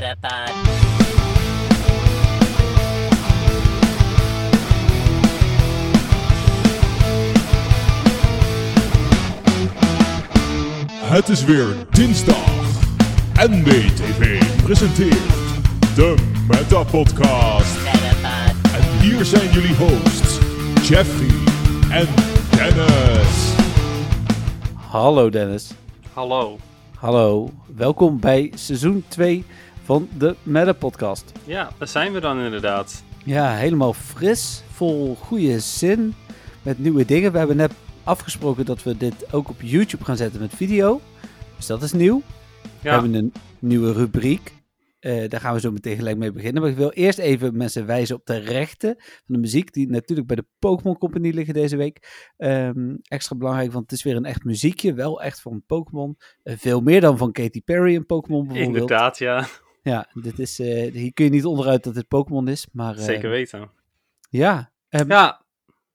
Metapod. 0.00 0.52
Het 11.00 11.28
is 11.28 11.44
weer 11.44 11.66
dinsdag. 11.90 12.50
NBTV 13.34 14.42
presenteert 14.62 15.18
de 15.94 16.14
Meta 16.48 16.82
Podcast. 16.82 17.76
En 18.74 19.00
hier 19.00 19.24
zijn 19.24 19.50
jullie 19.50 19.74
hosts, 19.74 20.38
Jeffrey 20.88 21.30
en 21.90 22.06
Dennis. 22.50 23.54
Hallo 24.74 25.30
Dennis. 25.30 25.70
Hallo. 26.12 26.58
Hallo. 26.98 27.50
Welkom 27.76 28.20
bij 28.20 28.52
seizoen 28.54 29.04
2 29.08 29.44
van 29.86 30.08
de 30.18 30.36
Meta 30.42 30.72
Podcast. 30.72 31.32
Ja, 31.44 31.70
daar 31.78 31.88
zijn 31.88 32.12
we 32.12 32.20
dan 32.20 32.40
inderdaad. 32.40 33.04
Ja, 33.24 33.54
helemaal 33.54 33.92
fris, 33.92 34.62
vol 34.72 35.14
goede 35.14 35.60
zin, 35.60 36.14
met 36.62 36.78
nieuwe 36.78 37.04
dingen. 37.04 37.32
We 37.32 37.38
hebben 37.38 37.56
net 37.56 37.72
afgesproken 38.04 38.64
dat 38.64 38.82
we 38.82 38.96
dit 38.96 39.32
ook 39.32 39.48
op 39.48 39.60
YouTube 39.60 40.04
gaan 40.04 40.16
zetten 40.16 40.40
met 40.40 40.54
video. 40.54 41.00
Dus 41.56 41.66
dat 41.66 41.82
is 41.82 41.92
nieuw. 41.92 42.22
We 42.82 42.90
hebben 42.90 43.14
een 43.14 43.32
nieuwe 43.58 43.92
rubriek. 43.92 44.54
Eh, 44.98 45.28
daar 45.28 45.40
gaan 45.40 45.54
we 45.54 45.60
zo 45.60 45.70
meteen 45.70 45.96
gelijk 45.96 46.16
mee 46.16 46.32
beginnen. 46.32 46.62
Maar 46.62 46.70
ik 46.70 46.76
wil 46.76 46.90
eerst 46.90 47.18
even 47.18 47.56
mensen 47.56 47.86
wijzen 47.86 48.16
op 48.16 48.26
de 48.26 48.36
rechten 48.36 48.94
van 48.98 49.34
de 49.34 49.38
muziek. 49.38 49.72
Die 49.72 49.88
natuurlijk 49.88 50.26
bij 50.26 50.36
de 50.36 50.46
Pokémon 50.58 50.98
Company 50.98 51.30
liggen 51.30 51.54
deze 51.54 51.76
week. 51.76 52.28
Ehm, 52.36 52.96
extra 53.02 53.36
belangrijk, 53.36 53.72
want 53.72 53.90
het 53.90 53.98
is 53.98 54.04
weer 54.04 54.16
een 54.16 54.24
echt 54.24 54.44
muziekje. 54.44 54.94
Wel 54.94 55.22
echt 55.22 55.40
van 55.40 55.62
Pokémon. 55.66 56.16
Eh, 56.42 56.54
veel 56.56 56.80
meer 56.80 57.00
dan 57.00 57.18
van 57.18 57.32
Katy 57.32 57.62
Perry 57.62 57.94
en 57.94 58.06
Pokémon 58.06 58.46
bijvoorbeeld. 58.46 58.74
inderdaad, 58.80 59.18
ja. 59.18 59.46
Ja, 59.90 60.08
dit 60.14 60.38
is, 60.38 60.58
eh, 60.58 60.92
hier 60.92 61.12
kun 61.12 61.24
je 61.24 61.30
niet 61.30 61.44
onderuit 61.44 61.84
dat 61.84 61.94
het 61.94 62.08
Pokémon 62.08 62.48
is. 62.48 62.66
Maar, 62.72 62.96
eh, 62.96 63.04
Zeker 63.04 63.30
weten. 63.30 63.70
Ja, 64.30 64.70
ehm, 64.88 65.10
Ja, 65.10 65.44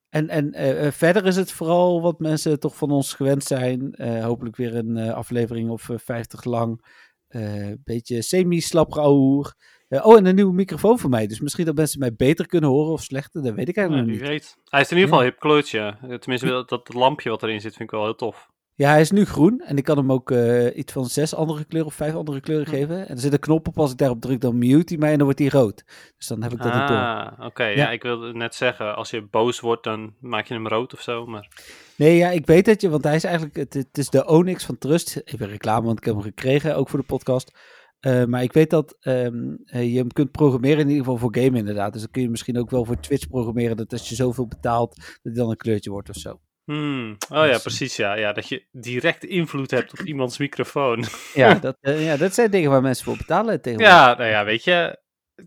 en, 0.09 0.29
en 0.29 0.53
eh, 0.53 0.91
verder 0.91 1.25
is 1.25 1.35
het 1.35 1.51
vooral 1.51 2.01
wat 2.01 2.19
mensen 2.19 2.59
toch 2.59 2.75
van 2.75 2.91
ons 2.91 3.13
gewend 3.13 3.43
zijn. 3.43 3.93
Eh, 3.93 4.23
hopelijk 4.23 4.55
weer 4.55 4.75
een 4.75 4.97
eh, 4.97 5.13
aflevering 5.13 5.69
of 5.69 5.89
eh, 5.89 5.97
50 5.97 6.43
lang. 6.43 6.85
Een 7.27 7.81
beetje 7.83 8.21
semi-slap 8.21 8.95
oh, 8.97 10.17
en 10.17 10.25
een 10.25 10.35
nieuwe 10.35 10.53
microfoon 10.53 10.99
voor 10.99 11.09
mij. 11.09 11.27
Dus 11.27 11.39
misschien 11.39 11.65
dat 11.65 11.75
mensen 11.75 11.99
mij 11.99 12.13
beter 12.15 12.47
kunnen 12.47 12.69
horen 12.69 12.91
of 12.91 13.01
slechter. 13.01 13.43
Dat 13.43 13.53
weet 13.53 13.67
ik 13.69 13.75
ja, 13.75 13.81
eigenlijk 13.81 14.09
nog 14.11 14.19
wie 14.19 14.29
niet. 14.29 14.41
weet. 14.41 14.57
Hij 14.69 14.81
is 14.81 14.91
in 14.91 14.97
ieder 14.97 15.09
geval 15.09 15.23
Ja. 15.25 15.27
een 15.27 15.31
hip 15.31 15.39
kleurtje. 15.41 15.97
Tenminste, 16.19 16.47
dat, 16.47 16.69
dat 16.69 16.93
lampje 16.93 17.29
wat 17.29 17.43
erin 17.43 17.61
zit 17.61 17.75
vind 17.75 17.83
ik 17.89 17.95
wel 17.95 18.03
heel 18.03 18.15
tof. 18.15 18.49
Ja, 18.75 18.89
hij 18.89 19.01
is 19.01 19.11
nu 19.11 19.25
groen. 19.25 19.59
En 19.59 19.77
ik 19.77 19.83
kan 19.83 19.97
hem 19.97 20.11
ook 20.11 20.31
eh, 20.31 20.77
iets 20.77 20.93
van 20.93 21.05
zes 21.05 21.35
andere 21.35 21.65
kleuren 21.65 21.89
of 21.89 21.95
vijf 21.95 22.13
andere 22.15 22.39
kleuren 22.39 22.65
Hm. 22.67 22.71
geven. 22.71 23.07
En 23.07 23.15
er 23.15 23.21
zit 23.21 23.33
een 23.33 23.39
knop 23.39 23.67
op. 23.67 23.79
Als 23.79 23.91
ik 23.91 23.97
daarop 23.97 24.21
druk, 24.21 24.41
dan 24.41 24.57
mute 24.57 24.83
hij 24.85 24.97
mij 24.97 25.11
en 25.11 25.15
dan 25.15 25.25
wordt 25.25 25.39
hij 25.39 25.47
rood. 25.47 25.83
Dus 26.17 26.27
dan 26.27 26.43
heb 26.43 26.51
ik 26.51 26.57
dat 26.57 26.73
niet 26.73 26.87
door. 26.87 26.97
Ah, 26.97 27.45
oké. 27.45 27.63
Ja. 27.63 27.75
ja. 27.75 27.91
ik 27.91 28.03
wilde 28.03 28.33
net 28.33 28.55
zeggen, 28.55 28.95
als 28.95 29.09
je 29.09 29.27
boos 29.27 29.59
wordt, 29.59 29.83
dan 29.83 30.13
maak 30.19 30.45
je 30.45 30.53
hem 30.53 30.67
rood 30.67 30.93
of 30.93 31.01
zo. 31.01 31.25
Maar 31.25 31.47
Nee, 31.95 32.17
ja, 32.17 32.29
ik 32.29 32.45
weet 32.45 32.65
het 32.65 32.81
je, 32.81 32.89
want 32.89 33.03
hij 33.03 33.15
is 33.15 33.23
eigenlijk, 33.23 33.55
het, 33.55 33.73
het 33.73 33.97
is 33.97 34.09
de 34.09 34.25
Onyx 34.27 34.65
van 34.65 34.77
Trust. 34.77 35.21
Even 35.23 35.47
reclame, 35.47 35.85
want 35.85 35.97
ik 35.97 36.05
heb 36.05 36.13
hem 36.13 36.23
gekregen, 36.23 36.75
ook 36.75 36.89
voor 36.89 36.99
de 36.99 37.05
podcast. 37.05 37.51
Eh, 37.99 38.23
maar 38.25 38.43
ik 38.43 38.53
weet 38.53 38.69
dat 38.69 38.97
ehm, 38.99 39.55
eh, 39.65 39.91
je 39.91 39.97
hem 39.97 40.11
kunt 40.11 40.31
programmeren, 40.31 40.79
in 40.79 40.87
ieder 40.87 41.03
geval 41.03 41.17
voor 41.17 41.35
game 41.35 41.57
inderdaad. 41.57 41.93
Dus 41.93 42.01
dan 42.01 42.11
kun 42.11 42.21
je 42.21 42.29
misschien 42.29 42.57
ook 42.59 42.69
wel 42.69 42.85
voor 42.85 42.99
Twitch 42.99 43.27
programmeren, 43.27 43.77
dat 43.77 43.91
als 43.91 44.09
je 44.09 44.15
zoveel 44.15 44.47
betaalt, 44.47 44.95
dat 44.95 45.19
hij 45.21 45.33
dan 45.33 45.49
een 45.49 45.57
kleurtje 45.57 45.89
wordt 45.89 46.09
of 46.09 46.15
zo. 46.15 46.39
Hmm. 46.65 47.17
Oh 47.29 47.45
ja, 47.45 47.51
Dus, 47.51 47.61
precies. 47.61 47.95
Ja. 47.95 48.13
ja, 48.13 48.33
dat 48.33 48.47
je 48.49 48.65
direct 48.71 49.23
invloed 49.23 49.71
hebt 49.71 49.91
op 49.91 49.99
iemands 50.05 50.37
microfoon. 50.37 51.05
Ja, 51.33 51.53
dat, 51.53 51.77
eh, 51.81 52.05
ja, 52.05 52.17
dat 52.17 52.33
zijn 52.33 52.51
dingen 52.51 52.69
waar 52.71 52.81
mensen 52.81 53.05
voor 53.05 53.17
betalen 53.17 53.61
tegenwoordig. 53.61 53.95
Ja, 53.95 54.15
nou 54.17 54.29
ja, 54.29 54.43
weet 54.45 54.63
je. 54.63 54.99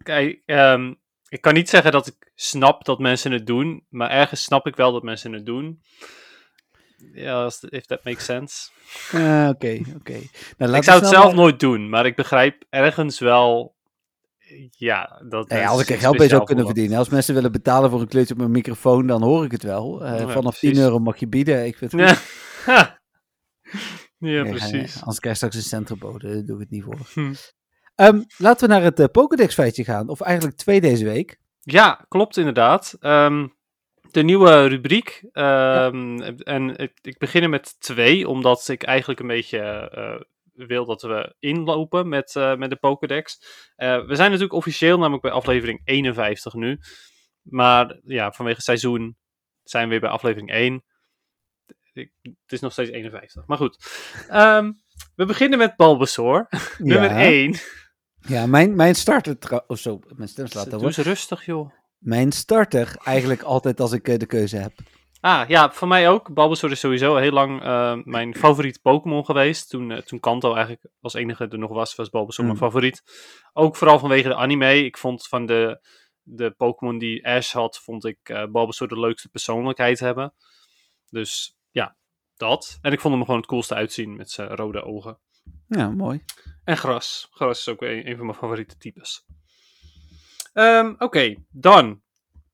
Kijk, 0.03 0.43
ehm, 0.47 0.95
ik 1.29 1.41
kan 1.41 1.55
niet 1.55 1.69
zeggen 1.69 1.93
dat 1.93 2.07
ik 2.07 2.33
snap 2.35 2.85
dat 2.85 2.99
mensen 2.99 3.33
het 3.33 3.47
doen, 3.47 3.87
maar 3.89 4.11
ergens 4.11 4.43
snap 4.43 4.67
ik 4.67 4.77
wel 4.77 4.93
dat 4.93 5.03
mensen 5.03 5.33
het 5.33 5.47
doen. 5.47 5.81
Ja, 7.13 7.51
if 7.69 7.85
that 7.87 8.05
makes 8.05 8.25
sense. 8.25 8.71
Ah, 9.13 9.49
Oké, 9.49 9.81
oké. 9.97 10.19
Nou, 10.59 10.75
ik 10.77 10.83
zou 10.85 11.01
het 11.01 11.09
zelf 11.09 11.25
maar- 11.25 11.35
nooit 11.35 11.61
doen, 11.61 11.89
maar 11.89 12.07
ik 12.07 12.17
begrijp 12.17 12.63
ergens 12.71 13.19
wel. 13.19 13.74
Ja, 14.71 15.23
dat. 15.29 15.49
Nou 15.49 15.61
ja, 15.61 15.69
als 15.69 15.81
ik 15.83 15.89
er 15.91 15.99
geld 15.99 16.17
bij 16.17 16.29
zou 16.29 16.45
kunnen 16.45 16.65
verdienen. 16.65 16.99
Als 16.99 17.09
mensen 17.09 17.35
willen 17.35 17.53
betalen 17.53 17.91
voor 17.91 18.01
een 18.01 18.09
kleurtje 18.09 18.35
op 18.35 18.41
mijn 18.41 18.51
microfoon, 18.53 19.07
dan 19.07 19.23
hoor 19.23 19.45
ik 19.45 19.51
het 19.51 19.63
wel. 19.63 20.05
Eh, 20.05 20.11
Ja, 20.19 20.29
vanaf 20.29 20.59
precies. 20.59 20.71
10 20.79 20.79
euro 20.85 20.99
mag 20.99 21.17
je 21.17 21.29
bieden. 21.29 21.67
Ik 21.67 21.77
vind 21.77 21.93
het 21.93 22.01
Ja, 22.67 22.99
Nee, 24.19 24.49
precies. 24.49 24.95
eh, 24.95 25.01
anders 25.01 25.19
krijg 25.21 25.23
je 25.23 25.35
straks 25.35 25.55
een 25.57 25.63
centrumboden, 25.63 26.33
daar 26.35 26.45
doe 26.45 26.55
ik 26.55 26.61
het 26.61 26.71
niet 26.71 26.85
voor. 26.85 26.99
Hm. 27.13 27.35
Ehm, 27.95 28.23
laten 28.39 28.69
we 28.69 28.75
naar 28.75 28.83
het 28.83 29.01
eh, 29.01 29.07
Pokédex 29.13 29.55
feitje 29.55 29.85
gaan. 29.85 30.09
Of 30.09 30.21
eigenlijk 30.21 30.57
twee 30.57 30.81
deze 30.81 31.05
week. 31.05 31.39
Ja, 31.61 32.05
klopt 32.09 32.37
inderdaad. 32.37 32.97
Ehm, 33.01 33.47
de 34.11 34.23
nieuwe 34.23 34.67
rubriek. 34.67 35.25
ehm, 35.33 36.19
En 36.43 36.77
ik, 36.77 36.99
ik 37.03 37.19
begin 37.19 37.43
er 37.43 37.49
met 37.49 37.81
twee, 37.81 38.29
omdat 38.29 38.69
ik 38.69 38.83
eigenlijk 38.83 39.21
een 39.21 39.27
beetje 39.27 39.89
wil 40.55 40.85
dat 40.85 41.03
we 41.03 41.35
inlopen 41.39 42.09
met, 42.09 42.37
eh, 42.37 42.57
met 42.57 42.71
de 42.71 42.77
Pokédex. 42.77 43.39
Eh, 43.77 44.07
we 44.07 44.15
zijn 44.15 44.29
natuurlijk 44.29 44.53
officieel 44.53 44.99
namelijk 44.99 45.23
bij 45.23 45.31
aflevering 45.31 45.81
51 45.85 46.55
nu. 46.55 46.79
Maar 47.43 48.01
ja, 48.05 48.33
vanwege 48.33 48.57
het 48.57 48.65
seizoen 48.65 49.17
zijn 49.63 49.85
we 49.85 49.91
weer 49.91 50.01
bij 50.01 50.11
aflevering 50.11 50.51
1. 50.51 50.85
Ik, 51.93 52.13
het 52.23 52.53
is 52.53 52.61
nog 52.61 52.73
steeds 52.73 52.91
51. 52.91 53.47
Maar 53.47 53.59
goed. 53.59 53.87
Ehm, 54.29 54.73
we 55.15 55.25
beginnen 55.25 55.59
met 55.59 55.77
Bulbasaur. 55.77 56.49
Nummer 56.79 57.11
1. 57.11 57.55
Ja, 58.21 58.47
mijn, 58.47 58.77
mijn 58.77 58.95
starter... 58.95 59.63
Of 59.67 59.79
zo, 59.79 60.01
mijn 60.09 60.29
stem 60.29 60.47
slaat 60.47 60.65
Doe 60.65 60.75
over. 60.75 60.87
eens 60.87 60.97
rustig, 60.97 61.47
joh. 61.47 61.71
Mijn 61.99 62.33
starter 62.33 62.97
eigenlijk 63.05 63.43
altijd 63.43 63.81
als 63.81 63.93
ik 63.93 64.09
eh, 64.09 64.19
de 64.19 64.27
keuze 64.27 64.57
heb. 64.57 64.73
Ah, 65.25 65.49
ja, 65.49 65.73
voor 65.73 65.89
mij 65.89 66.09
ook. 66.09 66.35
Bulbasaur 66.35 66.71
is 66.71 66.81
sowieso 66.81 67.17
heel 67.17 67.31
lang 67.33 67.63
eh, 67.63 67.97
mijn 68.05 68.35
favoriet 68.35 68.83
Pokémon 68.83 69.25
geweest. 69.25 69.69
Toen, 69.71 69.91
eh, 69.91 69.99
toen 70.03 70.21
Kanto 70.21 70.55
eigenlijk 70.55 70.87
als 71.01 71.15
enige 71.15 71.49
er 71.49 71.59
nog 71.59 71.71
was, 71.71 71.95
was 71.95 72.11
Bulbasaur 72.11 72.45
mijn 72.47 72.57
Mm. 72.59 72.63
favoriet. 72.65 73.03
Ook 73.53 73.77
vooral 73.77 73.99
vanwege 73.99 74.29
de 74.29 74.35
anime. 74.35 74.85
Ik 74.85 74.99
vond 74.99 75.27
van 75.29 75.47
de, 75.47 75.87
de 76.23 76.51
Pokémon 76.51 76.99
die 76.99 77.27
Ash 77.27 77.53
had, 77.53 77.79
vond 77.79 78.05
ik 78.05 78.19
eh 78.23 78.45
Bulbasaur 78.51 78.89
de 78.89 79.01
leukste 79.01 79.29
persoonlijkheid 79.29 80.01
hebben. 80.01 80.35
Dus 81.11 81.57
ja, 81.71 81.97
dat. 82.37 82.79
En 82.81 82.93
ik 82.93 83.01
vond 83.01 83.15
hem 83.15 83.25
gewoon 83.25 83.41
het 83.41 83.49
coolste 83.49 83.75
uitzien 83.75 84.17
met 84.17 84.31
zijn 84.31 84.49
rode 84.49 84.83
ogen. 84.83 85.19
Ja, 85.69 85.89
mooi. 85.91 86.25
En 86.65 86.77
gras. 86.77 87.29
Gras 87.31 87.59
is 87.59 87.69
ook 87.69 87.83
een, 87.83 88.09
een 88.09 88.17
van 88.17 88.27
mijn 88.27 88.39
favoriete 88.39 88.77
types. 88.77 89.25
Ehm, 90.53 90.95
Oké, 90.99 91.35
dan 91.51 92.03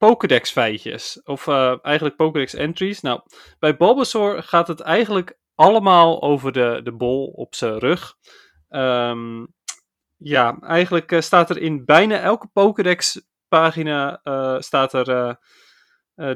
Pokédex 0.01 0.51
feitjes. 0.51 1.21
Of 1.25 1.47
eh, 1.47 1.75
eigenlijk 1.83 2.17
Pokédex 2.17 2.55
entries. 2.55 3.01
Nou, 3.01 3.21
bij 3.59 3.77
Bulbasaur 3.77 4.43
gaat 4.43 4.69
het 4.69 4.81
eigenlijk 4.81 5.39
allemaal 5.55 6.23
over 6.23 6.53
de, 6.53 6.81
de 6.83 6.93
bol 6.93 7.27
op 7.27 7.55
zijn 7.55 7.79
rug. 7.79 8.17
Ehm, 8.69 9.45
ja, 10.17 10.59
eigenlijk 10.61 11.13
eh, 11.13 11.21
staat 11.21 11.51
er 11.51 11.59
in 11.59 11.85
bijna 11.85 12.19
elke 12.19 12.49
Pokédex 12.53 13.23
pagina 13.49 14.21
eh, 14.23 14.57
staat 14.59 14.93
er 14.93 15.39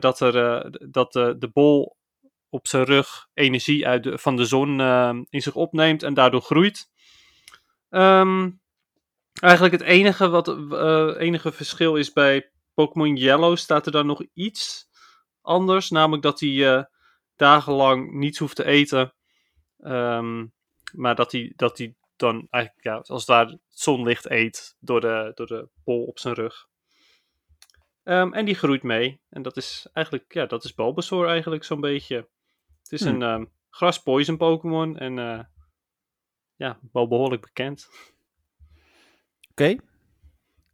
dat, 0.01 0.21
er, 0.21 0.71
dat 0.91 1.13
de, 1.13 1.37
de 1.39 1.49
bol 1.49 1.97
op 2.55 2.67
zijn 2.67 2.85
rug 2.85 3.27
energie 3.35 3.87
uit 3.87 4.03
de, 4.03 4.19
van 4.19 4.37
de 4.37 4.45
zon 4.45 4.81
eh, 4.81 5.19
in 5.29 5.43
zich 5.43 5.55
opneemt 5.55 6.03
en 6.03 6.15
daardoor 6.15 6.43
groeit. 6.43 6.91
Ehm, 7.91 8.51
eigenlijk 9.33 9.75
het 9.75 9.83
enige, 9.83 10.29
wat, 10.29 10.49
enige 11.19 11.53
verschil 11.53 11.97
is 11.97 12.13
bij 12.13 12.51
Pokémon 12.75 13.17
Yellow 13.17 13.57
staat 13.57 13.87
er 13.87 13.93
dan 13.93 14.07
nog 14.07 14.23
iets 14.33 14.89
anders. 15.41 15.91
Namelijk 15.91 16.23
dat 16.23 16.41
hij 16.41 16.77
eh, 16.77 16.85
dagenlang 17.37 18.13
niets 18.13 18.39
hoeft 18.39 18.57
te 18.57 18.65
eten. 18.65 19.15
Ehm, 19.79 20.47
maar 20.93 21.15
dat 21.15 21.33
hij, 21.33 21.53
dat 21.57 21.79
hij 21.79 21.95
dan 22.17 22.47
eigenlijk 22.51 22.85
ja, 22.85 22.95
als 22.97 23.09
het 23.09 23.27
ware 23.27 23.51
het 23.51 23.61
zonlicht 23.69 24.31
eet 24.31 24.77
door 24.81 25.01
de, 25.01 25.33
door 25.35 25.47
de 25.47 25.69
bol 25.85 26.05
op 26.05 26.19
zijn 26.19 26.35
rug. 26.35 26.69
Ehm, 28.03 28.33
en 28.33 28.45
die 28.45 28.55
groeit 28.55 28.83
mee. 28.83 29.21
En 29.29 29.43
dat 29.43 29.57
is 29.57 29.89
eigenlijk, 29.93 30.35
ja, 30.35 30.47
dat 30.47 30.65
is 30.65 30.75
Bulbasaur 30.75 31.29
eigenlijk 31.29 31.65
zo'n 31.65 31.81
beetje. 31.81 32.29
Het 32.83 32.93
is 32.93 33.01
Hmm. 33.01 33.23
een 33.23 33.51
gras 33.71 34.03
poison 34.03 34.37
Pokémon 34.37 34.99
en 34.99 35.19
eh, 35.19 35.45
ja, 36.57 36.79
wel 36.93 37.09
behoorlijk 37.09 37.43
bekend. 37.43 37.89
Oké. 39.51 39.77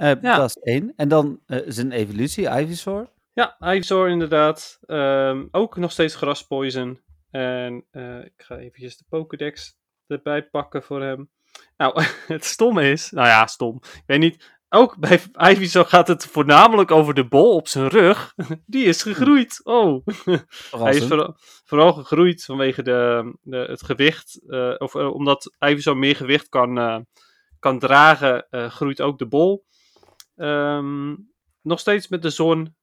Eh, 0.00 0.22
Ja. 0.22 0.36
Dat 0.36 0.48
is 0.48 0.56
één. 0.62 0.92
En 0.96 1.08
dan 1.08 1.40
eh, 1.46 1.58
zijn 1.66 1.92
evolutie, 1.92 2.48
Ivysaur. 2.60 3.08
Ja, 3.32 3.56
Ivysaur 3.60 4.08
inderdaad. 4.08 4.78
Ehm, 4.86 5.46
ook 5.50 5.76
nog 5.76 5.92
steeds 5.92 6.14
gras 6.14 6.46
poison. 6.46 7.00
En 7.30 7.84
eh, 7.90 8.18
ik 8.24 8.32
ga 8.36 8.56
eventjes 8.56 8.96
de 8.96 9.04
Pokédex 9.08 9.78
erbij 10.06 10.42
pakken 10.42 10.82
voor 10.82 11.02
hem. 11.02 11.30
Nou, 11.76 12.02
het 12.34 12.44
stomme 12.44 12.90
is... 12.90 13.10
Nou 13.10 13.26
ja, 13.28 13.46
stom. 13.46 13.76
Ik 13.82 14.02
weet 14.06 14.18
niet. 14.18 14.58
Ook 14.68 14.96
bij 14.98 15.20
Ivysaur 15.52 15.84
gaat 15.84 16.08
het 16.08 16.26
voornamelijk 16.26 16.90
over 16.90 17.14
de 17.14 17.28
bol 17.28 17.54
op 17.54 17.68
zijn 17.68 17.88
rug. 17.88 18.34
Die 18.66 18.84
is 18.84 19.02
gegroeid. 19.02 19.60
Oh. 19.64 20.06
Hij 20.70 20.94
is 20.96 21.06
vooral, 21.06 21.34
vooral 21.64 21.92
gegroeid 21.92 22.44
vanwege 22.44 22.82
de, 22.82 23.32
de, 23.42 23.56
het 23.56 23.82
gewicht. 23.84 24.40
eh, 24.48 24.74
of 24.78 24.94
eh, 24.94 25.14
omdat 25.14 25.54
Ivysaur 25.58 25.96
meer 25.96 26.16
gewicht 26.16 26.48
kan, 26.48 26.78
eh, 26.78 26.98
kan 27.58 27.78
dragen, 27.78 28.46
eh, 28.50 28.70
groeit 28.70 29.00
ook 29.00 29.18
de 29.18 29.26
bol. 29.26 29.64
Ehm, 30.40 31.16
nog 31.62 31.80
steeds 31.80 32.08
met 32.08 32.22
de 32.22 32.30
zon, 32.30 32.74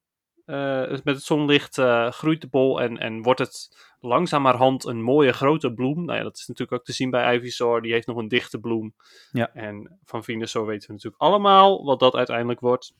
eh, 0.46 0.90
met 0.90 1.16
het 1.16 1.24
zonlicht 1.24 1.78
eh, 1.78 2.12
groeit 2.12 2.42
de 2.42 2.48
bol 2.48 2.82
en, 2.82 2.98
en 2.98 3.22
wordt 3.22 3.40
het 3.40 3.78
langzamerhand 4.00 4.86
een 4.86 5.02
mooie 5.02 5.34
grote 5.34 5.74
bloem. 5.74 6.06
Nou 6.06 6.18
ja, 6.18 6.24
dat 6.24 6.38
is 6.38 6.48
natuurlijk 6.48 6.80
ook 6.80 6.86
te 6.86 6.94
zien 6.94 7.10
bij 7.10 7.36
Ivysaur. 7.36 7.82
Die 7.82 7.92
heeft 7.92 8.08
nog 8.08 8.18
een 8.18 8.28
dichte 8.28 8.60
bloem. 8.60 8.96
Ja. 9.32 9.54
En 9.54 10.00
van 10.06 10.24
Venusaur 10.24 10.66
weten 10.66 10.88
we 10.88 10.94
natuurlijk 10.94 11.22
allemaal 11.22 11.86
wat 11.86 12.00
dat 12.00 12.16
uiteindelijk 12.16 12.60
wordt. 12.60 12.94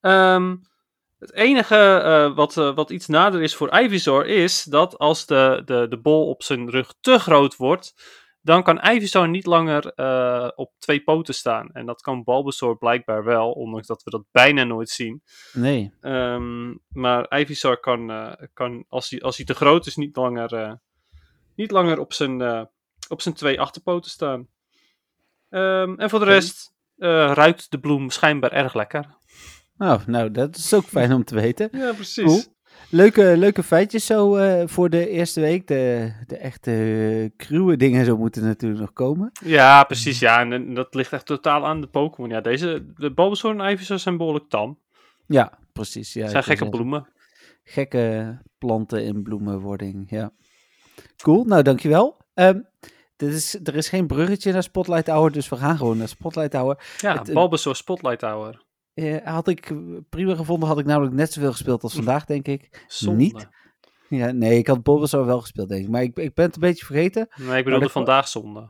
Ehm, 0.00 0.56
het 1.18 1.32
enige 1.32 1.76
eh, 1.76 2.34
wat, 2.34 2.54
wat 2.54 2.90
iets 2.90 3.06
nader 3.06 3.42
is 3.42 3.54
voor 3.54 3.80
Ivysaur 3.80 4.26
is 4.26 4.62
dat 4.62 4.98
als 4.98 5.26
de, 5.26 5.62
de, 5.64 5.86
de 5.88 5.98
bol 5.98 6.28
op 6.28 6.42
zijn 6.42 6.70
rug 6.70 6.94
te 7.00 7.18
groot 7.18 7.56
wordt, 7.56 7.94
dan 8.44 8.62
kan 8.62 8.80
Ivysaur 8.90 9.28
niet 9.28 9.46
langer 9.46 9.86
eh, 9.86 10.48
op 10.54 10.72
twee 10.78 11.02
poten 11.02 11.34
staan. 11.34 11.70
En 11.72 11.86
dat 11.86 12.02
kan 12.02 12.24
Bulbasaur 12.24 12.76
blijkbaar 12.76 13.24
wel, 13.24 13.50
ondanks 13.50 13.86
dat 13.86 14.02
we 14.02 14.10
dat 14.10 14.24
bijna 14.30 14.64
nooit 14.64 14.88
zien. 14.88 15.22
Nee. 15.52 15.92
Ehm, 16.00 16.74
maar 16.88 17.38
Ivysaur 17.38 17.80
kan, 17.80 18.10
eh, 18.10 18.32
kan 18.52 18.84
als, 18.88 19.10
hij, 19.10 19.20
als 19.20 19.36
hij 19.36 19.46
te 19.46 19.54
groot 19.54 19.86
is, 19.86 19.96
niet 19.96 20.16
langer, 20.16 20.54
eh, 20.54 20.72
niet 21.54 21.70
langer 21.70 21.98
op, 21.98 22.12
zijn, 22.12 22.68
op 23.08 23.20
zijn 23.20 23.34
twee 23.34 23.60
achterpoten 23.60 24.10
staan. 24.10 24.48
Ehm, 25.50 25.94
en 25.94 26.10
voor 26.10 26.18
de 26.18 26.24
rest 26.24 26.72
ruikt 26.96 27.70
de 27.70 27.78
bloem 27.78 28.10
schijnbaar 28.10 28.52
erg 28.52 28.74
lekker. 28.74 29.16
Oh, 29.78 30.06
nou, 30.06 30.30
dat 30.30 30.56
is 30.56 30.74
ook 30.74 30.84
fijn 30.84 31.12
om 31.12 31.24
te 31.24 31.34
weten. 31.34 31.68
Ja, 31.72 31.92
precies. 31.92 32.24
Cool. 32.24 32.53
Leuke, 32.90 33.36
leuke 33.36 33.62
feitjes 33.62 34.06
zo 34.06 34.36
eh, 34.36 34.62
voor 34.66 34.90
de 34.90 35.08
eerste 35.08 35.40
week. 35.40 35.66
De, 35.66 36.12
de 36.26 36.36
echte 36.36 36.70
uh, 36.70 37.30
cruwe 37.36 37.76
dingen 37.76 38.04
zo 38.04 38.16
moeten 38.16 38.42
natuurlijk 38.44 38.80
nog 38.80 38.92
komen. 38.92 39.32
Ja, 39.44 39.84
precies. 39.84 40.18
Ja, 40.18 40.40
en, 40.40 40.52
en 40.52 40.74
dat 40.74 40.94
ligt 40.94 41.12
echt 41.12 41.26
totaal 41.26 41.66
aan 41.66 41.80
de 41.80 41.86
Pokémon. 41.86 42.30
Ja, 42.30 42.40
deze, 42.40 42.86
de 42.96 43.12
Bulbasaur 43.12 43.58
en 43.60 43.72
Ivysaur 43.72 43.98
zijn 43.98 44.16
behoorlijk 44.16 44.48
tam. 44.48 44.78
Ja, 45.26 45.52
precies. 45.72 46.12
Ja, 46.12 46.22
Het 46.22 46.30
zijn 46.30 46.42
gekke 46.44 46.68
bloemen. 46.68 47.06
Gekke 47.64 48.38
planten 48.58 49.04
in 49.04 49.22
bloemenwording, 49.22 50.10
ja. 50.10 50.30
Cool, 51.16 51.44
nou 51.44 51.62
dankjewel. 51.62 52.16
Ehm 52.34 52.58
dit 53.16 53.32
is, 53.32 53.58
er 53.64 53.74
is 53.76 53.88
geen 53.88 54.06
bruggetje 54.06 54.52
naar 54.52 54.62
Spotlight 54.62 55.06
Hour, 55.06 55.32
dus 55.32 55.48
we 55.48 55.56
gaan 55.56 55.76
gewoon 55.76 55.96
naar 55.96 56.08
Spotlight 56.08 56.52
Hour. 56.52 56.78
Ja, 56.98 57.18
het- 57.18 57.32
Bulbasaur 57.32 57.76
Spotlight 57.76 58.20
Hour. 58.20 58.62
Eh, 58.94 59.16
had 59.24 59.48
ik 59.48 59.72
prima 60.08 60.34
gevonden, 60.34 60.68
had 60.68 60.78
ik 60.78 60.86
namelijk 60.86 61.14
net 61.14 61.32
zoveel 61.32 61.50
gespeeld 61.50 61.82
als 61.82 61.94
vandaag, 61.94 62.24
denk 62.24 62.48
ik. 62.48 62.84
Zonde. 62.86 63.22
Niet? 63.22 63.48
Ja, 64.08 64.30
nee, 64.30 64.58
ik 64.58 64.66
had 64.66 64.82
Bulbasaur 64.82 65.26
wel 65.26 65.40
gespeeld, 65.40 65.68
denk 65.68 65.84
ik. 65.84 65.90
Maar 65.90 66.02
ik, 66.02 66.16
ik 66.16 66.34
ben 66.34 66.44
het 66.44 66.54
een 66.54 66.60
beetje 66.60 66.84
vergeten. 66.84 67.28
Nee, 67.36 67.58
ik 67.58 67.64
bedoelde 67.64 67.88
vandaag 67.88 68.28
zonde. 68.28 68.68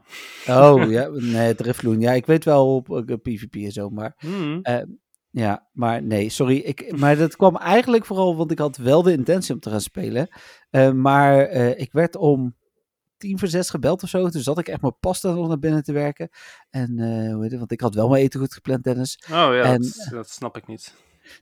Oh, 0.48 0.90
ja, 0.90 1.08
nee, 1.08 1.54
Drifloon. 1.54 2.00
Ja, 2.00 2.12
ik 2.12 2.26
weet 2.26 2.44
wel 2.44 2.74
op, 2.74 2.90
op 2.90 3.06
PvP 3.22 3.54
en 3.54 3.72
zo, 3.72 3.88
maar... 3.88 4.14
Hmm. 4.18 4.62
Ja, 5.34 5.68
maar 5.72 6.02
nee, 6.02 6.28
sorry. 6.28 6.56
Ik, 6.56 6.96
maar 6.96 7.16
dat 7.16 7.36
kwam 7.36 7.56
eigenlijk 7.56 8.04
vooral, 8.04 8.36
want 8.36 8.50
ik 8.50 8.58
had 8.58 8.76
wel 8.76 9.02
de 9.02 9.12
intentie 9.12 9.54
om 9.54 9.60
te 9.60 9.70
gaan 9.70 9.80
spelen. 9.80 10.28
Eh, 10.70 10.90
maar 10.90 11.38
eh, 11.38 11.80
ik 11.80 11.92
werd 11.92 12.16
om 12.16 12.56
tien 13.16 13.38
voor 13.38 13.48
zes 13.48 13.70
gebeld 13.70 14.02
of 14.02 14.08
zo. 14.08 14.28
Toen 14.28 14.42
zat 14.42 14.58
ik 14.58 14.68
echt 14.68 14.80
mijn 14.80 14.98
pasta 15.00 15.32
nog 15.32 15.48
naar 15.48 15.58
binnen 15.58 15.82
te 15.82 15.92
werken. 15.92 16.28
En 16.70 16.98
eh, 16.98 17.32
hoe 17.32 17.42
heet 17.42 17.50
het? 17.50 17.58
Want 17.58 17.72
ik 17.72 17.80
had 17.80 17.94
wel 17.94 18.08
mijn 18.08 18.22
eten 18.22 18.40
goed 18.40 18.54
gepland, 18.54 18.84
Dennis. 18.84 19.22
Oh 19.24 19.30
ja, 19.30 19.62
en- 19.62 19.80
dat, 19.82 20.06
dat 20.10 20.28
snap 20.30 20.56
ik 20.56 20.66
niet. 20.66 20.94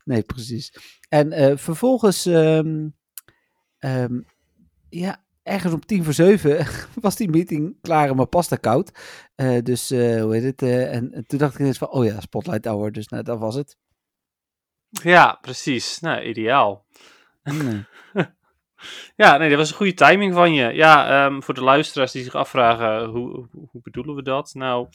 Nee, 0.04 0.22
precies. 0.22 0.74
En 1.08 1.32
eh, 1.32 1.56
vervolgens, 1.56 2.26
ehm, 2.26 2.88
ehm, 3.78 4.20
ja, 4.88 5.24
ergens 5.42 5.72
om 5.72 5.80
tien 5.86 6.04
voor 6.04 6.12
zeven 6.12 6.66
was 7.00 7.16
die 7.16 7.28
meeting 7.30 7.76
klaar 7.80 8.08
en 8.08 8.16
mijn 8.16 8.28
pasta 8.28 8.56
koud. 8.56 8.90
Eh, 9.34 9.62
dus, 9.62 9.90
eh, 9.90 10.22
hoe 10.22 10.34
heet 10.34 10.42
het? 10.44 10.62
eh, 10.62 10.94
en, 10.94 11.12
en 11.12 11.26
toen 11.26 11.38
dacht 11.38 11.54
ik 11.54 11.60
ineens 11.60 11.78
van, 11.78 11.90
oh 11.90 12.04
ja, 12.04 12.20
Spotlight 12.20 12.64
Hour. 12.64 12.92
Dus 12.92 13.08
nou, 13.08 13.22
dat 13.22 13.38
was 13.38 13.54
het. 13.54 13.76
Ja, 14.88 15.38
precies. 15.40 15.98
Nou, 16.00 16.22
ideaal. 16.22 16.86
Nee. 17.42 17.84
Ja, 19.16 19.36
nee, 19.36 19.48
dat 19.48 19.58
was 19.58 19.70
een 19.70 19.76
goede 19.76 19.94
timing 19.94 20.34
van 20.34 20.54
je. 20.54 20.72
Ja, 20.72 21.24
ehm, 21.24 21.40
voor 21.40 21.54
de 21.54 21.62
luisteraars 21.62 22.12
die 22.12 22.22
zich 22.22 22.34
afvragen, 22.34 23.04
hoe, 23.04 23.48
hoe, 23.52 23.82
bedoelen 23.82 24.14
we 24.14 24.22
dat? 24.22 24.54
Nou, 24.54 24.88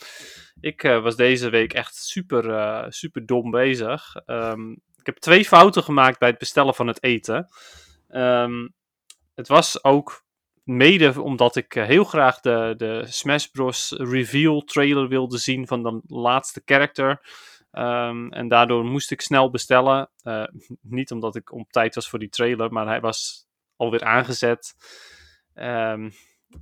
ik 0.60 0.84
eh, 0.84 1.01
was 1.01 1.16
deze 1.16 1.50
week 1.50 1.74
echt 1.74 1.95
super, 1.95 2.50
eh, 2.50 2.86
super 2.89 3.25
dom 3.25 3.51
bezig. 3.51 4.16
Ehm, 4.25 4.72
ik 4.72 5.06
heb 5.06 5.18
twee 5.18 5.45
fouten 5.45 5.84
gemaakt 5.84 6.19
bij 6.19 6.30
het 6.30 6.38
bestellen 6.38 6.75
van 6.75 6.88
het 6.88 7.04
eten. 7.04 7.48
Ehm, 8.07 8.68
het 9.36 9.48
was 9.48 9.84
ook 9.84 10.25
mede 10.63 11.22
omdat 11.22 11.56
ik 11.56 11.75
eh, 11.75 11.86
heel 11.86 12.04
graag 12.04 12.40
de, 12.40 12.74
de 12.78 13.04
Smash 13.06 13.45
Bros. 13.45 13.94
reveal 13.98 14.62
trailer 14.62 15.07
wilde 15.07 15.38
zien 15.38 15.68
van 15.68 15.83
de 15.83 16.01
laatste 16.07 16.62
character. 16.66 17.22
En 17.72 18.48
daardoor 18.48 18.86
moest 18.86 19.12
ik 19.12 19.22
snel 19.22 19.50
bestellen. 19.50 20.10
Niet 20.81 21.12
omdat 21.12 21.36
ik 21.36 21.51
op 21.54 21.72
tijd 21.72 21.95
was 21.95 22.10
voor 22.10 22.19
die 22.19 22.30
trailer, 22.30 22.72
maar 22.72 22.88
hij 22.88 23.00
was 23.01 23.46
alweer 23.77 24.03
aangezet. 24.03 24.75
Ehm, 25.53 26.09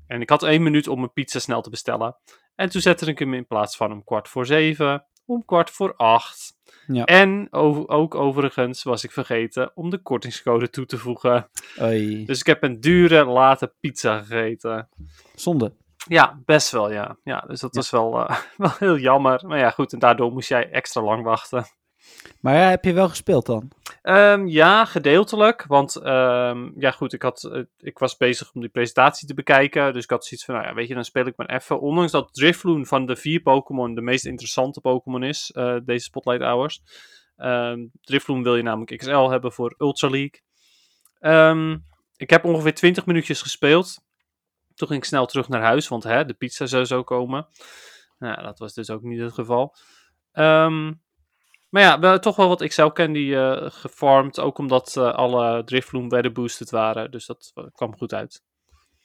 en 0.07 0.21
ik 0.21 0.29
had 0.29 0.43
één 0.43 0.63
minuut 0.63 0.87
om 0.87 0.99
mijn 0.99 1.13
pizza 1.13 1.39
snel 1.39 1.61
te 1.61 1.69
bestellen. 1.69 2.17
En 2.55 2.69
toen 2.69 2.81
zette 2.81 3.05
ik 3.05 3.19
hem 3.19 3.33
in 3.33 3.47
plaats 3.47 3.77
van 3.77 3.91
om 3.91 4.03
kwart 4.03 4.27
voor 4.29 4.45
zeven, 4.45 5.05
om 5.25 5.45
kwart 5.45 5.69
voor 5.69 5.95
acht. 5.95 6.53
Ja. 6.87 7.03
En 7.05 7.47
over- 7.51 7.87
ook 7.87 8.15
overigens 8.15 8.83
was 8.83 9.03
ik 9.03 9.11
vergeten 9.11 9.71
om 9.75 9.89
de 9.89 9.97
kortingscode 10.01 10.69
toe 10.69 10.85
te 10.85 10.97
voegen. 10.97 11.49
Oei. 11.81 12.25
Dus 12.25 12.39
ik 12.39 12.45
heb 12.45 12.63
een 12.63 12.79
dure, 12.79 13.25
late 13.25 13.73
pizza 13.79 14.19
gegeten. 14.19 14.89
Zonde. 15.35 15.73
Ja, 16.07 16.39
best 16.45 16.71
wel, 16.71 16.91
ja. 16.91 17.17
ja 17.23 17.39
dus 17.39 17.59
dat 17.59 17.73
Ja. 17.73 17.79
was 17.79 17.89
wel, 17.89 18.27
eh, 18.27 18.37
wel 18.57 18.71
heel 18.79 18.97
jammer. 18.97 19.47
Maar 19.47 19.59
ja, 19.59 19.69
goed, 19.69 19.93
en 19.93 19.99
daardoor 19.99 20.31
moest 20.31 20.49
jij 20.49 20.69
extra 20.71 21.01
lang 21.01 21.23
wachten. 21.23 21.65
Maar 22.39 22.69
heb 22.69 22.83
je 22.83 22.93
wel 22.93 23.09
gespeeld 23.09 23.45
dan? 23.45 23.71
Ehm, 24.01 24.45
ja, 24.47 24.85
gedeeltelijk. 24.85 25.65
Want 25.67 25.95
ehm, 25.95 26.69
ja, 26.79 26.91
goed, 26.91 27.13
ik, 27.13 27.21
had, 27.21 27.43
eh, 27.43 27.61
ik 27.77 27.99
was 27.99 28.17
bezig 28.17 28.53
om 28.53 28.61
die 28.61 28.69
presentatie 28.69 29.27
te 29.27 29.33
bekijken. 29.33 29.93
Dus 29.93 30.03
ik 30.03 30.09
had 30.09 30.25
zoiets 30.25 30.45
van, 30.45 30.55
nou 30.55 30.67
ja, 30.67 30.73
weet 30.73 30.87
je, 30.87 30.93
dan 30.93 31.05
speel 31.05 31.25
ik 31.25 31.37
maar 31.37 31.49
even. 31.49 31.79
Ondanks 31.79 32.11
dat 32.11 32.33
Drifloon 32.33 32.85
van 32.85 33.05
de 33.05 33.15
vier 33.15 33.41
Pokémon 33.41 33.95
de 33.95 34.01
meest 34.01 34.25
interessante 34.25 34.81
Pokémon 34.81 35.23
is, 35.23 35.51
eh, 35.51 35.75
deze 35.83 36.03
Spotlight 36.03 36.43
Hours. 36.43 36.81
Ehm 37.35 37.85
Drifloon 38.01 38.43
wil 38.43 38.55
je 38.55 38.63
namelijk 38.63 38.97
XL 38.97 39.29
hebben 39.29 39.51
voor 39.51 39.75
Ultra 39.77 40.09
League. 40.09 40.41
Ik 42.17 42.29
heb 42.29 42.45
ongeveer 42.45 42.73
20 42.73 43.05
minuutjes 43.05 43.41
gespeeld. 43.41 44.03
Toen 44.75 44.87
ging 44.87 44.99
ik 44.99 45.07
snel 45.07 45.25
terug 45.25 45.49
naar 45.49 45.61
huis, 45.61 45.87
want 45.87 46.03
hè, 46.03 46.25
de 46.25 46.33
pizza 46.33 46.65
zou 46.65 46.85
zo 46.85 47.03
komen. 47.03 47.47
Nou, 48.19 48.43
dat 48.43 48.59
was 48.59 48.73
dus 48.73 48.89
ook 48.89 49.01
niet 49.01 49.19
het 49.19 49.33
geval. 49.33 49.75
Ehm, 50.31 50.93
maar 51.75 51.83
ja, 51.83 51.99
wel, 51.99 52.19
toch 52.19 52.35
wel 52.35 52.47
wat 52.47 52.67
XL 52.67 52.87
Candy 52.87 53.33
eh 53.33 53.65
gefarmd. 53.69 54.39
Ook 54.39 54.57
omdat 54.57 54.97
eh, 54.97 55.13
alle 55.13 55.63
Drifloon 55.63 56.09
werden 56.09 56.33
boosted 56.33 56.69
waren. 56.69 57.11
Dus 57.11 57.25
dat 57.25 57.51
eh, 57.53 57.63
kwam 57.73 57.97
goed 57.97 58.13
uit. 58.13 58.43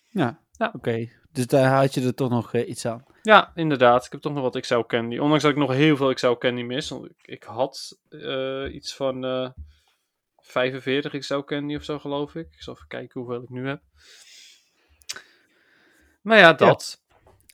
Ja. 0.09 0.41
Ja. 0.53 0.73
Oké. 0.77 1.09
Dus 1.33 1.47
daar 1.47 1.77
had 1.77 1.95
je 1.95 2.01
er 2.01 2.15
toch 2.15 2.31
nog 2.31 2.53
eh, 2.55 2.69
iets 2.69 2.87
aan. 2.87 3.05
Ja, 3.23 3.53
inderdaad. 3.55 4.05
Ik 4.05 4.13
heb 4.13 4.21
toch 4.21 4.33
nog 4.33 4.43
wat 4.43 4.61
XL 4.61 4.81
Candy. 4.81 5.19
Ondanks 5.19 5.43
dat 5.43 5.53
ik 5.53 5.59
nog 5.59 5.73
heel 5.73 5.97
veel 5.97 6.15
XL 6.15 6.33
Candy 6.33 6.63
mis. 6.63 6.89
Want 6.89 7.05
ik, 7.05 7.17
ik 7.23 7.43
had 7.43 7.99
iets 8.73 8.97
van 8.97 9.25
eh 9.25 9.51
45 10.37 11.19
XL 11.19 11.39
Candy 11.39 11.77
of 11.77 11.85
zo, 11.85 11.99
geloof 11.99 12.35
ik. 12.35 12.47
Ik 12.47 12.63
zal 12.63 12.75
even 12.75 12.89
kijken 12.89 13.21
hoeveel 13.21 13.43
ik 13.43 13.49
nu 13.49 13.69
heb. 13.69 13.81
Maar 16.23 16.39
ja, 16.39 16.53
dat. 16.53 17.00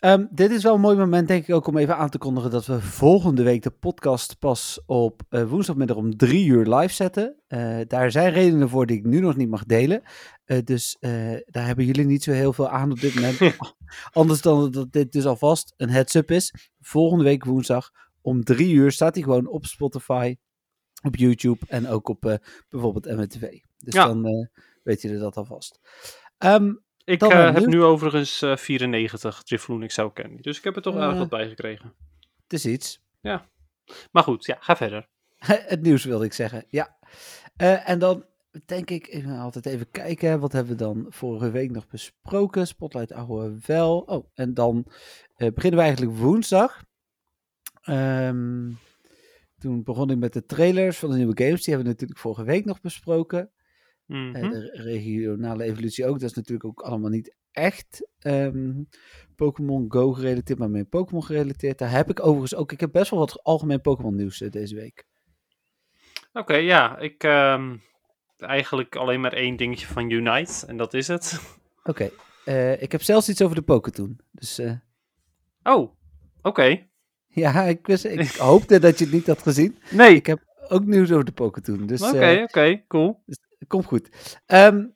Ehm, 0.07 0.27
dit 0.31 0.51
is 0.51 0.63
wel 0.63 0.75
een 0.75 0.81
mooi 0.81 0.97
moment, 0.97 1.29
denk 1.29 1.47
ik, 1.47 1.55
ook 1.55 1.67
om 1.67 1.77
even 1.77 1.97
aan 1.97 2.11
te 2.11 2.19
kondigen 2.19 2.51
dat 2.51 2.67
we 2.67 2.81
volgende 2.81 3.43
week 3.43 3.63
de 3.63 3.71
podcast 3.71 4.39
pas 4.39 4.83
op 4.85 5.23
eh, 5.29 5.49
woensdagmiddag 5.49 5.97
om 5.97 6.17
drie 6.17 6.47
uur 6.47 6.75
live 6.75 6.95
zetten. 6.95 7.37
Eh, 7.47 7.79
daar 7.87 8.11
zijn 8.11 8.33
redenen 8.33 8.69
voor 8.69 8.87
die 8.87 8.97
ik 8.97 9.05
nu 9.05 9.21
nog 9.21 9.37
niet 9.37 9.49
mag 9.49 9.65
delen. 9.65 10.03
Eh, 10.45 10.59
dus 10.65 10.97
daar 11.47 11.67
hebben 11.67 11.85
jullie 11.85 12.05
niet 12.05 12.23
zo 12.23 12.33
heel 12.33 12.53
veel 12.53 12.69
aan 12.69 12.91
op 12.91 13.01
dit 13.01 13.15
moment. 13.15 13.39
Anders 14.13 14.41
dan 14.43 14.71
dat 14.71 14.93
dit 14.93 15.13
dus 15.13 15.27
alvast 15.27 15.75
een 15.77 15.91
heads-up 15.91 16.31
is. 16.31 16.55
Volgende 16.81 17.25
week 17.25 17.45
woensdag 17.45 17.91
om 18.21 18.45
drie 18.45 18.73
uur 18.75 18.93
staat 18.93 19.15
hij 19.15 19.25
gewoon 19.25 19.47
op 19.47 19.65
Spotify, 19.67 20.37
op 21.03 21.17
YouTube 21.17 21.67
en 21.69 21.89
ook 21.89 22.09
op 22.09 22.41
bijvoorbeeld 22.69 23.17
MWTV. 23.17 23.59
Dus 23.77 23.95
Ja. 23.95 24.07
dan 24.07 24.49
weet 24.83 25.03
je 25.03 25.19
dat 25.19 25.37
alvast. 25.37 25.81
Ehm, 26.39 26.73
Ik 27.07 27.23
eh, 27.23 27.49
ik 27.49 27.55
heb 27.55 27.67
nu 27.67 27.83
overigens 27.83 28.43
eh 28.43 28.57
94 28.57 29.43
Drifloon 29.43 29.87
XL 29.87 30.07
Candy. 30.07 30.41
Dus 30.43 30.59
ik 30.59 30.65
heb 30.65 30.77
er 30.77 30.83
toch 30.83 30.97
Eh. 30.97 31.03
erg 31.03 31.19
wat 31.19 31.29
bij 31.29 31.49
gekregen. 31.49 31.95
het 32.43 32.53
is 32.53 32.67
iets. 32.67 33.05
Maar 34.13 34.23
goed, 34.23 34.45
ja, 34.45 34.57
ga 34.61 34.77
verder. 34.77 35.09
Het 35.73 35.83
nieuws 35.83 36.05
wilde 36.05 36.25
ik 36.25 36.33
zeggen, 36.33 36.65
ja. 36.69 36.99
En 37.85 37.99
dan 37.99 38.25
denk 38.67 38.91
ik, 38.91 39.07
ik 39.07 39.25
ga 39.25 39.39
altijd 39.39 39.67
even 39.67 39.91
kijken, 39.91 40.41
wat 40.41 40.53
hebben 40.53 40.73
we 40.73 40.79
dan 40.79 41.07
vorige 41.09 41.51
week 41.51 41.71
nog 41.71 41.87
besproken? 41.87 42.67
Spotlight 42.67 43.13
ouwe 43.13 43.59
wel. 43.67 43.99
Oh, 43.99 44.27
en 44.35 44.55
dan 44.55 44.87
beginnen 45.37 45.81
we 45.81 45.87
eigenlijk 45.87 46.17
woensdag. 46.17 46.85
Ehm, 47.83 48.71
toen 49.59 49.83
begon 49.83 50.11
ik 50.11 50.19
met 50.19 50.33
de 50.33 50.45
trailers 50.47 50.99
van 50.99 51.11
de 51.11 51.17
nieuwe 51.17 51.43
games. 51.45 51.63
Die 51.65 51.75
hebben 51.75 51.85
we 51.85 51.93
natuurlijk 51.93 52.21
vorige 52.21 52.45
week 52.45 52.65
nog 52.65 52.81
besproken. 52.81 53.51
Eh, 54.07 54.51
de 54.51 54.71
regionale 54.73 55.65
evolutie 55.65 56.07
ook. 56.07 56.21
Dat 56.21 56.31
is 56.31 56.37
natuurlijk 56.37 56.65
ook 56.65 56.81
allemaal 56.81 57.11
niet 57.11 57.37
echt 57.51 58.09
ehm, 58.19 58.83
Pokémon 59.37 59.85
Go 59.89 60.13
gerelateerd, 60.13 60.59
maar 60.59 60.71
meer 60.71 60.85
Pokémon 60.85 61.25
gerelateerd. 61.25 61.79
Daar 61.79 61.91
heb 61.91 62.11
ik 62.11 62.21
overigens 62.21 62.55
ook. 62.55 62.73
Ik 62.73 62.81
heb 62.81 62.93
best 62.93 63.11
wel 63.11 63.19
wat 63.19 63.43
algemeen 63.43 63.81
Pokémon 63.81 64.15
nieuws 64.17 64.41
eh, 64.41 64.51
deze 64.51 64.75
week. 64.75 65.07
Oké, 66.33 66.57
ja. 66.57 66.99
Ik 66.99 67.25
ehm, 67.25 67.77
eigenlijk 68.37 68.97
alleen 68.97 69.21
maar 69.21 69.33
één 69.33 69.57
dingetje 69.57 69.87
van 69.87 70.11
Unite. 70.11 70.67
En 70.67 70.77
dat 70.77 70.95
is 70.95 71.09
het. 71.09 71.41
Oké, 71.91 72.11
eh, 72.45 72.83
ik 72.83 72.93
heb 72.93 73.03
zelfs 73.03 73.29
iets 73.29 73.43
over 73.43 73.57
de 73.57 73.63
Pokétoon. 73.63 74.21
Dus 74.33 74.61
Oh, 75.63 75.93
oké. 76.43 76.87
ja, 77.27 77.63
ik, 77.63 77.87
wist, 77.87 78.05
ik 78.05 78.35
hoopte 78.51 78.79
dat 78.79 78.99
je 78.99 79.05
het 79.05 79.15
niet 79.15 79.27
had 79.27 79.43
gezien. 79.43 79.79
Nee. 79.91 80.15
Ik 80.15 80.27
heb 80.27 80.41
ook 80.69 80.85
nieuws 80.85 81.13
over 81.13 81.25
de 81.25 81.33
Pokétoon. 81.33 81.87
Dus 81.87 82.03
Oké, 82.03 82.43
oké, 82.43 82.83
cool. 82.89 83.23
Komt 83.67 83.85
goed. 83.85 84.09
Ehm, 84.47 84.87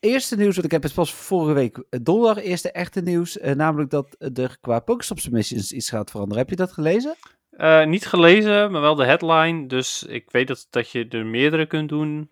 eerste 0.00 0.36
nieuws 0.36 0.56
wat 0.56 0.64
ik 0.64 0.70
heb 0.70 0.84
is 0.84 0.92
pas 0.92 1.14
vorige 1.14 1.52
week 1.52 1.76
eh, 1.76 2.00
donderdag. 2.02 2.44
Eerste 2.44 2.72
echte 2.72 3.00
nieuws. 3.00 3.38
eh, 3.38 3.54
namelijk 3.54 3.90
dat 3.90 4.16
er 4.34 4.58
qua 4.60 4.80
Pokestop 4.80 5.18
submissions 5.18 5.72
iets 5.72 5.88
gaat 5.88 6.10
veranderen. 6.10 6.38
Heb 6.42 6.50
je 6.50 6.56
dat 6.56 6.72
gelezen? 6.72 7.14
Eh, 7.50 7.84
niet 7.84 8.06
gelezen, 8.06 8.70
maar 8.70 8.80
wel 8.80 8.94
de 8.94 9.04
headline. 9.04 9.66
Dus 9.66 10.02
ik 10.02 10.30
weet 10.30 10.48
dat, 10.48 10.66
dat 10.70 10.90
je 10.90 11.08
er 11.08 11.26
meerdere 11.26 11.66
kunt 11.66 11.88
doen. 11.88 12.30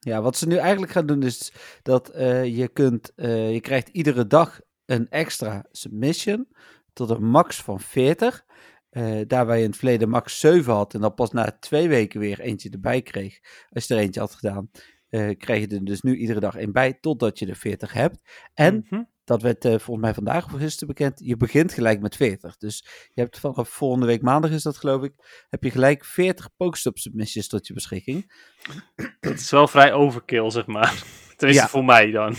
Ja, 0.00 0.22
wat 0.22 0.36
ze 0.36 0.46
nu 0.46 0.56
eigenlijk 0.56 0.92
gaan 0.92 1.06
doen 1.06 1.22
is 1.22 1.52
dat 1.82 2.10
je 2.44 2.70
kunt, 2.72 3.14
eh, 3.14 3.52
je 3.52 3.60
krijgt 3.60 3.88
iedere 3.88 4.26
dag 4.26 4.60
een 4.86 5.08
extra 5.08 5.64
submission 5.70 6.48
tot 6.92 7.10
een 7.10 7.24
max 7.24 7.62
van 7.62 7.80
40. 7.80 8.44
Eh, 8.90 9.20
daar 9.26 9.46
waar 9.46 9.56
je 9.56 9.62
in 9.62 9.68
het 9.68 9.78
verleden 9.78 10.08
max 10.08 10.40
7 10.40 10.72
had 10.74 10.94
en 10.94 11.00
dan 11.00 11.14
pas 11.14 11.30
na 11.30 11.56
twee 11.60 11.88
weken 11.88 12.20
weer 12.20 12.40
eentje 12.40 12.70
erbij 12.70 13.02
kreeg, 13.02 13.38
als 13.70 13.86
je 13.86 13.94
er 13.94 14.00
eentje 14.00 14.20
had 14.20 14.34
gedaan, 14.34 14.70
eh, 15.10 15.30
krijg 15.38 15.60
je 15.60 15.74
er 15.76 15.84
dus 15.84 16.00
nu 16.00 16.16
iedere 16.16 16.40
dag 16.40 16.54
één 16.56 16.72
bij 16.72 16.92
totdat 17.00 17.38
je 17.38 17.46
er 17.46 17.56
40 17.56 17.92
hebt. 17.92 18.20
En 18.54 18.86
Mhm. 18.90 19.02
dat 19.24 19.42
werd 19.42 19.64
eh, 19.64 19.70
volgens 19.70 20.00
mij 20.06 20.14
vandaag 20.14 20.44
of 20.44 20.60
gisteren 20.60 20.88
bekend. 20.94 21.20
Je 21.24 21.36
begint 21.36 21.72
gelijk 21.72 22.00
met 22.00 22.16
40. 22.16 22.56
Dus 22.56 22.84
je 23.14 23.20
hebt 23.20 23.38
vanaf 23.38 23.68
volgende 23.68 24.06
week 24.06 24.22
maandag 24.22 24.50
is 24.50 24.62
dat 24.62 24.76
geloof 24.76 25.02
ik. 25.02 25.12
Heb 25.48 25.62
je 25.64 25.70
gelijk 25.70 26.04
40 26.04 26.48
Pokestop 26.56 26.98
submissions 26.98 27.48
tot 27.48 27.66
je 27.66 27.74
beschikking. 27.74 28.32
Dat 29.20 29.34
is 29.34 29.50
wel 29.50 29.68
vrij 29.68 29.92
overkill, 29.92 30.50
zeg 30.50 30.66
maar. 30.66 31.02
Tenminste, 31.36 31.64
Ja. 31.64 31.70
voor 31.70 31.84
mij 31.84 32.10
dan. 32.10 32.34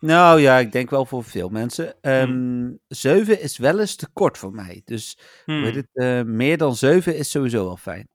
Nou 0.00 0.40
ja, 0.40 0.58
ik 0.58 0.72
denk 0.72 0.90
wel 0.90 1.04
voor 1.04 1.24
veel 1.24 1.48
mensen. 1.48 2.00
Ehm 2.00 2.70
7 2.88 3.40
is 3.40 3.58
wel 3.58 3.78
eens 3.80 3.96
te 3.96 4.08
kort 4.12 4.38
voor 4.38 4.52
mij. 4.52 4.82
Dus 4.84 5.18
Hmm. 5.44 5.62
weet 5.62 5.74
het, 5.74 5.88
eh, 5.92 6.22
meer 6.22 6.56
dan 6.58 6.76
7 6.76 7.16
is 7.16 7.30
sowieso 7.30 7.64
wel 7.64 7.76
fijn. 7.76 8.08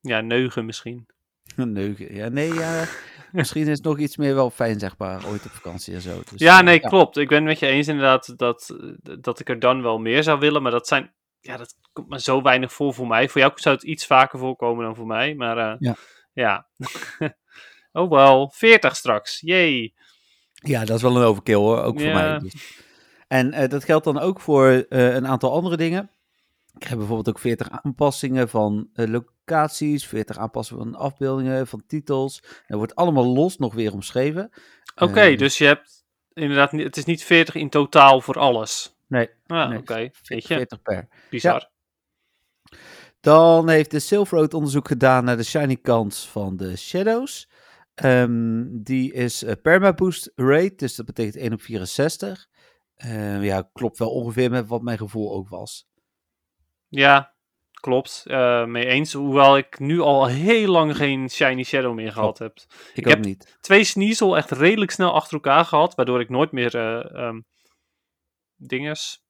Ja, 0.00 0.20
neugen 0.20 0.64
misschien. 0.64 1.06
Neugen. 1.56 2.14
Ja, 2.14 2.28
nee, 2.28 2.54
ja, 2.54 2.84
misschien 3.32 3.68
is 3.68 3.80
nog 3.80 3.98
iets 3.98 4.16
meer 4.16 4.34
wel 4.34 4.50
fijn, 4.50 4.78
zeg 4.78 4.94
maar, 4.98 5.26
ooit 5.26 5.44
op 5.44 5.50
vakantie 5.50 5.94
en 5.94 6.00
zo. 6.00 6.20
Dus, 6.30 6.40
Ja, 6.40 6.58
eh, 6.58 6.64
nee, 6.64 6.80
klopt. 6.80 7.16
Ik 7.16 7.28
ben 7.28 7.36
het 7.38 7.46
met 7.46 7.58
je 7.58 7.66
eens 7.66 7.88
inderdaad 7.88 8.38
dat, 8.38 8.76
dat 9.20 9.40
ik 9.40 9.48
er 9.48 9.58
dan 9.58 9.82
wel 9.82 9.98
meer 9.98 10.22
zou 10.22 10.38
willen. 10.38 10.62
Maar 10.62 10.72
dat 10.72 10.88
zijn, 10.88 11.12
ja, 11.40 11.56
dat 11.56 11.74
komt 11.92 12.08
maar 12.08 12.20
zo 12.20 12.42
weinig 12.42 12.72
voor 12.72 12.94
voor 12.94 13.06
mij. 13.06 13.28
Voor 13.28 13.40
jou 13.40 13.52
zou 13.54 13.74
het 13.74 13.84
iets 13.84 14.06
vaker 14.06 14.38
voorkomen 14.38 14.84
dan 14.84 14.94
voor 14.96 15.06
mij. 15.06 15.34
Maar 15.34 15.58
eh, 15.58 15.76
Ja. 15.78 15.94
ja. 16.32 16.66
oh 17.92 18.10
wel, 18.10 18.50
40 18.54 18.96
straks. 18.96 19.40
Yay. 19.40 19.94
Ja, 20.52 20.84
dat 20.84 20.96
is 20.96 21.02
wel 21.02 21.16
een 21.16 21.22
overkill 21.22 21.54
hoor, 21.54 21.82
ook 21.82 21.98
voor 22.00 22.08
Ja. 22.08 22.14
mij. 22.14 22.38
Dus. 22.38 22.78
En 23.28 23.52
eh, 23.52 23.68
dat 23.68 23.84
geldt 23.84 24.04
dan 24.04 24.18
ook 24.18 24.40
voor 24.40 24.84
een 24.88 25.26
aantal 25.26 25.52
andere 25.52 25.76
dingen. 25.76 26.10
Ik 26.78 26.82
heb 26.86 26.98
bijvoorbeeld 26.98 27.28
ook 27.28 27.38
40 27.38 27.70
aanpassingen 27.70 28.48
van 28.48 28.88
eh, 28.94 29.06
locaties, 29.08 30.06
40 30.06 30.38
aanpassingen 30.38 30.82
van 30.84 30.94
afbeeldingen, 30.94 31.66
van 31.66 31.82
titels. 31.86 32.40
Dat 32.66 32.78
wordt 32.78 32.94
allemaal 32.94 33.26
los 33.26 33.56
nog 33.56 33.74
weer 33.74 33.92
omschreven. 33.92 34.50
Oké, 34.96 35.20
Eh, 35.20 35.38
dus 35.38 35.58
je 35.58 35.64
hebt 35.64 36.04
inderdaad, 36.32 36.70
het 36.72 36.96
is 36.96 37.04
niet 37.04 37.24
40 37.24 37.54
in 37.54 37.68
totaal 37.70 38.20
voor 38.20 38.38
alles. 38.38 38.96
Nee, 39.06 39.30
Ah, 39.46 39.68
nee, 39.68 39.78
oké. 39.78 39.94
Weet 39.94 40.18
40, 40.22 40.48
je, 40.48 40.54
40 40.54 40.82
per. 40.82 41.08
bizar. 41.30 41.70
Dan 43.20 43.68
heeft 43.68 43.90
de 43.90 43.98
Silver 43.98 44.38
Road 44.38 44.54
onderzoek 44.54 44.88
gedaan 44.88 45.24
naar 45.24 45.36
de 45.36 45.42
shiny 45.42 45.76
kans 45.76 46.28
van 46.28 46.56
de 46.56 46.76
Shadows. 46.76 47.48
Ehm, 47.94 48.64
die 48.70 49.12
is 49.12 49.42
eh, 49.42 49.54
permaboost 49.62 50.32
rate, 50.34 50.74
dus 50.76 50.94
dat 50.94 51.06
betekent 51.06 51.36
1 51.36 51.52
op 51.52 51.62
64. 51.62 52.46
Ehm, 52.96 53.42
ja, 53.42 53.68
klopt 53.72 53.98
wel 53.98 54.10
ongeveer 54.10 54.50
met 54.50 54.66
wat 54.68 54.82
mijn 54.82 54.98
gevoel 54.98 55.32
ook 55.34 55.48
was. 55.48 55.88
Ja, 56.90 57.32
klopt. 57.72 58.22
Eh, 58.26 58.64
mee 58.64 58.86
eens. 58.86 59.12
Hoewel 59.12 59.56
ik 59.56 59.78
nu 59.78 60.00
al 60.00 60.26
heel 60.26 60.70
lang 60.70 60.96
geen 60.96 61.30
Shiny 61.30 61.62
Shadow 61.62 61.94
meer 61.94 62.12
gehad 62.12 62.38
heb. 62.38 62.58
Ik, 62.94 63.04
heb- 63.04 63.18
niet. 63.24 63.58
Twee 63.60 63.84
Sneasel 63.84 64.36
echt 64.36 64.50
redelijk 64.50 64.90
snel 64.90 65.12
achter 65.14 65.32
elkaar 65.34 65.64
gehad. 65.64 65.94
Waardoor 65.94 66.20
ik 66.20 66.28
nooit 66.28 66.52
meer 66.52 66.74
eh 66.76 67.14
ehm, 67.14 67.40
dinges, 68.56 69.24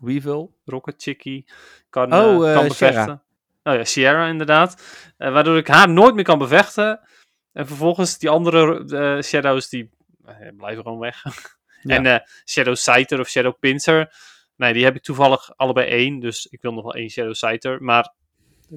Weevil. 0.00 0.58
Rocket 0.64 1.02
Chickie 1.02 1.50
kan, 1.90 2.14
Oh, 2.14 2.48
eh, 2.48 2.54
kan 2.54 2.68
bevechten. 2.68 3.22
Oh 3.62 3.74
ja, 3.74 3.84
Sierra 3.84 4.26
inderdaad. 4.26 4.82
Waardoor 5.16 5.56
ik 5.56 5.68
haar 5.68 5.88
nooit 5.88 6.14
meer 6.14 6.24
kan 6.24 6.38
bevechten. 6.38 7.00
En 7.52 7.66
vervolgens 7.66 8.18
die 8.18 8.30
andere 8.30 9.22
Shadows 9.22 9.68
die 9.68 9.90
blijven 10.56 10.82
gewoon 10.82 10.98
weg. 10.98 11.22
Ja. 11.82 12.04
En 12.04 12.22
Shadow 12.44 12.76
Scyther 12.76 13.20
of 13.20 13.28
Shadow 13.28 13.58
Pincer. 13.58 14.14
Nee, 14.60 14.72
die 14.72 14.84
heb 14.84 14.96
ik 14.96 15.02
toevallig 15.02 15.56
allebei 15.56 15.86
één. 15.86 16.18
Dus 16.20 16.46
ik 16.46 16.62
wil 16.62 16.72
nog 16.72 16.82
wel 16.82 16.94
één 16.94 17.10
Shadow 17.10 17.34
Scyther. 17.34 17.82
Maar 17.82 18.14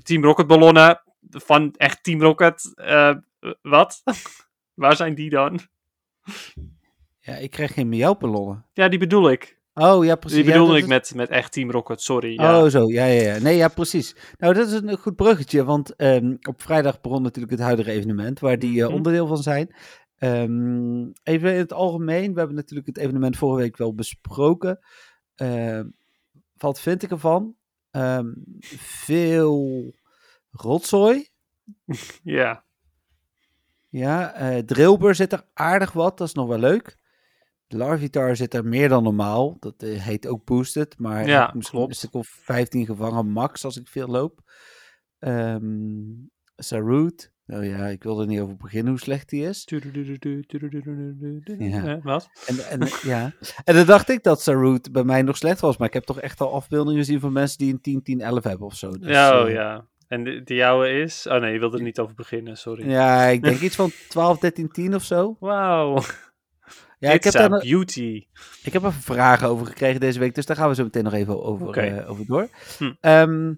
Team 0.04 0.24
Rocket 0.24 0.48
ballonnen 0.48 1.02
van 1.30 1.74
echt 1.78 2.04
Team 2.04 2.22
Rocket. 2.22 2.72
eh, 2.76 3.16
wat? 3.62 4.02
Waar 4.84 4.96
zijn 4.96 5.16
die 5.16 5.30
dan? 5.30 5.60
Ja, 7.20 7.36
ik 7.36 7.52
krijg 7.52 7.74
geen 7.74 7.90
miauwballonnen. 7.90 8.66
Ja, 8.74 8.88
die 8.90 9.00
bedoel 9.00 9.30
ik. 9.32 9.62
Oh, 9.74 10.06
ja, 10.06 10.16
precies. 10.16 10.38
Die 10.38 10.52
bedoelde 10.52 10.76
ik 10.78 10.82
is- 10.84 10.88
met, 10.90 11.14
met 11.16 11.30
echt 11.30 11.52
Team 11.52 11.72
Rocket, 11.72 12.02
sorry. 12.02 12.34
Ja. 12.34 12.62
Oh, 12.64 12.70
zo. 12.70 12.88
Ja, 12.92 13.06
ja, 13.06 13.22
ja. 13.34 13.40
Nee, 13.42 13.56
ja, 13.58 13.68
precies. 13.68 14.16
Nou, 14.38 14.54
dat 14.54 14.68
is 14.68 14.74
een 14.74 14.98
goed 14.98 15.16
bruggetje, 15.16 15.64
want 15.64 15.96
ehm, 15.96 16.36
op 16.42 16.62
vrijdag 16.62 17.02
begon 17.02 17.22
natuurlijk 17.22 17.52
het 17.54 17.62
huidige 17.62 17.92
evenement, 17.92 18.40
waar 18.40 18.60
die 18.60 18.80
eh, 18.82 18.86
Mhm. 18.88 18.96
onderdeel 18.96 19.28
van 19.28 19.38
zijn. 19.38 19.76
Ehm, 20.18 21.04
even 21.24 21.52
in 21.52 21.58
het 21.58 21.74
algemeen, 21.74 22.34
we 22.34 22.38
hebben 22.40 22.56
natuurlijk 22.56 22.88
het 22.88 22.98
evenement 22.98 23.38
vorige 23.38 23.62
week 23.62 23.78
wel 23.78 23.96
besproken. 23.96 24.80
Ehm, 25.44 25.88
wat 26.58 26.80
vind 26.80 27.04
ik 27.04 27.12
ervan? 27.12 27.56
Ehm, 27.92 28.32
veel 28.78 29.94
rotzooi. 30.52 31.28
ja. 32.24 32.64
Ja, 33.90 34.34
eh 34.34 34.58
Drillbur 34.64 35.16
zit 35.16 35.34
er 35.34 35.46
aardig 35.54 35.92
wat, 35.92 36.18
dat 36.18 36.28
is 36.28 36.34
nog 36.34 36.48
wel 36.48 36.58
leuk. 36.60 36.98
Larvitar 37.68 38.36
zit 38.36 38.54
er 38.54 38.66
meer 38.66 38.90
dan 38.90 39.04
normaal. 39.04 39.58
Dat 39.60 39.84
eh, 39.84 40.02
heet 40.02 40.28
ook 40.28 40.46
boosted, 40.46 40.98
maar 41.00 41.28
Ja, 41.28 41.52
misschien 41.56 41.78
klopt. 41.78 41.92
een 41.94 41.98
stuk 41.98 42.14
of 42.14 42.28
15 42.28 42.86
gevangen 42.86 43.28
max 43.28 43.66
als 43.66 43.78
ik 43.78 43.88
veel 43.88 44.08
loop. 44.08 44.40
Ehm 45.20 46.02
Sarut. 46.56 47.32
Nou 47.46 47.66
ja, 47.66 47.88
ik 47.88 48.04
wil 48.04 48.22
er 48.22 48.28
niet 48.28 48.40
over 48.40 48.56
beginnen 48.56 48.92
hoe 48.92 49.00
slecht 49.00 49.30
die 49.30 49.48
is. 49.48 49.68
Ja. 51.58 52.00
Wat? 52.04 52.30
En, 52.46 52.58
en, 52.70 52.88
ja. 53.04 53.32
en 53.64 53.76
dan 53.76 53.86
dacht 53.86 54.10
ik 54.10 54.24
dat 54.24 54.42
Sarut 54.42 54.92
bij 54.92 55.04
mij 55.04 55.22
nog 55.22 55.38
slecht 55.38 55.60
was, 55.60 55.78
maar 55.78 55.88
ik 55.88 55.94
heb 55.94 56.04
toch 56.04 56.20
echt 56.20 56.42
al 56.42 56.54
afbeeldingen 56.54 57.00
gezien 57.00 57.20
van 57.20 57.34
mensen 57.34 57.58
die 57.58 57.74
een 57.74 57.82
10, 57.82 58.04
10, 58.04 58.22
11 58.22 58.44
hebben 58.44 58.68
of 58.68 58.76
zo. 58.76 58.90
Dus, 58.90 59.10
ja, 59.10 59.40
oh, 59.42 59.48
eh, 59.48 59.54
ja. 59.54 59.86
En 60.08 60.24
de, 60.24 60.44
de 60.44 60.54
jouwe 60.54 60.90
is? 60.90 61.28
Oh 61.28 61.40
nee, 61.40 61.54
je 61.54 61.60
wilde 61.60 61.78
er 61.78 61.84
niet 61.84 62.00
over 62.00 62.16
beginnen, 62.16 62.58
sorry. 62.58 62.90
Ja, 62.90 63.24
ik 63.24 63.44
denk 63.44 63.60
iets 63.60 63.76
van 63.76 63.92
12, 64.10 64.40
13, 64.40 64.70
10 64.72 64.96
of 64.96 65.04
zo. 65.04 65.38
Wauw. 65.40 66.02
Ja, 67.00 67.12
ik 67.20 67.24
heb, 67.24 67.34
daar, 67.34 67.50
beauty. 67.50 68.26
ik 68.64 68.74
heb 68.74 68.84
er 68.84 68.94
vragen 68.94 69.48
over 69.48 69.66
gekregen 69.66 70.00
deze 70.00 70.20
week, 70.20 70.36
dus 70.36 70.46
daar 70.46 70.56
gaan 70.56 70.70
we 70.70 70.76
zo 70.76 70.84
meteen 70.84 71.04
nog 71.04 71.14
even 71.14 71.44
over, 71.44 71.78
eh, 71.78 72.10
over 72.10 72.26
door. 72.26 72.50
Hm. 72.78 72.94
Ehm, 73.00 73.54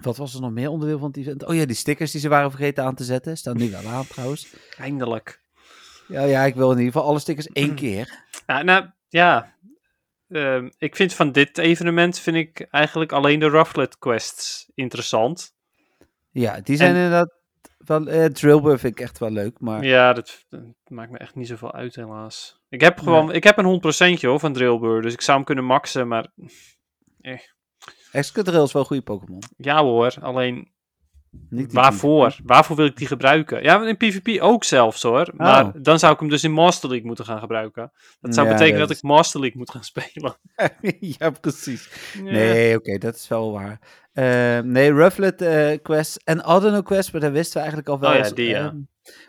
wat 0.00 0.16
was 0.16 0.34
er 0.34 0.40
nog 0.40 0.50
meer 0.50 0.68
onderdeel 0.68 0.98
van 0.98 1.08
het 1.08 1.16
event? 1.16 1.44
Oh 1.46 1.54
ja, 1.54 1.66
die 1.66 1.76
stickers 1.76 2.10
die 2.10 2.20
ze 2.20 2.28
waren 2.28 2.50
vergeten 2.50 2.84
aan 2.84 2.94
te 2.94 3.04
zetten. 3.04 3.36
Staan 3.36 3.56
nu 3.56 3.70
wel 3.70 3.86
aan 3.86 4.06
trouwens. 4.06 4.54
Eindelijk. 4.78 5.40
Ja, 6.08 6.22
ja, 6.22 6.44
ik 6.44 6.54
wil 6.54 6.70
in 6.70 6.78
ieder 6.78 6.92
geval 6.92 7.08
alle 7.08 7.18
stickers 7.18 7.46
één 7.46 7.74
keer. 7.74 8.24
Ja, 8.46 8.62
nou, 8.62 8.86
ja. 9.08 9.56
Ehm, 10.28 10.68
ik 10.78 10.96
vind 10.96 11.14
van 11.14 11.32
dit 11.32 11.58
evenement 11.58 12.18
vind 12.18 12.36
ik 12.36 12.60
eigenlijk 12.70 13.12
alleen 13.12 13.38
de 13.38 13.48
Rufflet 13.48 13.98
quests 13.98 14.70
interessant. 14.74 15.54
Ja, 16.30 16.60
die 16.60 16.76
zijn 16.76 16.90
En- 16.90 16.96
inderdaad 16.96 17.34
wel... 17.78 18.06
eh 18.06 18.24
Drillbur 18.24 18.78
vind 18.78 18.92
ik 18.98 19.00
echt 19.00 19.18
wel 19.18 19.30
leuk, 19.30 19.60
maar... 19.60 19.84
Ja, 19.84 20.12
dat, 20.12 20.44
dat 20.48 20.60
maakt 20.88 21.10
me 21.10 21.18
echt 21.18 21.34
niet 21.34 21.46
zoveel 21.48 21.72
uit 21.72 21.94
helaas. 21.94 22.60
Ik 22.68 22.80
heb 22.80 22.98
gewoon, 22.98 23.32
ik 23.32 23.44
heb 23.44 23.58
een 23.58 24.16
100% 24.16 24.20
hoor 24.20 24.40
van 24.40 24.52
Drillbur, 24.52 25.02
dus 25.02 25.12
ik 25.12 25.20
zou 25.20 25.36
hem 25.36 25.46
kunnen 25.46 25.64
maxen, 25.64 26.08
maar 26.08 26.26
Excadrill 28.12 28.62
is 28.62 28.72
wel 28.72 28.82
een 28.82 28.88
goede 28.88 29.02
Pokémon. 29.02 29.42
ja 29.56 29.82
hoor, 29.82 30.14
alleen 30.20 30.68
Niet 31.50 31.72
waarvoor? 31.72 32.36
Waarvoor 32.44 32.76
wil 32.76 32.86
ik 32.86 32.96
die 32.96 33.06
gebruiken? 33.06 33.62
Ja, 33.62 33.86
in 33.86 33.96
PvP 33.96 34.42
ook 34.42 34.64
zelfs 34.64 35.02
hoor, 35.02 35.30
maar 35.36 35.64
Oh. 35.64 35.70
dan 35.82 35.98
zou 35.98 36.12
ik 36.12 36.20
hem 36.20 36.28
dus 36.28 36.44
in 36.44 36.52
Master 36.52 36.88
League 36.88 37.06
moeten 37.06 37.24
gaan 37.24 37.38
gebruiken. 37.40 37.92
Dat 38.20 38.34
zou 38.34 38.46
Ja, 38.46 38.52
betekenen 38.52 38.78
dat 38.80 38.88
dat 38.88 38.96
ik 38.96 39.02
Master 39.02 39.40
League 39.40 39.58
moet 39.58 39.70
gaan 39.70 39.84
spelen. 39.92 40.36
ja, 41.18 41.30
precies. 41.30 42.12
Ja. 42.14 42.22
Nee, 42.22 42.76
oké, 42.76 42.98
dat 42.98 43.14
is 43.14 43.28
wel 43.28 43.52
waar. 43.52 43.80
Eh, 44.12 44.58
nee, 44.58 44.92
Rufflet 44.92 45.42
eh 45.42 45.78
Quest 45.82 46.20
en 46.24 46.44
Adeno 46.44 46.82
Quest, 46.82 47.12
maar 47.12 47.20
dat 47.20 47.32
wisten 47.32 47.52
we 47.54 47.58
eigenlijk 47.58 47.88
al 47.88 47.98
wel. 48.00 48.10
Oh 48.10 48.16
ja, 48.16 48.30
die, 48.34 48.48
ja. 48.48 48.66
ehm, 48.66 48.76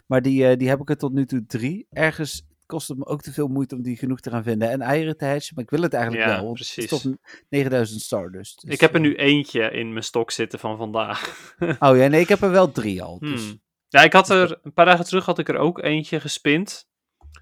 maar 0.06 0.22
die, 0.22 0.48
eh, 0.48 0.58
die 0.58 0.70
heb 0.70 0.80
ik 0.80 0.90
er 0.90 0.98
tot 0.98 1.14
nu 1.14 1.26
toe 1.26 1.46
drie. 1.46 1.88
Ergens 1.90 2.48
kost 2.70 2.88
het 2.88 2.98
me 2.98 3.06
ook 3.06 3.22
te 3.22 3.34
veel 3.34 3.48
moeite 3.48 3.76
om 3.76 3.82
die 3.82 3.98
genoeg 3.98 4.20
te 4.20 4.30
gaan 4.30 4.44
vinden. 4.44 4.70
En 4.70 4.82
eieren 4.82 5.18
te 5.18 5.26
hatchen, 5.26 5.56
maar 5.56 5.64
ik 5.64 5.70
wil 5.70 5.82
het 5.82 5.94
eigenlijk 5.94 6.26
Ja, 6.26 6.34
wel. 6.34 6.44
want 6.44 6.54
precies. 6.56 6.76
Het 6.84 6.92
is 6.92 7.02
toch 7.02 7.14
9000 7.50 8.02
Stardust. 8.02 8.62
dus, 8.62 8.74
ik 8.74 8.80
heb 8.80 8.90
er 8.90 8.96
eh, 8.96 9.02
nu 9.02 9.16
eentje 9.16 9.72
in 9.72 9.92
mijn 9.92 10.04
stok 10.04 10.32
zitten 10.32 10.60
van 10.60 10.78
vandaag. 10.78 11.20
Oh 11.80 11.98
ja, 11.98 12.08
nee, 12.08 12.22
ik 12.22 12.30
heb 12.30 12.42
er 12.42 12.52
wel 12.52 12.72
drie 12.72 13.04
al. 13.04 13.20
Dus. 13.20 13.44
Hmm. 13.44 13.62
Ja, 13.88 14.02
ik 14.04 14.14
had 14.14 14.30
er 14.30 14.60
een 14.64 14.74
paar 14.74 14.86
dagen 14.86 15.06
terug 15.06 15.26
had 15.26 15.40
ik 15.40 15.50
er 15.50 15.58
ook 15.58 15.82
eentje 15.82 16.20
gespind. 16.20 16.88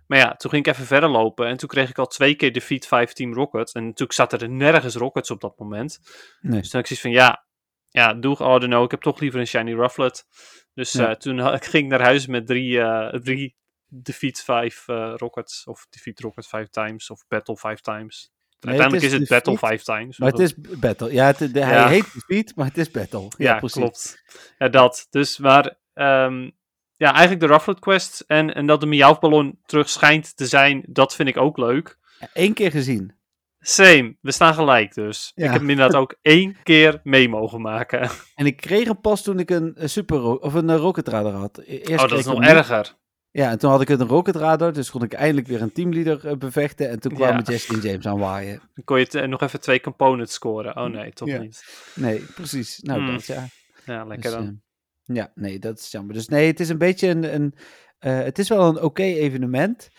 Maar 0.07 0.17
ja, 0.17 0.35
toen 0.35 0.51
ging 0.51 0.65
ik 0.65 0.73
even 0.73 0.85
verder 0.85 1.09
lopen 1.09 1.47
en 1.47 1.57
toen 1.57 1.69
kreeg 1.69 1.89
ik 1.89 1.97
al 1.97 2.07
twee 2.07 2.35
keer 2.35 2.53
Defeat 2.53 2.85
5 2.85 3.13
Team 3.13 3.33
Rocket. 3.33 3.73
En 3.73 3.83
natuurlijk 3.83 4.13
zaten 4.13 4.39
er 4.39 4.49
nergens 4.49 4.95
Rockets 4.95 5.31
op 5.31 5.41
dat 5.41 5.59
moment. 5.59 5.99
Nee. 6.41 6.59
Dus 6.59 6.69
toen 6.69 6.79
had 6.79 6.89
ik 6.89 6.97
zoiets 6.97 7.01
van, 7.01 7.11
ja, 7.11 7.45
ja 7.89 8.13
doe 8.13 8.37
oh, 8.37 8.59
no, 8.59 8.83
ik 8.83 8.91
heb 8.91 9.01
toch 9.01 9.19
liever 9.19 9.39
een 9.39 9.47
Shiny 9.47 9.73
Rufflet. 9.73 10.25
Dus 10.73 10.93
eh, 10.95 11.11
toen 11.11 11.39
ging 11.71 11.83
ik 11.83 11.89
naar 11.89 12.01
huis 12.01 12.27
met 12.27 12.47
drie, 12.47 12.79
eh, 12.79 13.19
drie 13.19 13.55
Defeat 13.89 14.39
5 14.39 14.87
eh, 14.87 15.13
Rockets. 15.15 15.63
Of 15.65 15.87
Defeat 15.89 16.19
Rocket 16.19 16.47
5 16.47 16.69
times, 16.69 17.09
of 17.09 17.23
Battle 17.27 17.57
5 17.57 17.79
times. 17.79 18.31
Nee, 18.59 18.71
Uiteindelijk 18.79 19.03
het 19.03 19.03
is 19.03 19.13
is 19.13 19.19
het 19.19 19.29
Battle 19.29 19.53
Defeat, 19.53 19.81
5 19.83 19.97
times. 19.99 20.17
Maar 20.17 20.29
het 20.31 20.39
is 20.39 20.53
Battle. 20.79 21.13
Ja, 21.13 21.25
het, 21.25 21.37
de, 21.37 21.49
Ja. 21.59 21.65
hij 21.67 21.87
heet 21.89 22.13
Defeat, 22.13 22.55
maar 22.55 22.65
het 22.65 22.77
is 22.77 22.91
Battle. 22.91 23.21
Ja, 23.21 23.29
Ja, 23.37 23.57
precies. 23.57 23.81
klopt. 23.81 24.23
Ja, 24.57 24.67
dat. 24.69 25.07
Dus, 25.09 25.37
maar 25.37 25.77
ehm, 25.93 26.49
ja, 26.95 27.11
eigenlijk 27.11 27.39
de 27.39 27.47
Rufflet 27.47 27.79
Quest 27.79 28.23
en, 28.27 28.53
en 28.53 28.65
dat 28.65 28.79
de 28.79 28.85
Miauwballon 28.85 29.59
terug 29.65 29.89
schijnt 29.89 30.37
te 30.37 30.45
zijn, 30.47 30.83
dat 30.87 31.15
vind 31.15 31.29
ik 31.29 31.37
ook 31.37 31.57
leuk. 31.57 31.97
Eén 32.33 32.53
keer 32.53 32.71
gezien. 32.71 33.15
Same, 33.59 34.17
we 34.21 34.31
staan 34.31 34.53
gelijk 34.53 34.93
dus. 34.93 35.31
Ja. 35.35 35.45
Ik 35.45 35.51
heb 35.51 35.59
hem 35.61 35.69
inderdaad 35.69 36.01
ook 36.01 36.15
één 36.21 36.55
keer 36.63 36.99
mee 37.03 37.29
mogen 37.29 37.61
maken. 37.61 38.09
En 38.35 38.45
ik 38.45 38.57
kreeg 38.57 38.85
hem 38.87 39.01
pas 39.01 39.23
toen 39.23 39.39
ik 39.39 39.49
een, 39.49 39.75
super 39.83 40.39
of 40.39 40.53
een 40.53 40.69
eh, 40.69 40.75
Rocket 40.75 41.07
Radar 41.07 41.33
had. 41.33 41.57
E- 41.57 41.63
Eerst 41.77 42.03
oh, 42.03 42.09
dat 42.09 42.19
is 42.19 42.25
nog 42.25 42.41
erger. 42.43 42.95
Ja, 43.37 43.49
en 43.51 43.57
toen 43.57 43.69
had 43.71 43.81
ik 43.81 43.89
een 43.89 44.07
Rocket 44.07 44.35
Radar, 44.35 44.73
dus 44.73 44.89
kon 44.91 45.03
ik 45.03 45.13
eindelijk 45.13 45.47
weer 45.47 45.61
een 45.61 45.71
teamleader 45.71 46.27
eh, 46.27 46.37
bevechten. 46.37 46.89
En 46.89 46.99
toen 46.99 47.13
kwamen 47.13 47.43
Ja. 47.45 47.51
Jesse 47.51 47.73
en 47.73 47.79
James 47.79 48.05
aan 48.07 48.19
waaien. 48.19 48.61
Dan 48.73 48.83
kon 48.83 48.99
je 48.99 49.07
het, 49.11 49.29
nog 49.29 49.41
even 49.41 49.59
twee 49.61 49.81
components 49.81 50.33
scoren. 50.33 50.77
Oh 50.77 50.85
nee, 50.85 51.13
toch 51.13 51.27
Ja. 51.27 51.39
niet. 51.39 51.63
Nee, 51.95 52.19
precies. 52.35 52.79
Nou, 52.79 52.99
Hmm. 52.99 53.11
dat 53.11 53.25
ja. 53.25 53.45
Ja, 53.85 54.03
lekker 54.05 54.29
Dus, 54.29 54.39
dan. 54.39 54.61
eh, 55.05 55.15
ja, 55.15 55.31
nee, 55.35 55.59
dat 55.59 55.79
is 55.79 55.91
jammer. 55.91 56.13
Dus 56.13 56.27
nee, 56.27 56.47
het 56.47 56.59
is 56.59 56.69
een 56.69 56.77
beetje 56.77 57.07
een. 57.07 57.33
een 57.33 57.53
eh, 57.99 58.17
het 58.19 58.39
is 58.39 58.49
wel 58.49 58.67
een 58.67 58.81
oké 58.81 59.03
evenement. 59.03 59.89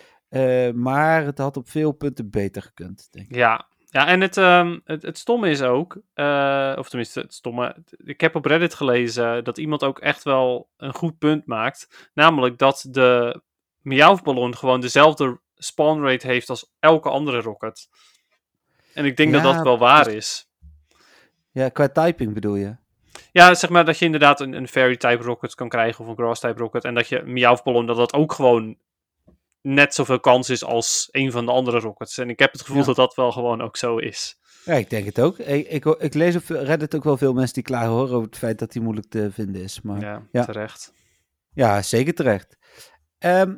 maar 0.74 1.24
het 1.24 1.38
had 1.38 1.56
op 1.56 1.68
veel 1.70 1.92
punten 1.92 2.30
beter 2.30 2.62
gekund, 2.62 3.08
denk 3.10 3.28
ik. 3.28 3.34
Ja, 3.36 3.66
ja 3.90 4.06
en 4.06 4.20
het, 4.20 4.36
ehm, 4.36 4.78
het, 4.84 5.02
het 5.02 5.18
stomme 5.18 5.50
is 5.50 5.62
ook, 5.62 5.98
eh, 6.14 6.74
of 6.78 6.88
tenminste 6.88 7.20
het 7.20 7.34
stomme, 7.34 7.76
ik 8.04 8.20
heb 8.20 8.34
op 8.34 8.44
Reddit 8.44 8.74
gelezen 8.74 9.44
dat 9.44 9.58
iemand 9.58 9.84
ook 9.84 9.98
echt 9.98 10.22
wel 10.22 10.68
een 10.76 10.94
goed 10.94 11.18
punt 11.18 11.46
maakt. 11.46 12.10
Namelijk 12.14 12.58
dat 12.58 12.86
de 12.90 13.40
Miauwballon 13.82 14.56
gewoon 14.56 14.80
dezelfde 14.80 15.40
spawn 15.56 16.02
rate 16.02 16.26
heeft 16.26 16.50
als 16.50 16.72
elke 16.80 17.08
andere 17.08 17.40
rocket. 17.40 17.88
En 18.94 19.04
ik 19.04 19.16
denk 19.16 19.32
dat 19.32 19.42
Ja, 19.42 19.52
dat 19.52 19.62
wel 19.62 19.78
waar 19.78 20.08
is. 20.08 20.48
Ja, 21.50 21.68
qua 21.68 21.88
typing 21.88 22.34
bedoel 22.34 22.54
je? 22.54 22.76
Ja, 23.32 23.54
zeg 23.54 23.70
maar 23.70 23.84
dat 23.84 23.98
je 23.98 24.04
inderdaad 24.04 24.40
een, 24.40 24.52
een 24.52 24.68
fairy-type 24.68 25.22
rocket 25.22 25.54
kan 25.54 25.68
krijgen 25.68 26.04
of 26.04 26.10
een 26.10 26.16
grass-type 26.16 26.58
rocket. 26.58 26.84
En 26.84 26.94
dat 26.94 27.08
je 27.08 27.22
Miauwballon, 27.22 27.86
dat 27.86 27.96
dat 27.96 28.12
ook 28.12 28.32
gewoon 28.32 28.76
net 29.62 29.94
zoveel 29.94 30.20
kans 30.20 30.50
is 30.50 30.64
als 30.64 31.08
een 31.10 31.30
van 31.32 31.46
de 31.46 31.52
andere 31.52 31.78
rockets. 31.78 32.18
En 32.18 32.28
ik 32.30 32.38
heb 32.38 32.52
het 32.52 32.60
gevoel 32.60 32.76
Ja. 32.80 32.84
dat 32.84 32.96
dat 32.96 33.14
wel 33.14 33.32
gewoon 33.32 33.60
ook 33.62 33.76
zo 33.76 33.96
is. 33.96 34.36
Ja, 34.64 34.74
ik 34.74 34.90
denk 34.90 35.06
het 35.06 35.20
ook. 35.20 35.38
Ik, 35.38 35.68
ik, 35.68 35.84
ik 35.84 36.14
lees 36.14 36.36
op 36.36 36.42
Reddit 36.48 36.94
ook 36.94 37.04
wel 37.04 37.16
veel 37.16 37.32
mensen 37.32 37.54
die 37.54 37.62
klagen 37.62 37.90
horen 37.90 38.14
over 38.14 38.26
het 38.26 38.38
feit 38.38 38.58
dat 38.58 38.72
die 38.72 38.82
moeilijk 38.82 39.08
te 39.08 39.30
vinden 39.32 39.62
is. 39.62 39.80
Maar 39.80 40.00
Ja, 40.00 40.26
Ja. 40.32 40.44
terecht. 40.44 40.92
Ja, 41.52 41.82
zeker 41.82 42.14
terecht. 42.14 42.56
Ehm, 43.18 43.56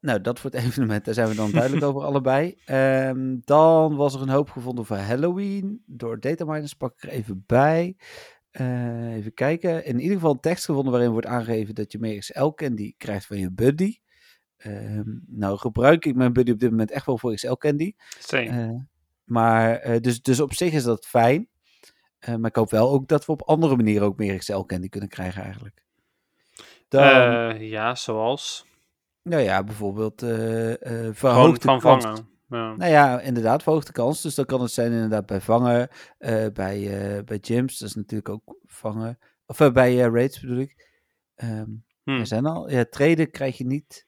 nou, 0.00 0.20
dat 0.20 0.40
voor 0.40 0.50
het 0.50 0.60
evenement, 0.64 1.04
daar 1.04 1.14
zijn 1.14 1.28
we 1.28 1.34
dan 1.34 1.50
duidelijk 1.50 1.84
over 1.88 2.02
allebei. 2.02 2.58
Ehm, 2.64 3.36
dan 3.44 3.96
was 3.96 4.14
er 4.14 4.20
een 4.22 4.28
hoop 4.28 4.50
gevonden 4.50 4.84
voor 4.84 4.96
Halloween. 4.96 5.82
Door 5.86 6.20
dataminers 6.20 6.74
pak 6.74 6.92
ik 6.92 7.02
er 7.02 7.08
even 7.08 7.42
bij. 7.46 7.96
Eh, 8.50 9.14
even 9.14 9.34
kijken. 9.34 9.84
In 9.84 10.00
ieder 10.00 10.16
geval 10.16 10.32
een 10.32 10.40
tekst 10.40 10.64
gevonden 10.64 10.92
waarin 10.92 11.10
wordt 11.10 11.26
aangegeven 11.26 11.74
dat 11.74 11.92
je 11.92 11.98
meer 11.98 12.18
XL 12.18 12.46
candy 12.48 12.94
krijgt 12.96 13.26
van 13.26 13.38
je 13.38 13.50
buddy. 13.52 13.96
Ehm, 14.64 15.10
nou, 15.26 15.58
gebruik 15.58 16.04
ik 16.04 16.14
mijn 16.14 16.32
buddy 16.32 16.50
op 16.50 16.58
dit 16.58 16.70
moment 16.70 16.90
echt 16.90 17.06
wel 17.06 17.18
voor 17.18 17.34
XL 17.34 17.52
candy. 17.52 17.94
Same. 18.18 18.48
Eh, 18.48 18.80
maar, 19.24 19.76
eh, 19.76 20.00
dus, 20.00 20.22
dus 20.22 20.40
op 20.40 20.54
zich 20.54 20.72
is 20.72 20.82
dat 20.82 21.06
fijn. 21.06 21.48
Eh, 22.18 22.34
maar 22.34 22.50
ik 22.50 22.56
hoop 22.56 22.70
wel 22.70 22.90
ook 22.90 23.08
dat 23.08 23.26
we 23.26 23.32
op 23.32 23.42
andere 23.42 23.76
manieren 23.76 24.06
ook 24.06 24.16
meer 24.16 24.38
XL 24.38 24.60
candy 24.60 24.88
kunnen 24.88 25.08
krijgen 25.08 25.42
eigenlijk. 25.42 25.82
Dan, 26.88 27.02
ja, 27.60 27.94
zoals. 27.94 28.66
nou 29.22 29.42
ja, 29.42 29.64
bijvoorbeeld 29.64 30.20
verhoogde 31.12 31.60
van 31.60 31.80
vangen. 31.80 32.28
Ja. 32.48 32.76
Nou 32.76 32.90
ja, 32.90 33.20
inderdaad, 33.20 33.62
verhoogde 33.62 33.92
kans. 33.92 34.22
Dus 34.22 34.34
dan 34.34 34.44
kan 34.44 34.60
het 34.60 34.70
zijn 34.70 34.92
inderdaad 34.92 35.26
bij 35.26 35.40
vangen, 35.40 35.88
bij, 36.52 37.22
bij 37.24 37.38
gyms. 37.40 37.78
Dat 37.78 37.88
is 37.88 37.94
natuurlijk 37.94 38.28
ook 38.28 38.56
vangen. 38.64 39.18
Of 39.46 39.72
bij 39.72 39.96
raids 39.96 40.40
bedoel 40.40 40.58
ik. 40.58 40.88
Ehm 41.34 41.70
Hm. 42.04 42.10
Er 42.10 42.26
zijn 42.26 42.46
al. 42.46 42.70
Ja, 42.70 42.84
treden 42.90 43.30
krijg 43.30 43.58
je 43.58 43.66
niet. 43.66 44.06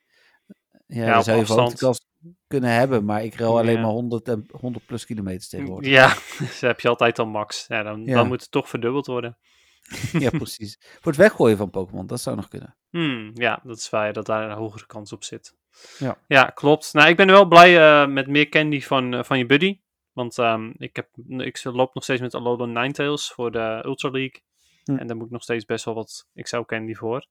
Ja, 0.87 1.05
Ja, 1.07 1.13
dan 1.13 1.25
zou 1.25 1.39
je 1.39 1.77
kans 1.77 2.07
kunnen 2.47 2.71
hebben. 2.71 3.05
Maar 3.05 3.25
ik 3.25 3.35
rel 3.35 3.59
alleen 3.59 3.75
Ja. 3.75 3.81
maar 3.81 3.91
100, 3.91 4.29
en, 4.29 4.47
100 4.61 4.87
plus 4.87 5.07
kilometers 5.07 5.49
tegenwoordig. 5.49 5.91
Ja, 5.91 6.15
dus 6.39 6.61
heb 6.61 6.81
je 6.81 6.89
altijd 6.89 7.19
al 7.19 7.27
max. 7.27 7.65
Ja, 7.69 7.83
dan, 7.83 8.05
Ja. 8.05 8.15
dan 8.15 8.27
moet 8.27 8.41
het 8.41 8.51
toch 8.51 8.69
verdubbeld 8.69 9.07
worden. 9.07 9.39
Ja, 10.13 10.31
precies. 10.31 10.79
Voor 10.81 11.13
het 11.13 11.21
weggooien 11.21 11.57
van 11.57 11.71
Pokémon, 11.71 12.07
dat 12.07 12.21
zou 12.21 12.37
nog 12.37 12.49
kunnen. 12.49 12.77
Hmm, 12.91 13.31
ja, 13.35 13.61
dat 13.65 13.77
is 13.77 13.91
waar 13.91 14.13
dat 14.13 14.27
daar 14.27 14.51
een 14.51 14.57
hogere 14.57 14.87
kans 14.87 15.13
op 15.13 15.25
zit. 15.25 15.55
Ja. 15.99 16.19
ja 16.27 16.45
klopt. 16.45 16.93
Nou, 16.93 17.09
ik 17.09 17.17
ben 17.17 17.27
wel 17.27 17.47
blij 17.47 17.79
eh, 17.79 18.09
met 18.09 18.27
meer 18.27 18.49
candy 18.49 18.81
van, 18.81 19.15
eh, 19.15 19.23
van 19.25 19.39
je 19.39 19.47
buddy. 19.47 19.81
Want 20.13 20.39
ehm, 20.39 20.73
ik, 20.77 20.97
heb, 20.97 21.09
ik 21.29 21.65
loop 21.65 21.95
nog 21.95 22.03
steeds 22.03 22.21
met 22.21 22.35
Alolan 22.35 22.73
Ninetales 22.73 23.33
voor 23.33 23.51
de 23.51 23.83
Ultra 23.85 24.11
League. 24.11 24.43
Hm. 24.85 24.97
En 24.97 25.07
daar 25.07 25.17
moet 25.17 25.27
ik 25.27 25.33
nog 25.33 25.43
steeds 25.43 25.65
best 25.65 25.85
wel 25.85 25.95
wat 25.95 26.27
XL 26.35 26.61
candy 26.61 26.95
voor. 26.95 27.27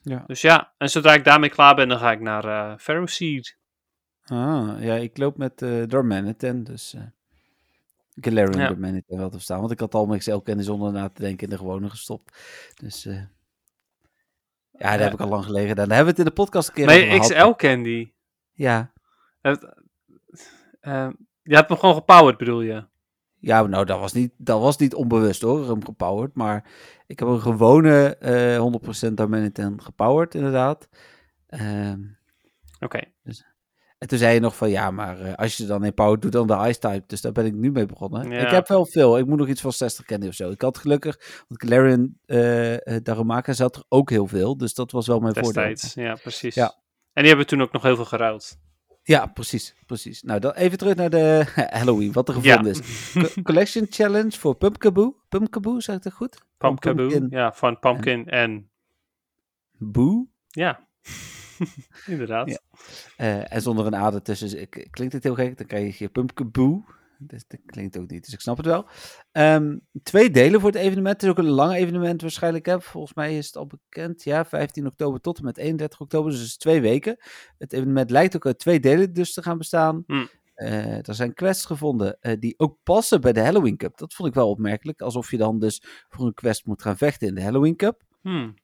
Ja. 0.00 0.24
Dus 0.26 0.40
ja, 0.40 0.74
en 0.78 0.90
zodra 0.90 1.14
ik 1.14 1.24
daarmee 1.24 1.50
klaar 1.50 1.74
ben, 1.74 1.88
dan 1.88 1.98
ga 1.98 2.12
ik 2.12 2.20
naar 2.20 2.44
eh 2.44 2.78
Ferroseed. 2.78 3.56
Ah, 4.24 4.76
ja, 4.80 4.94
ik 4.94 5.18
loop 5.18 5.36
met 5.36 5.58
Dormanitan, 5.86 6.64
dus... 6.64 6.94
eh 6.94 7.02
Galarian 8.20 8.60
Ja. 8.60 8.68
Dormanitan 8.68 9.18
wel 9.18 9.28
te 9.28 9.34
verstaan. 9.36 9.58
Want 9.60 9.70
ik 9.72 9.80
had 9.80 9.94
al 9.94 10.06
mijn 10.06 10.18
XL-kennis 10.18 10.66
zonder 10.66 10.92
na 10.92 11.08
te 11.08 11.22
denken 11.22 11.44
in 11.44 11.50
de 11.50 11.56
gewone 11.58 11.90
gestopt. 11.90 12.38
Dus... 12.80 13.06
eh, 13.06 13.14
ja, 14.70 14.90
daar 14.90 15.00
heb 15.00 15.12
ik 15.12 15.20
al 15.20 15.28
lang 15.28 15.44
gelegen 15.44 15.68
gedaan. 15.68 15.88
Daar 15.88 15.96
hebben 15.96 16.14
we 16.14 16.20
het 16.20 16.28
in 16.30 16.36
de 16.36 16.42
podcast 16.42 16.68
een 16.68 16.74
keer 16.74 16.86
Nee, 16.86 17.10
over 17.10 17.24
gehad. 17.24 17.56
XL 17.56 17.66
candy. 17.66 18.12
Ja. 18.52 18.92
Het, 19.40 19.74
je 21.42 21.54
hebt 21.54 21.68
hem 21.68 21.78
gewoon 21.78 21.94
gepowered, 21.94 22.38
bedoel 22.38 22.60
je? 22.60 22.86
Ja, 23.40 23.66
nou, 23.66 23.84
dat 23.84 23.98
was 24.00 24.12
niet, 24.12 24.32
dat 24.36 24.60
was 24.60 24.76
niet 24.76 24.94
onbewust 24.94 25.42
hoor, 25.42 25.68
hem 25.68 25.84
gepowered. 25.84 26.34
Maar 26.34 26.70
ik 27.06 27.18
heb 27.18 27.28
een 27.28 27.40
gewone 27.40 28.16
eh 28.16 29.08
100% 29.10 29.12
Dormanitan 29.14 29.82
gepowered, 29.82 30.34
inderdaad. 30.34 30.88
Ehm, 31.46 32.00
Oké. 32.80 33.00
en 33.98 34.08
toen 34.08 34.18
zei 34.18 34.34
je 34.34 34.40
nog 34.40 34.56
van, 34.56 34.70
ja, 34.70 34.90
maar 34.90 35.20
eh, 35.20 35.34
als 35.34 35.56
je 35.56 35.66
dan 35.66 35.84
in 35.84 35.94
power 35.94 36.20
doet, 36.20 36.32
dan 36.32 36.46
de 36.46 36.54
ice 36.68 36.78
type. 36.78 37.04
Dus 37.06 37.20
daar 37.20 37.32
ben 37.32 37.46
ik 37.46 37.54
nu 37.54 37.70
mee 37.70 37.86
begonnen. 37.86 38.30
Ja. 38.30 38.38
Ik 38.38 38.50
heb 38.50 38.68
wel 38.68 38.86
veel. 38.86 39.18
Ik 39.18 39.26
moet 39.26 39.38
nog 39.38 39.48
iets 39.48 39.60
van 39.60 39.72
60 39.72 40.04
candy 40.04 40.26
of 40.26 40.34
zo. 40.34 40.50
Ik 40.50 40.62
had 40.62 40.78
gelukkig, 40.78 41.44
want 41.48 41.62
Galarian 41.62 42.14
uh, 42.26 42.76
Darumaka 43.02 43.52
zat 43.52 43.76
er 43.76 43.84
ook 43.88 44.10
heel 44.10 44.26
veel. 44.26 44.56
Dus 44.56 44.74
dat 44.74 44.90
was 44.90 45.06
wel 45.06 45.20
mijn 45.20 45.32
Destijds, 45.32 45.82
voordeel. 45.92 46.10
ja, 46.10 46.18
precies. 46.22 46.54
Ja. 46.54 46.74
En 47.12 47.22
die 47.22 47.28
hebben 47.28 47.46
toen 47.46 47.62
ook 47.62 47.72
nog 47.72 47.82
heel 47.82 47.96
veel 47.96 48.04
geruild. 48.04 48.58
Ja, 49.08 49.26
precies, 49.26 49.74
precies. 49.86 50.22
Nou, 50.22 50.40
dan 50.40 50.52
even 50.52 50.78
terug 50.78 50.94
naar 50.94 51.10
de 51.10 51.44
Halloween, 51.78 52.12
wat 52.12 52.28
er 52.28 52.34
gevonden 52.34 52.74
Ja. 52.74 52.80
is. 52.80 53.12
Co- 53.12 53.42
Collection 53.52 53.86
Challenge 53.90 54.30
voor 54.30 54.54
Pumpkaboo. 54.54 55.16
Pumpkaboo, 55.28 55.80
zeg 55.80 55.96
ik 55.96 56.02
dat 56.02 56.12
goed? 56.12 56.38
Pumpkaboo, 56.58 57.08
Pumpkin. 57.08 57.38
ja, 57.38 57.52
van 57.52 57.78
Pumpkin 57.78 58.26
en... 58.28 58.70
Boo. 59.78 60.26
Ja, 60.48 60.86
inderdaad. 62.06 62.48
Ja. 62.48 62.58
Eh, 63.16 63.52
en 63.52 63.62
zonder 63.62 63.86
een 63.86 63.96
ader 63.96 64.22
tussen. 64.22 64.68
Klinkt 64.90 65.12
het 65.14 65.22
heel 65.22 65.34
gek? 65.34 65.58
Dan 65.58 65.66
krijg 65.66 65.98
je 65.98 66.08
Pumpkaboo. 66.08 66.84
Dus 67.30 67.44
dat 67.46 67.60
klinkt 67.66 67.98
ook 67.98 68.10
niet, 68.10 68.24
dus 68.24 68.34
ik 68.34 68.40
snap 68.40 68.56
het 68.56 68.66
wel. 68.66 68.86
Ehm, 69.32 69.76
twee 70.02 70.30
delen 70.30 70.60
voor 70.60 70.70
het 70.70 70.78
evenement. 70.78 71.14
Het 71.14 71.22
is 71.22 71.28
ook 71.28 71.38
een 71.38 71.48
lang 71.50 71.72
evenement 71.74 72.20
waarschijnlijk. 72.20 72.66
Hè? 72.66 72.80
Volgens 72.80 73.14
mij 73.14 73.36
is 73.38 73.46
het 73.46 73.56
al 73.56 73.66
bekend. 73.66 74.24
Ja, 74.24 74.44
15 74.44 74.86
oktober 74.86 75.20
tot 75.20 75.38
en 75.38 75.44
met 75.44 75.56
31 75.56 76.00
oktober. 76.00 76.30
Dus 76.30 76.40
het 76.40 76.48
is 76.48 76.56
twee 76.56 76.80
weken. 76.80 77.16
Het 77.58 77.72
evenement 77.72 78.10
lijkt 78.10 78.36
ook 78.36 78.46
uit 78.46 78.58
twee 78.58 78.80
delen 78.80 79.12
dus 79.12 79.32
te 79.32 79.42
gaan 79.42 79.58
bestaan. 79.58 80.04
Hmm. 80.06 80.28
Eh, 80.54 81.08
er 81.08 81.14
zijn 81.14 81.34
quests 81.34 81.64
gevonden 81.64 82.16
eh, 82.20 82.36
die 82.38 82.54
ook 82.56 82.78
passen 82.82 83.20
bij 83.20 83.32
de 83.32 83.40
Halloween 83.40 83.76
Cup. 83.76 83.96
Dat 83.96 84.14
vond 84.14 84.28
ik 84.28 84.34
wel 84.34 84.50
opmerkelijk. 84.50 85.00
Alsof 85.00 85.30
je 85.30 85.36
dan 85.36 85.58
dus 85.58 85.82
voor 86.08 86.26
een 86.26 86.34
quest 86.34 86.66
moet 86.66 86.82
gaan 86.82 86.96
vechten 86.96 87.28
in 87.28 87.34
de 87.34 87.42
Halloween 87.42 87.76
Cup. 87.76 88.02
Hmm. 88.22 88.54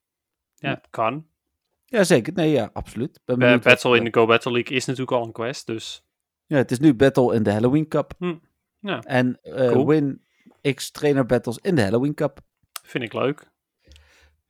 Ja, 0.55 0.81
kan. 0.91 1.27
Jazeker, 1.85 2.33
nee, 2.33 2.51
ja, 2.51 2.71
absoluut. 2.73 3.21
Ben 3.25 3.39
wat- 3.39 3.63
Battle 3.63 3.97
in 3.97 4.05
de 4.05 4.13
Go 4.13 4.27
Battle 4.27 4.53
League 4.53 4.77
is 4.77 4.85
natuurlijk 4.85 5.17
al 5.17 5.25
een 5.25 5.33
quest, 5.33 5.67
dus... 5.67 6.05
Ja, 6.47 6.57
het 6.57 6.71
is 6.71 6.79
nu 6.79 6.95
Battle 6.95 7.35
in 7.35 7.43
de 7.43 7.51
Halloween 7.53 7.89
Cup. 7.89 8.13
Hm, 8.19 8.35
ja. 8.79 9.01
En 9.03 9.39
eh, 9.43 9.69
Cool. 9.71 9.87
win 9.87 10.23
X 10.75 10.91
trainer 10.91 11.27
battles 11.27 11.59
in 11.63 11.75
de 11.75 11.83
Halloween 11.83 12.15
Cup. 12.15 12.41
Vind 12.83 13.05
ik 13.05 13.13
leuk. 13.13 13.51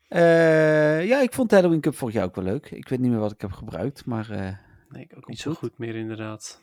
Eh, 0.09 1.07
ja, 1.07 1.21
ik 1.21 1.33
vond 1.33 1.49
de 1.51 1.55
Halloween 1.57 1.81
Cup 1.81 1.95
vorig 1.95 2.15
jaar 2.15 2.25
ook 2.25 2.35
wel 2.35 2.45
leuk. 2.45 2.71
Ik 2.71 2.89
weet 2.89 2.99
niet 3.01 3.11
meer 3.11 3.19
wat 3.21 3.33
ik 3.33 3.41
heb 3.41 3.53
gebruikt, 3.53 4.05
maar 4.07 4.31
eh, 4.31 4.57
Nee, 4.89 5.03
ik 5.03 5.17
ook 5.17 5.29
niet 5.29 5.39
zo 5.39 5.55
goed 5.55 5.79
meer 5.79 5.95
inderdaad. 5.95 6.63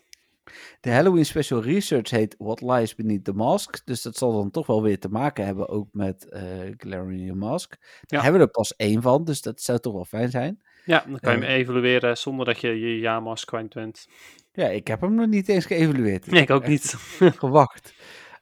De 0.82 0.92
Halloween 0.92 1.26
Special 1.26 1.62
Research 1.62 2.10
heet 2.10 2.36
What 2.38 2.62
Lies 2.62 2.96
Beneath 2.96 3.24
the 3.24 3.34
Mask. 3.34 3.82
Dus 3.86 4.02
dat 4.02 4.18
zal 4.18 4.32
dan 4.34 4.52
toch 4.52 4.68
wel 4.68 4.82
weer 4.82 5.00
te 5.00 5.10
maken 5.10 5.46
hebben 5.46 5.70
ook 5.70 5.88
met 5.92 6.30
eh 6.30 6.44
Galarian 6.78 7.38
Mask. 7.38 7.70
Daar 7.80 8.20
Ja. 8.20 8.22
hebben 8.22 8.42
we 8.42 8.46
er 8.48 8.52
pas 8.54 8.76
één 8.76 9.02
van, 9.02 9.24
dus 9.24 9.42
dat 9.42 9.62
zou 9.62 9.80
toch 9.80 9.94
wel 9.94 10.06
fijn 10.06 10.30
zijn. 10.30 10.62
Ja, 10.86 11.04
dan 11.08 11.20
kan 11.20 11.34
je 11.34 11.40
hem 11.46 11.50
evalueren 11.50 12.18
zonder 12.18 12.46
dat 12.46 12.60
je 12.62 12.80
je 12.80 13.00
ja-mas 13.00 13.46
kwijt 13.46 13.74
bent. 13.74 14.08
Ja, 14.54 14.68
ik 14.68 14.88
heb 14.88 15.02
hem 15.02 15.16
nog 15.16 15.28
niet 15.28 15.50
eens 15.50 15.66
geëvalueerd. 15.66 16.32
Nee, 16.32 16.42
ik 16.42 16.50
ook 16.50 16.68
niet. 16.68 16.94
Gewacht. 17.18 17.94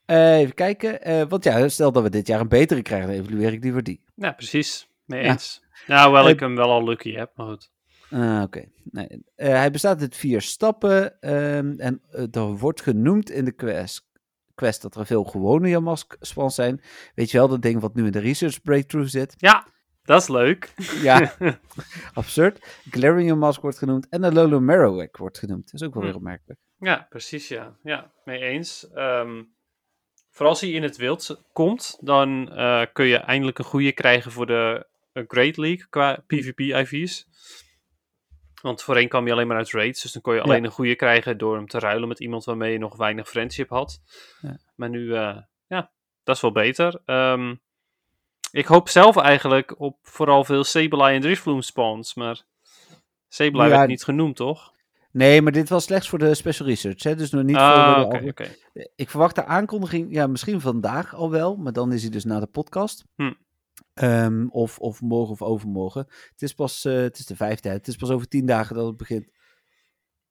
Eh, 0.06 0.38
even 0.38 0.54
kijken, 0.54 1.02
eh, 1.04 1.24
want 1.28 1.44
ja, 1.44 1.68
stel 1.70 1.92
dat 1.92 2.04
we 2.04 2.10
dit 2.10 2.28
jaar 2.28 2.40
een 2.40 2.48
betere 2.48 2.82
krijgen, 2.82 3.08
dan 3.08 3.18
evalueer 3.20 3.54
ik 3.54 3.64
liever 3.64 3.84
die. 3.84 4.04
Ja, 4.16 4.32
precies. 4.32 4.88
Mee 5.06 5.24
Ja. 5.24 5.30
eens. 5.32 5.64
Nou, 5.88 6.12
wel 6.12 6.24
Eh, 6.26 6.30
ik 6.30 6.40
hem 6.40 6.56
wel 6.56 6.72
al 6.72 6.84
lucky 6.84 7.14
heb, 7.14 7.32
maar 7.36 7.48
goed. 7.48 7.72
Ah, 8.10 8.42
Oké. 8.42 8.64
Nee. 8.84 9.08
eh, 9.36 9.48
hij 9.50 9.72
bestaat 9.72 10.02
uit 10.02 10.16
vier 10.16 10.42
stappen 10.42 11.20
ehm, 11.22 11.74
en 11.78 12.02
er 12.32 12.42
wordt 12.58 12.82
genoemd 12.82 13.30
in 13.30 13.46
de 13.46 13.52
quest, 13.52 14.08
quest 14.56 14.82
dat 14.82 14.96
er 14.96 15.06
veel 15.06 15.24
gewone 15.24 15.70
Yamask 15.70 16.16
spans 16.20 16.56
zijn. 16.56 16.82
Weet 17.16 17.32
je 17.32 17.38
wel, 17.38 17.48
dat 17.48 17.62
ding 17.62 17.82
wat 17.82 17.96
nu 17.96 18.06
in 18.06 18.12
de 18.12 18.20
research 18.20 18.62
breakthrough 18.62 19.10
zit? 19.10 19.34
Ja, 19.38 19.68
dat 20.10 20.22
is 20.22 20.28
leuk. 20.28 20.74
Ja, 21.02 21.34
absurd. 22.14 22.82
Galarian 22.90 23.38
Mask 23.38 23.62
wordt 23.62 23.78
genoemd 23.78 24.10
en 24.10 24.22
de 24.22 24.32
Lolo 24.34 24.60
Marowak 24.60 25.18
wordt 25.18 25.40
genoemd. 25.40 25.72
Dat 25.72 25.82
is 25.82 25.88
ook 25.88 25.94
wel 25.94 26.02
Hm. 26.04 26.08
weer 26.10 26.18
opmerkelijk. 26.18 26.60
Ja, 26.78 27.06
precies, 27.10 27.48
ja. 27.48 27.78
Ja, 27.84 28.12
mee 28.24 28.40
eens. 28.40 28.90
Ehm, 28.94 29.44
vooral 30.30 30.50
als 30.52 30.62
hij 30.62 30.70
in 30.70 30.84
het 30.84 30.98
wild 30.98 31.44
komt, 31.54 31.98
dan 32.02 32.52
eh, 32.52 32.86
kun 32.94 33.06
je 33.06 33.18
eindelijk 33.18 33.58
een 33.60 33.66
goede 33.66 33.92
krijgen 33.92 34.32
voor 34.32 34.46
de 34.46 34.88
eh, 35.12 35.24
Great 35.28 35.58
League 35.58 35.88
qua 35.90 36.24
PvP-IV's. 36.28 37.28
Want 38.62 38.82
voorheen 38.84 39.08
kwam 39.10 39.26
je 39.26 39.32
alleen 39.34 39.48
maar 39.48 39.58
uit 39.58 39.72
raids, 39.72 40.02
dus 40.02 40.12
dan 40.12 40.22
kon 40.22 40.34
je 40.34 40.40
Ja. 40.40 40.46
alleen 40.46 40.64
een 40.64 40.72
goede 40.72 40.96
krijgen 40.96 41.38
door 41.38 41.56
hem 41.56 41.68
te 41.68 41.80
ruilen 41.80 42.08
met 42.08 42.20
iemand 42.20 42.44
waarmee 42.44 42.72
je 42.72 42.78
nog 42.78 42.96
weinig 42.98 43.30
friendship 43.30 43.70
had. 43.70 44.02
Ja. 44.42 44.58
Maar 44.76 44.90
nu, 44.90 45.14
eh, 45.16 45.38
ja, 45.68 45.92
dat 46.24 46.36
is 46.36 46.42
wel 46.42 46.52
beter. 46.52 47.02
Ehm, 47.06 47.56
ik 48.52 48.66
hoop 48.66 48.90
zelf 48.90 49.16
eigenlijk 49.18 49.80
op 49.80 49.98
vooral 50.02 50.44
veel 50.44 50.64
Sableye 50.64 51.16
en 51.16 51.22
Drifloon 51.22 51.64
spawns, 51.64 52.14
maar 52.14 52.44
Sableye 53.28 53.70
Ja, 53.70 53.78
werd 53.78 53.90
niet 53.90 54.04
genoemd, 54.04 54.36
toch? 54.36 54.74
Nee, 55.12 55.42
maar 55.42 55.52
dit 55.52 55.70
was 55.70 55.84
slechts 55.84 56.10
voor 56.10 56.20
de 56.20 56.36
special 56.36 56.68
research, 56.68 57.04
hè? 57.04 57.16
dus 57.16 57.30
nog 57.30 57.44
niet 57.44 57.56
voor 57.56 57.66
Ah, 57.66 57.96
de 58.00 58.06
oké, 58.06 58.16
andere- 58.18 58.30
oké. 58.32 58.56
Ik 58.96 59.10
verwacht 59.10 59.36
de 59.36 59.46
aankondiging, 59.46 60.14
ja, 60.14 60.28
misschien 60.28 60.62
vandaag 60.62 61.16
al 61.16 61.32
wel, 61.32 61.56
maar 61.56 61.74
dan 61.74 61.94
is 61.94 62.02
hij 62.02 62.12
dus 62.12 62.24
na 62.26 62.40
de 62.40 62.48
podcast. 62.48 63.04
Hm. 63.16 63.34
Ehm, 63.94 64.48
of, 64.50 64.80
of 64.80 65.02
morgen 65.02 65.32
of 65.32 65.42
overmorgen. 65.42 66.06
Het 66.32 66.42
is 66.42 66.54
pas, 66.54 66.86
eh, 66.86 66.94
het 66.94 67.18
is 67.20 67.26
de 67.26 67.36
vijfde, 67.36 67.70
hè. 67.70 67.76
het 67.76 67.88
is 67.88 67.96
pas 67.96 68.10
over 68.10 68.28
tien 68.28 68.46
dagen 68.46 68.76
dat 68.76 68.86
het 68.86 68.98
begint. 68.98 69.28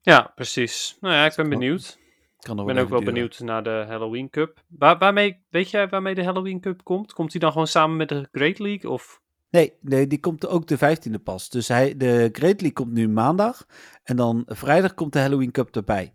Ja, 0.01 0.33
precies. 0.35 0.97
Nou 1.01 1.15
ja, 1.15 1.25
ik 1.27 1.35
ben 1.37 1.49
benieuwd. 1.49 1.99
Ik 2.39 2.55
ben 2.55 2.59
ook 2.59 2.67
wel 2.67 2.87
duren. 2.87 3.05
benieuwd 3.05 3.39
naar 3.41 3.63
de 3.63 3.85
Halloween 3.89 4.31
Cup. 4.31 4.63
Waar, 4.69 4.99
waarmee, 4.99 5.45
weet 5.51 5.71
jij 5.71 5.89
waarmee 5.89 6.15
de 6.15 6.25
Halloween 6.25 6.61
Cup 6.61 6.85
komt? 6.85 7.13
Komt 7.13 7.31
die 7.31 7.41
dan 7.41 7.53
gewoon 7.53 7.67
samen 7.67 7.97
met 7.97 8.09
de 8.09 8.29
Great 8.33 8.59
League? 8.59 8.91
Of... 8.91 9.21
Nee, 9.51 9.73
nee, 9.81 10.07
die 10.07 10.21
komt 10.21 10.47
ook 10.47 10.67
de 10.67 10.79
vijftiende 10.79 11.19
pas. 11.19 11.49
Dus 11.49 11.69
hij, 11.69 11.97
de 11.97 12.29
Great 12.33 12.61
League 12.61 12.73
komt 12.73 12.93
nu 12.93 13.09
maandag. 13.09 13.67
En 14.03 14.17
dan 14.17 14.43
vrijdag 14.47 14.95
komt 14.95 15.13
de 15.13 15.19
Halloween 15.19 15.51
Cup 15.51 15.77
erbij. 15.77 16.05
En 16.05 16.13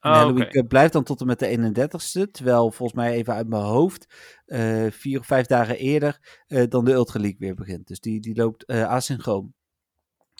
de 0.00 0.08
Ah, 0.08 0.16
Halloween. 0.16 0.48
Cup 0.48 0.68
blijft 0.68 0.92
dan 0.92 1.04
tot 1.04 1.20
en 1.20 1.26
met 1.26 1.38
de 1.38 1.46
31ste. 1.48 2.30
Terwijl 2.30 2.70
volgens 2.70 2.98
mij 2.98 3.12
even 3.12 3.34
uit 3.34 3.48
mijn 3.48 3.62
hoofd 3.62 4.14
eh, 4.44 4.86
vier 4.90 5.18
of 5.18 5.26
vijf 5.26 5.46
dagen 5.46 5.78
eerder 5.78 6.42
eh, 6.46 6.64
dan 6.68 6.84
de 6.84 6.92
Ultra 6.92 7.20
League 7.20 7.38
weer 7.38 7.54
begint. 7.54 7.86
Dus 7.86 8.00
die, 8.00 8.20
die 8.20 8.36
loopt 8.36 8.64
eh 8.64 8.88
asynchroon. 8.88 9.54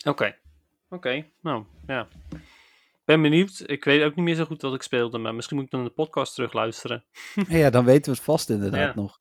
Oké. 0.05 0.35
Oké, 0.89 1.25
nou 1.41 1.65
ja. 1.87 2.07
Ben 3.05 3.21
benieuwd. 3.21 3.63
Ik 3.65 3.83
weet 3.83 4.03
ook 4.03 4.15
niet 4.15 4.25
meer 4.25 4.35
zo 4.35 4.45
goed 4.45 4.61
wat 4.61 4.73
ik 4.73 4.81
speelde, 4.81 5.17
maar 5.17 5.35
misschien 5.35 5.55
moet 5.55 5.65
ik 5.65 5.71
dan 5.71 5.83
de 5.83 5.89
podcast 5.89 6.35
terugluisteren. 6.35 7.03
ja, 7.47 7.69
dan 7.69 7.85
weten 7.85 8.11
we 8.11 8.17
het 8.17 8.25
vast 8.25 8.49
inderdaad 8.49 8.95
Ja. 8.95 9.01
nog. 9.01 9.17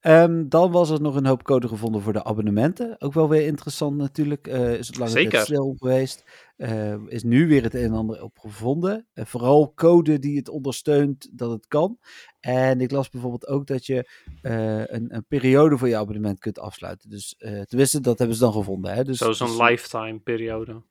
Ehm, 0.00 0.48
dan 0.48 0.70
was 0.70 0.90
er 0.90 1.00
nog 1.00 1.14
een 1.14 1.26
hoop 1.26 1.42
code 1.42 1.68
gevonden 1.68 2.00
voor 2.02 2.12
de 2.12 2.24
abonnementen. 2.24 2.96
Ook 3.00 3.12
wel 3.12 3.28
weer 3.28 3.46
interessant 3.46 3.96
natuurlijk. 3.96 4.46
Eh, 4.46 4.74
is 4.74 4.86
het 4.86 4.98
lange 4.98 5.10
Zeker. 5.10 5.30
tijd 5.30 5.44
stil 5.44 5.74
geweest. 5.78 6.24
Eh, 6.56 6.94
is 7.06 7.22
nu 7.22 7.48
weer 7.48 7.62
het 7.62 7.74
een 7.74 7.82
en 7.82 7.92
ander 7.92 8.22
op 8.22 8.38
gevonden. 8.38 9.06
Eh, 9.14 9.24
vooral 9.24 9.72
code 9.74 10.18
die 10.18 10.36
het 10.36 10.48
ondersteunt 10.48 11.38
dat 11.38 11.50
het 11.50 11.66
kan. 11.66 11.98
En 12.40 12.80
ik 12.80 12.90
las 12.90 13.08
bijvoorbeeld 13.08 13.46
ook 13.46 13.66
dat 13.66 13.86
je 13.86 14.08
een, 14.42 15.14
een 15.14 15.24
periode 15.28 15.78
voor 15.78 15.88
je 15.88 15.96
abonnement 15.96 16.38
kunt 16.38 16.58
afsluiten. 16.58 17.10
Dus 17.10 17.34
tenminste, 17.68 18.00
dat 18.00 18.18
hebben 18.18 18.36
ze 18.36 18.42
dan 18.42 18.52
gevonden. 18.52 18.94
Hè? 18.94 19.04
Dus, 19.04 19.18
Zo 19.18 19.32
zo'n 19.32 19.46
dus, 19.48 19.58
lifetime 19.58 20.18
periode. 20.18 20.82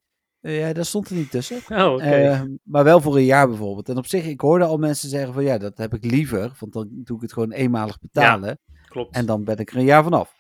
Eh, 0.44 0.60
ja, 0.60 0.74
daar 0.74 0.86
stond 0.86 1.10
er 1.10 1.16
niet 1.16 1.32
tussen. 1.32 1.62
Oh. 1.84 2.06
Eh, 2.06 2.42
maar 2.64 2.84
wel 2.84 3.02
voor 3.02 3.16
een 3.16 3.26
jaar 3.26 3.48
bijvoorbeeld. 3.48 3.90
En 3.90 3.98
op 3.98 4.06
zich, 4.06 4.26
ik 4.26 4.42
hoorde 4.42 4.66
al 4.66 4.78
mensen 4.78 5.10
zeggen 5.10 5.34
van 5.34 5.44
ja, 5.44 5.58
dat 5.58 5.78
heb 5.78 5.94
ik 5.94 6.06
liever. 6.06 6.52
Want 6.60 6.74
dan 6.74 6.88
doe 6.92 7.16
ik 7.16 7.22
het 7.22 7.34
gewoon 7.34 7.52
eenmalig 7.52 8.00
betalen. 8.00 8.60
Klopt. 8.88 9.16
En 9.16 9.26
dan 9.26 9.44
ben 9.44 9.58
ik 9.58 9.72
er 9.72 9.78
een 9.78 9.84
jaar 9.84 10.04
vanaf. 10.04 10.34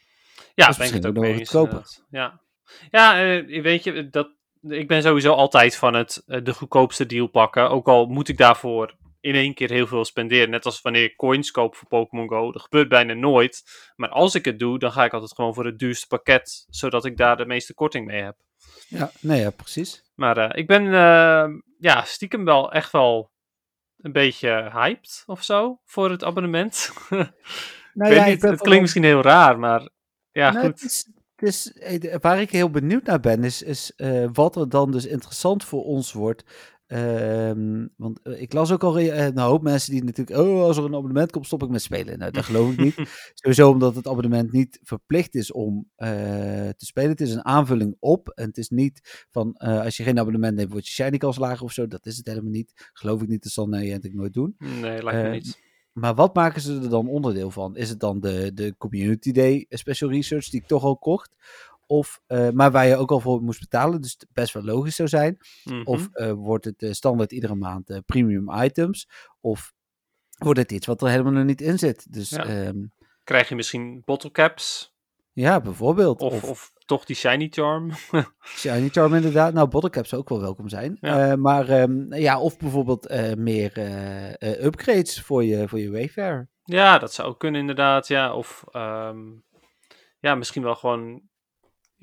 ja, 0.56 0.70
is 0.70 0.78
ben 0.78 0.88
ik 0.88 0.94
het 0.94 1.06
ook 1.06 1.14
nog 1.14 1.24
mee 1.24 1.40
eens. 1.40 2.02
Ja, 2.10 2.42
ja 2.90 3.24
eh, 3.24 3.62
weet 3.62 3.84
je, 3.84 4.10
dat, 4.10 4.30
ik 4.62 4.88
ben 4.88 5.02
sowieso 5.02 5.34
altijd 5.34 5.76
van 5.76 5.94
het 5.94 6.24
de 6.26 6.54
goedkoopste 6.54 7.06
deal 7.06 7.28
pakken. 7.28 7.70
Ook 7.70 7.88
al 7.88 8.06
moet 8.06 8.30
ik 8.30 8.38
daarvoor 8.38 8.96
in 9.20 9.36
één 9.36 9.54
keer 9.54 9.70
heel 9.70 9.88
veel 9.88 10.06
spenderen. 10.06 10.50
Net 10.50 10.66
als 10.66 10.82
wanneer 10.82 11.04
ik 11.04 11.16
coins 11.16 11.52
koop 11.52 11.76
voor 11.76 11.88
Pokémon 11.88 12.30
Go. 12.30 12.52
Dat 12.52 12.62
gebeurt 12.62 12.90
bijna 12.90 13.14
nooit. 13.14 13.64
Maar 13.96 14.10
als 14.10 14.36
ik 14.36 14.46
het 14.46 14.60
doe, 14.60 14.80
dan 14.80 14.92
ga 14.92 15.06
ik 15.06 15.14
altijd 15.14 15.34
gewoon 15.34 15.54
voor 15.54 15.66
het 15.66 15.80
duurste 15.80 16.08
pakket. 16.08 16.66
Zodat 16.70 17.06
ik 17.06 17.18
daar 17.18 17.38
de 17.38 17.46
meeste 17.46 17.74
korting 17.74 18.06
mee 18.06 18.22
heb. 18.22 18.36
Ja, 18.88 19.12
nee, 19.20 19.42
ja, 19.42 19.50
precies. 19.50 20.04
Maar 20.16 20.38
eh, 20.38 20.60
ik 20.60 20.68
ben 20.68 20.86
eh, 20.86 21.50
ja, 21.78 22.04
stiekem 22.04 22.46
wel 22.46 22.72
echt 22.72 22.92
wel 22.92 23.32
een 23.98 24.12
beetje 24.12 24.70
hyped 24.74 25.24
of 25.26 25.44
zo 25.44 25.80
voor 25.86 26.10
het 26.10 26.24
abonnement. 26.24 26.90
Nou 27.94 28.12
ik 28.12 28.18
ja, 28.18 28.26
ik 28.26 28.42
het 28.42 28.62
klinkt 28.62 28.82
misschien 28.82 29.04
heel 29.04 29.22
raar, 29.22 29.60
maar 29.60 29.90
ja, 30.32 30.52
Nou, 30.52 30.66
goed. 30.66 30.82
Het 30.82 30.92
is, 30.92 31.08
het 31.36 31.50
is, 31.50 31.74
eh, 31.74 32.16
waar 32.22 32.42
ik 32.42 32.52
heel 32.52 32.70
benieuwd 32.70 33.04
naar 33.04 33.20
ben, 33.20 33.44
is, 33.44 33.62
is 33.62 33.94
wat 34.34 34.56
er 34.56 34.70
dan 34.70 34.92
dus 34.92 35.06
interessant 35.06 35.64
voor 35.64 35.84
ons 35.84 36.14
wordt. 36.14 36.44
Ehm, 36.94 37.88
want 37.98 38.20
eh, 38.22 38.42
ik 38.42 38.54
las 38.54 38.72
ook 38.72 38.84
al 38.84 39.00
eh, 39.00 39.26
een 39.26 39.38
hoop 39.38 39.62
mensen 39.62 39.92
die 39.92 40.04
natuurlijk, 40.04 40.40
oh, 40.40 40.62
als 40.62 40.78
er 40.78 40.84
een 40.84 40.96
abonnement 40.96 41.32
komt, 41.32 41.46
stop 41.46 41.64
ik 41.64 41.70
met 41.70 41.82
spelen. 41.82 42.20
Nou, 42.20 42.32
dat 42.32 42.44
geloof 42.44 42.72
ik 42.72 42.80
niet. 42.80 42.96
Sowieso 43.42 43.70
omdat 43.70 43.96
het 43.96 44.08
abonnement 44.08 44.52
niet 44.52 44.80
verplicht 44.84 45.36
is 45.36 45.52
om 45.52 45.90
eh, 45.96 46.10
te 46.70 46.86
spelen. 46.86 47.10
Het 47.10 47.22
is 47.22 47.34
een 47.34 47.46
aanvulling 47.46 47.96
op. 48.00 48.30
En 48.30 48.48
het 48.48 48.58
is 48.58 48.70
niet 48.70 49.26
van, 49.32 49.54
als 49.58 49.98
je 49.98 50.04
geen 50.04 50.20
abonnement 50.20 50.56
neemt, 50.56 50.72
wordt 50.72 50.88
je 50.88 51.04
shiny 51.04 51.18
kans 51.18 51.38
lager 51.38 51.64
of 51.66 51.72
zo. 51.72 51.88
Dat 51.88 52.06
is 52.06 52.18
het 52.18 52.28
helemaal 52.28 52.52
niet. 52.52 52.90
Geloof 52.94 53.22
ik 53.22 53.28
niet, 53.28 53.44
dat 53.44 53.52
zal 53.52 53.68
Niantic 53.68 54.14
nooit 54.14 54.34
doen. 54.34 54.56
Nee, 54.58 55.04
lijkt 55.04 55.22
me 55.22 55.28
eh, 55.28 55.32
niet. 55.32 55.62
Maar 55.94 56.16
wat 56.16 56.36
maken 56.36 56.62
ze 56.62 56.80
er 56.80 56.90
dan 56.90 57.08
onderdeel 57.08 57.52
van? 57.52 57.76
Is 57.76 57.90
het 57.90 58.00
dan 58.00 58.20
de, 58.20 58.52
de 58.54 58.76
Community 58.78 59.32
Day 59.32 59.66
Special 59.70 60.10
Research 60.10 60.50
die 60.50 60.62
ik 60.62 60.68
toch 60.68 60.84
al 60.84 60.98
kocht? 60.98 61.36
Of, 61.94 62.20
eh, 62.28 62.50
maar 62.50 62.72
waar 62.72 62.88
je 62.88 62.96
ook 62.96 63.12
al 63.12 63.20
voor 63.20 63.42
moest 63.42 63.60
betalen, 63.60 64.02
dus 64.02 64.18
best 64.30 64.54
wel 64.54 64.64
logisch 64.64 64.96
zou 64.96 65.10
zijn. 65.10 65.38
Mhm. 65.64 65.82
Of 65.84 66.10
eh, 66.12 66.32
wordt 66.32 66.66
het 66.66 66.84
eh, 66.84 66.92
standaard 66.92 67.32
iedere 67.32 67.56
maand 67.56 68.02
premium 68.06 68.52
items? 68.64 69.10
Of 69.42 69.74
wordt 70.38 70.60
het 70.60 70.72
iets 70.72 70.86
wat 70.86 71.02
er 71.02 71.10
helemaal 71.10 71.32
nog 71.32 71.46
niet 71.46 71.62
in 71.62 71.80
zit? 71.80 72.14
Dus 72.14 72.30
Ja. 72.30 72.48
ja, 72.52 72.72
Krijg 73.24 73.50
je 73.50 73.56
misschien 73.56 74.02
bottle 74.06 74.32
caps? 74.32 74.94
ja 75.34 75.62
bijvoorbeeld. 75.62 76.22
Of, 76.22 76.34
Of, 76.34 76.50
of, 76.50 76.72
toch 76.86 77.06
die 77.06 77.16
shiny 77.16 77.48
charm? 77.52 77.92
Shiny 78.62 78.90
Charm 78.90 79.14
inderdaad. 79.14 79.54
Nou, 79.54 79.68
bottlecaps 79.68 80.10
zou 80.10 80.22
ook 80.22 80.30
wel 80.30 80.42
welkom 80.42 80.70
zijn. 80.70 80.98
Ja. 81.02 81.36
Maar 81.36 81.70
ehm, 81.70 82.14
ja, 82.14 82.40
of 82.40 82.58
bijvoorbeeld 82.58 83.10
meer 83.38 83.78
upgrades 84.66 85.22
voor 85.22 85.44
je, 85.44 85.68
voor 85.68 85.80
je 85.80 85.92
Wayfarer. 85.92 86.50
ja, 86.64 86.98
dat 86.98 87.14
zou 87.14 87.28
ook 87.28 87.40
kunnen 87.40 87.62
inderdaad. 87.62 88.08
Ja, 88.08 88.34
of 88.36 88.64
ehm, 88.72 89.20
ja, 90.20 90.36
misschien 90.36 90.64
wel 90.64 90.76
gewoon 90.76 91.22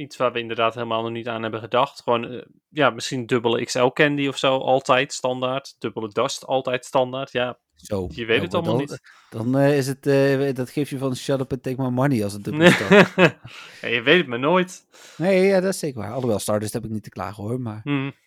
iets 0.00 0.16
waar 0.16 0.32
we 0.32 0.38
inderdaad 0.38 0.74
helemaal 0.74 1.02
nog 1.02 1.10
niet 1.10 1.28
aan 1.28 1.42
hebben 1.42 1.60
gedacht. 1.60 2.02
Gewoon, 2.02 2.30
eh, 2.30 2.42
ja, 2.68 2.90
misschien 2.90 3.26
dubbele 3.26 3.64
XL 3.64 3.86
candy 3.86 4.28
of 4.28 4.36
zo, 4.36 4.58
altijd 4.58 5.12
standaard. 5.12 5.76
Dubbele 5.78 6.08
dust, 6.08 6.46
altijd 6.46 6.84
standaard. 6.84 7.32
Ja, 7.32 7.58
Zo, 7.74 8.08
je 8.12 8.24
weet 8.24 8.36
ja, 8.36 8.42
het 8.42 8.54
allemaal 8.54 8.72
dan, 8.72 8.80
niet. 8.80 9.00
Dan 9.30 9.58
eh, 9.58 9.76
is 9.76 9.86
het, 9.86 10.06
eh, 10.06 10.54
dat 10.54 10.70
geef 10.70 10.90
je 10.90 10.98
van 10.98 11.16
shut 11.16 11.40
up 11.40 11.52
and 11.52 11.62
take 11.62 11.82
my 11.82 11.88
money 11.88 12.24
als 12.24 12.32
het 12.32 12.44
dubbel 12.44 12.66
is. 12.66 12.78
ja, 13.80 13.88
je 13.88 14.02
weet 14.02 14.18
het 14.18 14.26
maar 14.26 14.38
nooit. 14.38 14.86
Nee, 15.16 15.46
ja, 15.46 15.60
dat 15.60 15.72
is 15.72 15.78
zeker 15.78 16.00
waar. 16.00 16.12
Alhoewel, 16.12 16.38
Stardust 16.38 16.72
heb 16.72 16.84
ik 16.84 16.90
niet 16.90 17.02
te 17.02 17.10
klagen 17.10 17.44
hoor, 17.44 17.60
maar... 17.60 17.80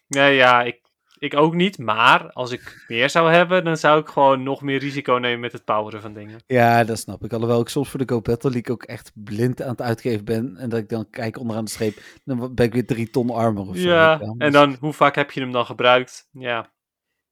Nee, 0.07 0.36
ja, 0.36 0.63
ik, 0.63 0.81
ik 1.23 1.36
ook 1.36 1.53
niet. 1.53 1.77
Maar 1.77 2.31
als 2.31 2.51
ik 2.51 2.83
meer 2.88 3.09
zou 3.09 3.31
hebben, 3.31 3.63
dan 3.63 3.77
zou 3.77 3.99
ik 4.01 4.07
gewoon 4.07 4.43
nog 4.43 4.62
meer 4.62 4.79
risico 4.79 5.13
nemen 5.13 5.39
met 5.39 5.51
het 5.51 5.63
poweren 5.65 6.01
van 6.01 6.13
dingen. 6.13 6.39
Ja, 6.47 6.83
dat 6.83 6.97
snap 6.99 7.23
ik. 7.23 7.33
Alhoewel 7.33 7.59
ik 7.62 7.69
soms 7.69 7.89
voor 7.89 7.99
de 7.99 8.07
Go 8.13 8.21
Battle 8.21 8.49
League 8.51 8.73
ook 8.75 8.83
echt 8.83 9.12
blind 9.13 9.62
aan 9.62 9.69
het 9.69 9.81
uitgeven 9.81 10.25
ben. 10.25 10.57
En 10.57 10.69
dat 10.69 10.79
ik 10.79 10.89
dan 10.89 11.09
kijk 11.09 11.38
onderaan 11.39 11.65
de 11.65 11.71
streep, 11.71 11.97
dan 12.25 12.53
ben 12.55 12.65
ik 12.65 12.73
weer 12.73 12.86
drie 12.86 13.09
ton 13.09 13.29
armor 13.29 13.67
of 13.67 13.77
zo. 13.77 13.89
Ja, 13.89 14.19
en 14.19 14.38
Dus- 14.38 14.51
dan, 14.53 14.77
hoe 14.79 14.93
vaak 14.93 15.15
heb 15.15 15.31
je 15.31 15.39
hem 15.39 15.51
dan 15.51 15.65
gebruikt? 15.65 16.27
Ja, 16.31 16.71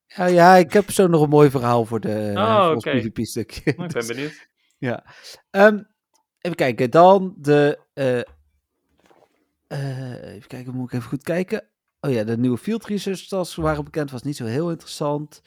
Ja, 0.05 0.25
ja, 0.25 0.55
ik 0.55 0.73
heb 0.73 0.91
zo 0.91 1.07
nog 1.07 1.21
een 1.21 1.29
mooi 1.29 1.49
verhaal 1.49 1.85
voor, 1.85 1.99
de, 1.99 2.33
Oh, 2.35 2.65
voor. 2.65 2.77
PvP-stukje. 2.81 3.61
ik 3.71 3.91
ben 3.93 4.07
benieuwd. 4.07 4.49
Ja. 4.77 5.03
Ehm, 5.49 5.83
even 6.39 6.57
kijken, 6.57 6.91
dan 6.91 7.33
de... 7.37 7.79
eh, 7.93 8.19
eh, 9.67 10.33
even 10.35 10.47
kijken, 10.47 10.73
moet 10.73 10.87
ik 10.91 10.97
even 10.97 11.09
goed 11.09 11.23
kijken. 11.23 11.69
Oh 12.01 12.11
ja, 12.11 12.23
de 12.23 12.37
nieuwe 12.37 12.57
Field 12.57 12.85
Research 12.85 13.27
tasks 13.27 13.55
waren 13.55 13.83
bekend. 13.83 14.11
Was 14.11 14.21
niet 14.21 14.35
zo 14.35 14.45
heel 14.45 14.69
interessant. 14.69 15.41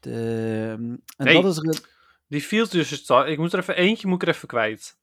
De, 0.00 0.74
en 0.78 1.02
Nee. 1.16 1.42
wat 1.42 1.56
is 1.66 1.76
er... 1.78 1.90
Die 2.28 2.40
field 2.42 2.70
dus, 2.70 3.06
ik 3.26 3.38
moet 3.38 3.52
er 3.52 3.58
even 3.58 3.76
eentje 3.76 4.06
moet 4.06 4.22
ik 4.22 4.28
er 4.28 4.34
even 4.34 4.48
kwijt. 4.48 4.96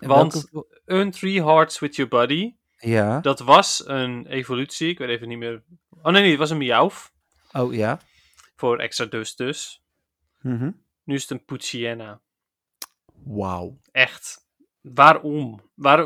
en 0.00 0.08
Want- 0.08 0.48
welke- 0.50 0.80
Earn 0.84 1.10
three 1.10 1.42
hearts 1.42 1.78
with 1.78 1.96
your 1.96 2.10
buddy. 2.10 2.54
Ja. 2.78 3.20
Dat 3.20 3.40
was 3.40 3.82
een 3.86 4.26
evolutie, 4.26 4.88
ik 4.88 4.98
weet 4.98 5.08
even 5.08 5.28
niet 5.28 5.38
meer. 5.38 5.62
Oh 6.02 6.12
nee, 6.12 6.20
nee, 6.22 6.30
het 6.30 6.38
was 6.38 6.50
een 6.50 6.58
Meowth. 6.58 7.12
Oh 7.52 7.74
ja. 7.74 8.00
Voor 8.56 8.78
extra 8.78 9.04
dus 9.04 9.36
dus. 9.36 9.82
Mhm. 10.40 10.70
Nu 11.04 11.14
is 11.14 11.22
het 11.22 11.30
een 11.30 11.44
Poochyena. 11.44 12.20
Wauw. 13.24 13.78
Echt. 13.92 14.46
Waarom? 14.94 15.60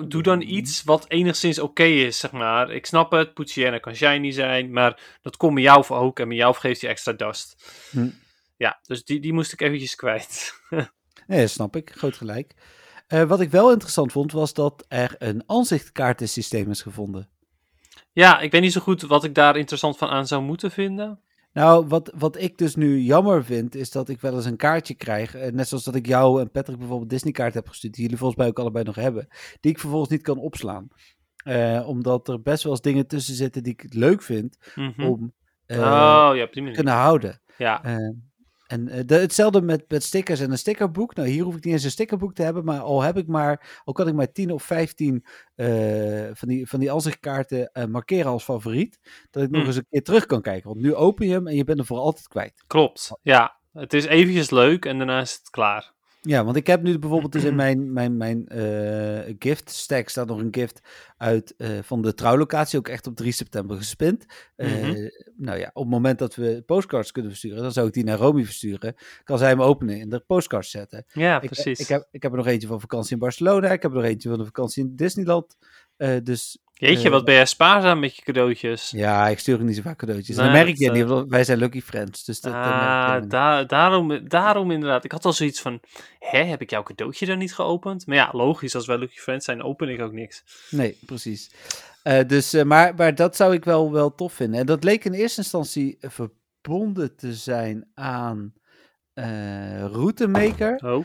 Doe 0.09 0.23
dan 0.23 0.37
Mm. 0.37 0.43
iets 0.43 0.83
wat 0.83 1.05
enigszins 1.09 1.59
oké 1.59 1.83
is, 1.85 2.19
zeg 2.19 2.33
maar. 2.33 2.71
Ik 2.71 2.87
snap 2.87 3.11
het, 3.13 3.35
Poochyena 3.35 3.79
kan 3.79 3.95
shiny 3.95 4.31
zijn, 4.31 4.73
maar 4.73 5.01
dat 5.23 5.37
kon 5.37 5.55
Meowth 5.55 5.91
ook. 5.91 6.19
En 6.21 6.29
Meowth 6.29 6.57
geeft 6.57 6.81
je 6.81 6.89
extra 6.89 7.13
dust. 7.13 7.73
Hm. 7.91 8.09
Ja, 8.57 8.79
dus 8.83 9.05
die, 9.05 9.21
die 9.21 9.33
moest 9.33 9.53
ik 9.53 9.61
eventjes 9.61 9.95
kwijt. 9.95 10.55
Nee, 11.27 11.47
snap 11.47 11.77
ik. 11.77 11.93
Groot 11.95 12.17
gelijk. 12.17 12.55
Eh, 13.07 13.23
wat 13.23 13.41
ik 13.41 13.51
wel 13.51 13.71
interessant 13.73 14.13
vond, 14.13 14.33
was 14.33 14.55
dat 14.55 14.85
er 14.89 15.15
een 15.19 15.43
aanzichtkaartensysteem 15.47 16.71
is 16.71 16.83
gevonden. 16.83 17.29
ja, 18.13 18.41
ik 18.41 18.51
weet 18.51 18.61
niet 18.61 18.73
zo 18.73 18.81
goed 18.81 19.03
wat 19.03 19.25
ik 19.25 19.35
daar 19.35 19.57
interessant 19.57 19.97
van 19.99 20.09
aan 20.09 20.27
zou 20.27 20.43
moeten 20.43 20.71
vinden. 20.71 21.21
Nou, 21.53 21.87
wat, 21.87 22.13
wat 22.19 22.41
ik 22.41 22.59
dus 22.59 22.75
nu 22.77 23.01
jammer 23.01 23.45
vind, 23.45 23.75
is 23.75 23.91
dat 23.91 24.09
ik 24.09 24.21
wel 24.21 24.35
eens 24.35 24.45
een 24.45 24.57
kaartje 24.57 24.95
krijg. 24.95 25.35
eh, 25.35 25.53
net 25.53 25.69
zoals 25.69 25.85
dat 25.85 25.95
ik 25.95 26.07
jou 26.07 26.41
en 26.41 26.51
Patrick 26.51 26.79
bijvoorbeeld 26.79 27.11
Disney-kaart 27.11 27.55
heb 27.55 27.69
gestuurd, 27.69 27.93
die 27.95 28.03
jullie 28.03 28.19
volgens 28.19 28.39
mij 28.39 28.49
ook 28.49 28.59
allebei 28.59 28.85
nog 28.85 28.95
hebben. 28.95 29.27
Die 29.61 29.71
ik 29.73 29.79
vervolgens 29.79 30.11
niet 30.11 30.23
kan 30.23 30.39
opslaan. 30.39 30.89
Eh, 31.45 31.85
omdat 31.89 32.29
er 32.29 32.43
best 32.43 32.63
wel 32.63 32.73
eens 32.73 32.81
dingen 32.81 33.07
tussen 33.07 33.35
zitten 33.35 33.63
die 33.63 33.73
ik 33.73 33.95
leuk 33.95 34.23
vind 34.23 34.73
Mhm. 34.75 35.03
om 35.03 35.33
eh, 35.67 35.79
oh, 35.79 36.31
ja, 36.37 36.47
te 36.51 36.71
kunnen 36.75 36.95
houden. 36.95 37.41
Ja, 37.59 37.81
en 38.73 38.89
eh, 38.89 39.01
de- 39.07 39.15
hetzelfde 39.15 39.63
met, 39.63 39.85
met 39.89 40.03
stickers 40.03 40.41
en 40.41 40.51
een 40.51 40.59
stickerboek. 40.59 41.15
Nou, 41.15 41.29
hier 41.29 41.45
hoef 41.45 41.57
ik 41.57 41.65
niet 41.65 41.75
eens 41.75 41.85
een 41.85 41.91
stickerboek 41.91 42.35
te 42.35 42.43
hebben, 42.43 42.65
maar 42.65 42.81
al 42.81 43.03
heb 43.03 43.17
ik 43.17 43.27
maar, 43.27 43.81
al 43.85 43.93
kan 43.93 44.09
ik 44.09 44.15
maar 44.15 44.33
10 44.33 44.51
of 44.51 44.63
15 44.63 45.25
eh, 45.55 45.67
van 46.33 46.49
die, 46.49 46.69
van 46.69 46.81
die 46.81 46.93
aanzichtkaarten 46.93 47.73
eh, 47.73 47.85
markeren 47.85 48.31
als 48.31 48.45
favoriet, 48.45 48.99
dat 49.31 49.43
ik 49.43 49.49
nog 49.51 49.59
Hmm. 49.59 49.69
eens 49.69 49.77
een 49.77 49.87
keer 49.91 50.03
terug 50.03 50.27
kan 50.27 50.43
kijken. 50.43 50.69
Want 50.69 50.81
nu 50.83 50.95
open 50.95 51.27
je 51.27 51.33
hem 51.33 51.47
en 51.47 51.55
je 51.57 51.65
bent 51.65 51.79
hem 51.79 51.87
voor 51.87 51.99
altijd 51.99 52.29
kwijt. 52.29 52.65
klopt. 52.67 53.11
Ja, 53.23 53.57
het 53.73 53.93
is 53.93 54.05
eventjes 54.05 54.51
leuk 54.51 54.85
en 54.85 54.97
daarna 54.99 55.21
is 55.21 55.33
het 55.33 55.51
klaar. 55.51 55.93
Ja, 56.25 56.45
want 56.45 56.57
ik 56.57 56.67
heb 56.67 56.83
nu 56.83 56.99
bijvoorbeeld 56.99 57.33
dus 57.33 57.45
in 57.45 57.55
mijn, 57.65 57.93
mijn, 57.93 58.17
mijn 58.17 58.49
eh, 58.49 59.35
gift 59.39 59.71
stack 59.71 60.09
staat 60.09 60.27
nog 60.27 60.39
een 60.39 60.55
gift 60.55 60.81
uit 61.17 61.55
eh, 61.57 61.69
van 61.83 62.03
de 62.03 62.15
trouwlocatie, 62.15 62.79
ook 62.79 62.89
echt 62.89 63.07
op 63.07 63.17
3 63.17 63.33
september 63.33 63.77
gespind. 63.77 64.27
Eh, 64.57 64.71
Mhm. 64.73 65.09
Nou 65.37 65.59
ja, 65.59 65.71
op 65.73 65.83
het 65.83 65.93
moment 65.93 66.19
dat 66.19 66.35
we 66.35 66.63
postcards 66.67 67.13
kunnen 67.13 67.31
versturen, 67.31 67.63
dan 67.63 67.73
zou 67.73 67.87
ik 67.87 67.93
die 67.93 68.05
naar 68.05 68.19
Romy 68.19 68.45
versturen. 68.45 68.95
Kan 69.25 69.39
zij 69.39 69.49
hem 69.49 69.63
openen 69.63 70.01
en 70.01 70.09
de 70.09 70.21
postcards 70.21 70.71
zetten. 70.71 71.05
Ja, 71.13 71.41
Ik, 71.41 71.51
precies. 71.51 71.81
ik, 71.81 71.89
heb, 71.89 72.09
ik 72.11 72.23
heb 72.23 72.33
er 72.33 72.39
nog 72.39 72.47
eentje 72.47 72.69
van 72.69 72.81
vakantie 72.81 73.13
in 73.13 73.19
Barcelona, 73.19 73.73
ik 73.73 73.83
heb 73.83 73.91
er 73.91 73.97
nog 73.97 74.07
eentje 74.07 74.29
van 74.29 74.39
de 74.39 74.45
vakantie 74.45 74.85
in 74.85 74.97
Disneyland. 74.97 75.57
Eh, 75.97 76.17
dus 76.23 76.59
Jeetje, 76.73 77.05
eh, 77.07 77.11
wat 77.11 77.25
ben 77.25 77.35
jij 77.35 77.47
spaarzaam 77.47 78.01
met 78.01 78.17
je 78.17 78.23
cadeautjes. 78.23 78.91
ja, 78.91 79.29
ik 79.29 79.39
stuur 79.39 79.65
niet 79.65 79.77
zo 79.77 79.83
vaak 79.83 79.99
cadeautjes. 79.99 80.37
Nee, 80.37 80.47
en 80.47 80.53
dan 80.55 80.65
merk 80.65 80.77
je 80.79 80.91
niet, 80.91 81.03
eh, 81.03 81.09
want 81.09 81.31
wij 81.31 81.45
zijn 81.45 81.59
lucky 81.59 81.81
friends. 81.81 82.25
Dus 82.25 82.41
dat, 82.41 82.53
ah, 82.53 83.23
da- 83.29 83.65
daarom, 83.65 84.29
daarom 84.29 84.71
inderdaad. 84.71 85.05
Ik 85.05 85.13
had 85.13 85.25
al 85.25 85.33
zoiets 85.33 85.61
van, 85.61 85.81
hè, 86.19 86.43
heb 86.45 86.61
ik 86.61 86.71
jouw 86.71 86.83
cadeautje 86.83 87.27
dan 87.27 87.39
niet 87.39 87.55
geopend? 87.55 88.07
Maar 88.07 88.17
ja, 88.17 88.29
logisch, 88.33 88.75
als 88.75 88.87
wij 88.87 88.99
Lucky 88.99 89.19
Friends 89.19 89.45
zijn, 89.45 89.63
open 89.63 89.89
ik 89.89 90.01
ook 90.01 90.13
niks. 90.13 90.45
Nee, 90.71 90.99
precies. 91.07 91.51
Dus, 92.27 92.63
maar, 92.65 92.95
maar 92.95 93.15
dat 93.15 93.37
zou 93.37 93.55
ik 93.55 93.65
wel, 93.65 93.93
wel 93.93 94.15
tof 94.15 94.33
vinden. 94.33 94.61
En 94.61 94.67
dat 94.67 94.85
leek 94.85 95.05
in 95.05 95.13
eerste 95.13 95.41
instantie 95.41 95.97
verbonden 96.01 97.17
te 97.17 97.35
zijn 97.35 97.91
aan 97.95 98.53
Routemaker. 99.93 100.81
Oh, 100.85 101.05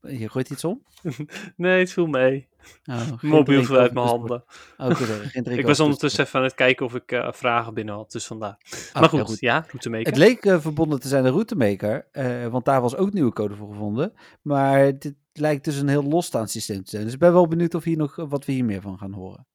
Je 0.00 0.28
gooit 0.28 0.50
iets 0.50 0.64
om? 0.64 0.82
nee, 1.56 1.78
het 1.78 1.92
viel 1.92 2.06
mee. 2.06 2.48
Oh, 2.84 3.22
Mobiel 3.22 3.44
drinken 3.44 3.66
viel 3.66 3.76
uit 3.76 3.90
over 3.90 3.94
mijn 3.94 4.06
handen. 4.06 4.44
Oh, 4.76 4.90
goed, 4.90 5.34
Ik 5.58 5.66
was 5.66 5.80
ondertussen 5.80 6.24
even 6.24 6.38
aan 6.38 6.44
het 6.44 6.54
kijken 6.54 6.86
of 6.86 6.94
ik 6.94 7.12
eh, 7.12 7.32
vragen 7.32 7.74
binnen 7.74 7.94
had, 7.94 8.12
dus 8.12 8.26
vandaar. 8.26 8.58
maar 8.92 9.08
goed, 9.08 9.26
heel 9.26 9.36
ja, 9.40 9.64
route 9.68 9.90
maken. 9.90 10.06
Het 10.06 10.16
leek 10.16 10.44
eh, 10.44 10.60
verbonden 10.60 11.00
te 11.00 11.08
zijn 11.08 11.24
aan 11.24 11.30
Routemaker, 11.30 12.08
eh, 12.12 12.46
want 12.46 12.64
daar 12.64 12.80
was 12.80 12.96
ook 12.96 13.12
nieuwe 13.12 13.32
code 13.32 13.54
voor 13.54 13.68
gevonden. 13.68 14.12
Maar 14.42 14.98
dit 14.98 15.14
lijkt 15.32 15.64
dus 15.64 15.76
een 15.76 15.88
heel 15.88 16.02
losstaand 16.02 16.50
systeem 16.50 16.84
te 16.84 16.90
zijn. 16.90 17.04
Dus 17.04 17.12
ik 17.12 17.18
ben 17.18 17.32
wel 17.32 17.48
benieuwd 17.48 17.74
of 17.74 17.84
hier 17.84 17.96
nog, 17.96 18.16
wat 18.16 18.44
we 18.44 18.52
hier 18.52 18.64
meer 18.64 18.80
van 18.80 18.98
gaan 18.98 19.12
horen. 19.12 19.46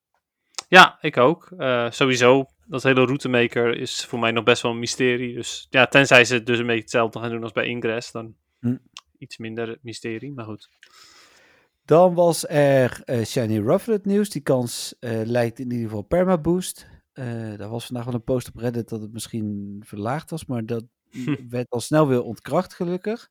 Ja, 0.68 0.98
ik 1.02 1.18
ook. 1.18 1.50
Sowieso, 1.90 2.46
dat 2.66 2.84
hele 2.84 3.06
routemaker 3.06 3.78
is 3.78 4.06
voor 4.06 4.20
mij 4.20 4.32
nog 4.32 4.44
best 4.44 4.62
wel 4.62 4.72
een 4.72 4.80
mysterie. 4.80 5.36
Dus 5.36 5.68
ja, 5.70 5.86
tenzij 5.88 6.26
ze 6.26 6.34
het 6.34 6.46
dus 6.46 6.60
een 6.60 6.66
beetje 6.66 6.82
hetzelfde 6.82 7.20
gaan 7.20 7.30
doen 7.30 7.44
als 7.44 7.52
bij 7.52 7.66
Ingress, 7.66 8.12
dan 8.12 8.36
Hm. 8.62 8.78
iets 9.18 9.38
minder 9.38 9.78
mysterie, 9.82 10.34
maar 10.34 10.46
goed. 10.46 10.70
Dan 11.86 12.14
was 12.14 12.48
er 12.48 13.02
eh, 13.06 13.24
Shiny 13.26 13.60
Rufflet 13.60 14.06
nieuws. 14.06 14.30
Die 14.30 14.42
kans 14.42 14.96
eh, 15.00 15.22
lijkt 15.24 15.60
in 15.60 15.72
ieder 15.72 15.86
geval 15.88 16.02
permaboost. 16.02 16.88
Eh 17.14 17.26
daar 17.58 17.70
was 17.70 17.86
vandaag 17.86 18.06
wel 18.06 18.14
een 18.14 18.24
post 18.24 18.48
op 18.48 18.56
Reddit 18.56 18.90
dat 18.90 19.02
het 19.02 19.14
misschien 19.14 19.82
verlaagd 19.86 20.30
was, 20.30 20.46
maar 20.46 20.66
dat 20.66 20.84
Hm. 21.12 21.36
werd 21.50 21.70
al 21.70 21.80
snel 21.80 22.08
weer 22.08 22.22
ontkracht 22.24 22.74
gelukkig. 22.74 23.30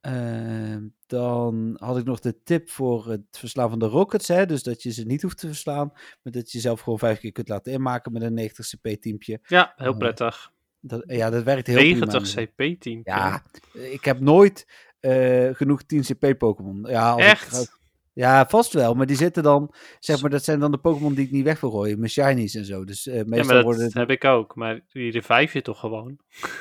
Eh, 0.00 0.76
dan 1.06 1.76
had 1.80 1.96
ik 1.98 2.04
nog 2.04 2.20
de 2.20 2.42
tip 2.42 2.70
voor 2.70 3.08
het 3.08 3.22
verslaan 3.30 3.70
van 3.70 3.78
de 3.78 3.86
Rockets. 3.86 4.28
Hè? 4.28 4.46
Dus 4.46 4.62
dat 4.62 4.82
je 4.82 4.92
ze 4.92 5.02
niet 5.04 5.22
hoeft 5.22 5.38
te 5.38 5.46
verslaan, 5.46 5.90
maar 6.22 6.32
dat 6.32 6.52
je 6.52 6.60
zelf 6.60 6.80
gewoon 6.80 6.98
vijf 6.98 7.18
keer 7.18 7.32
kunt 7.32 7.48
laten 7.48 7.72
inmaken 7.72 8.12
met 8.12 8.22
een 8.22 8.34
90 8.34 8.66
CP-teampje. 8.68 9.38
Ja, 9.46 9.72
heel 9.76 9.96
prettig. 9.96 10.52
Dat, 10.80 11.02
ja, 11.06 11.30
dat 11.30 11.42
werkt 11.42 11.66
heel 11.66 11.76
prima. 11.76 12.04
90 12.06 12.44
CP-team. 12.44 13.00
Ja, 13.04 13.42
ik 13.72 14.04
heb 14.04 14.20
nooit 14.20 14.66
eh, 15.04 15.54
genoeg 15.54 15.82
10 15.82 16.02
CP 16.02 16.38
Pokémon. 16.38 16.84
Ja, 16.88 17.12
ik 17.12 17.18
Echt? 17.18 17.78
ja, 18.12 18.46
vast 18.48 18.72
wel. 18.72 18.94
Maar 18.94 19.06
die 19.06 19.16
zitten 19.16 19.42
dan, 19.42 19.74
zeg 19.98 20.20
maar, 20.20 20.30
dat 20.30 20.44
zijn 20.44 20.60
dan 20.60 20.70
de 20.70 20.78
Pokémon 20.78 21.14
die 21.14 21.24
ik 21.24 21.30
niet 21.30 21.44
weg 21.44 21.60
wil 21.60 21.70
gooien. 21.70 21.98
Mijn 21.98 22.10
shinies 22.10 22.54
en 22.54 22.64
zo. 22.64 22.84
Dus 22.84 23.06
eh, 23.06 23.14
meestal 23.14 23.36
Ja, 23.36 23.44
maar 23.44 23.54
dat 23.54 23.64
worden 23.64 23.84
het... 23.84 23.94
heb 23.94 24.10
ik 24.10 24.24
ook. 24.24 24.54
Maar 24.54 24.80
die 24.92 25.10
revive 25.10 25.58
je 25.58 25.62
toch 25.62 25.80
gewoon? 25.80 26.18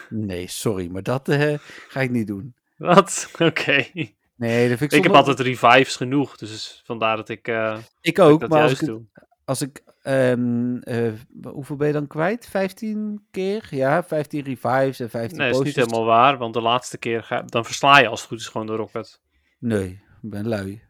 Nee, 0.09 0.47
sorry, 0.47 0.87
maar 0.87 1.03
dat 1.03 1.29
eh, 1.29 1.53
ga 1.87 2.01
ik 2.01 2.09
niet 2.09 2.27
doen. 2.27 2.55
Wat? 2.77 3.29
Oké. 3.39 3.85
Nee, 4.35 4.69
dat 4.69 4.77
vind 4.77 4.91
ik 4.91 4.97
Ik 4.97 5.03
heb 5.03 5.13
altijd 5.13 5.39
revives 5.39 5.95
genoeg, 5.95 6.37
dus 6.37 6.81
vandaar 6.85 7.15
dat 7.15 7.29
ik, 7.29 7.47
Ik 8.01 8.19
ook, 8.19 8.39
dat 8.39 8.49
maar 8.49 8.61
als 8.61 8.81
ik, 8.81 8.87
doe. 8.87 9.01
Als 9.53 9.61
ik 9.61 9.83
ehm, 10.01 10.77
eh, 10.77 11.11
hoeveel 11.43 11.75
ben 11.75 11.87
je 11.87 11.93
dan 11.93 12.07
kwijt? 12.07 12.45
15 12.45 13.27
keer? 13.31 13.67
Ja, 13.69 14.03
15 14.03 14.43
revives 14.43 14.99
en 14.99 15.09
15 15.09 15.37
Nee, 15.37 15.51
dat 15.51 15.59
is 15.59 15.65
niet 15.65 15.75
helemaal 15.75 16.05
waar, 16.05 16.37
want 16.37 16.53
de 16.53 16.61
laatste 16.61 16.97
keer 16.97 17.23
ga, 17.23 17.41
dan 17.41 17.65
versla 17.65 17.99
je 17.99 18.07
als 18.07 18.19
het 18.19 18.29
goed 18.29 18.39
is 18.39 18.47
gewoon 18.47 18.67
de 18.67 18.75
rocket. 18.75 19.21
Nee, 19.59 19.89
ik 20.21 20.29
ben 20.29 20.47
lui. 20.47 20.81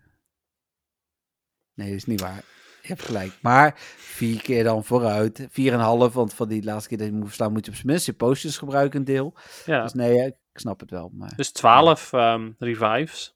Nee, 1.73 1.87
dat 1.87 1.95
is 1.97 2.05
niet 2.05 2.21
waar. 2.21 2.43
Je 2.81 2.87
hebt 2.87 3.01
gelijk. 3.01 3.37
Maar 3.41 3.73
vier 3.97 4.41
keer 4.41 4.63
dan 4.63 4.83
vooruit. 4.83 5.47
Vier 5.49 5.73
en 5.73 5.79
een 5.79 5.85
half, 5.85 6.13
want 6.13 6.33
van 6.33 6.47
die 6.47 6.63
laatste 6.63 6.89
keer 6.89 6.97
dat 6.97 7.07
je 7.07 7.13
moet 7.13 7.25
verslaan 7.25 7.51
moet 7.51 7.65
je 7.65 7.71
op 7.71 7.77
zijn 7.77 7.87
minst 7.87 8.05
je 8.05 8.13
potions 8.13 8.57
gebruiken 8.57 8.99
een 8.99 9.05
deel. 9.05 9.33
Ja, 9.65 9.81
Dus 9.81 9.93
nee, 9.93 10.25
ik 10.25 10.35
snap 10.53 10.79
het 10.79 10.89
wel. 10.89 11.11
Maar 11.13 11.33
dus 11.35 11.51
12 11.51 12.13
ehm, 12.13 12.51
revives. 12.57 13.35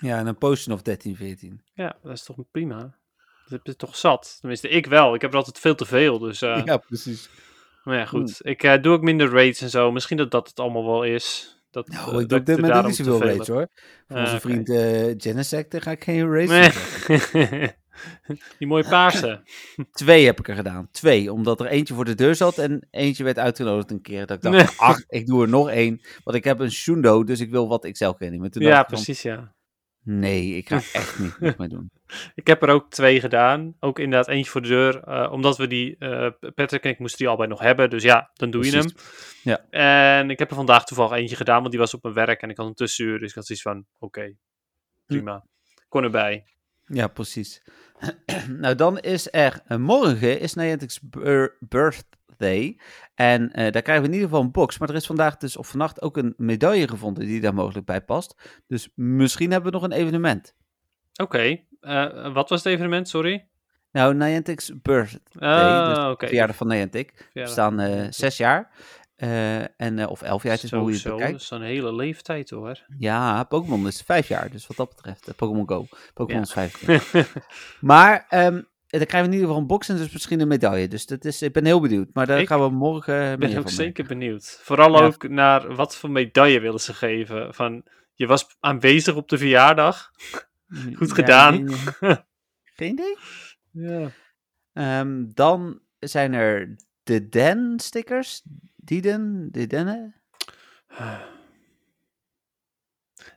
ja, 0.00 0.18
en 0.18 0.26
een 0.26 0.38
potion 0.38 0.74
of 0.74 0.82
13, 0.82 1.16
14. 1.16 1.62
Ja, 1.72 1.96
dat 2.02 2.12
is 2.12 2.24
toch 2.24 2.36
prima. 2.50 2.98
Dat 3.44 3.52
heb 3.52 3.66
je 3.66 3.76
toch 3.76 3.96
zat? 3.96 4.36
Tenminste, 4.40 4.68
ik 4.68 4.86
wel. 4.86 5.14
Ik 5.14 5.20
heb 5.20 5.30
er 5.30 5.36
altijd 5.36 5.58
veel 5.58 5.74
te 5.74 5.84
veel, 5.84 6.18
dus... 6.18 6.42
eh, 6.42 6.62
Ja, 6.64 6.76
precies. 6.76 7.28
Maar 7.84 7.98
ja, 7.98 8.04
goed. 8.04 8.38
Ik 8.42 8.62
eh, 8.62 8.82
doe 8.82 8.92
ook 8.92 9.02
minder 9.02 9.30
raids 9.30 9.60
en 9.60 9.70
zo. 9.70 9.92
Misschien 9.92 10.16
dat 10.16 10.30
dat 10.30 10.48
het 10.48 10.60
allemaal 10.60 10.84
wel 10.86 11.02
is. 11.04 11.58
Dat, 11.70 11.88
Nou, 11.88 12.14
eh, 12.14 12.20
ik 12.20 12.28
doe 12.28 12.38
op 12.38 12.46
dit 12.46 12.60
moment 12.60 12.86
niet 12.86 12.96
zoveel 12.96 13.18
veel 13.18 13.26
raids 13.26 13.48
hoor. 13.48 13.68
Voor 14.08 14.18
onze 14.18 14.40
vriend 14.40 14.70
eh 14.70 15.14
Genesect 15.16 15.82
ga 15.82 15.90
ik 15.90 16.04
geen 16.04 16.30
raids. 16.30 16.50
Nee. 16.50 17.70
Die 18.58 18.66
mooie 18.68 18.88
paarse. 18.88 19.42
Twee 19.92 20.24
heb 20.24 20.38
ik 20.38 20.48
er 20.48 20.54
gedaan. 20.54 20.88
Twee, 20.90 21.32
omdat 21.32 21.60
er 21.60 21.66
eentje 21.66 21.94
voor 21.94 22.04
de 22.04 22.14
deur 22.14 22.34
zat 22.34 22.58
en 22.58 22.86
eentje 22.90 23.24
werd 23.24 23.38
uitgenodigd 23.38 23.90
een 23.90 24.00
keer. 24.02 24.26
Dat 24.26 24.36
ik 24.36 24.42
dacht, 24.42 24.56
Nee. 24.56 24.78
ach, 24.78 24.98
ik 25.08 25.26
doe 25.26 25.42
er 25.42 25.48
nog 25.48 25.68
één. 25.70 26.00
Want 26.24 26.36
ik 26.36 26.44
heb 26.44 26.58
een 26.58 26.72
Shundo, 26.72 27.24
dus 27.24 27.40
ik 27.40 27.50
wil 27.50 27.68
wat 27.68 27.84
ik 27.84 27.96
zelf 27.96 28.16
toen 28.16 28.50
Ja, 28.52 28.82
precies, 28.82 29.22
ja. 29.22 29.54
Nee, 30.04 30.56
ik 30.56 30.68
ga 30.68 30.76
echt 30.76 31.18
niet 31.18 31.40
nog 31.40 31.56
mee 31.56 31.68
doen. 31.68 31.90
Ik 32.34 32.46
heb 32.46 32.62
er 32.62 32.68
ook 32.68 32.90
twee 32.90 33.20
gedaan. 33.20 33.74
Ook 33.80 33.98
inderdaad 33.98 34.28
eentje 34.28 34.50
voor 34.50 34.62
de 34.62 34.68
deur. 34.68 35.02
eh, 35.02 35.32
omdat 35.32 35.56
we 35.56 35.66
die, 35.66 35.96
eh 35.98 36.30
Patrick 36.54 36.82
en 36.84 36.90
ik 36.90 36.98
moesten 36.98 37.18
die 37.18 37.28
allebei 37.28 37.48
nog 37.48 37.60
hebben. 37.60 37.90
Dus 37.90 38.02
ja, 38.02 38.30
dan 38.34 38.50
doe 38.50 38.64
je 38.64 38.70
hem. 38.76 38.90
Ja. 39.42 39.64
En 39.70 40.30
ik 40.30 40.38
heb 40.38 40.50
er 40.50 40.56
vandaag 40.56 40.84
toevallig 40.84 41.12
eentje 41.18 41.36
gedaan, 41.36 41.58
want 41.58 41.70
die 41.70 41.78
was 41.80 41.94
op 41.94 42.02
mijn 42.02 42.14
werk. 42.14 42.42
En 42.42 42.50
ik 42.50 42.56
had 42.56 42.66
een 42.66 42.74
tussenuur, 42.74 43.18
dus 43.18 43.28
ik 43.28 43.34
had 43.34 43.46
zoiets 43.46 43.64
van, 43.64 43.86
oké, 43.98 44.34
prima. 45.06 45.44
Kon 45.88 46.02
erbij. 46.02 46.44
Ja, 46.86 47.06
precies. 47.08 47.62
nou, 48.48 48.74
dan 48.74 48.98
is 48.98 49.28
er 49.32 49.60
eh, 49.66 49.78
morgen 49.78 50.40
is 50.40 50.54
Niantic's 50.54 51.00
bir- 51.02 51.56
birthday. 52.36 52.78
En 53.14 53.52
eh, 53.52 53.72
daar 53.72 53.82
krijgen 53.82 54.02
we 54.04 54.08
in 54.08 54.14
ieder 54.14 54.28
geval 54.28 54.42
een 54.44 54.52
box. 54.52 54.78
Maar 54.78 54.88
er 54.88 54.94
is 54.94 55.06
vandaag 55.06 55.36
dus, 55.36 55.56
of 55.56 55.68
vannacht, 55.68 56.02
ook 56.02 56.16
een 56.16 56.34
medaille 56.36 56.88
gevonden 56.88 57.26
die 57.26 57.40
daar 57.40 57.54
mogelijk 57.54 57.86
bij 57.86 58.00
past. 58.00 58.62
Dus 58.66 58.88
misschien 58.94 59.50
hebben 59.50 59.72
we 59.72 59.78
nog 59.78 59.86
een 59.86 59.96
evenement. 59.96 60.54
Oké, 61.22 61.58
eh, 61.80 62.32
wat 62.32 62.48
was 62.48 62.64
het 62.64 62.72
evenement, 62.72 63.08
sorry? 63.08 63.46
Nou, 63.92 64.14
Niantic's 64.14 64.72
birthday, 64.82 65.48
Ah, 65.50 65.88
dus 65.88 65.98
de 66.04 66.10
oké. 66.10 66.26
verjaardag 66.26 66.56
van 66.56 66.66
Niantic. 66.68 67.30
We 67.32 67.46
staan 67.46 67.80
eh, 67.80 68.06
zes 68.10 68.36
jaar. 68.36 68.70
En, 69.76 70.06
of 70.08 70.22
elf 70.22 70.42
jaar, 70.42 70.52
het 70.52 70.62
is 70.62 70.70
maar 70.70 70.80
hoe 70.80 70.88
je 70.88 70.94
het 70.94 71.02
Sowieso, 71.04 71.10
bekijkt. 71.26 71.32
dat 71.32 71.40
is 71.40 71.50
een 71.50 71.74
hele 71.74 71.94
leeftijd 71.94 72.50
hoor. 72.50 72.84
Ja, 72.98 73.44
Pokémon 73.44 73.86
is 73.86 74.02
vijf 74.02 74.28
jaar, 74.28 74.50
dus 74.50 74.66
wat 74.66 74.76
dat 74.76 74.88
betreft. 74.88 75.36
Pokémon 75.36 75.68
Go. 75.68 75.86
Pokémon 76.14 76.42
Ja. 76.42 76.46
is 76.46 76.52
vijf 76.52 76.86
jaar. 76.86 77.26
maar 77.80 78.26
ehm, 78.28 78.62
dan 78.98 79.06
krijgen 79.06 79.20
we 79.20 79.26
in 79.26 79.32
ieder 79.32 79.46
geval 79.46 79.60
een 79.60 79.66
box 79.66 79.88
en 79.88 79.96
dus 79.96 80.12
misschien 80.12 80.40
een 80.40 80.48
medaille. 80.48 80.88
Dus 80.88 81.06
dat 81.06 81.24
is, 81.24 81.42
ik 81.42 81.52
ben 81.52 81.64
heel 81.64 81.80
benieuwd. 81.80 82.08
Maar 82.12 82.26
daar 82.26 82.40
Ik 82.40 82.46
gaan 82.48 82.60
we 82.60 82.68
morgen 82.70 83.32
Ik 83.32 83.38
ben 83.38 83.58
ook 83.58 83.70
zeker 83.70 84.06
benieuwd. 84.06 84.58
Vooral 84.62 84.98
Ja. 84.98 85.04
ook 85.04 85.28
naar 85.28 85.74
wat 85.74 85.96
voor 85.96 86.10
medaille 86.10 86.60
willen 86.60 86.80
ze 86.80 86.94
geven. 86.94 87.54
Van, 87.54 87.84
je 88.14 88.26
was 88.26 88.56
aanwezig 88.60 89.14
op 89.14 89.28
de 89.28 89.38
verjaardag. 89.38 90.10
goed 90.98 91.08
Ja, 91.08 91.14
gedaan. 91.14 91.64
nee, 91.64 91.76
nee. 92.00 92.16
Geen 92.76 92.92
idee. 92.92 93.16
Ja. 93.70 94.10
Ehm, 94.72 95.24
dan 95.34 95.80
zijn 95.98 96.32
er 96.32 96.76
de 97.02 97.28
Den 97.28 97.80
stickers. 97.80 98.42
Diden, 98.76 99.48
de 99.52 99.66
Denne, 99.66 100.12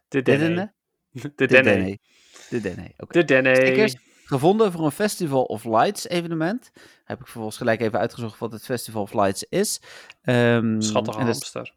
De 0.07 0.21
de 0.21 0.21
Denne. 0.21 0.45
Denne, 0.47 0.73
De 1.21 1.31
de 1.35 1.47
Denne. 1.47 1.63
Denne. 1.63 1.97
De 2.49 2.61
Denne. 2.61 2.93
De 3.07 3.23
Denne. 3.25 3.55
Stickers 3.55 3.95
gevonden 4.27 4.71
voor 4.71 4.85
een 4.85 4.91
Festival 4.91 5.43
of 5.43 5.63
Lights 5.63 6.07
evenement. 6.07 6.71
Heb 7.03 7.19
ik 7.19 7.25
vervolgens 7.25 7.57
gelijk 7.57 7.81
even 7.81 7.99
uitgezocht 7.99 8.39
wat 8.39 8.51
het 8.51 8.65
Festival 8.65 9.01
of 9.01 9.13
Lights 9.13 9.43
is. 9.43 9.81
Ehm, 10.21 10.81
Schattige 10.81 11.19
hamster. 11.19 11.75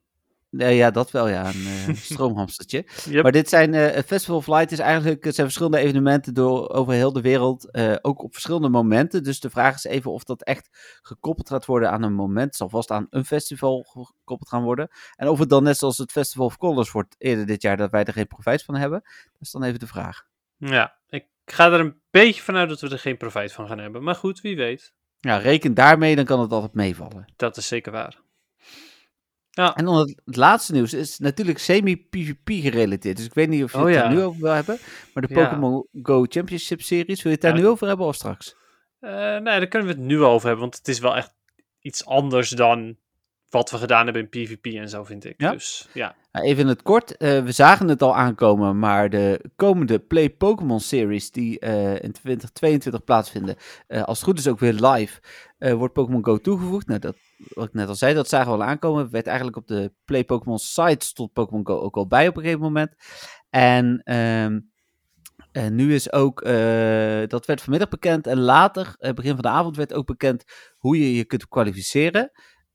Nee, 0.50 0.76
ja, 0.76 0.90
dat 0.90 1.10
wel, 1.10 1.28
ja. 1.28 1.46
Een 1.46 1.66
eh, 1.66 1.94
stroomhamstertje. 2.10 2.84
Yep. 3.04 3.22
Maar 3.22 3.32
dit 3.32 3.48
zijn, 3.48 3.72
het 3.72 4.06
Festival 4.06 4.36
of 4.36 4.46
Light 4.46 4.72
is 4.72 4.78
eigenlijk, 4.78 5.22
zijn 5.22 5.46
verschillende 5.46 5.78
evenementen 5.78 6.34
door, 6.34 6.68
over 6.68 6.92
heel 6.92 7.12
de 7.12 7.20
wereld, 7.20 7.70
eh, 7.70 7.96
ook 8.00 8.22
op 8.22 8.32
verschillende 8.32 8.68
momenten. 8.68 9.22
Dus 9.22 9.40
de 9.40 9.50
vraag 9.50 9.74
is 9.74 9.84
even 9.84 10.12
of 10.12 10.24
dat 10.24 10.42
echt 10.42 10.68
gekoppeld 11.02 11.48
gaat 11.48 11.66
worden 11.66 11.90
aan 11.90 12.02
een 12.02 12.14
moment. 12.14 12.46
Het 12.46 12.56
zal 12.56 12.68
vast 12.68 12.90
aan 12.90 13.06
een 13.10 13.24
festival 13.24 13.82
gekoppeld 13.82 14.48
gaan 14.48 14.62
worden. 14.62 14.88
En 15.16 15.28
of 15.28 15.38
het 15.38 15.48
dan 15.48 15.62
net 15.62 15.76
zoals 15.76 15.98
het 15.98 16.12
Festival 16.12 16.46
of 16.46 16.56
Colors 16.56 16.90
wordt 16.90 17.14
eerder 17.18 17.46
dit 17.46 17.62
jaar, 17.62 17.76
dat 17.76 17.90
wij 17.90 18.04
er 18.04 18.12
geen 18.12 18.26
profijt 18.26 18.62
van 18.62 18.76
hebben. 18.76 19.00
Dat 19.02 19.40
is 19.40 19.50
dan 19.50 19.62
even 19.62 19.78
de 19.78 19.86
vraag. 19.86 20.22
Ja, 20.56 20.98
ik 21.08 21.26
ga 21.52 21.72
er 21.72 21.80
een 21.80 22.00
beetje 22.10 22.42
vanuit 22.42 22.68
dat 22.68 22.80
we 22.80 22.88
er 22.88 22.98
geen 22.98 23.16
profijt 23.16 23.52
van 23.52 23.66
gaan 23.68 23.78
hebben. 23.78 24.02
Maar 24.02 24.14
goed, 24.14 24.40
wie 24.40 24.56
weet. 24.56 24.92
Ja, 25.18 25.36
reken 25.36 25.74
daarmee, 25.74 26.16
dan 26.16 26.24
kan 26.24 26.40
het 26.40 26.52
altijd 26.52 26.74
meevallen. 26.74 27.32
Dat 27.36 27.56
is 27.56 27.68
zeker 27.68 27.92
waar. 27.92 28.20
En 29.50 29.84
dan 29.84 29.96
het, 29.96 30.20
het 30.24 30.36
laatste 30.36 30.72
nieuws 30.72 30.92
is 30.94 31.18
natuurlijk 31.18 31.58
semi-PvP 31.58 32.48
gerelateerd. 32.62 33.16
Dus 33.16 33.26
ik 33.26 33.34
weet 33.34 33.48
niet 33.48 33.62
of 33.64 33.72
je 33.72 33.78
Oh 33.78 33.84
het 33.84 33.94
ja. 33.94 34.04
er 34.04 34.10
nu 34.10 34.22
over 34.22 34.40
wil 34.40 34.52
hebben. 34.52 34.78
Maar 35.14 35.26
de 35.26 35.34
Ja. 35.34 35.44
Pokémon 35.44 35.86
Go 36.02 36.24
Championship 36.28 36.80
Series, 36.82 37.22
wil 37.22 37.32
je 37.32 37.38
het 37.38 37.40
daar 37.40 37.54
Ja. 37.56 37.60
nu 37.60 37.66
over 37.66 37.86
hebben 37.86 38.06
of 38.06 38.14
straks? 38.14 38.54
Eh 39.00 39.10
nee, 39.12 39.42
daar 39.42 39.66
kunnen 39.66 39.88
we 39.88 39.94
het 39.94 40.02
nu 40.04 40.22
over 40.22 40.46
hebben. 40.46 40.64
Want 40.64 40.76
het 40.78 40.88
is 40.88 40.98
wel 40.98 41.16
echt 41.16 41.34
iets 41.80 42.04
anders 42.06 42.50
dan 42.50 42.96
wat 43.50 43.70
we 43.70 43.76
gedaan 43.76 44.04
hebben 44.04 44.22
in 44.22 44.28
PvP 44.28 44.66
en 44.66 44.88
zo, 44.88 45.04
vind 45.04 45.24
ik. 45.24 45.34
Ja? 45.36 45.50
Dus 45.50 45.88
ja. 45.92 46.14
Nou, 46.32 46.46
even 46.46 46.62
in 46.62 46.68
het 46.68 46.82
kort, 46.82 47.16
eh, 47.16 47.42
we 47.42 47.52
zagen 47.52 47.88
het 47.88 48.02
al 48.02 48.16
aankomen, 48.16 48.78
maar 48.78 49.10
de 49.10 49.50
komende 49.56 49.98
Play 49.98 50.30
Pokémon 50.30 50.80
Series 50.80 51.30
die 51.30 51.58
eh, 51.58 51.92
in 51.92 52.12
2022 52.12 53.04
plaatsvinden, 53.04 53.56
eh, 53.86 54.02
als 54.02 54.18
het 54.18 54.28
goed 54.28 54.38
is 54.38 54.48
ook 54.48 54.58
weer 54.58 54.72
live, 54.72 55.20
eh, 55.60 55.72
wordt 55.72 55.94
Pokémon 55.94 56.24
Go 56.24 56.38
toegevoegd. 56.38 56.86
Nou, 56.86 57.00
dat, 57.00 57.16
wat 57.48 57.66
ik 57.66 57.74
net 57.74 57.88
al 57.88 57.94
zei, 57.94 58.14
dat 58.14 58.28
zagen 58.28 58.46
we 58.46 58.58
al 58.58 58.68
aankomen. 58.68 59.10
Werd 59.10 59.26
eigenlijk 59.26 59.56
op 59.56 59.66
de 59.66 59.92
Play 60.04 60.24
Pokémon 60.24 60.58
site 60.58 61.06
stond 61.06 61.32
Pokémon 61.32 61.66
Go 61.66 61.78
ook 61.80 61.96
al 61.96 62.06
bij 62.06 62.28
op 62.28 62.36
een 62.36 62.42
gegeven 62.42 62.62
moment. 62.62 62.94
En, 63.50 64.00
ehm, 64.04 64.60
en 65.52 65.74
nu 65.74 65.94
is 65.94 66.12
ook, 66.12 66.40
eh, 66.40 67.26
dat 67.26 67.46
werd 67.46 67.60
vanmiddag 67.60 67.88
bekend 67.88 68.26
en 68.26 68.38
later, 68.38 68.94
eh, 68.98 69.12
begin 69.12 69.32
van 69.32 69.42
de 69.42 69.48
avond, 69.48 69.76
werd 69.76 69.94
ook 69.94 70.06
bekend 70.06 70.44
hoe 70.76 70.98
je 70.98 71.14
je 71.14 71.24
kunt 71.24 71.48
kwalificeren. 71.48 72.30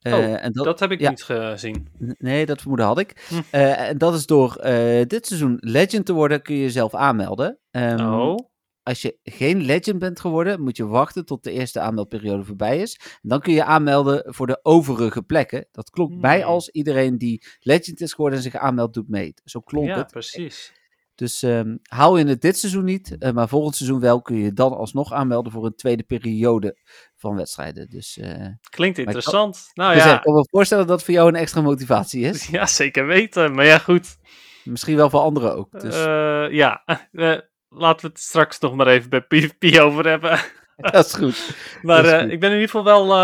Eh, 0.06 0.14
Oh, 0.14 0.44
en 0.44 0.52
Dat 0.52 0.80
heb 0.80 0.92
ik 0.92 1.00
ja. 1.00 1.10
niet 1.10 1.24
gezien. 1.24 1.88
Nee, 2.18 2.46
dat 2.46 2.60
vermoeden 2.60 2.86
had 2.86 3.00
ik. 3.00 3.26
Hm. 3.30 3.42
Eh, 3.52 3.90
en 3.90 3.98
dat 3.98 4.14
is 4.14 4.26
door 4.26 4.56
eh, 4.56 5.06
dit 5.08 5.26
seizoen 5.28 5.58
Legend 5.60 6.06
te 6.06 6.14
worden, 6.14 6.42
kun 6.42 6.56
je 6.56 6.62
jezelf 6.62 6.94
aanmelden. 6.96 7.60
Ehm, 7.72 8.14
oh, 8.14 8.38
Als 8.84 9.02
je 9.02 9.18
geen 9.24 9.62
Legend 9.62 10.00
bent 10.00 10.20
geworden, 10.20 10.62
moet 10.62 10.78
je 10.78 10.86
wachten 10.88 11.26
tot 11.26 11.44
de 11.44 11.52
eerste 11.52 11.80
aanmeldperiode 11.80 12.44
voorbij 12.44 12.80
is. 12.82 13.00
En 13.22 13.30
dan 13.30 13.40
kun 13.40 13.54
je 13.54 13.64
aanmelden 13.64 14.24
voor 14.34 14.48
de 14.48 14.60
overige 14.64 15.22
plekken. 15.24 15.68
Dat 15.72 15.90
klonk 15.90 16.22
bij 16.22 16.40
Hmm. 16.42 16.50
als 16.50 16.70
iedereen 16.70 17.18
die 17.18 17.44
Legend 17.60 18.02
is 18.02 18.14
geworden 18.14 18.38
en 18.38 18.44
zich 18.44 18.56
aanmeldt, 18.56 18.94
doet 18.94 19.10
mee. 19.10 19.34
Zo 19.44 19.60
klonk 19.60 19.88
ja, 19.88 19.98
het. 19.98 20.12
precies. 20.12 20.74
Dus 21.16 21.44
ehm 21.44 21.76
haal 21.84 22.18
je 22.18 22.26
het 22.26 22.42
dit 22.42 22.58
seizoen 22.58 22.84
niet, 22.84 23.18
maar 23.34 23.48
volgend 23.50 23.76
seizoen 23.76 24.00
wel, 24.00 24.22
kun 24.22 24.36
je 24.38 24.54
dan 24.54 24.74
alsnog 24.78 25.14
aanmelden 25.14 25.52
voor 25.52 25.66
een 25.66 25.76
tweede 25.76 26.04
periode 26.04 26.78
van 27.26 27.36
wedstrijden. 27.36 27.90
Dus, 27.90 28.18
eh 28.18 28.30
Klinkt 28.70 28.96
kan- 28.96 29.06
interessant. 29.06 29.70
Nou 29.74 29.94
dus, 29.94 30.04
ja. 30.04 30.16
ik 30.16 30.22
kan 30.22 30.34
me 30.34 30.48
voorstellen 30.50 30.88
dat 30.88 31.04
voor 31.04 31.14
jou 31.14 31.28
een 31.28 31.36
extra 31.36 31.62
motivatie 31.62 32.24
is. 32.26 32.48
Ja, 32.58 32.66
zeker 32.66 33.06
weten. 33.06 33.56
Maar 33.56 33.66
ja, 33.66 33.78
goed. 33.78 34.18
Misschien 34.64 34.96
wel 34.96 35.10
voor 35.10 35.20
anderen 35.20 35.56
ook. 35.56 35.80
Dus 35.80 35.96
Eh, 36.06 36.46
ja, 36.52 36.84
Eh, 37.12 37.38
laten 37.70 38.02
we 38.06 38.08
het 38.08 38.20
straks 38.20 38.60
nog 38.60 38.76
maar 38.76 38.88
even 38.88 39.10
bij 39.10 39.22
PvP 39.22 39.80
over 39.80 40.08
hebben. 40.08 40.40
dat 40.78 41.06
is 41.06 41.14
goed. 41.14 41.56
Maar 41.82 42.04
Dat 42.04 42.14
is 42.14 42.22
goed. 42.22 42.32
ik 42.32 42.40
ben 42.40 42.50
in 42.52 42.56
ieder 42.60 42.70
geval 42.76 42.84
wel, 42.84 43.16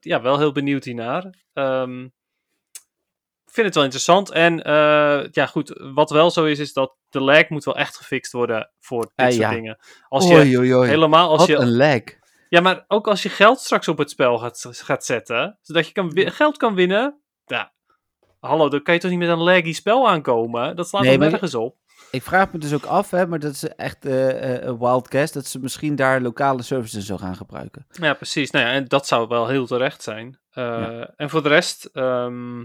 ja, 0.00 0.22
wel 0.22 0.38
heel 0.38 0.52
benieuwd 0.52 0.84
hiernaar. 0.84 1.34
Ehm, 1.52 2.02
ik 3.44 3.52
vind 3.52 3.66
het 3.66 3.74
wel 3.74 3.84
interessant. 3.84 4.30
En 4.30 4.56
ja, 5.32 5.46
goed, 5.46 5.80
wat 5.94 6.10
wel 6.10 6.30
zo 6.30 6.44
is, 6.44 6.58
is 6.58 6.72
dat 6.72 6.96
de 7.08 7.20
lag 7.20 7.48
moet 7.48 7.64
wel 7.64 7.76
echt 7.76 7.96
gefixt 7.96 8.32
worden 8.32 8.70
voor 8.80 9.00
dit 9.02 9.12
Eh, 9.14 9.24
soort 9.26 9.36
ja. 9.38 9.50
dingen. 9.50 9.78
Als 10.08 10.28
je 10.28 10.34
Oei, 10.34 10.58
oei, 10.58 10.74
oei. 10.74 10.88
helemaal 10.88 11.28
als 11.28 11.38
Wat 11.38 11.46
je 11.48 11.56
een 11.56 11.76
lag. 11.76 12.00
Ja, 12.48 12.60
maar 12.60 12.84
ook 12.88 13.08
als 13.08 13.22
je 13.22 13.28
geld 13.28 13.60
straks 13.60 13.88
op 13.88 13.98
het 13.98 14.10
spel 14.10 14.38
gaat, 14.38 14.66
gaat 14.70 15.04
zetten, 15.04 15.58
zodat 15.62 15.86
je 15.86 15.92
kan 15.92 16.12
geld 16.32 16.56
kan 16.56 16.74
winnen. 16.74 17.20
Ja, 17.46 17.72
hallo, 18.40 18.68
dan 18.68 18.82
kan 18.82 18.94
je 18.94 19.00
toch 19.00 19.10
niet 19.10 19.18
met 19.20 19.28
een 19.28 19.38
laggy 19.42 19.72
spel 19.72 20.08
aankomen? 20.08 20.76
Dat 20.76 20.88
slaat 20.88 21.02
Nee, 21.02 21.12
er 21.12 21.18
maar- 21.18 21.30
nergens 21.30 21.54
op. 21.54 21.76
Ik 22.10 22.22
vraag 22.22 22.52
me 22.52 22.58
dus 22.58 22.74
ook 22.74 22.84
af, 22.84 23.10
hè, 23.10 23.26
maar 23.26 23.38
dat 23.38 23.52
is 23.52 23.64
echt 23.68 24.04
eh, 24.04 24.54
eh, 24.54 24.62
een 24.62 24.78
wild 24.78 25.08
guess, 25.10 25.32
dat 25.32 25.46
ze 25.46 25.58
misschien 25.58 25.96
daar 25.96 26.20
lokale 26.20 26.62
services 26.62 27.06
zo 27.06 27.16
gaan 27.16 27.36
gebruiken. 27.36 27.86
Ja, 27.90 28.14
precies. 28.14 28.50
Nou 28.50 28.64
ja, 28.66 28.72
en 28.72 28.84
dat 28.84 29.06
zou 29.06 29.28
wel 29.28 29.46
heel 29.48 29.66
terecht 29.66 30.02
zijn. 30.02 30.38
Eh, 30.50 30.64
Ja. 30.64 31.12
En 31.16 31.30
voor 31.30 31.42
de 31.42 31.48
rest, 31.48 31.84
ehm, 31.84 32.60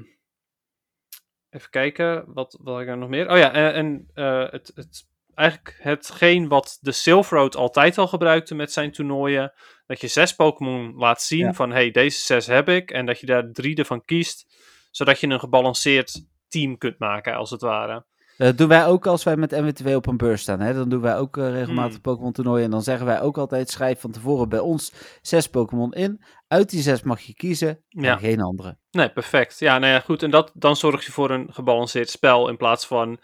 even 1.49 1.69
kijken, 1.69 2.23
wat, 2.27 2.57
wat 2.61 2.81
ik 2.81 2.87
er 2.87 2.97
nog 2.97 3.09
meer? 3.09 3.29
Oh 3.31 3.37
ja, 3.37 3.51
en, 3.51 3.73
en 3.73 4.07
het, 4.51 4.71
het, 4.75 5.09
eigenlijk 5.41 5.77
hetgeen 5.81 6.47
wat 6.47 6.77
de 6.81 6.91
Silver 6.91 7.37
Road 7.37 7.55
altijd 7.55 7.97
al 7.97 8.07
gebruikte 8.07 8.55
met 8.55 8.71
zijn 8.71 8.91
toernooien, 8.91 9.53
dat 9.85 10.01
je 10.01 10.07
zes 10.07 10.35
Pokémon 10.35 10.93
laat 10.95 11.21
zien 11.21 11.45
Ja. 11.45 11.53
van, 11.53 11.71
hey, 11.71 11.91
deze 11.91 12.19
zes 12.19 12.47
heb 12.47 12.69
ik, 12.69 12.91
en 12.91 13.05
dat 13.05 13.19
je 13.19 13.25
daar 13.25 13.51
drie 13.51 13.75
ervan 13.75 14.05
kiest, 14.05 14.45
zodat 14.91 15.19
je 15.19 15.27
een 15.27 15.39
gebalanceerd 15.39 16.25
team 16.47 16.77
kunt 16.77 16.99
maken, 16.99 17.35
als 17.35 17.49
het 17.49 17.61
ware. 17.61 18.05
Dat 18.37 18.57
doen 18.57 18.67
wij 18.67 18.85
ook 18.85 19.07
als 19.07 19.23
wij 19.23 19.35
met 19.37 19.55
MW2 19.61 19.95
op 19.95 20.07
een 20.07 20.17
beurs 20.17 20.41
staan. 20.41 20.59
Hè? 20.59 20.73
Dan 20.73 20.89
doen 20.89 21.01
wij 21.01 21.17
ook 21.17 21.37
eh, 21.37 21.49
regelmatig 21.51 21.93
Hmm. 21.93 22.01
Pokémon 22.01 22.31
toernooien. 22.31 22.65
En 22.65 22.71
dan 22.71 22.81
zeggen 22.81 23.05
wij 23.05 23.21
ook 23.21 23.37
altijd, 23.37 23.69
schrijf 23.69 23.99
van 23.99 24.11
tevoren 24.11 24.49
bij 24.49 24.59
ons 24.59 24.93
zes 25.21 25.47
Pokémon 25.49 25.93
in. 25.93 26.23
Uit 26.47 26.69
die 26.69 26.81
zes 26.81 27.01
mag 27.01 27.21
je 27.21 27.33
kiezen 27.33 27.83
Ja. 27.87 28.11
en 28.13 28.19
geen 28.19 28.41
andere. 28.41 28.77
Nee, 28.91 29.09
perfect. 29.11 29.59
Ja, 29.59 29.79
nou 29.79 29.93
ja, 29.93 29.99
goed. 29.99 30.23
En 30.23 30.31
dat, 30.31 30.51
dan 30.53 30.75
zorg 30.75 31.05
je 31.05 31.11
voor 31.11 31.29
een 31.31 31.53
gebalanceerd 31.53 32.09
spel 32.09 32.49
in 32.49 32.57
plaats 32.57 32.85
van, 32.87 33.19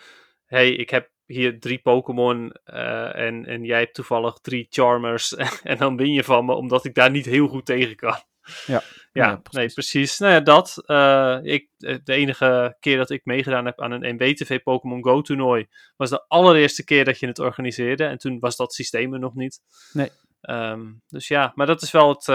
hey, 0.46 0.70
ik 0.72 0.90
heb 0.90 1.10
hier 1.28 1.60
drie 1.60 1.80
Pokémon 1.80 2.52
eh, 2.64 3.16
en, 3.16 3.46
en 3.46 3.64
jij 3.64 3.80
hebt 3.80 3.94
toevallig 3.94 4.38
drie 4.42 4.68
Charmers 4.70 5.36
en 5.64 5.78
dan 5.78 5.98
win 5.98 6.14
je 6.14 6.24
van 6.24 6.46
me, 6.46 6.54
omdat 6.54 6.86
ik 6.86 6.94
daar 6.96 7.12
niet 7.12 7.26
heel 7.26 7.48
goed 7.48 7.66
tegen 7.66 7.96
kan. 7.96 8.22
Ja. 8.66 8.82
Ja, 9.14 9.28
Ja, 9.28 9.36
precies. 9.36 9.58
nee, 9.60 9.70
precies. 9.74 10.18
Nou 10.18 10.34
ja, 10.34 10.40
dat. 10.40 10.84
eh, 10.86 11.40
ik, 11.44 11.70
eh, 11.78 11.96
de 12.04 12.14
enige 12.14 12.76
keer 12.80 12.98
dat 12.98 13.10
ik 13.10 13.26
meegedaan 13.26 13.66
heb 13.66 13.82
aan 13.82 13.92
een 13.92 14.16
NBTV 14.16 14.60
Pokémon 14.64 15.04
Go 15.04 15.22
toernooi, 15.22 15.68
was 15.98 16.10
de 16.10 16.26
allereerste 16.28 16.84
keer 16.84 17.06
dat 17.06 17.20
je 17.20 17.28
het 17.28 17.40
organiseerde. 17.40 18.04
En 18.06 18.18
toen 18.18 18.40
was 18.40 18.56
dat 18.56 18.74
systeem 18.74 19.14
er 19.14 19.20
nog 19.20 19.36
niet. 19.36 19.60
Nee. 19.94 20.10
Ehm, 20.42 20.86
dus 21.08 21.28
ja, 21.28 21.52
maar 21.56 21.66
dat 21.68 21.82
is 21.82 21.92
wel 21.92 22.10
het, 22.10 22.26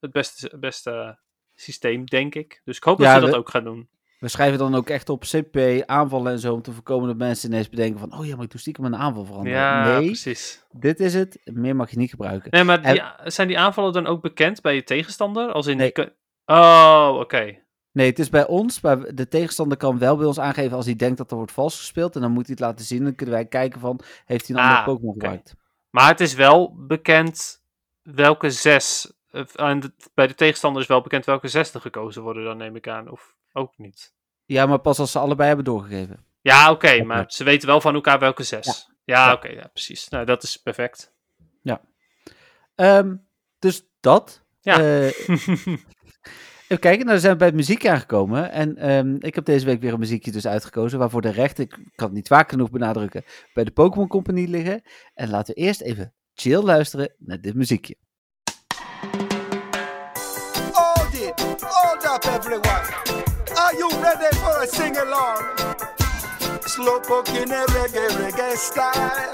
het 0.00 0.12
beste, 0.12 0.58
beste 0.58 1.18
systeem, 1.54 2.04
denk 2.06 2.34
ik. 2.34 2.60
Dus 2.64 2.76
ik 2.76 2.82
hoop 2.84 2.98
Ja, 2.98 3.04
dat 3.04 3.14
ze 3.14 3.20
dat 3.20 3.30
we- 3.30 3.36
ook 3.36 3.50
gaan 3.50 3.64
doen. 3.64 3.88
We 4.20 4.28
schrijven 4.28 4.58
dan 4.58 4.74
ook 4.74 4.88
echt 4.88 5.08
op 5.08 5.20
CP 5.22 5.82
aanvallen 5.86 6.32
en 6.32 6.38
zo, 6.38 6.52
om 6.54 6.62
te 6.62 6.72
voorkomen 6.72 7.08
dat 7.08 7.16
mensen 7.16 7.48
ineens 7.50 7.68
bedenken 7.68 7.98
van, 8.00 8.18
oh 8.18 8.26
ja, 8.26 8.34
maar 8.36 8.44
ik 8.44 8.50
doe 8.50 8.60
stiekem 8.60 8.84
een 8.84 8.96
aanval 8.96 9.24
veranderen. 9.24 9.58
Ja, 9.58 9.84
nee, 9.98 10.06
precies. 10.06 10.64
dit 10.70 11.00
is 11.00 11.14
het. 11.14 11.40
Meer 11.44 11.76
mag 11.76 11.90
je 11.90 11.96
niet 11.96 12.10
gebruiken. 12.10 12.50
Nee, 12.50 12.64
maar 12.64 12.82
En- 12.82 13.32
zijn 13.32 13.48
die 13.48 13.58
aanvallen 13.58 13.92
dan 13.92 14.06
ook 14.06 14.22
bekend 14.22 14.60
bij 14.60 14.74
je 14.74 14.84
tegenstander? 14.84 15.52
Als 15.52 15.66
in 15.66 15.76
Nee. 15.76 15.92
die 15.94 16.04
kun- 16.04 16.14
Oh, 16.44 17.16
oké. 17.20 17.58
Nee, 17.92 18.06
het 18.06 18.18
is 18.18 18.28
bij 18.28 18.46
ons, 18.46 18.80
maar 18.80 19.14
de 19.14 19.28
tegenstander 19.28 19.76
kan 19.78 19.98
wel 19.98 20.16
bij 20.16 20.26
ons 20.26 20.38
aangeven 20.40 20.76
als 20.76 20.86
hij 20.86 20.96
denkt 20.96 21.18
dat 21.18 21.30
er 21.30 21.36
wordt 21.36 21.52
vals 21.52 21.78
gespeeld. 21.78 22.14
En 22.14 22.20
dan 22.20 22.30
moet 22.32 22.46
hij 22.46 22.54
het 22.58 22.64
laten 22.64 22.84
zien. 22.84 23.04
Dan 23.04 23.14
kunnen 23.14 23.34
wij 23.34 23.46
kijken 23.46 23.80
van, 23.80 24.00
heeft 24.24 24.46
hij 24.46 24.56
een 24.56 24.62
andere 24.62 24.80
Ah, 24.80 24.86
Pokémon 24.86 25.14
oké. 25.14 25.20
gebruikt? 25.20 25.54
Maar 25.90 26.08
het 26.08 26.20
is 26.20 26.34
wel 26.34 26.74
bekend 26.86 27.62
welke 28.02 28.50
zes. 28.50 29.12
eh, 29.30 29.42
En 29.54 29.94
bij 30.14 30.26
de 30.26 30.34
tegenstander 30.34 30.82
is 30.82 30.88
wel 30.88 31.00
bekend 31.00 31.24
welke 31.24 31.48
zes 31.48 31.74
er 31.74 31.80
gekozen 31.80 32.22
worden, 32.22 32.44
dan 32.44 32.56
neem 32.56 32.76
ik 32.76 32.88
aan. 32.88 33.08
Of 33.10 33.34
ook 33.52 33.78
niet. 33.78 34.12
Ja, 34.44 34.66
maar 34.66 34.78
pas 34.78 34.98
als 34.98 35.12
ze 35.12 35.18
allebei 35.18 35.46
hebben 35.48 35.64
doorgegeven. 35.66 36.24
Ja, 36.40 36.70
oké, 36.70 37.02
maar 37.02 37.24
ze 37.28 37.44
weten 37.44 37.68
wel 37.68 37.80
van 37.80 37.94
elkaar 37.94 38.18
welke 38.18 38.42
zes. 38.42 38.66
Ja, 39.04 39.26
Ja. 39.26 39.32
oké, 39.32 39.48
ja, 39.48 39.66
precies. 39.72 40.08
Nou, 40.08 40.24
dat 40.24 40.42
is 40.42 40.56
perfect. 40.56 41.12
Ehm, 42.74 43.16
dus 43.58 43.82
dat. 44.00 44.42
Ja. 44.60 44.78
Eh, 44.80 45.06
even 46.68 46.78
kijken, 46.80 46.98
nou 46.98 47.06
dan 47.06 47.18
zijn 47.20 47.32
we 47.32 47.38
bij 47.38 47.46
het 47.46 47.56
muziek 47.56 47.86
aangekomen. 47.86 48.50
En 48.50 48.76
ehm, 48.76 49.16
ik 49.18 49.34
heb 49.34 49.44
deze 49.44 49.64
week 49.66 49.80
weer 49.80 49.92
een 49.92 49.98
muziekje 49.98 50.30
dus 50.30 50.46
uitgekozen. 50.46 50.98
Waarvoor 50.98 51.20
de 51.20 51.30
rechten, 51.30 51.64
ik 51.64 51.70
kan 51.94 52.06
het 52.06 52.12
niet 52.12 52.28
vaak 52.28 52.50
genoeg 52.50 52.70
benadrukken, 52.70 53.24
bij 53.54 53.64
de 53.64 53.70
Pokémon 53.70 54.08
Company 54.08 54.44
liggen. 54.46 54.82
En 55.14 55.30
laten 55.30 55.54
we 55.54 55.60
eerst 55.60 55.80
even 55.80 56.14
chill 56.34 56.62
luisteren 56.62 57.14
naar 57.18 57.40
dit 57.40 57.54
muziekje. 57.54 57.96
Hold 60.72 61.14
it, 61.14 61.40
hold 61.60 62.04
up 62.04 62.24
everyone. 62.24 63.09
Are 63.70 63.76
you 63.76 63.88
ready 64.02 64.36
for 64.38 64.62
a 64.62 64.66
sing 64.66 64.96
along? 64.96 65.42
Slowpoke 66.66 67.28
in 67.40 67.52
a 67.52 67.64
reggae, 67.66 68.08
reggae 68.18 68.56
style. 68.56 69.32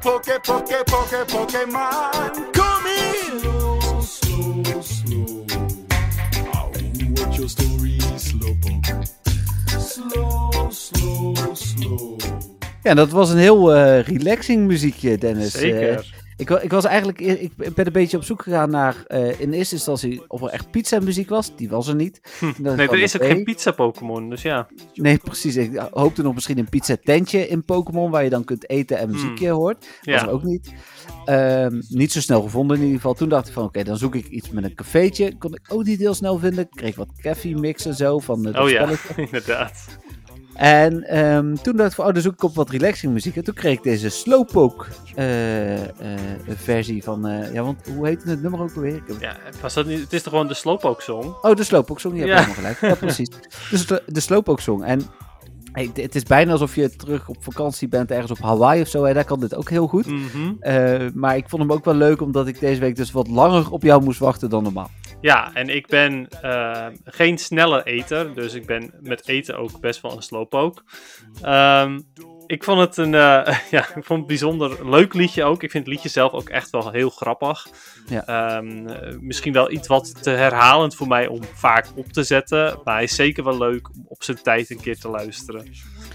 Poke, 0.00 0.42
poke, 0.42 0.84
poke, 0.86 1.24
Pokemon. 1.28 2.52
Come 2.52 2.86
in! 2.86 3.38
Slow, 3.38 4.00
slow, 4.00 4.80
slow. 4.80 5.46
Ah, 6.52 6.66
what 6.66 7.38
your 7.38 7.48
story, 7.48 7.98
Slowpoke? 8.18 9.06
Slow, 9.78 10.70
slow, 10.70 11.54
slow. 11.54 12.18
Ja, 12.82 12.94
dat 12.94 13.10
was 13.10 13.30
een 13.30 13.38
heel 13.38 13.74
eh, 13.74 14.02
relaxing 14.02 14.66
muziekje, 14.66 15.18
Dennis. 15.18 15.54
Eh, 15.54 15.60
Zeker. 15.60 16.13
Ik, 16.36 16.50
ik 16.50 16.70
was 16.70 16.84
eigenlijk, 16.84 17.20
ik 17.20 17.56
ben 17.56 17.86
een 17.86 17.92
beetje 17.92 18.16
op 18.16 18.24
zoek 18.24 18.42
gegaan 18.42 18.70
naar 18.70 19.04
eh, 19.06 19.40
in 19.40 19.52
eerste 19.52 19.74
instantie 19.74 20.22
of 20.28 20.42
er 20.42 20.48
echt 20.48 20.70
pizza 20.70 21.00
muziek 21.00 21.28
was. 21.28 21.56
Die 21.56 21.68
was 21.68 21.88
er 21.88 21.94
niet. 21.94 22.20
Hm. 22.38 22.52
Nee, 22.58 22.88
er 22.88 23.02
is 23.02 23.20
ook 23.20 23.26
geen 23.26 23.44
pizza 23.44 23.70
Pokémon, 23.70 24.30
dus 24.30 24.42
ja. 24.42 24.66
Nee, 24.94 25.18
precies. 25.18 25.56
Ik 25.56 25.82
hoopte 25.90 26.22
nog 26.22 26.34
misschien 26.34 26.58
een 26.58 26.68
pizza 26.68 26.96
tentje 27.04 27.48
in 27.48 27.64
Pokémon 27.64 28.10
waar 28.10 28.24
je 28.24 28.30
dan 28.30 28.44
kunt 28.44 28.68
eten 28.70 28.98
en 28.98 29.10
muziekje 29.10 29.48
hoort. 29.50 29.78
Was 29.78 29.88
Hmm. 30.00 30.12
Ja. 30.12 30.22
er 30.22 30.30
ook 30.30 30.42
niet. 30.42 30.72
Ehm, 31.24 31.80
niet 31.88 32.12
zo 32.12 32.20
snel 32.20 32.42
gevonden 32.42 32.76
in 32.76 32.82
ieder 32.82 32.96
geval. 32.96 33.14
Toen 33.14 33.28
dacht 33.28 33.46
ik 33.48 33.52
van 33.52 33.64
oké, 33.64 33.82
dan 33.84 33.96
zoek 33.96 34.14
ik 34.14 34.26
iets 34.28 34.50
met 34.50 34.64
een 34.64 34.74
cafeetje. 34.74 35.36
Kon 35.38 35.54
ik 35.54 35.60
ook 35.68 35.84
niet 35.84 35.98
heel 35.98 36.14
snel 36.14 36.38
vinden. 36.38 36.64
Ik 36.64 36.70
kreeg 36.70 36.96
wat 36.96 37.08
koffie 37.22 37.56
mix 37.56 37.84
en 37.86 37.94
zo 37.94 38.18
van 38.18 38.46
eh, 38.46 38.52
dat 38.52 38.62
Oh 38.62 38.68
ja, 38.70 38.82
spelletje. 38.82 39.22
inderdaad. 39.30 39.98
En 40.54 41.02
ehm, 41.02 41.54
toen 41.54 41.76
dacht 41.76 41.88
ik 41.90 41.94
van 41.94 42.06
oh, 42.06 42.12
dan 42.12 42.22
zoek 42.22 42.32
ik 42.32 42.42
op 42.42 42.54
wat 42.54 42.70
relaxing 42.70 43.12
muziek. 43.12 43.36
En 43.36 43.44
toen 43.44 43.54
kreeg 43.54 43.76
ik 43.76 43.82
deze 43.82 44.08
Slowpoke 44.08 44.86
eh, 45.14 45.82
eh, 45.82 45.88
versie 46.46 47.02
van, 47.02 47.26
eh, 47.26 47.52
ja 47.52 47.62
want 47.62 47.88
hoe 47.94 48.06
heette 48.06 48.28
het 48.28 48.42
nummer 48.42 48.60
ook 48.60 48.74
alweer? 48.74 49.02
Ja, 49.20 49.36
was 49.60 49.74
dat 49.74 49.86
niet, 49.86 50.00
het 50.00 50.12
is 50.12 50.22
toch 50.22 50.32
gewoon 50.32 50.48
de 50.48 50.54
Slowpoke 50.54 51.02
song? 51.02 51.34
Oh, 51.42 51.54
de 51.54 51.64
Slowpoke 51.64 52.00
Song, 52.00 52.14
je 52.14 52.20
hebt 52.20 52.32
Ja. 52.32 52.36
helemaal 52.36 52.54
gelijk. 52.74 52.80
Ja, 52.80 52.94
precies. 52.94 53.28
Dus 53.70 53.86
de, 53.86 54.02
de 54.06 54.20
Slowpoke 54.20 54.62
Song. 54.62 54.82
En 54.82 55.02
hey, 55.72 55.90
het 55.94 56.14
is 56.14 56.22
bijna 56.22 56.52
alsof 56.52 56.74
je 56.74 56.96
terug 56.96 57.28
op 57.28 57.36
vakantie 57.40 57.88
bent 57.88 58.10
ergens 58.10 58.30
op 58.30 58.38
Hawaii 58.38 58.80
of 58.80 58.88
zo. 58.88 59.04
Hè. 59.04 59.14
Daar 59.14 59.24
kan 59.24 59.40
dit 59.40 59.54
ook 59.54 59.70
heel 59.70 59.86
goed. 59.86 60.06
Mhm. 60.06 61.10
Maar 61.14 61.36
ik 61.36 61.48
vond 61.48 61.62
hem 61.62 61.72
ook 61.72 61.84
wel 61.84 61.94
leuk 61.94 62.20
omdat 62.20 62.46
ik 62.46 62.60
deze 62.60 62.80
week 62.80 62.96
dus 62.96 63.12
wat 63.12 63.28
langer 63.28 63.70
op 63.70 63.82
jou 63.82 64.02
moest 64.02 64.18
wachten 64.18 64.50
dan 64.50 64.62
normaal. 64.62 64.90
Ja, 65.24 65.50
en 65.54 65.68
ik 65.68 65.86
ben 65.86 66.28
eh, 66.42 66.86
geen 67.04 67.38
snelle 67.38 67.84
eter, 67.84 68.34
dus 68.34 68.54
ik 68.54 68.66
ben 68.66 68.92
met 69.00 69.28
eten 69.28 69.58
ook 69.58 69.80
best 69.80 70.00
wel 70.00 70.16
een 70.16 70.22
slowpoke. 70.22 70.82
Ehm, 71.42 72.00
ik 72.46 72.64
vond 72.64 72.80
het 72.80 72.96
een, 72.96 73.14
eh, 73.14 73.58
ja, 73.70 73.80
ik 73.94 74.04
vond 74.04 74.18
het 74.18 74.26
bijzonder 74.26 74.90
leuk 74.90 75.14
liedje 75.14 75.44
ook. 75.44 75.62
Ik 75.62 75.70
vind 75.70 75.84
het 75.84 75.94
liedje 75.94 76.08
zelf 76.08 76.32
ook 76.32 76.48
echt 76.48 76.70
wel 76.70 76.90
heel 76.90 77.10
grappig. 77.10 77.66
Ja. 78.06 78.26
Ehm, 78.26 78.86
eh, 78.86 79.18
misschien 79.20 79.52
wel 79.52 79.70
iets 79.70 79.88
wat 79.88 80.22
te 80.22 80.30
herhalend 80.30 80.94
voor 80.94 81.08
mij 81.08 81.26
om 81.26 81.40
vaak 81.54 81.86
op 81.94 82.12
te 82.12 82.22
zetten, 82.22 82.80
maar 82.84 82.94
hij 82.94 83.04
is 83.04 83.14
zeker 83.14 83.44
wel 83.44 83.58
leuk 83.58 83.88
om 83.88 84.04
op 84.08 84.22
zijn 84.22 84.42
tijd 84.42 84.70
een 84.70 84.80
keer 84.80 84.98
te 84.98 85.08
luisteren. 85.08 85.70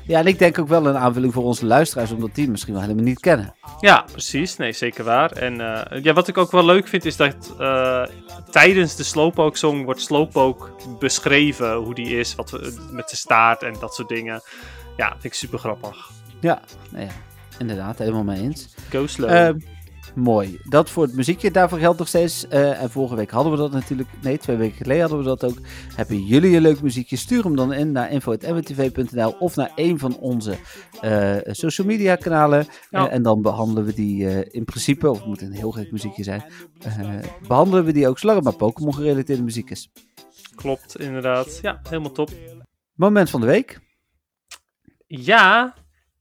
Ja, 0.10 0.20
en 0.20 0.26
ik 0.26 0.40
denk 0.40 0.60
ook 0.60 0.68
wel 0.68 0.86
een 0.86 0.98
aanvulling 0.98 1.34
voor 1.34 1.44
onze 1.44 1.66
luisteraars, 1.66 2.12
omdat 2.12 2.34
die 2.34 2.44
hem 2.44 2.52
misschien 2.52 2.74
wel 2.74 2.82
helemaal 2.82 3.04
niet 3.04 3.20
kennen. 3.20 3.56
Ja, 3.80 4.06
precies. 4.12 4.58
Nee, 4.58 4.72
zeker 4.72 5.04
waar. 5.04 5.32
En 5.32 5.62
eh, 5.62 6.04
ja, 6.04 6.14
wat 6.14 6.28
ik 6.28 6.38
ook 6.38 6.52
wel 6.52 6.66
leuk 6.66 6.88
vind 6.88 7.06
is 7.06 7.16
dat 7.16 7.56
eh, 7.60 8.04
tijdens 8.52 8.96
de 8.96 9.04
Slowpoke 9.04 9.58
song 9.58 9.84
wordt 9.84 10.02
Slowpoke 10.02 10.66
beschreven 11.00 11.74
hoe 11.74 11.96
die 11.96 12.20
is, 12.20 12.36
wat 12.36 12.52
we, 12.52 12.90
met 12.92 13.10
de 13.10 13.16
staart 13.16 13.64
en 13.64 13.76
dat 13.80 13.96
soort 13.96 14.08
dingen. 14.08 14.42
Ja, 14.98 15.10
vind 15.10 15.24
ik 15.24 15.34
super 15.34 15.60
grappig. 15.60 16.10
Ja, 16.40 16.62
nou 16.92 17.06
ja, 17.06 17.12
inderdaad, 17.58 17.98
helemaal 17.98 18.24
mee 18.24 18.42
eens. 18.42 18.76
Go 18.90 19.08
slow. 19.08 19.30
Ehm, 19.30 19.60
mooi. 20.20 20.60
Dat 20.64 20.90
voor 20.90 21.04
het 21.04 21.16
muziekje. 21.16 21.52
Daarvoor 21.52 21.80
geldt 21.80 22.00
nog 22.00 22.08
steeds. 22.08 22.48
eh, 22.48 22.82
en 22.82 22.90
vorige 22.90 23.16
week 23.16 23.32
hadden 23.32 23.52
we 23.52 23.58
dat 23.58 23.72
natuurlijk. 23.72 24.10
Nee, 24.22 24.38
twee 24.38 24.56
weken 24.56 24.78
geleden 24.78 25.02
hadden 25.02 25.20
we 25.20 25.26
dat 25.26 25.44
ook. 25.44 25.58
Hebben 25.96 26.26
jullie 26.26 26.56
een 26.56 26.62
leuk 26.62 26.82
muziekje? 26.82 27.16
Stuur 27.16 27.44
hem 27.44 27.56
dan 27.56 27.74
in 27.74 27.92
naar 27.92 28.12
info.mwtv.nl 28.12 29.36
of 29.40 29.56
naar 29.56 29.72
een 29.76 30.00
van 30.00 30.18
onze 30.18 30.58
eh, 31.02 31.36
social 31.44 31.88
media 31.88 32.16
kanalen. 32.16 32.68
Ja. 32.90 33.08
Eh, 33.08 33.14
en 33.14 33.24
dan 33.24 33.42
behandelen 33.42 33.86
we 33.86 33.94
die 33.94 34.50
in 34.52 34.66
principe, 34.66 35.10
of 35.10 35.18
het 35.18 35.28
moet 35.28 35.42
een 35.42 35.52
heel 35.52 35.72
gek 35.72 35.92
muziekje 35.92 36.24
zijn, 36.24 36.44
eh, 36.84 37.10
behandelen 37.48 37.86
we 37.86 37.92
die 37.92 38.08
ook 38.08 38.20
zolang 38.20 38.38
het 38.38 38.48
maar 38.48 38.58
Pokémon 38.58 38.94
gerelateerde 38.94 39.44
muziek 39.44 39.70
is. 39.70 39.92
Klopt, 40.56 41.00
inderdaad. 41.00 41.60
Ja, 41.62 41.80
helemaal 41.84 42.12
top. 42.12 42.30
Moment 42.94 43.30
van 43.30 43.42
de 43.42 43.48
week. 43.48 43.80
Ja, 45.08 45.74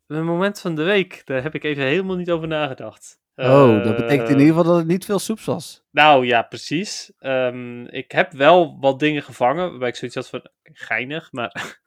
een 0.07 0.24
moment 0.24 0.61
van 0.61 0.74
de 0.74 0.82
week. 0.82 1.22
Daar 1.24 1.42
heb 1.42 1.55
ik 1.55 1.64
even 1.64 1.84
helemaal 1.84 2.16
niet 2.16 2.30
over 2.30 2.49
nagedacht. 2.49 3.20
Oh, 3.47 3.84
dat 3.84 3.97
betekent 3.97 4.28
in 4.28 4.34
Eh, 4.34 4.41
ieder 4.41 4.47
geval 4.47 4.64
dat 4.64 4.76
het 4.76 4.86
niet 4.86 5.05
veel 5.05 5.18
soeps 5.18 5.45
was. 5.45 5.82
Nou 5.91 6.26
ja, 6.26 6.43
precies. 6.43 7.12
Ehm, 7.18 7.84
ik 7.86 8.12
heb 8.12 8.32
wel 8.32 8.76
wat 8.80 8.99
dingen 8.99 9.22
gevangen 9.22 9.70
waarbij 9.70 9.89
ik 9.89 9.97
zoiets 9.97 10.16
had 10.16 10.28
van 10.28 10.51
geinig, 10.62 11.32
maar. 11.32 11.53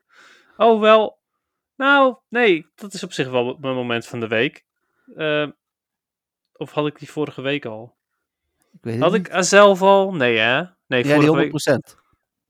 Oh, 0.57 0.81
wel. 0.81 1.19
Nou, 1.75 2.15
nee, 2.29 2.67
dat 2.75 2.93
is 2.93 3.03
op 3.03 3.13
zich 3.13 3.29
wel 3.29 3.57
mijn 3.59 3.75
moment 3.75 4.05
van 4.07 4.19
de 4.19 4.27
week. 4.27 4.65
Ehm, 5.15 5.51
of 6.53 6.71
had 6.71 6.87
ik 6.87 6.99
die 6.99 7.09
vorige 7.11 7.41
week 7.41 7.65
al? 7.65 7.95
Ik 8.73 8.79
weet 8.81 8.99
Had 8.99 9.11
niet. 9.11 9.27
ik 9.27 9.43
zelf 9.43 9.81
al? 9.81 10.13
Nee, 10.13 10.37
hè? 10.37 10.55
Nee, 10.87 11.03
Ja, 11.05 11.17
die 11.17 11.27
vorige 11.27 11.35
week. 11.35 11.51
100%. 11.51 11.97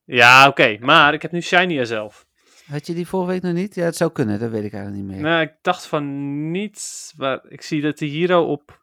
Ja, 0.04 0.48
oké, 0.48 0.78
maar 0.80 1.14
ik 1.14 1.22
heb 1.22 1.32
nu 1.32 1.42
Shiny 1.42 1.86
zelf. 1.86 2.26
Had 2.66 2.88
je 2.88 2.94
die 2.94 3.08
vorige 3.08 3.32
week 3.32 3.42
nog 3.42 3.54
niet? 3.54 3.76
Ja, 3.76 3.84
het 3.84 3.96
zou 3.96 4.12
kunnen, 4.12 4.40
dat 4.40 4.50
weet 4.50 4.64
ik 4.64 4.74
eigenlijk 4.74 5.04
niet 5.04 5.14
meer. 5.14 5.22
Nou, 5.24 5.42
ik 5.42 5.54
dacht 5.62 5.86
van 5.86 6.52
niet. 6.52 7.14
Maar 7.18 7.40
ik 7.48 7.62
zie 7.62 7.82
dat 7.82 7.98
die 7.98 8.12
Hero 8.20 8.44
op 8.44 8.81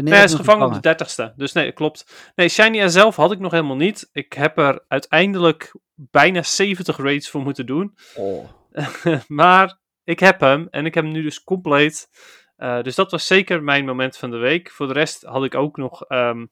Wanneer 0.00 0.18
Nee, 0.18 0.28
hij 0.28 0.38
is 0.38 0.46
gevangen 0.46 0.66
op 0.66 0.82
de 0.82 1.30
30ste. 1.30 1.36
Dus 1.36 1.52
nee, 1.52 1.72
klopt. 1.72 2.32
Nee, 2.34 2.48
Shiny 2.48 2.80
R 2.80 2.90
zelf 2.90 3.16
had 3.16 3.32
ik 3.32 3.38
nog 3.38 3.52
helemaal 3.52 3.76
niet. 3.76 4.08
Ik 4.12 4.32
heb 4.32 4.58
er 4.58 4.84
uiteindelijk 4.88 5.74
bijna 5.94 6.42
70 6.42 6.96
raids 6.96 7.30
voor 7.30 7.42
moeten 7.42 7.66
doen. 7.66 7.94
Oh. 8.14 8.48
maar 9.42 9.78
ik 10.04 10.20
heb 10.20 10.40
hem 10.40 10.68
en 10.70 10.86
ik 10.86 10.94
heb 10.94 11.04
hem 11.04 11.12
nu 11.12 11.22
dus 11.22 11.42
compleet. 11.42 12.08
Eh, 12.56 12.82
dus 12.82 12.94
dat 12.94 13.10
was 13.10 13.26
zeker 13.26 13.62
mijn 13.62 13.84
moment 13.84 14.16
van 14.16 14.30
de 14.30 14.36
week. 14.36 14.70
Voor 14.70 14.86
de 14.86 14.92
rest 14.92 15.22
had 15.22 15.44
ik 15.44 15.54
ook 15.54 15.76
nog 15.76 16.04
ehm, 16.04 16.46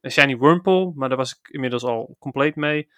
een 0.00 0.10
Shiny 0.10 0.36
Wurmple, 0.38 0.92
maar 0.94 1.08
daar 1.08 1.18
was 1.18 1.38
ik 1.40 1.48
inmiddels 1.48 1.82
al 1.84 2.16
compleet 2.18 2.56
mee. 2.56 2.88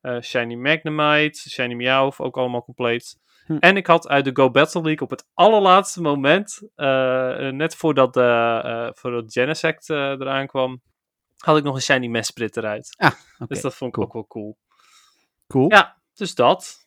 Eh, 0.00 0.20
Shiny 0.20 0.54
Magnemite, 0.54 1.50
Shiny 1.50 1.74
Meowth, 1.74 2.18
ook 2.18 2.36
allemaal 2.36 2.64
compleet. 2.64 3.18
Hm. 3.46 3.56
En 3.58 3.76
ik 3.76 3.86
had 3.86 4.08
uit 4.08 4.24
de 4.24 4.30
Go 4.34 4.50
Battle 4.50 4.82
League 4.82 5.00
op 5.02 5.10
het 5.10 5.26
allerlaatste 5.34 6.00
moment, 6.00 6.60
eh, 6.74 7.48
net 7.50 7.76
voordat, 7.76 8.14
de, 8.14 8.60
eh 8.64 8.88
voordat 8.92 9.32
Genesect 9.32 9.90
eh, 9.90 9.96
eraan 9.96 10.46
kwam, 10.46 10.82
had 11.36 11.56
ik 11.56 11.64
nog 11.64 11.74
een 11.74 11.80
Shiny 11.82 12.06
Mesprit 12.06 12.56
eruit. 12.56 12.94
Oké, 12.98 13.14
dus 13.46 13.60
dat 13.60 13.74
vond 13.74 13.90
ik 13.90 13.94
cool. 13.96 14.06
ook 14.06 14.12
wel 14.12 14.26
cool. 14.26 14.56
cool. 15.46 15.70
Ja, 15.70 15.96
dus 16.14 16.34
dat. 16.34 16.82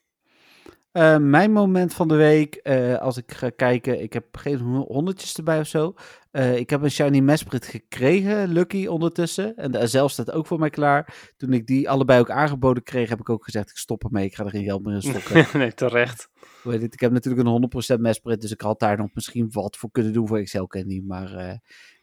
Mijn 1.19 1.51
moment 1.51 1.93
van 1.93 2.07
de 2.07 2.15
week, 2.15 2.67
als 2.99 3.17
ik 3.17 3.31
ga 3.31 3.49
kijken, 3.49 4.01
ik 4.01 4.13
heb 4.13 4.37
geen 4.37 4.59
ho- 4.59 4.85
honderdjes 4.87 5.35
erbij 5.37 5.59
of 5.59 5.67
zo. 5.67 5.93
Eh, 6.37 6.57
ik 6.57 6.69
heb 6.69 6.81
een 6.81 6.91
Shiny 6.91 7.19
Mesprit 7.19 7.65
gekregen, 7.65 8.47
Lucky 8.47 8.87
ondertussen. 8.87 9.55
En 9.55 9.71
de 9.71 9.87
zelf 9.87 10.11
staat 10.11 10.31
ook 10.31 10.47
voor 10.47 10.59
mij 10.59 10.69
klaar. 10.69 11.31
Toen 11.37 11.53
ik 11.53 11.67
die 11.67 11.89
allebei 11.89 12.19
ook 12.19 12.29
aangeboden 12.29 12.83
kreeg, 12.83 13.09
heb 13.09 13.19
ik 13.19 13.29
ook 13.29 13.43
gezegd, 13.43 13.69
ik 13.69 13.77
stop 13.77 14.03
ermee, 14.03 14.25
ik 14.25 14.35
ga 14.35 14.43
er 14.43 14.49
geen 14.49 14.63
geld 14.63 14.83
meer 14.83 14.93
in 14.93 15.01
stoppen. 15.01 15.45
nee, 15.59 15.73
terecht. 15.73 16.29
Heet 16.63 16.81
het? 16.81 16.93
Ik 16.93 16.99
heb 16.99 17.11
natuurlijk 17.11 17.47
een 17.47 17.95
100% 17.97 17.99
Mesprit, 17.99 18.41
dus 18.41 18.51
ik 18.51 18.61
had 18.61 18.79
daar 18.79 18.97
nog 18.97 19.09
misschien 19.13 19.49
wat 19.51 19.77
voor 19.77 19.91
kunnen 19.91 20.13
doen 20.13 20.27
voor 20.27 20.37
Excel 20.37 20.67
Candy. 20.67 21.01
Maar 21.05 21.33
eh, 21.33 21.53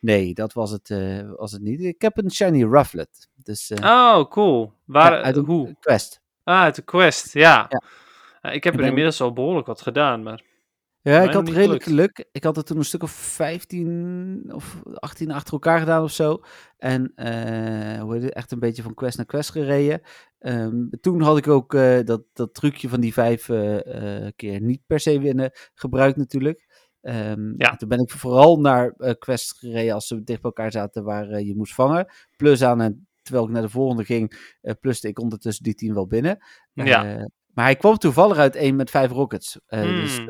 nee, 0.01 0.35
dat 0.35 0.53
was 0.53 0.71
het, 0.71 0.91
eh, 0.91 1.31
was 1.37 1.53
het 1.53 1.63
niet. 1.63 1.81
Ik 1.81 2.03
heb 2.03 2.19
een 2.19 2.31
Shiny 2.31 2.65
Rufflet. 2.65 3.29
Dus 3.43 3.73
Oh, 3.83 4.31
cool. 4.31 4.73
Waar, 4.85 5.13
ja, 5.13 5.23
uit 5.23 5.37
hoe? 5.37 5.77
quest. 5.81 6.21
Ah, 6.45 6.61
uit 6.61 6.75
de 6.75 6.83
quest, 6.83 7.33
ja. 7.33 7.67
Ja. 7.69 8.51
Ik 8.51 8.65
heb 8.65 8.75
En 8.75 8.81
er 8.81 8.87
inmiddels 8.87 9.21
al 9.21 9.33
behoorlijk 9.33 9.67
wat 9.67 9.81
gedaan, 9.81 10.23
maar... 10.23 10.43
Ja, 11.05 11.23
ik 11.23 11.33
had 11.33 11.49
redelijk 11.49 11.83
gelukt. 11.83 11.85
geluk. 12.17 12.29
Ik 12.33 12.45
had 12.45 12.57
het 12.57 12.67
toen 12.67 12.77
een 12.77 12.85
stuk 12.85 13.03
of 13.03 13.11
15 13.11 14.45
of 14.55 14.83
18 14.95 15.31
achter 15.31 15.53
elkaar 15.53 15.79
gedaan 15.79 16.03
of 16.03 16.11
zo. 16.11 16.41
En 16.77 17.13
eh, 17.15 18.01
hoe 18.01 18.13
heet 18.15 18.23
het, 18.23 18.33
echt 18.33 18.53
een 18.53 18.59
beetje 18.59 18.83
van 18.83 18.95
quest 18.95 19.17
naar 19.17 19.27
quest 19.27 19.51
gereden. 19.51 20.01
Ehm, 20.39 20.89
toen 21.01 21.21
had 21.21 21.39
ik 21.39 21.49
ook 21.49 21.75
eh, 21.75 21.99
dat, 22.05 22.23
dat 22.33 22.55
trucje 22.55 22.89
van 22.89 23.01
die 23.01 23.13
vijf 23.13 23.49
eh, 23.49 24.27
keer 24.37 24.61
niet 24.61 24.81
per 24.87 25.01
se 25.01 25.19
winnen 25.21 25.51
gebruikt 25.75 26.17
natuurlijk. 26.17 26.67
Ehm, 27.01 27.53
Ja. 27.57 27.71
en 27.71 27.79
Toen 27.79 27.89
ben 27.89 27.99
ik 28.01 28.11
vooral 28.11 28.61
naar 28.61 28.95
quests 29.19 29.53
gereden 29.59 29.95
als 29.95 30.07
ze 30.07 30.15
dicht 30.15 30.41
bij 30.41 30.51
elkaar 30.55 30.73
zaten 30.73 31.05
waar 31.05 31.41
je 31.41 31.57
moest 31.57 31.75
vangen. 31.75 32.13
Plus 32.37 32.63
aan, 32.63 32.81
en 32.81 33.07
terwijl 33.23 33.47
ik 33.47 33.53
naar 33.53 33.63
de 33.63 33.69
volgende 33.69 34.05
ging, 34.05 34.55
pluste 34.81 35.09
ik 35.09 35.19
ondertussen 35.21 35.65
die 35.65 35.75
tien 35.75 35.95
wel 35.95 36.07
binnen. 36.07 36.39
Ja. 36.73 37.29
Maar 37.55 37.65
hij 37.65 37.77
kwam 37.77 37.97
toevallig 37.97 38.37
uit 38.37 38.57
één 38.57 38.77
met 38.77 38.91
vijf 38.91 39.11
rockets. 39.11 39.61
Eh, 39.67 39.83
Dus 39.83 40.25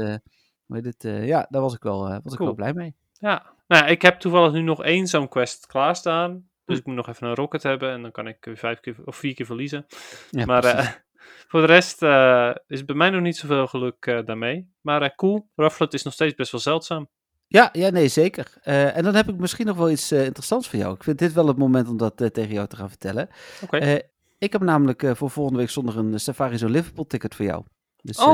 Eh, 0.68 0.74
heet 0.76 0.84
het, 0.84 1.04
eh, 1.04 1.26
ja, 1.26 1.46
daar 1.50 1.62
was 1.62 1.74
ik 1.74 1.82
wel, 1.82 2.08
eh, 2.08 2.16
was 2.22 2.32
ik 2.32 2.38
wel 2.38 2.54
blij 2.54 2.72
mee. 2.74 2.94
Ja. 3.12 3.52
Nou, 3.68 3.84
ja, 3.84 3.88
ik 3.90 4.02
heb 4.02 4.20
toevallig 4.20 4.52
nu 4.52 4.60
nog 4.60 4.82
één 4.82 5.06
zo'n 5.06 5.28
quest 5.28 5.66
klaarstaan. 5.66 6.48
Dus 6.64 6.78
ik 6.78 6.86
moet 6.86 6.94
nog 6.94 7.08
even 7.08 7.26
een 7.26 7.34
rocket 7.34 7.62
hebben 7.62 7.90
en 7.90 8.02
dan 8.02 8.10
kan 8.10 8.26
ik 8.26 8.36
weer 8.40 8.56
vijf 8.56 8.80
keer 8.80 8.96
of 9.04 9.16
vier 9.16 9.34
keer 9.34 9.46
verliezen. 9.46 9.86
Ja, 10.30 10.44
maar 10.44 10.64
eh, 10.64 10.88
voor 11.48 11.60
de 11.60 11.66
rest 11.66 12.02
eh, 12.02 12.50
is 12.66 12.84
bij 12.84 12.94
mij 12.94 13.10
nog 13.10 13.20
niet 13.20 13.36
zoveel 13.36 13.66
geluk 13.66 14.06
eh, 14.06 14.24
daarmee. 14.24 14.70
Maar 14.80 15.02
eh, 15.02 15.10
cool, 15.16 15.48
Rufflet 15.56 15.94
is 15.94 16.02
nog 16.02 16.12
steeds 16.12 16.34
best 16.34 16.52
wel 16.52 16.60
zeldzaam. 16.60 17.08
Ja, 17.46 17.68
ja, 17.72 17.90
nee, 17.90 18.08
zeker. 18.08 18.52
Eh, 18.62 18.96
en 18.96 19.02
dan 19.04 19.14
heb 19.14 19.28
ik 19.28 19.36
misschien 19.36 19.66
nog 19.66 19.76
wel 19.76 19.90
iets 19.90 20.10
eh, 20.10 20.24
interessants 20.24 20.68
voor 20.68 20.78
jou. 20.78 20.94
Ik 20.94 21.02
vind 21.04 21.18
dit 21.18 21.32
wel 21.32 21.46
het 21.46 21.56
moment 21.58 21.88
om 21.88 21.96
dat 21.96 22.20
eh, 22.20 22.28
tegen 22.28 22.54
jou 22.54 22.66
te 22.68 22.76
gaan 22.76 22.88
vertellen. 22.88 23.28
Oké. 23.62 23.76
Eh, 23.76 23.98
ik 24.38 24.52
heb 24.52 24.62
namelijk 24.62 25.02
eh, 25.02 25.14
voor 25.14 25.30
volgende 25.30 25.58
week 25.58 25.70
zondag 25.70 25.94
een 25.96 26.20
Safari 26.20 26.58
Zo 26.58 26.68
Liverpool 26.68 27.06
ticket 27.06 27.34
voor 27.34 27.44
jou. 27.44 27.64
Dus, 28.02 28.18
eh, 28.18 28.24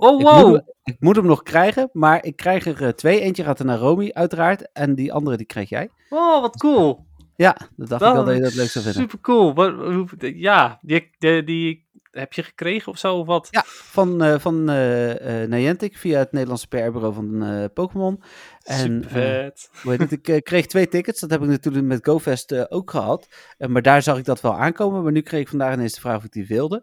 oh, 0.00 0.20
ik, 0.20 0.26
wow. 0.26 0.46
moet 0.46 0.56
hem, 0.56 0.64
ik 0.82 0.96
moet 1.00 1.16
hem 1.16 1.26
nog 1.26 1.42
krijgen, 1.42 1.88
maar 1.92 2.24
ik 2.24 2.36
krijg 2.36 2.66
er 2.66 2.82
eh, 2.82 2.88
twee. 2.88 3.20
Eentje 3.20 3.44
gaat 3.44 3.58
er 3.58 3.64
naar 3.64 3.78
Romy, 3.78 4.10
uiteraard. 4.12 4.72
En 4.72 4.94
die 4.94 5.12
andere 5.12 5.36
die 5.36 5.46
krijg 5.46 5.68
jij. 5.68 5.90
Oh, 6.08 6.40
wat 6.40 6.56
cool. 6.56 7.06
Ja, 7.36 7.56
dat 7.76 7.88
dacht 7.88 8.02
ik 8.02 8.12
wel 8.12 8.24
dat 8.24 8.34
je 8.34 8.40
dat 8.42 8.54
leuk 8.54 8.68
zou 8.68 8.84
vinden. 8.84 9.02
Super 9.02 9.20
cool. 9.20 9.54
Wat, 9.54 9.74
hoe- 9.74 10.38
ja, 10.38 10.78
die, 10.82 11.10
die, 11.18 11.44
die 11.44 11.88
heb 12.10 12.32
je 12.32 12.42
gekregen 12.42 12.92
of 12.92 12.98
zo 12.98 13.16
of 13.16 13.26
wat? 13.26 13.48
Ja, 13.50 13.62
van, 13.66 14.22
eh 14.22 14.38
van 14.38 14.68
eh, 14.68 15.48
Niantic 15.48 15.96
via 15.96 16.18
het 16.18 16.32
Nederlandse 16.32 16.68
PR-bureau 16.68 17.14
van 17.14 17.70
Pokémon. 17.74 18.22
En, 18.62 18.76
Super 18.76 19.10
vet. 19.10 19.70
Het? 19.82 20.28
Ik 20.28 20.44
kreeg 20.44 20.66
twee 20.66 20.88
tickets. 20.88 21.20
Dat 21.20 21.30
heb 21.30 21.42
ik 21.42 21.48
natuurlijk 21.48 21.84
met 21.86 22.06
GoFest 22.06 22.70
ook 22.70 22.90
gehad. 22.90 23.28
Eh, 23.58 23.68
maar 23.68 23.82
daar 23.82 24.02
zag 24.02 24.18
ik 24.18 24.24
dat 24.24 24.40
wel 24.40 24.56
aankomen. 24.56 25.02
Maar 25.02 25.12
nu 25.12 25.20
kreeg 25.20 25.40
ik 25.40 25.48
vandaag 25.48 25.74
ineens 25.74 25.94
de 25.94 26.00
vraag 26.00 26.16
of 26.16 26.24
ik 26.24 26.32
die 26.32 26.46
wilde. 26.46 26.82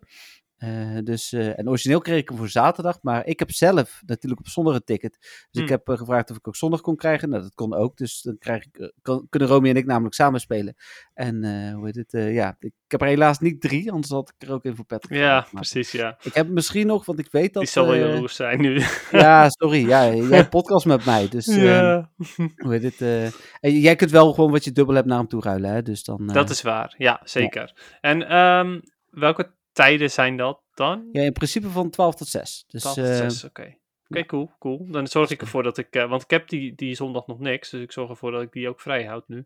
Eh, 0.58 0.98
dus, 1.04 1.34
eh, 1.34 1.60
en 1.60 1.70
origineel 1.70 2.00
kreeg 2.00 2.20
ik 2.20 2.30
hem 2.30 2.38
voor 2.38 2.50
zaterdag. 2.50 2.98
Maar 3.02 3.26
ik 3.26 3.40
heb 3.40 3.52
zelf 3.52 4.02
natuurlijk 4.06 4.42
op 4.42 4.48
zondag 4.48 4.76
een 4.76 4.84
ticket. 4.84 5.18
Dus 5.20 5.62
ik 5.62 5.68
Hmm. 5.68 5.68
heb 5.68 5.90
eh, 5.90 5.98
gevraagd 5.98 6.30
of 6.30 6.38
ik 6.38 6.48
ook 6.48 6.56
zondag 6.56 6.82
kon 6.82 6.96
krijgen. 6.96 7.30
Nou, 7.30 7.42
dat 7.42 7.56
kon 7.56 7.74
ook. 7.74 7.98
Dus 7.98 8.22
dan 8.22 8.38
krijg 8.38 8.66
ik, 8.66 8.92
kan, 9.02 9.28
kunnen 9.30 9.50
Romy 9.50 9.70
en 9.70 9.76
ik 9.76 9.86
namelijk 9.86 10.16
samen 10.16 10.40
spelen. 10.40 10.76
En 11.14 11.72
hoe 11.74 11.86
heet 11.86 11.96
het? 11.96 12.12
ja, 12.34 12.56
ik, 12.60 12.74
heb 12.88 13.02
er 13.02 13.08
helaas 13.08 13.40
niet 13.40 13.62
drie. 13.62 13.92
Anders 13.92 14.12
had 14.12 14.34
ik 14.38 14.48
er 14.48 14.54
ook 14.54 14.64
in 14.64 14.76
voor 14.76 14.86
Patrick 14.86 15.20
Ja, 15.20 15.48
precies, 15.52 15.92
ja. 15.92 16.18
Ik 16.22 16.34
heb 16.34 16.48
misschien 16.48 16.88
nog, 16.88 17.06
want 17.06 17.20
ik 17.20 17.32
weet 17.32 17.54
dat... 17.54 17.64
Die 17.64 17.72
zal 17.72 17.86
wel 17.86 17.96
jaloers 17.96 18.36
zijn 18.36 18.62
nu. 18.62 18.82
ja, 19.12 19.50
sorry. 19.50 19.88
Ja, 19.88 20.14
jij 20.14 20.50
podcast 20.50 20.86
met 20.86 21.06
mij. 21.06 21.30
Dus 21.30 21.48
eh, 21.48 21.64
ja, 21.64 22.12
hoe 22.56 22.74
heet 22.74 22.84
het? 22.84 23.34
en 23.60 23.80
jij 23.80 23.96
kunt 23.96 24.12
wel 24.12 24.34
gewoon 24.34 24.52
wat 24.52 24.64
je 24.64 24.72
dubbel 24.72 24.96
hebt 24.96 25.08
naar 25.08 25.18
hem 25.18 25.28
toe 25.28 25.42
ruilen, 25.42 25.72
hè? 25.72 25.82
Dus 25.82 26.04
dan. 26.04 26.28
dat 26.28 26.50
is 26.50 26.62
waar. 26.62 26.94
Ja, 26.98 27.22
zeker. 27.24 27.98
En 28.02 28.28
ehm, 28.28 28.80
welke 29.10 29.56
tijden 29.78 30.12
zijn 30.12 30.38
dat 30.38 30.62
dan? 30.74 31.10
Ja, 31.12 31.22
in 31.22 31.34
principe 31.34 31.70
van 31.70 31.90
12 31.90 32.16
tot 32.16 32.28
6. 32.28 32.66
Dus 32.68 32.82
12 32.82 32.96
tot 32.96 33.06
eh, 33.06 33.16
6, 33.16 33.44
oké. 33.44 33.76
Oké, 34.10 34.26
cool, 34.26 34.52
cool. 34.60 34.86
Dan 34.92 35.08
zorg 35.08 35.30
ik 35.30 35.42
ervoor 35.42 35.64
dat 35.64 35.78
ik... 35.78 35.88
eh, 35.90 36.10
want 36.10 36.22
ik 36.22 36.30
heb 36.30 36.50
die, 36.50 36.76
die 36.76 36.96
zondag 36.96 37.28
nog 37.28 37.40
niks, 37.40 37.70
dus 37.70 37.82
ik 37.82 37.92
zorg 37.92 38.10
ervoor 38.10 38.32
dat 38.32 38.42
ik 38.42 38.52
die 38.52 38.70
ook 38.70 38.82
vrij 38.82 39.06
houd 39.06 39.28
nu. 39.28 39.46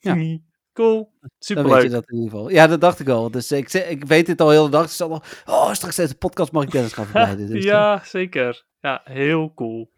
Ja. 0.00 0.16
Cool. 0.74 0.96
dan 1.20 1.20
weet 1.20 1.30
je 1.38 1.54
Superleuk. 1.54 1.90
dat 1.90 2.10
in 2.10 2.16
ieder 2.16 2.30
geval. 2.30 2.50
Ja, 2.50 2.66
dat 2.66 2.80
dacht 2.80 3.00
ik 3.00 3.08
al. 3.08 3.30
Dus 3.30 3.52
ik, 3.52 3.72
ik 3.72 4.04
weet 4.04 4.26
dit 4.26 4.40
al 4.40 4.50
heel 4.50 4.64
de 4.64 4.70
dag. 4.70 4.82
Dus 4.82 5.00
al, 5.00 5.22
oh, 5.46 5.72
straks 5.72 5.96
deze 5.96 6.14
podcast 6.14 6.52
mag 6.52 6.62
ik 6.62 6.70
Dennis 6.70 6.92
gaan 6.92 7.06
verleiden. 7.06 7.46
Dus, 7.50 7.56
eh, 7.56 7.62
ja, 7.70 8.02
zeker. 8.04 8.64
Ja, 8.80 9.00
heel 9.04 9.52
cool. 9.54 9.90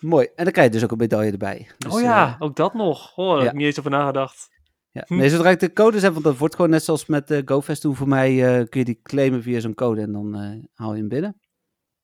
mooi. 0.00 0.28
En 0.36 0.44
dan 0.44 0.52
krijg 0.52 0.66
je 0.66 0.72
dus 0.72 0.84
ook 0.84 0.90
een 0.90 0.98
medaille 0.98 1.32
erbij. 1.32 1.70
Dus, 1.78 1.94
oh 1.94 2.00
ja, 2.00 2.26
eh, 2.26 2.36
ook 2.38 2.56
dat 2.56 2.74
nog. 2.74 3.16
Oh, 3.16 3.26
daar 3.26 3.34
heb 3.36 3.44
ja. 3.44 3.50
ik 3.50 3.56
niet 3.56 3.66
eens 3.66 3.78
over 3.78 3.90
nagedacht. 3.90 4.48
Ja. 4.90 5.04
Hm. 5.06 5.16
Nee, 5.16 5.28
zodra 5.30 5.50
ik 5.50 5.60
de 5.60 5.72
codes 5.72 6.02
heb, 6.02 6.12
want 6.12 6.24
dat 6.24 6.36
wordt 6.38 6.54
gewoon 6.54 6.70
net 6.70 6.84
zoals 6.84 7.06
met 7.06 7.30
eh 7.30 7.42
GoFest 7.44 7.80
toen 7.80 7.96
voor 7.96 8.08
mij, 8.08 8.58
eh, 8.58 8.68
kun 8.68 8.80
je 8.80 8.84
die 8.86 9.00
claimen 9.02 9.42
via 9.42 9.60
zo'n 9.60 9.74
code 9.74 10.00
en 10.00 10.12
dan 10.12 10.34
eh, 10.34 10.50
haal 10.74 10.92
je 10.92 10.98
hem 10.98 11.08
binnen. 11.08 11.40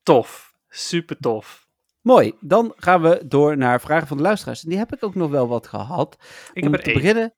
Tof. 0.03 0.53
Super 0.68 1.16
tof. 1.16 1.66
Mooi, 2.01 2.32
dan 2.41 2.72
gaan 2.76 3.03
we 3.03 3.22
door 3.26 3.57
naar 3.57 3.80
vragen 3.80 4.07
van 4.07 4.16
de 4.16 4.22
luisteraars. 4.22 4.62
En 4.62 4.68
die 4.68 4.78
heb 4.78 4.93
ik 4.95 5.03
ook 5.05 5.14
nog 5.14 5.30
wel 5.30 5.49
wat 5.49 5.66
gehad. 5.66 6.16
Ik 6.53 6.64
Om 6.64 6.72
heb 6.72 6.80
er 6.80 6.87
te 6.87 6.93
één. 6.93 7.01
beginnen, 7.01 7.35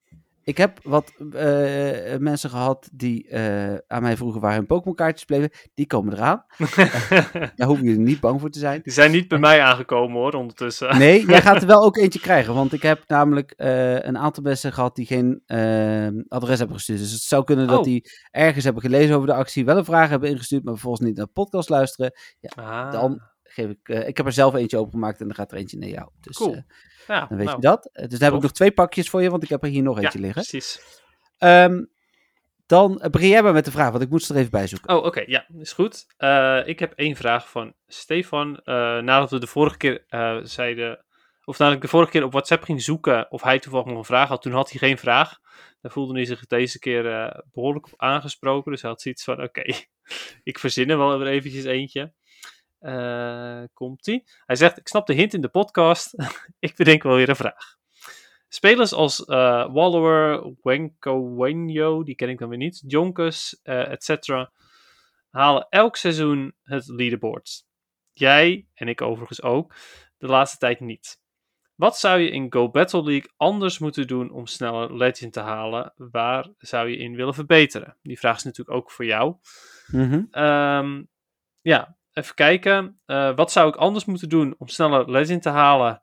heb 0.57 0.78
wat 0.82 1.12
eh, 1.32 2.16
mensen 2.18 2.51
gehad 2.51 2.88
die 2.92 3.28
eh, 3.28 3.74
aan 3.86 4.03
mij 4.03 4.16
vroegen 4.16 4.40
waar 4.40 4.55
hun 4.55 4.66
Pokémon 4.66 4.94
kaartjes 4.94 5.24
bleven. 5.24 5.51
Die 5.74 5.86
komen 5.86 6.12
eraan. 6.14 6.44
Daar 7.57 7.66
hoeven 7.66 7.84
jullie 7.84 8.01
niet 8.01 8.20
bang 8.20 8.40
voor 8.40 8.51
te 8.51 8.59
zijn. 8.59 8.80
Die 8.82 8.92
zijn 8.92 9.11
niet 9.11 9.28
bij 9.28 9.38
mij 9.38 9.61
aangekomen 9.61 10.16
hoor, 10.16 10.32
ondertussen. 10.32 10.99
Nee, 10.99 11.26
jij 11.26 11.42
gaat 11.42 11.61
er 11.61 11.66
wel 11.66 11.84
ook 11.84 11.97
eentje 12.07 12.20
krijgen. 12.20 12.55
Want 12.55 12.72
ik 12.72 12.82
heb 12.82 13.03
namelijk 13.07 13.51
eh, 13.51 13.94
een 13.94 14.18
aantal 14.18 14.42
mensen 14.42 14.72
gehad 14.72 14.94
die 14.97 15.07
geen 15.07 15.42
eh, 15.47 16.07
adres 16.28 16.59
hebben 16.59 16.76
gestuurd. 16.76 16.99
Dus 16.99 17.12
het 17.12 17.20
zou 17.22 17.44
kunnen 17.44 17.66
dat 17.66 17.78
Oh. 17.78 17.84
die 17.84 18.11
ergens 18.30 18.64
hebben 18.64 18.82
gelezen 18.82 19.14
over 19.16 19.26
de 19.28 19.34
actie, 19.34 19.64
wel 19.64 19.76
een 19.76 19.84
vraag 19.84 20.09
hebben 20.09 20.30
ingestuurd, 20.30 20.64
maar 20.64 20.72
vervolgens 20.72 21.07
niet 21.07 21.16
naar 21.16 21.26
de 21.26 21.32
podcast 21.32 21.68
luisteren. 21.68 22.12
Ah, 22.55 22.92
Dan 22.92 23.20
geef 23.57 23.71
ik, 23.71 23.89
eh, 23.89 24.09
ik 24.09 24.17
heb 24.17 24.27
er 24.27 24.33
zelf 24.33 24.55
eentje 24.55 24.79
opengemaakt 24.79 25.21
en 25.21 25.27
dan 25.27 25.35
gaat 25.37 25.53
er 25.53 25.59
eentje 25.59 25.79
naar 25.79 25.89
jou. 25.89 26.09
Dus 26.21 26.37
Cool. 26.37 26.55
eh, 26.55 26.61
ja, 27.07 27.27
dan 27.27 27.37
weet 27.39 27.47
nou, 27.47 27.57
je 27.61 27.63
dat. 27.67 27.91
Eh, 27.93 28.09
Dus 28.09 28.19
dan 28.19 28.29
heb 28.29 28.37
ik 28.37 28.43
nog 28.43 28.53
twee 28.53 28.73
pakjes 28.73 29.11
voor 29.11 29.23
je, 29.23 29.31
want 29.31 29.43
ik 29.43 29.49
heb 29.49 29.63
er 29.63 29.69
hier 29.69 29.83
nog 29.83 29.97
Ja, 29.97 30.03
eentje 30.03 30.19
liggen. 30.19 30.43
precies. 30.43 30.81
Ehm, 31.39 31.85
dan 32.67 33.03
begin 33.11 33.29
jij 33.29 33.43
maar 33.43 33.53
met 33.53 33.65
de 33.65 33.71
vraag, 33.71 33.91
want 33.91 34.03
ik 34.03 34.11
moet 34.11 34.23
ze 34.23 34.33
er 34.33 34.39
even 34.39 34.51
bij 34.51 34.67
zoeken. 34.67 34.97
Oh, 34.97 35.05
oké, 35.05 35.23
ja, 35.27 35.47
is 35.59 35.73
goed. 35.73 36.07
Ik 36.67 36.79
heb 36.79 36.93
één 36.93 37.17
vraag 37.17 37.51
van 37.51 37.75
Stefan. 37.87 38.61
Nadat 38.65 39.31
we 39.31 39.39
de 39.39 39.47
vorige 39.47 39.77
keer 39.77 40.05
zeiden, 40.43 41.05
of 41.45 41.59
nadat 41.59 41.75
ik 41.77 41.81
de 41.83 41.89
vorige 41.89 42.11
keer 42.11 42.25
op 42.25 42.33
WhatsApp 42.33 42.63
ging 42.63 42.83
zoeken 42.83 43.31
of 43.31 43.43
hij 43.43 43.59
toevallig 43.59 43.87
nog 43.87 43.97
een 43.99 44.05
vraag 44.05 44.29
had, 44.29 44.43
toen 44.43 44.53
had 44.53 44.71
hij 44.71 44.79
geen 44.79 44.99
vraag. 44.99 45.39
Daar 45.81 45.93
voelde 45.93 46.15
hij 46.15 46.25
zich 46.25 46.47
deze 46.47 46.79
keer 46.79 47.13
eh, 47.13 47.39
behoorlijk 47.53 47.87
op 47.87 47.93
aangesproken. 47.97 48.73
Dus 48.73 48.81
hij 48.83 48.91
had 48.91 49.01
zoiets 49.01 49.25
van: 49.25 49.43
oké, 49.43 49.63
ik 50.43 50.59
verzin 50.59 50.91
er 50.91 50.99
wel 50.99 51.19
weer 51.19 51.29
eventjes 51.29 51.65
eentje. 51.65 52.13
Eh, 52.87 53.62
Komt-ie? 53.72 54.24
Hij 54.47 54.57
zegt: 54.57 54.78
Ik 54.78 54.89
snap 54.89 55.07
de 55.07 55.14
hint 55.14 55.34
in 55.34 55.41
de 55.41 55.49
podcast. 55.49 56.14
ik 56.59 56.76
bedenk 56.76 57.03
wel 57.03 57.14
weer 57.16 57.28
een 57.28 57.37
vraag. 57.37 57.76
Spelers 58.49 58.93
als 58.93 59.24
eh, 59.24 59.72
Wallower, 59.72 60.53
Wenko 60.62 62.03
die 62.05 62.14
ken 62.14 62.28
ik 62.28 62.39
dan 62.39 62.49
weer 62.49 62.59
niet, 62.59 62.82
Jonkus, 62.87 63.61
eh 63.62 63.91
etc. 63.91 64.49
halen 65.30 65.66
elk 65.68 65.97
seizoen 65.97 66.55
het 66.62 66.89
leaderboard. 66.89 67.64
Jij, 68.12 68.66
en 68.74 68.89
ik 68.89 69.03
overigens 69.03 69.43
ook, 69.43 69.74
de 70.18 70.26
laatste 70.26 70.59
tijd 70.59 70.80
niet. 70.80 71.20
Wat 71.74 71.99
zou 71.99 72.20
je 72.20 72.30
in 72.30 72.53
Go 72.53 72.70
Battle 72.70 73.03
League 73.03 73.30
anders 73.37 73.78
moeten 73.78 74.07
doen 74.07 74.30
om 74.30 74.47
sneller 74.47 74.97
Legend 74.97 75.32
te 75.32 75.41
halen? 75.41 75.93
Waar 75.97 76.49
zou 76.59 76.89
je 76.89 76.97
in 76.97 77.16
willen 77.16 77.34
verbeteren? 77.34 77.97
Die 78.03 78.18
vraag 78.18 78.37
is 78.37 78.45
natuurlijk 78.45 78.76
ook 78.76 78.91
voor 78.91 79.05
jou. 79.05 79.37
Mhm. 79.87 80.24
Ehm, 80.30 81.03
ja, 81.61 81.95
even 82.17 82.35
kijken. 82.35 83.01
Eh, 83.07 83.35
wat 83.35 83.53
zou 83.53 83.69
ik 83.69 83.77
anders 83.77 84.05
moeten 84.05 84.29
doen 84.29 84.55
om 84.59 84.69
sneller 84.69 85.11
Legend 85.11 85.43
te 85.43 85.49
halen? 85.49 86.01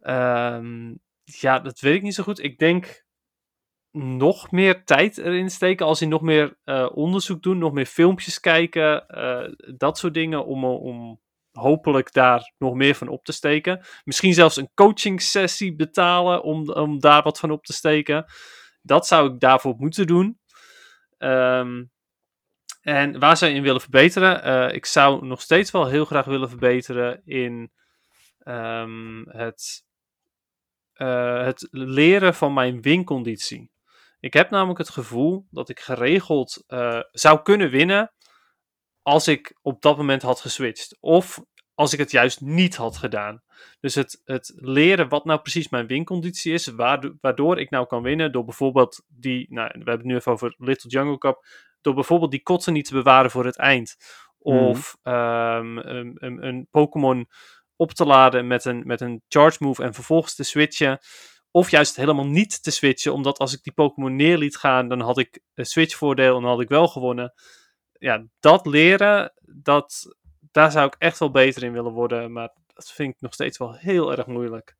Ehm, 0.00 0.94
ja, 1.24 1.58
dat 1.58 1.80
weet 1.80 1.94
ik 1.94 2.02
niet 2.02 2.14
zo 2.14 2.22
goed. 2.22 2.42
Ik 2.42 2.58
denk 2.58 3.04
nog 3.92 4.50
meer 4.50 4.84
tijd 4.84 5.18
erin 5.18 5.50
steken. 5.50 5.86
Als 5.86 6.02
in 6.02 6.08
nog 6.08 6.22
meer 6.22 6.58
eh, 6.64 6.88
onderzoek 6.94 7.42
doen, 7.42 7.58
nog 7.58 7.72
meer 7.72 7.86
filmpjes 7.86 8.40
kijken. 8.40 9.06
eh, 9.06 9.74
dat 9.76 9.98
soort 9.98 10.14
dingen 10.14 10.46
om, 10.46 10.64
om 10.64 11.20
hopelijk 11.52 12.12
daar 12.12 12.52
nog 12.58 12.74
meer 12.74 12.94
van 12.94 13.08
op 13.08 13.24
te 13.24 13.32
steken. 13.32 13.84
Misschien 14.04 14.34
zelfs 14.34 14.56
een 14.56 14.70
coaching 14.74 15.22
sessie 15.22 15.76
betalen 15.76 16.42
om, 16.42 16.70
om 16.70 16.98
daar 16.98 17.22
wat 17.22 17.38
van 17.38 17.50
op 17.50 17.64
te 17.64 17.72
steken. 17.72 18.24
Dat 18.82 19.06
zou 19.06 19.32
ik 19.32 19.40
daarvoor 19.40 19.74
moeten 19.76 20.06
doen. 20.06 20.38
Ehm, 21.18 21.84
en 22.80 23.18
waar 23.18 23.36
zou 23.36 23.50
je 23.50 23.56
in 23.56 23.62
willen 23.62 23.80
verbeteren? 23.80 24.42
Eh, 24.42 24.74
ik 24.74 24.86
zou 24.86 25.26
nog 25.26 25.40
steeds 25.40 25.70
wel 25.70 25.86
heel 25.86 26.04
graag 26.04 26.24
willen 26.24 26.48
verbeteren 26.48 27.22
in 27.24 27.72
ehm, 28.38 29.22
het, 29.28 29.84
eh, 30.92 31.44
het 31.44 31.68
leren 31.70 32.34
van 32.34 32.52
mijn 32.52 32.82
winconditie. 32.82 33.70
Ik 34.20 34.32
heb 34.32 34.50
namelijk 34.50 34.78
het 34.78 34.90
gevoel 34.90 35.46
dat 35.50 35.68
ik 35.68 35.80
geregeld 35.80 36.64
eh, 36.66 37.00
zou 37.10 37.42
kunnen 37.42 37.70
winnen 37.70 38.12
als 39.02 39.28
ik 39.28 39.58
op 39.62 39.82
dat 39.82 39.96
moment 39.96 40.22
had 40.22 40.40
geswitcht. 40.40 40.96
Of 41.00 41.42
als 41.74 41.92
ik 41.92 41.98
het 41.98 42.10
juist 42.10 42.40
niet 42.40 42.76
had 42.76 42.96
gedaan. 42.96 43.42
Dus 43.80 43.94
het, 43.94 44.22
het 44.24 44.52
leren 44.56 45.08
wat 45.08 45.24
nou 45.24 45.40
precies 45.40 45.68
mijn 45.68 45.86
winconditie 45.86 46.52
is, 46.52 46.66
waardo- 46.66 47.16
waardoor 47.20 47.60
ik 47.60 47.70
nou 47.70 47.86
kan 47.86 48.02
winnen 48.02 48.32
door 48.32 48.44
bijvoorbeeld 48.44 49.04
die, 49.08 49.46
nou, 49.48 49.68
we 49.68 49.74
hebben 49.74 49.96
het 49.96 50.04
nu 50.04 50.14
even 50.14 50.32
over 50.32 50.54
Little 50.58 50.90
Jungle 50.90 51.18
Cup, 51.18 51.44
door 51.80 51.94
bijvoorbeeld 51.94 52.30
die 52.30 52.42
kotsen 52.42 52.72
niet 52.72 52.84
te 52.84 52.94
bewaren 52.94 53.30
voor 53.30 53.44
het 53.44 53.56
eind. 53.56 53.96
Of 54.38 54.96
ehm, 55.02 55.76
een, 55.76 56.16
een, 56.18 56.46
een 56.46 56.66
Pokémon 56.70 57.28
op 57.76 57.92
te 57.92 58.04
laden 58.04 58.46
met 58.46 58.64
een, 58.64 58.82
met 58.86 59.00
een 59.00 59.22
charge 59.28 59.56
move 59.60 59.82
en 59.82 59.94
vervolgens 59.94 60.34
te 60.34 60.42
switchen. 60.44 60.98
Of 61.50 61.70
juist 61.70 61.96
helemaal 61.96 62.26
niet 62.26 62.62
te 62.62 62.70
switchen, 62.70 63.12
omdat 63.12 63.38
als 63.38 63.52
ik 63.52 63.62
die 63.62 63.72
Pokémon 63.72 64.16
neer 64.16 64.38
liet 64.38 64.56
gaan, 64.56 64.88
dan 64.88 65.00
had 65.00 65.18
ik 65.18 65.40
een 65.54 65.66
switchvoordeel 65.66 66.36
en 66.36 66.42
dan 66.42 66.50
had 66.50 66.60
ik 66.60 66.68
wel 66.68 66.88
gewonnen. 66.88 67.32
Ja, 67.92 68.26
dat 68.40 68.66
leren, 68.66 69.32
dat, 69.40 70.16
daar 70.50 70.70
zou 70.70 70.86
ik 70.86 70.94
echt 70.98 71.18
wel 71.18 71.30
beter 71.30 71.62
in 71.62 71.72
willen 71.72 71.92
worden, 71.92 72.32
maar 72.32 72.54
dat 72.66 72.90
vind 72.90 73.14
ik 73.14 73.20
nog 73.20 73.34
steeds 73.34 73.58
wel 73.58 73.74
heel 73.74 74.16
erg 74.16 74.26
moeilijk. 74.26 74.76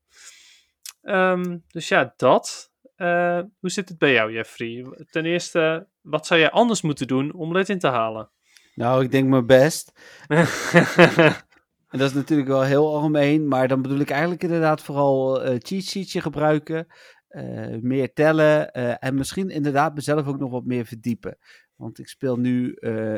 Ehm, 1.03 1.59
dus 1.69 1.89
ja, 1.89 2.13
dat. 2.17 2.73
Eh, 2.97 3.41
hoe 3.61 3.71
zit 3.71 3.89
het 3.89 3.99
bij 3.99 4.13
jou, 4.13 4.33
Jeffrey? 4.33 4.87
Ten 5.11 5.25
eerste, 5.25 5.89
wat 6.01 6.27
zou 6.27 6.41
jij 6.41 6.51
anders 6.51 6.83
moeten 6.83 7.07
doen 7.07 7.33
om 7.35 7.53
Legend 7.53 7.81
te 7.81 7.87
halen? 7.89 8.31
Nou, 8.75 9.05
ik 9.05 9.11
denk 9.11 9.29
mijn 9.29 9.47
best. 9.47 9.93
En 11.89 11.99
dat 11.99 12.09
is 12.09 12.15
natuurlijk 12.15 12.49
wel 12.49 12.63
heel 12.63 12.95
algemeen, 12.95 13.49
maar 13.49 13.69
dan 13.69 13.83
bedoel 13.83 13.99
ik 13.99 14.11
eigenlijk 14.11 14.43
inderdaad 14.43 14.83
vooral 14.83 15.43
eh 15.43 15.55
cheat 15.59 15.83
sheetje 15.83 16.21
gebruiken. 16.21 16.87
eh, 17.29 17.77
meer 17.81 18.13
tellen 18.13 18.73
eh, 18.73 18.95
en 18.99 19.15
misschien 19.15 19.49
inderdaad 19.51 19.95
mezelf 19.95 20.27
ook 20.27 20.39
nog 20.39 20.51
wat 20.51 20.65
meer 20.65 20.85
verdiepen. 20.87 21.39
Want 21.77 21.99
ik 21.99 22.09
speel 22.09 22.37
nu, 22.37 22.73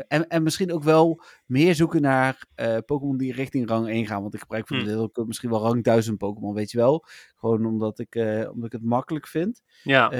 en, 0.08 0.28
en 0.28 0.42
misschien 0.42 0.72
ook 0.72 0.82
wel 0.82 1.22
meer 1.46 1.74
zoeken 1.74 2.02
naar 2.02 2.44
Pokémon 2.86 3.16
die 3.16 3.32
richting 3.32 3.68
rang 3.68 3.88
1 3.88 4.06
gaan. 4.06 4.22
Want 4.22 4.34
ik 4.34 4.40
gebruik 4.40 4.66
voor 4.68 4.76
de 4.76 4.82
Hmm. 4.82 4.92
deel 4.92 5.02
ook 5.02 5.26
misschien 5.26 5.50
wel 5.50 5.60
rang 5.60 5.82
1000 5.84 6.18
Pokémon, 6.18 6.54
weet 6.54 6.70
je 6.70 6.78
wel. 6.78 7.04
Gewoon 7.36 7.66
omdat 7.66 7.98
ik, 7.98 8.14
omdat 8.50 8.64
ik 8.64 8.72
het 8.72 8.84
makkelijk 8.84 9.26
vind. 9.26 9.62
Ja. 9.82 10.10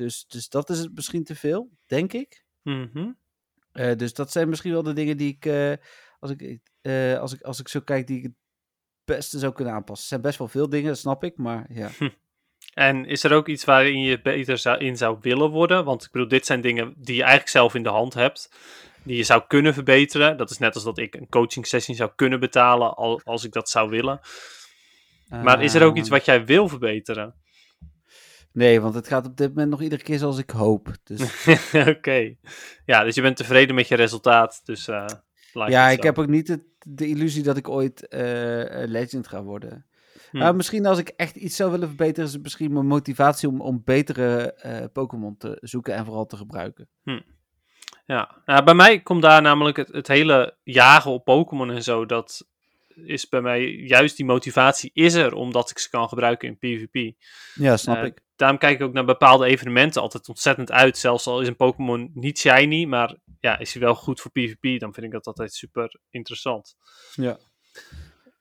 Dus, 0.00 0.24
dus 0.28 0.48
dat 0.48 0.70
is 0.70 0.78
het 0.78 0.94
misschien 0.94 1.24
te 1.24 1.34
veel, 1.34 1.70
denk 1.86 2.12
ik. 2.12 2.44
Mhm. 2.62 3.10
Eh, 3.72 3.96
dus 3.96 4.14
dat 4.14 4.32
zijn 4.32 4.48
misschien 4.48 4.72
wel 4.72 4.82
de 4.82 4.92
dingen 4.92 5.16
die 5.16 5.28
ik, 5.28 5.46
eh, 5.46 5.72
als, 6.20 6.30
ik 6.30 6.60
eh, 6.80 7.18
als, 7.18 7.32
ik, 7.32 7.42
als 7.42 7.60
ik 7.60 7.68
zo 7.68 7.80
kijk, 7.80 8.06
die 8.06 8.16
ik 8.16 8.22
het 8.22 8.32
beste 9.04 9.38
zou 9.38 9.52
kunnen 9.52 9.74
aanpassen. 9.74 10.02
Er 10.02 10.08
zijn 10.08 10.20
best 10.20 10.38
wel 10.38 10.48
veel 10.48 10.68
dingen, 10.68 10.88
dat 10.88 10.98
snap 10.98 11.24
ik, 11.24 11.36
maar 11.36 11.66
ja. 11.72 11.90
En 12.74 13.04
is 13.04 13.24
er 13.24 13.32
ook 13.32 13.48
iets 13.48 13.64
waarin 13.64 14.00
je 14.00 14.20
beter 14.20 14.58
zou, 14.58 14.78
in 14.78 14.96
zou 14.96 15.18
willen 15.20 15.50
worden? 15.50 15.84
Want 15.84 16.04
ik 16.04 16.10
bedoel, 16.10 16.28
dit 16.28 16.46
zijn 16.46 16.60
dingen 16.60 16.94
die 16.96 17.14
je 17.14 17.20
eigenlijk 17.20 17.50
zelf 17.50 17.74
in 17.74 17.82
de 17.82 17.88
hand 17.88 18.14
hebt. 18.14 18.50
Die 19.02 19.16
je 19.16 19.22
zou 19.22 19.42
kunnen 19.46 19.74
verbeteren. 19.74 20.36
Dat 20.36 20.50
is 20.50 20.58
net 20.58 20.74
als 20.74 20.84
dat 20.84 20.98
ik 20.98 21.14
een 21.14 21.28
coaching 21.28 21.66
sessie 21.66 21.94
zou 21.94 22.10
kunnen 22.16 22.40
betalen 22.40 22.94
al, 22.94 23.20
als 23.24 23.44
ik 23.44 23.52
dat 23.52 23.68
zou 23.68 23.90
willen. 23.90 24.20
Maar 25.28 25.62
is 25.62 25.74
er 25.74 25.82
ook 25.82 25.96
iets 25.96 26.08
Eh, 26.08 26.14
wat 26.14 26.24
jij 26.24 26.44
wil 26.44 26.68
verbeteren? 26.68 27.34
Nee, 28.52 28.80
want 28.80 28.94
het 28.94 29.08
gaat 29.08 29.26
op 29.26 29.36
dit 29.36 29.48
moment 29.48 29.70
nog 29.70 29.82
iedere 29.82 30.02
keer 30.02 30.18
zoals 30.18 30.38
ik 30.38 30.50
hoop. 30.50 30.96
Dus 31.04 31.46
Oké. 31.96 32.34
Ja, 32.84 33.04
dus 33.04 33.14
je 33.14 33.22
bent 33.22 33.36
tevreden 33.36 33.74
met 33.74 33.88
je 33.88 33.94
resultaat. 33.94 34.60
Dus 34.64 34.88
eh 34.88 35.06
ja, 35.52 35.88
ik 35.88 36.00
zo. 36.00 36.06
heb 36.06 36.18
ook 36.18 36.26
niet 36.26 36.48
het, 36.48 36.62
de 36.78 37.08
illusie 37.08 37.42
dat 37.42 37.56
ik 37.56 37.68
ooit 37.68 38.08
eh, 38.08 38.20
legend 38.86 39.28
ga 39.28 39.42
worden. 39.42 39.86
Hm. 40.30 40.38
Nou, 40.38 40.54
misschien 40.54 40.86
als 40.86 40.98
ik 40.98 41.08
echt 41.08 41.36
iets 41.36 41.56
zou 41.56 41.70
willen 41.70 41.88
verbeteren, 41.88 42.24
is 42.24 42.32
het 42.32 42.42
misschien 42.42 42.72
mijn 42.72 42.86
motivatie 42.86 43.48
om, 43.48 43.60
om 43.60 43.82
betere 43.84 44.52
eh, 44.52 44.84
Pokémon 44.92 45.36
te 45.36 45.58
zoeken 45.60 45.94
en 45.94 46.04
vooral 46.04 46.26
te 46.26 46.36
gebruiken. 46.36 46.88
Ja, 48.06 48.42
nou, 48.44 48.64
bij 48.64 48.74
mij 48.74 49.00
komt 49.00 49.22
daar 49.22 49.42
namelijk 49.42 49.76
het, 49.76 49.88
het 49.88 50.08
hele 50.08 50.56
jagen 50.62 51.10
op 51.10 51.24
Pokémon 51.24 51.70
en 51.70 51.82
zo. 51.82 52.06
Dat 52.06 52.48
is 52.88 53.28
bij 53.28 53.40
mij 53.40 53.70
juist 53.70 54.16
die 54.16 54.26
motivatie 54.26 54.90
is 54.94 55.14
er 55.14 55.34
omdat 55.34 55.70
ik 55.70 55.78
ze 55.78 55.90
kan 55.90 56.08
gebruiken 56.08 56.48
in 56.48 56.58
PvP. 56.58 57.16
Ja, 57.54 57.76
snap 57.76 58.04
ik. 58.04 58.20
Daarom 58.40 58.58
kijk 58.58 58.80
ik 58.80 58.86
ook 58.86 58.92
naar 58.92 59.04
bepaalde 59.04 59.46
evenementen 59.46 60.02
altijd 60.02 60.28
ontzettend 60.28 60.72
uit. 60.72 60.98
Zelfs 60.98 61.26
al 61.26 61.40
is 61.40 61.48
een 61.48 61.56
Pokémon 61.56 62.10
niet 62.14 62.38
shiny, 62.38 62.84
maar 62.84 63.16
ja, 63.40 63.58
is 63.58 63.72
hij 63.72 63.82
wel 63.82 63.94
goed 63.94 64.20
voor 64.20 64.30
PvP, 64.30 64.80
dan 64.80 64.92
vind 64.94 65.06
ik 65.06 65.12
dat 65.12 65.26
altijd 65.26 65.54
super 65.54 66.00
interessant. 66.10 66.76
Ja. 67.14 67.38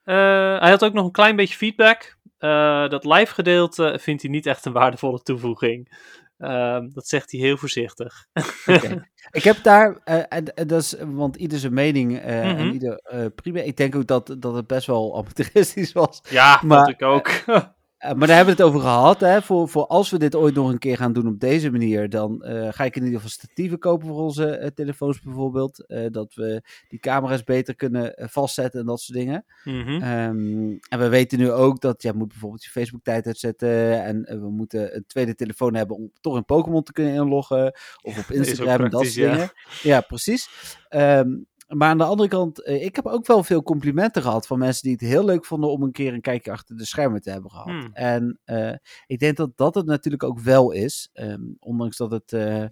Eh, 0.03 0.59
hij 0.59 0.69
had 0.69 0.83
ook 0.83 0.93
nog 0.93 1.05
een 1.05 1.11
klein 1.11 1.35
beetje 1.35 1.55
feedback. 1.55 2.17
Eh, 2.37 2.87
dat 2.89 3.05
live 3.05 3.33
gedeelte 3.33 3.97
vindt 4.01 4.21
hij 4.21 4.31
niet 4.31 4.45
echt 4.45 4.65
een 4.65 4.73
waardevolle 4.73 5.21
toevoeging. 5.21 5.97
Ehm, 6.37 6.89
dat 6.93 7.07
zegt 7.07 7.31
hij 7.31 7.39
heel 7.41 7.57
voorzichtig. 7.57 8.25
Ik 9.31 9.43
heb 9.43 9.63
daar, 9.63 10.01
eh, 10.03 10.43
dat 10.67 10.81
is, 10.81 10.95
want 10.99 11.35
ieder 11.35 11.59
zijn 11.59 11.73
mening 11.73 12.11
Mhm. 12.11 12.27
en 12.27 12.73
ieder 12.73 12.95
eh, 12.97 13.25
prima. 13.35 13.59
Ik 13.59 13.77
denk 13.77 13.95
ook 13.95 14.07
dat, 14.07 14.35
dat 14.39 14.53
het 14.55 14.67
best 14.67 14.87
wel 14.87 15.17
amateuristisch 15.17 15.91
was. 15.91 16.21
Ja, 16.29 16.61
Maar, 16.65 16.77
vond 16.83 16.89
ik 16.89 17.01
ook. 17.01 17.29
Eh, 17.99 18.13
maar 18.13 18.27
daar 18.27 18.35
hebben 18.35 18.55
we 18.55 18.61
het 18.61 18.71
over 18.71 18.87
gehad. 18.87 19.19
Hè? 19.19 19.41
Voor, 19.41 19.69
voor 19.69 19.87
als 19.87 20.09
we 20.09 20.17
dit 20.17 20.35
ooit 20.35 20.55
nog 20.55 20.69
een 20.69 20.77
keer 20.77 20.97
gaan 20.97 21.13
doen 21.13 21.27
op 21.27 21.39
deze 21.39 21.71
manier, 21.71 22.09
dan 22.09 22.43
eh, 22.43 22.67
ga 22.71 22.83
ik 22.83 22.95
in 22.95 23.03
ieder 23.03 23.15
geval 23.15 23.29
statieven 23.29 23.79
kopen 23.79 24.07
voor 24.07 24.21
onze 24.21 24.49
eh, 24.49 24.67
telefoons 24.67 25.21
bijvoorbeeld. 25.21 25.85
Dat 26.11 26.33
we 26.33 26.63
die 26.87 26.99
camera's 26.99 27.43
beter 27.43 27.75
kunnen 27.75 28.13
vastzetten 28.15 28.79
en 28.79 28.85
dat 28.85 28.99
soort 28.99 29.17
dingen. 29.17 29.45
Mhm. 29.63 29.89
Ehm, 29.89 30.77
en 30.89 30.99
we 30.99 31.09
weten 31.09 31.39
nu 31.39 31.51
ook 31.51 31.81
dat 31.81 32.01
je 32.01 32.13
moet 32.13 32.27
bijvoorbeeld 32.27 32.63
je 32.63 32.69
Facebook 32.69 33.03
tijd 33.03 33.25
uitzetten. 33.25 34.03
En 34.03 34.21
we 34.41 34.49
moeten 34.49 34.95
een 34.95 35.05
tweede 35.07 35.35
telefoon 35.35 35.75
hebben 35.75 35.95
om 35.95 36.11
toch 36.21 36.35
een 36.35 36.45
Pokémon 36.45 36.83
te 36.83 36.93
kunnen 36.93 37.13
inloggen. 37.13 37.73
Of 38.01 38.17
op 38.17 38.35
Instagram 38.37 38.83
en 38.83 38.89
dat 38.89 39.01
soort 39.01 39.13
ja. 39.13 39.31
dingen. 39.31 39.51
Ja, 39.81 40.01
precies. 40.01 40.49
Ehm, 40.89 41.29
maar 41.69 41.89
aan 41.89 41.97
de 41.97 42.03
andere 42.03 42.29
kant, 42.29 42.63
eh, 42.63 42.83
ik 42.83 42.95
heb 42.95 43.05
ook 43.05 43.27
wel 43.27 43.43
veel 43.43 43.63
complimenten 43.63 44.21
gehad 44.21 44.47
van 44.47 44.59
mensen 44.59 44.83
die 44.83 44.91
het 44.91 45.01
heel 45.01 45.25
leuk 45.25 45.45
vonden 45.45 45.69
om 45.69 45.83
een 45.83 45.91
keer 45.91 46.13
een 46.13 46.21
kijkje 46.21 46.51
achter 46.51 46.77
de 46.77 46.85
schermen 46.85 47.21
te 47.21 47.31
hebben 47.31 47.51
gehad. 47.51 47.67
Hmm. 47.67 47.89
En 47.93 48.39
eh, 48.43 48.73
ik 49.07 49.19
denk 49.19 49.37
dat 49.37 49.57
dat 49.57 49.75
het 49.75 49.85
natuurlijk 49.85 50.23
ook 50.23 50.39
wel 50.39 50.71
is. 50.71 51.09
ehm, 51.13 51.41
ondanks 51.59 51.97
dat 51.97 52.11
het 52.11 52.33
eh, 52.33 52.65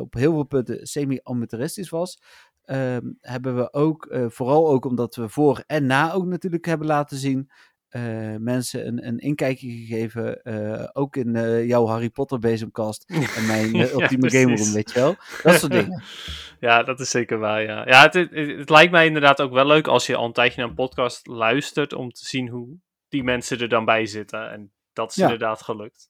op 0.00 0.14
heel 0.14 0.32
veel 0.32 0.44
punten 0.44 0.86
semi-amateuristisch 0.86 1.88
was. 1.88 2.22
ehm, 2.64 3.12
hebben 3.20 3.56
we 3.56 3.72
ook, 3.72 4.16
vooral 4.28 4.68
ook 4.68 4.84
omdat 4.84 5.16
we 5.16 5.28
voor 5.28 5.62
en 5.66 5.86
na 5.86 6.12
ook 6.12 6.26
natuurlijk 6.26 6.64
hebben 6.64 6.86
laten 6.86 7.16
zien. 7.16 7.50
Eh, 7.94 8.34
mensen 8.38 8.86
een, 8.86 9.06
een 9.06 9.18
inkijkje 9.18 9.70
gegeven. 9.70 10.42
eh, 10.42 10.88
ook 10.92 11.16
in 11.16 11.36
eh, 11.36 11.66
jouw 11.66 11.86
Harry 11.86 12.10
Potter 12.10 12.38
bezemkast. 12.38 13.04
En 13.36 13.46
mijn 13.46 13.72
Ja, 13.72 13.88
ultieme 13.88 14.18
precies. 14.26 14.40
gamer 14.42 14.58
room, 14.58 14.72
weet 14.72 14.90
je 14.92 14.98
wel. 15.00 15.16
Dat 15.42 15.54
soort 15.60 15.72
dingen. 15.72 16.02
Ja, 16.60 16.82
dat 16.82 17.00
is 17.00 17.10
zeker 17.10 17.38
waar, 17.38 17.62
ja. 17.62 17.86
Ja, 17.88 18.02
het, 18.02 18.14
het, 18.14 18.30
het 18.58 18.70
lijkt 18.70 18.92
mij 18.92 19.06
inderdaad 19.06 19.40
ook 19.40 19.52
wel 19.52 19.66
leuk 19.66 19.86
als 19.86 20.06
je 20.06 20.16
al 20.16 20.24
een 20.26 20.32
tijdje 20.32 20.60
naar 20.60 20.68
een 20.68 20.74
podcast 20.74 21.26
luistert, 21.26 21.92
om 21.92 22.10
te 22.10 22.24
zien 22.26 22.48
hoe 22.48 22.76
die 23.08 23.22
mensen 23.22 23.58
er 23.58 23.68
dan 23.68 23.84
bij 23.84 24.06
zitten. 24.06 24.50
En 24.50 24.72
dat 24.92 25.10
is 25.10 25.16
Ja. 25.16 25.22
inderdaad 25.22 25.62
gelukt. 25.62 26.08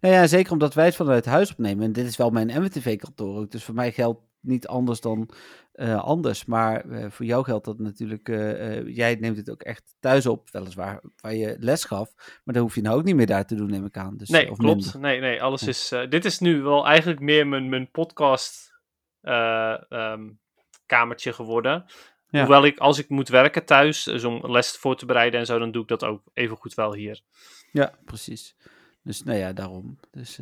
Nou 0.00 0.14
ja, 0.14 0.26
zeker 0.26 0.52
omdat 0.52 0.74
wij 0.74 0.84
het 0.84 0.96
vanuit 0.96 1.24
huis 1.24 1.50
opnemen. 1.50 1.84
En 1.84 1.92
dit 1.92 2.06
is 2.06 2.16
wel 2.16 2.30
mijn 2.30 2.62
MWTV-kantoor 2.62 3.38
ook. 3.38 3.50
Dus 3.50 3.64
voor 3.64 3.74
mij 3.74 3.92
geldt 3.92 4.20
niet 4.40 4.66
anders 4.66 5.00
dan 5.00 5.30
eh, 5.72 6.02
anders. 6.04 6.44
Maar 6.44 6.90
eh, 6.90 7.10
voor 7.10 7.26
jou 7.26 7.44
geldt 7.44 7.64
dat 7.64 7.78
natuurlijk. 7.78 8.28
eh, 8.28 8.86
jij 8.86 9.14
neemt 9.14 9.36
het 9.36 9.50
ook 9.50 9.62
echt 9.62 9.96
thuis 10.00 10.26
op, 10.26 10.50
weliswaar, 10.50 11.00
waar 11.20 11.34
je 11.34 11.56
les 11.58 11.84
gaf. 11.84 12.12
Maar 12.44 12.54
dan 12.54 12.62
hoef 12.62 12.74
je 12.74 12.80
nou 12.82 12.98
ook 12.98 13.04
niet 13.04 13.14
meer 13.16 13.26
daar 13.26 13.46
te 13.46 13.54
doen, 13.54 13.70
neem 13.70 13.84
ik 13.84 13.96
aan. 13.96 14.16
Dus, 14.16 14.28
Nee, 14.28 14.50
of 14.50 14.58
klopt. 14.58 14.74
minder. 14.82 15.00
Nee, 15.00 15.20
nee, 15.20 15.42
alles 15.42 15.60
Ja. 15.60 15.68
is... 15.68 15.94
dit 16.10 16.24
is 16.24 16.38
nu 16.38 16.62
wel 16.62 16.86
eigenlijk 16.86 17.20
meer 17.20 17.46
mijn, 17.46 17.68
mijn 17.68 17.90
podcast 17.90 18.74
eh, 19.20 19.82
ehm, 19.92 20.28
kamertje 20.86 21.32
geworden. 21.32 21.84
Ja. 22.28 22.40
Hoewel 22.40 22.64
ik, 22.64 22.78
als 22.78 22.98
ik 22.98 23.08
moet 23.08 23.28
werken 23.28 23.64
thuis, 23.64 24.02
dus 24.04 24.24
om 24.24 24.50
les 24.50 24.70
voor 24.70 24.96
te 24.96 25.06
bereiden 25.06 25.40
en 25.40 25.46
zo, 25.46 25.58
dan 25.58 25.70
doe 25.70 25.82
ik 25.82 25.88
dat 25.88 26.04
ook 26.04 26.22
even 26.32 26.56
goed 26.56 26.74
wel 26.74 26.94
hier. 26.94 27.20
Ja, 27.72 27.92
precies. 28.04 28.56
Dus 29.02 29.22
nou 29.22 29.38
ja, 29.38 29.52
daarom. 29.52 29.98
Dus, 30.10 30.38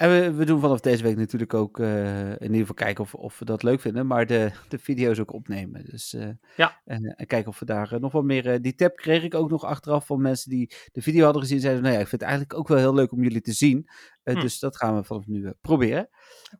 en 0.00 0.10
we, 0.10 0.32
we 0.32 0.44
doen 0.44 0.60
vanaf 0.60 0.80
deze 0.80 1.02
week 1.02 1.16
natuurlijk 1.16 1.54
ook 1.54 1.78
eh, 1.78 2.28
in 2.30 2.40
ieder 2.42 2.56
geval 2.58 2.74
kijken 2.74 3.04
of, 3.04 3.14
of 3.14 3.38
we 3.38 3.44
dat 3.44 3.62
leuk 3.62 3.80
vinden. 3.80 4.06
Maar 4.06 4.26
de, 4.26 4.50
de 4.68 4.78
video's 4.78 5.18
ook 5.18 5.32
opnemen. 5.32 5.84
Dus 5.84 6.14
eh, 6.14 6.28
Ja. 6.56 6.80
en, 6.84 7.04
en 7.04 7.26
kijken 7.26 7.50
of 7.50 7.58
we 7.58 7.64
daar 7.64 7.92
eh, 7.92 8.00
nog 8.00 8.12
wat 8.12 8.24
meer... 8.24 8.46
eh, 8.52 8.60
die 8.60 8.74
tip 8.74 8.96
kreeg 8.96 9.22
ik 9.22 9.34
ook 9.34 9.50
nog 9.50 9.64
achteraf 9.64 10.06
van 10.06 10.20
mensen 10.22 10.50
die 10.50 10.72
de 10.92 11.02
video 11.02 11.24
hadden 11.24 11.42
gezien. 11.42 11.60
Zeiden, 11.60 11.82
nou 11.82 11.94
ja, 11.94 12.00
ik 12.00 12.08
vind 12.08 12.20
het 12.20 12.30
eigenlijk 12.30 12.60
ook 12.60 12.68
wel 12.68 12.78
heel 12.78 12.94
leuk 12.94 13.12
om 13.12 13.22
jullie 13.22 13.40
te 13.40 13.52
zien. 13.52 13.88
Eh, 14.22 14.34
Hm. 14.34 14.40
Dus 14.40 14.58
dat 14.58 14.76
gaan 14.76 14.96
we 14.96 15.02
vanaf 15.04 15.26
nu 15.26 15.44
eh, 15.46 15.50
proberen. 15.60 16.08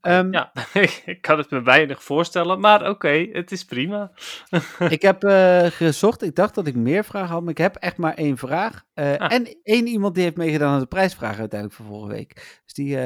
Ehm, 0.00 0.32
Ja, 0.32 0.52
ik 1.04 1.18
kan 1.20 1.38
het 1.38 1.50
me 1.50 1.62
weinig 1.62 2.02
voorstellen, 2.02 2.61
maar 2.61 2.88
oké, 2.88 3.28
het 3.32 3.52
is 3.52 3.64
prima. 3.64 4.11
Ik 4.88 5.02
heb 5.02 5.24
eh, 5.24 5.66
gezocht. 5.66 6.22
Ik 6.22 6.34
dacht 6.34 6.54
dat 6.54 6.66
ik 6.66 6.74
meer 6.74 7.04
vragen 7.04 7.28
had, 7.28 7.40
maar 7.40 7.50
ik 7.50 7.58
heb 7.58 7.76
echt 7.76 7.96
maar 7.96 8.14
één 8.14 8.36
vraag. 8.36 8.82
Ah. 8.94 9.32
En 9.32 9.58
één 9.62 9.86
iemand 9.86 10.14
die 10.14 10.22
heeft 10.22 10.36
meegedaan 10.36 10.72
aan 10.72 10.80
de 10.80 10.86
prijsvraag 10.86 11.38
uiteindelijk 11.38 11.80
van 11.80 11.86
vorige 11.88 12.12
week. 12.14 12.61
Dus 12.64 12.74
die... 12.74 12.96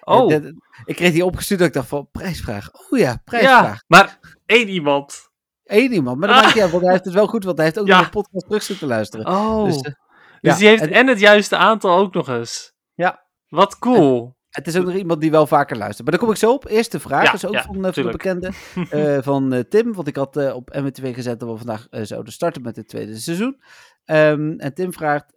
Oh, 0.00 0.30
Ja, 0.30 0.40
ik 0.84 0.96
kreeg 0.96 1.12
die 1.12 1.24
opgestuurd 1.24 1.58
dat 1.58 1.68
ik 1.68 1.74
dacht 1.74 1.88
van, 1.88 2.08
prijsvraag. 2.12 2.70
Oh 2.72 2.98
ja, 2.98 3.04
ja, 3.08 3.20
prijsvraag. 3.24 3.82
maar 3.86 4.18
één 4.46 4.68
iemand. 4.68 5.30
Eén 5.64 5.92
iemand. 5.92 6.18
Maar 6.18 6.28
dat 6.28 6.36
Ah. 6.36 6.42
maakt 6.42 6.54
niet 6.54 6.62
uit, 6.62 6.72
want 6.72 6.82
hij 6.84 6.92
heeft 6.92 7.04
het 7.04 7.14
wel 7.14 7.26
goed, 7.26 7.44
want 7.44 7.56
hij 7.56 7.66
heeft 7.66 7.78
ook 7.78 7.86
Ja. 7.86 7.96
nog 7.96 8.04
een 8.04 8.10
podcast 8.10 8.46
terug 8.46 8.62
zitten 8.62 8.88
luisteren. 8.88 9.26
Oh, 9.26 9.64
Dus, 9.64 9.80
dus, 9.80 9.94
ja, 10.40 10.56
die 10.56 10.66
heeft 10.68 10.82
en- 10.82 10.92
en, 10.92 11.06
het 11.06 11.20
juiste 11.20 11.56
aantal 11.56 11.98
ook 11.98 12.14
nog 12.14 12.28
eens. 12.28 12.72
Ja. 12.94 13.21
Wat 13.52 13.78
cool. 13.78 14.36
het 14.50 14.66
is 14.66 14.76
ook 14.76 14.84
nog 14.84 14.94
iemand 14.94 15.20
die 15.20 15.30
wel 15.30 15.46
vaker 15.46 15.76
luistert. 15.76 16.02
Maar 16.02 16.10
daar 16.10 16.26
kom 16.26 16.30
ik 16.30 16.40
zo 16.40 16.52
op. 16.52 16.68
Eerste 16.68 17.00
vraag 17.00 17.24
Ja, 17.24 17.32
is 17.32 17.46
ook 17.46 17.52
ja, 17.52 17.62
van, 17.62 17.84
eh, 17.84 17.92
van 17.92 18.02
de 18.02 18.10
bekende. 18.10 18.52
eh, 18.90 19.22
van 19.22 19.52
eh, 19.52 19.60
Tim, 19.60 19.92
want 19.92 20.08
ik 20.08 20.16
had 20.16 20.52
op 20.52 20.76
MW2 20.76 21.14
gezet 21.14 21.40
dat 21.40 21.50
we 21.50 21.56
vandaag 21.56 21.86
zouden 21.90 22.32
starten 22.32 22.62
met 22.62 22.76
het 22.76 22.88
tweede 22.88 23.18
seizoen. 23.18 23.62
Ehm, 24.04 24.58
en 24.58 24.74
Tim 24.74 24.92
vraagt, 24.92 25.32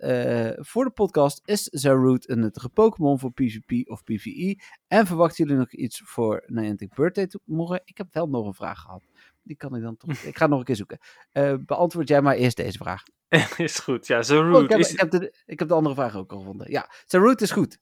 voor 0.55 0.83
de 0.85 0.91
podcast, 0.93 1.41
is 1.45 1.63
Zaroot 1.63 2.29
een 2.29 2.39
nuttige 2.39 2.69
Pokémon 2.69 3.19
voor 3.19 3.31
PvP 3.31 3.89
of 3.89 4.03
PvE? 4.03 4.59
En 4.87 5.05
verwachten 5.05 5.45
jullie 5.45 5.59
nog 5.59 5.71
iets 5.71 6.01
voor 6.05 6.43
Niantic 6.45 6.93
Birthday 6.93 7.29
morgen? 7.45 7.81
Ik 7.85 7.97
heb 7.97 8.07
wel 8.11 8.27
nog 8.27 8.45
een 8.45 8.53
vraag 8.53 8.79
gehad. 8.79 9.03
Die 9.43 9.57
kan 9.57 9.75
ik 9.75 9.81
dan 9.81 9.97
toch... 9.97 10.11
ik 10.31 10.37
ga 10.37 10.47
nog 10.47 10.59
een 10.59 10.65
keer 10.65 10.75
zoeken. 10.75 10.99
Beantwoord 11.65 12.07
jij 12.07 12.21
maar 12.21 12.35
eerst 12.35 12.57
deze 12.57 12.77
vraag. 12.77 13.03
is 13.57 13.79
goed. 13.79 14.07
Ja, 14.07 14.23
zo 14.23 14.51
Oh, 14.51 14.63
ik, 14.63 14.69
heb, 14.69 14.79
is, 14.79 14.91
ik, 14.91 14.99
heb 14.99 15.11
de, 15.11 15.35
ik 15.45 15.59
heb 15.59 15.67
de 15.67 15.73
andere 15.73 15.95
vraag 15.95 16.15
ook 16.15 16.31
al 16.31 16.37
gevonden. 16.37 16.71
Ja, 16.71 16.89
Zaroot 17.05 17.41
is 17.41 17.51
goed. 17.51 17.77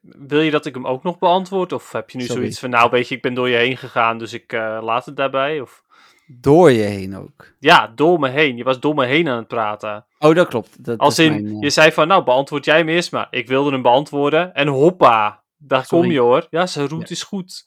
Wil 0.00 0.40
je 0.40 0.50
dat 0.50 0.66
ik 0.66 0.74
hem 0.74 0.86
ook 0.86 1.02
nog 1.02 1.18
beantwoord? 1.18 1.72
Of 1.72 1.92
heb 1.92 2.10
je 2.10 2.18
nu 2.18 2.24
Sorry. 2.24 2.40
zoiets 2.40 2.58
van, 2.58 2.70
nou 2.70 2.90
weet 2.90 3.08
je, 3.08 3.14
ik 3.14 3.22
ben 3.22 3.34
door 3.34 3.48
je 3.48 3.56
heen 3.56 3.76
gegaan, 3.76 4.18
dus 4.18 4.32
ik 4.32 4.52
eh, 4.52 4.78
laat 4.82 5.06
het 5.06 5.16
daarbij? 5.16 5.60
Of... 5.60 5.82
Door 6.26 6.70
je 6.70 6.82
heen 6.82 7.16
ook. 7.16 7.52
Ja, 7.58 7.92
door 7.94 8.18
me 8.20 8.28
heen. 8.28 8.56
Je 8.56 8.64
was 8.64 8.80
door 8.80 8.94
me 8.94 9.06
heen 9.06 9.28
aan 9.28 9.36
het 9.36 9.48
praten. 9.48 10.06
Oh, 10.18 10.34
dat 10.34 10.48
klopt. 10.48 10.84
Dat 10.84 10.98
Als 10.98 11.18
in, 11.18 11.32
mijn, 11.32 11.46
eh, 11.54 11.60
je 11.60 11.70
zei 11.70 11.92
van, 11.92 12.08
nou 12.08 12.24
beantwoord 12.24 12.64
jij 12.64 12.76
hem 12.76 12.88
eerst 12.88 13.12
maar. 13.12 13.26
Ik 13.30 13.48
wilde 13.48 13.70
hem 13.70 13.82
beantwoorden 13.82 14.54
en 14.54 14.68
hoppa. 14.68 15.42
Daar 15.56 15.84
Sorry. 15.84 16.04
kom 16.04 16.12
je 16.12 16.20
hoor. 16.20 16.46
Ja, 16.50 16.66
zijn 16.66 16.88
route 16.88 17.06
Ja. 17.08 17.14
is 17.14 17.22
goed. 17.22 17.64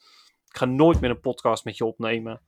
Ik 0.49 0.57
ga 0.57 0.65
nooit 0.65 0.99
meer 1.01 1.09
een 1.09 1.19
podcast 1.19 1.65
met 1.65 1.77
je 1.77 1.85
opnemen. 1.85 2.41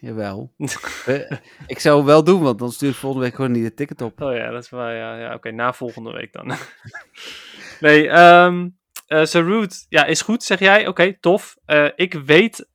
jawel. 0.00 0.52
Eh, 1.06 1.30
ik 1.66 1.78
zou 1.78 1.96
het 1.96 2.06
wel 2.06 2.24
doen, 2.24 2.42
want 2.42 2.58
dan 2.58 2.70
stuur 2.72 2.88
ik 2.88 2.94
volgende 2.94 3.24
week 3.24 3.34
gewoon 3.34 3.52
niet 3.52 3.64
de 3.64 3.74
ticket 3.74 4.02
op. 4.02 4.20
Oh 4.22 4.34
ja, 4.34 4.50
dat 4.50 4.62
is 4.62 4.70
waar. 4.70 4.94
Ja, 4.94 5.18
ja 5.18 5.34
oké, 5.34 5.50
na 5.50 5.72
volgende 5.72 6.12
week 6.12 6.32
dan. 6.32 6.46
nee, 7.80 8.08
zijn 9.06 9.44
route, 9.44 9.84
ja, 9.88 10.04
is 10.04 10.22
goed, 10.22 10.42
zeg 10.42 10.58
jij. 10.58 10.86
Oké, 10.86 11.18
tof. 11.20 11.56
Eh, 11.64 11.88
ik 11.94 12.14
weet 12.14 12.68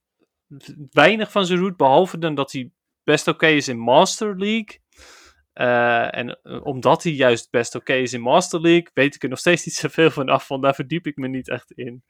weinig 0.91 1.31
van 1.31 1.45
route, 1.45 1.75
behalve 1.75 2.17
dan 2.17 2.35
dat 2.35 2.51
hij 2.51 2.71
best 3.03 3.27
oké 3.27 3.47
is 3.47 3.67
in 3.67 3.79
Master 3.79 4.37
League. 4.37 4.79
Eh, 5.53 6.17
en 6.17 6.39
omdat 6.63 7.03
hij 7.03 7.11
juist 7.11 7.49
best 7.49 7.75
oké 7.75 7.93
is 7.93 8.13
in 8.13 8.21
Master 8.21 8.61
League, 8.61 8.89
weet 8.93 9.15
ik 9.15 9.23
er 9.23 9.29
nog 9.29 9.39
steeds 9.39 9.65
niet 9.65 9.75
zoveel 9.85 10.11
van 10.11 10.29
af, 10.29 10.47
want 10.47 10.63
daar 10.63 10.75
verdiep 10.75 11.07
ik 11.07 11.17
me 11.17 11.27
niet 11.27 11.49
echt 11.49 11.71
in. 11.71 12.03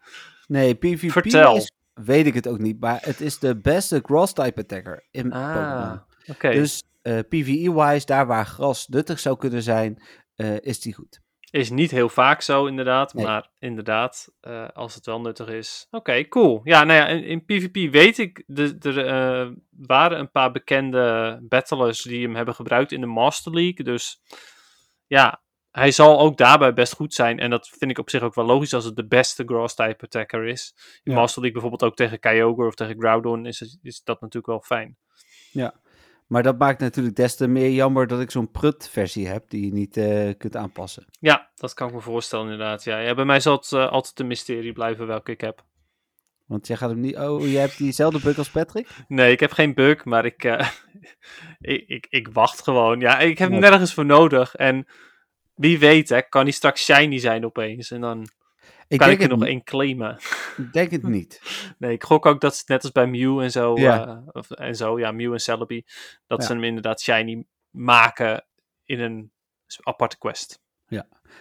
Nee, 0.48 0.76
PvP 0.76 1.12
Vertel. 1.12 1.56
is, 1.56 1.72
weet 1.94 2.26
ik 2.26 2.34
het 2.34 2.48
ook 2.48 2.60
niet, 2.60 2.80
maar 2.80 3.00
het 3.02 3.22
is 3.22 3.39
de 3.39 3.58
beste 3.58 4.02
grass-type 4.04 4.62
attacker 4.62 5.08
in 5.12 5.30
Pokémon. 5.30 6.02
oké. 6.28 6.52
Dus 6.52 6.84
PvE-wise, 7.02 8.06
daar 8.06 8.28
waar 8.28 8.46
gras 8.46 8.88
nuttig 8.88 9.20
zou 9.20 9.38
kunnen 9.38 9.64
zijn, 9.64 10.04
is 10.62 10.80
die 10.80 10.94
goed. 10.94 11.22
Is 11.52 11.70
niet 11.70 11.91
heel 11.91 12.10
vaak 12.10 12.41
zo, 12.41 12.66
inderdaad. 12.66 13.14
Nee. 13.14 13.26
Maar 13.26 13.49
inderdaad, 13.60 14.34
eh, 14.41 14.68
als 14.74 14.95
het 14.95 15.06
wel 15.06 15.22
nuttig 15.22 15.47
is. 15.47 15.88
Oké, 15.91 16.28
cool. 16.28 16.62
Ja, 16.64 16.84
nou 16.84 16.99
ja, 16.99 17.08
in, 17.08 17.24
in 17.24 17.45
PvP 17.45 17.91
weet 17.91 18.18
ik, 18.18 18.43
er 18.86 19.06
eh, 19.06 19.49
waren 19.70 20.20
een 20.20 20.32
paar 20.32 20.52
bekende 20.52 21.38
battlers 21.41 22.02
die 22.02 22.26
hem 22.26 22.36
hebben 22.36 22.56
gebruikt 22.56 22.91
in 22.91 23.02
de 23.02 23.08
Master 23.08 23.54
League. 23.54 23.86
Dus 23.86 24.22
ja, 25.08 25.41
hij 25.72 25.91
zal 25.91 26.20
ook 26.20 26.38
daarbij 26.38 26.74
best 26.74 26.93
goed 26.93 27.14
zijn. 27.14 27.39
En 27.39 27.49
dat 27.49 27.68
vind 27.68 27.91
ik 27.91 27.97
op 27.99 28.10
zich 28.10 28.22
ook 28.22 28.36
wel 28.36 28.45
logisch 28.45 28.74
als 28.74 28.86
het 28.86 28.95
de 28.95 29.08
beste 29.08 29.43
Grass-type 29.45 30.04
attacker 30.06 30.45
is. 30.47 30.74
In 31.04 31.12
Ja. 31.12 31.18
Master 31.18 31.41
League 31.41 31.62
bijvoorbeeld 31.62 31.91
ook 31.91 31.97
tegen 31.97 32.20
Kyogre 32.20 32.66
of 32.68 32.76
tegen 32.76 32.99
Groudon 32.99 33.45
is, 33.45 33.60
het- 33.60 33.80
is 33.82 34.04
dat 34.04 34.22
natuurlijk 34.22 34.47
wel 34.47 34.62
fijn. 34.62 34.97
Maar 36.32 36.43
dat 36.43 36.57
maakt 36.57 36.79
natuurlijk 36.79 37.15
des 37.15 37.36
te 37.36 37.47
meer 37.47 37.69
jammer 37.69 38.07
dat 38.07 38.21
ik 38.21 38.32
zo'n 38.32 38.51
prut-versie 38.51 39.27
heb 39.27 39.49
die 39.49 39.65
je 39.65 39.71
niet 39.71 39.97
eh, 39.97 40.29
kunt 40.38 40.55
aanpassen. 40.55 41.05
Ja, 41.19 41.49
dat 41.55 41.73
kan 41.73 41.88
ik 41.88 41.93
me 41.93 41.99
voorstellen 41.99 42.51
inderdaad. 42.51 42.84
Ja, 42.84 42.99
ja 42.99 43.13
bij 43.13 43.25
mij 43.25 43.39
zal 43.39 43.55
het 43.55 43.71
eh, 43.71 43.91
altijd 43.91 44.19
een 44.19 44.27
mysterie 44.27 44.73
blijven 44.73 45.07
welke 45.07 45.32
ik 45.32 45.41
heb. 45.41 45.63
Want 46.45 46.67
jij 46.67 46.77
gaat 46.77 46.89
hem 46.89 46.99
niet... 46.99 47.17
Oh, 47.17 47.51
jij 47.51 47.61
hebt 47.61 47.77
diezelfde 47.77 48.19
bug 48.19 48.38
als 48.38 48.49
Patrick? 48.49 48.88
Nee, 49.07 49.32
ik 49.32 49.39
heb 49.39 49.51
geen 49.51 49.73
bug, 49.73 50.05
maar 50.05 50.25
ik, 50.25 50.43
eh, 50.43 50.67
ik, 51.59 51.84
ik, 51.88 52.07
ik 52.09 52.27
wacht 52.27 52.63
gewoon. 52.63 52.99
Ja, 52.99 53.19
ik 53.19 53.38
heb 53.38 53.49
hem 53.49 53.59
nergens 53.59 53.93
voor 53.93 54.05
nodig. 54.05 54.55
En 54.55 54.88
wie 55.55 55.79
weet, 55.79 56.09
hè, 56.09 56.21
kan 56.21 56.43
hij 56.43 56.51
straks 56.51 56.84
shiny 56.84 57.17
zijn 57.17 57.45
opeens. 57.45 57.91
En 57.91 58.01
dan 58.01 58.27
Ik 58.92 59.00
kan 59.00 59.10
ik 59.10 59.22
er 59.22 59.28
nog 59.30 59.46
één 59.46 59.64
claimen. 59.64 60.18
ik 60.58 60.74
denk 60.74 60.92
het 60.92 61.04
niet. 61.18 61.42
Nee, 61.78 61.92
ik 61.94 62.04
gok 62.04 62.26
ook 62.26 62.42
dat 62.42 62.56
ze 62.56 62.64
net 62.68 62.84
als 62.84 62.92
bij 62.92 63.08
Mew 63.08 63.39
en 63.39 63.52
zo, 63.52 63.78
Ja. 63.78 64.08
eh, 64.08 64.18
of, 64.32 64.52
en 64.52 64.76
zo 64.76 65.00
ja, 65.00 65.12
Mew 65.12 65.34
en 65.34 65.39
Celebi, 65.39 65.86
dat 66.28 66.39
Ja. 66.42 66.46
ze 66.48 66.54
hem 66.54 66.64
inderdaad 66.64 67.02
shiny 67.02 67.46
maken 67.70 68.46
in 68.86 69.00
een 69.00 69.32
aparte 69.84 70.18
quest. 70.18 70.60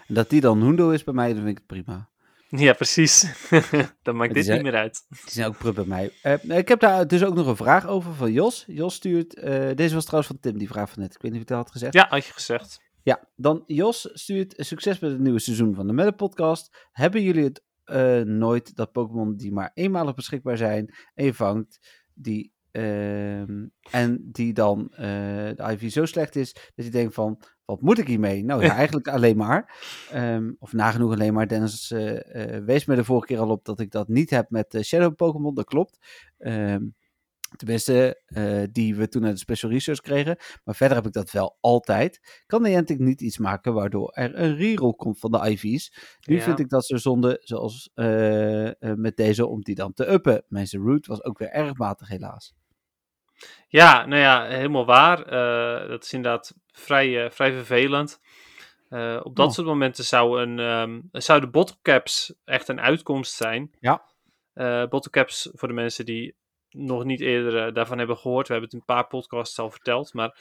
En 0.07 0.15
dat 0.15 0.31
die 0.31 0.41
dan 0.41 0.63
Hundo 0.63 0.91
is 0.91 1.05
bij 1.05 1.15
mij, 1.15 1.27
dan 1.29 1.37
vind 1.37 1.49
ik 1.49 1.57
het 1.57 1.67
prima. 1.67 2.09
Ja, 2.49 2.73
precies. 2.73 3.27
dan 4.03 4.17
maakt 4.17 4.35
dit 4.35 4.49
niet 4.49 4.63
meer 4.63 4.75
uit. 4.75 5.05
Die 5.09 5.19
zijn 5.27 5.47
ook 5.49 5.59
prut 5.59 5.75
bij 5.75 5.85
mij. 5.85 6.13
Eh, 6.23 6.59
ik 6.59 6.69
heb 6.69 6.81
daar 6.81 7.07
dus 7.07 7.25
ook 7.25 7.35
nog 7.35 7.47
een 7.47 7.57
vraag 7.57 7.87
over 7.87 8.15
van 8.15 8.33
Jos. 8.33 8.65
Jos 8.67 8.95
stuurt... 8.95 9.35
eh, 9.35 9.71
deze 9.75 9.95
was 9.95 10.05
trouwens 10.05 10.33
van 10.33 10.41
Tim, 10.41 10.59
die 10.59 10.69
vraag 10.69 10.91
van 10.91 11.03
net. 11.03 11.15
Ik 11.15 11.23
weet 11.23 11.31
niet 11.33 11.41
of 11.41 11.47
ik 11.47 11.55
dat 11.55 11.59
had 11.59 11.71
gezegd. 11.71 11.95
Ja, 11.95 12.07
had 12.09 12.25
je 12.27 12.33
gezegd. 12.33 12.81
Ja, 13.03 13.29
dan 13.37 13.63
Jos 13.67 14.11
stuurt 14.13 14.55
succes 14.57 14.99
met 14.99 15.11
het 15.11 15.21
nieuwe 15.21 15.39
seizoen 15.39 15.75
van 15.75 15.87
de 15.87 15.93
Meta 15.93 16.11
Podcast. 16.11 16.89
Hebben 16.93 17.23
jullie 17.23 17.45
het 17.45 17.63
eh, 17.85 18.21
nooit 18.21 18.77
dat 18.77 18.93
Pokémon 18.93 19.37
die 19.37 19.53
maar 19.53 19.71
eenmalig 19.75 20.15
beschikbaar 20.15 20.57
zijn 20.57 20.95
en 21.15 21.25
je 21.25 21.35
vangt 21.35 21.79
die 22.15 22.53
ehm, 22.71 23.67
en 23.91 24.29
die 24.33 24.53
dan 24.53 24.89
eh, 24.93 25.07
de 25.57 25.77
IV 25.79 25.91
zo 25.91 26.05
slecht 26.05 26.37
is 26.37 26.53
dat 26.75 26.85
je 26.85 26.91
denkt 26.91 27.15
van 27.15 27.43
wat 27.65 27.81
moet 27.81 27.99
ik 27.99 28.07
hiermee? 28.07 28.45
Nou 28.45 28.63
ja, 28.63 28.75
eigenlijk 28.83 29.09
alleen 29.09 29.37
maar. 29.37 29.75
Ehm, 30.11 30.53
of 30.59 30.73
nagenoeg 30.73 31.13
alleen 31.13 31.35
maar. 31.35 31.49
Dennis 31.49 31.91
eh, 31.91 32.59
wees 32.65 32.85
me 32.85 32.95
de 32.95 33.05
vorige 33.05 33.27
keer 33.27 33.39
al 33.39 33.51
op 33.51 33.65
dat 33.65 33.81
ik 33.81 33.91
dat 33.91 34.09
niet 34.09 34.31
heb 34.31 34.51
met 34.51 34.79
Shadow 34.83 35.15
Pokémon. 35.15 35.55
Dat 35.55 35.65
klopt. 35.65 35.99
Ehm, 36.39 36.83
tenminste, 37.57 38.23
eh, 38.27 38.63
die 38.73 38.95
we 38.97 39.09
toen 39.09 39.25
uit 39.25 39.33
de 39.33 39.39
Special 39.39 39.71
Research 39.73 40.01
kregen. 40.01 40.37
Maar 40.65 40.75
verder 40.75 40.97
heb 40.97 41.07
ik 41.07 41.13
dat 41.13 41.31
wel 41.31 41.57
altijd. 41.61 42.43
Kan 42.47 42.63
Niantic 42.63 42.99
niet 42.99 43.21
iets 43.21 43.39
maken 43.39 43.75
waardoor 43.75 44.11
er 44.13 44.39
een 44.39 44.57
reroll 44.57 44.93
komt 44.93 45.19
van 45.19 45.31
de 45.31 45.51
IV's? 45.51 45.93
Nu 46.27 46.37
Ja. 46.37 46.43
vind 46.43 46.59
ik 46.59 46.69
dat 46.69 46.87
ze 46.87 46.99
zonde, 46.99 47.41
zoals 47.43 47.91
eh, 47.95 48.67
eh, 48.67 48.75
met 48.81 49.17
deze, 49.17 49.47
om 49.47 49.61
die 49.63 49.75
dan 49.75 49.93
te 49.93 50.11
uppen. 50.13 50.45
Mijn 50.49 50.67
route 50.71 51.09
was 51.09 51.25
ook 51.25 51.39
weer 51.39 51.51
erg 51.51 51.77
matig 51.77 52.09
helaas. 52.09 52.55
Ja, 53.69 54.07
nou 54.07 54.21
ja, 54.21 54.47
helemaal 54.47 54.85
waar. 54.87 55.31
Dat 55.89 56.05
is 56.05 56.13
inderdaad 56.13 56.55
vrij, 56.67 57.31
vrij 57.31 57.53
vervelend. 57.53 58.21
Op 59.23 59.37
dat 59.37 59.47
Oh. 59.47 59.53
soort 59.53 59.67
momenten 59.67 60.05
zou 60.05 60.41
een, 60.43 60.59
ehm 60.59 61.01
zouden 61.13 61.51
bottlecaps 61.51 62.35
echt 62.45 62.69
een 62.69 62.81
uitkomst 62.81 63.33
zijn. 63.35 63.71
Ja. 63.81 64.03
Bottlecaps, 64.89 65.49
voor 65.53 65.69
de 65.69 65.75
mensen 65.75 66.05
die 66.05 66.37
nog 66.71 67.05
niet 67.05 67.21
eerder 67.21 67.67
eh, 67.67 67.75
daarvan 67.75 67.99
hebben 67.99 68.17
gehoord, 68.17 68.47
we 68.47 68.53
hebben 68.53 68.71
het 68.71 68.81
in 68.81 68.85
een 68.87 68.95
paar 68.95 69.07
podcasts 69.07 69.59
al 69.59 69.71
verteld, 69.71 70.15
maar 70.15 70.39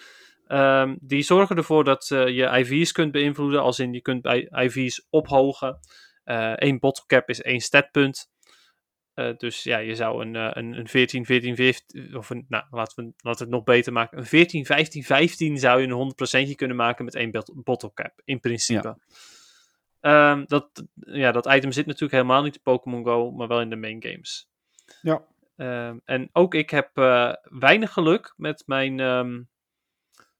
ehm, 0.47 0.95
die 0.99 1.21
zorgen 1.21 1.57
ervoor 1.57 1.83
dat 1.83 2.11
eh, 2.11 2.27
je 2.27 2.57
IV's 2.59 2.91
kunt 2.91 3.11
beïnvloeden, 3.11 3.61
als 3.61 3.79
in 3.79 3.93
je 3.93 4.01
kunt 4.01 4.21
bij 4.21 4.47
IV's 4.51 5.05
ophogen. 5.09 5.79
Eén 6.55 6.79
bottlecap 6.79 7.29
is 7.29 7.41
één 7.41 7.59
statpunt. 7.59 8.29
Eh, 9.19 9.37
dus 9.37 9.63
ja, 9.63 9.77
je 9.77 9.95
zou 9.95 10.25
een, 10.25 10.35
eh, 10.35 10.49
een, 10.51 10.77
een 10.77 10.87
14, 10.87 11.25
14, 11.25 11.55
15, 11.55 12.17
of 12.17 12.29
een, 12.29 12.45
nou, 12.47 12.63
laten 12.71 13.03
we, 13.03 13.11
laten 13.21 13.39
we 13.39 13.43
het 13.43 13.49
nog 13.49 13.63
beter 13.63 13.93
maken. 13.93 14.17
Een 14.17 14.25
14, 14.25 14.65
15, 14.65 15.03
15 15.03 15.57
zou 15.57 15.81
je 15.81 15.87
een 15.87 16.51
100% 16.51 16.55
kunnen 16.55 16.77
maken 16.77 17.05
met 17.05 17.15
één 17.15 17.31
bot- 17.31 17.63
bottle 17.63 17.93
cap, 17.93 18.21
in 18.23 18.39
principe. 18.39 18.97
Ehm, 19.99 20.43
dat, 20.45 20.83
ja, 20.95 21.31
dat 21.31 21.45
item 21.53 21.71
zit 21.71 21.85
natuurlijk 21.85 22.13
helemaal 22.13 22.43
niet 22.43 22.55
in 22.55 22.61
Pokémon 22.61 23.03
Go, 23.05 23.31
maar 23.31 23.47
wel 23.47 23.61
in 23.61 23.69
de 23.69 23.75
main 23.75 24.03
games. 24.03 24.49
Ja. 25.01 25.25
Ehm, 25.59 25.97
en 26.05 26.29
ook 26.31 26.53
ik 26.53 26.69
heb 26.69 26.97
eh, 26.97 27.33
weinig 27.43 27.93
geluk 27.93 28.33
met 28.37 28.63
mijn, 28.65 28.99
ehm, 28.99 29.41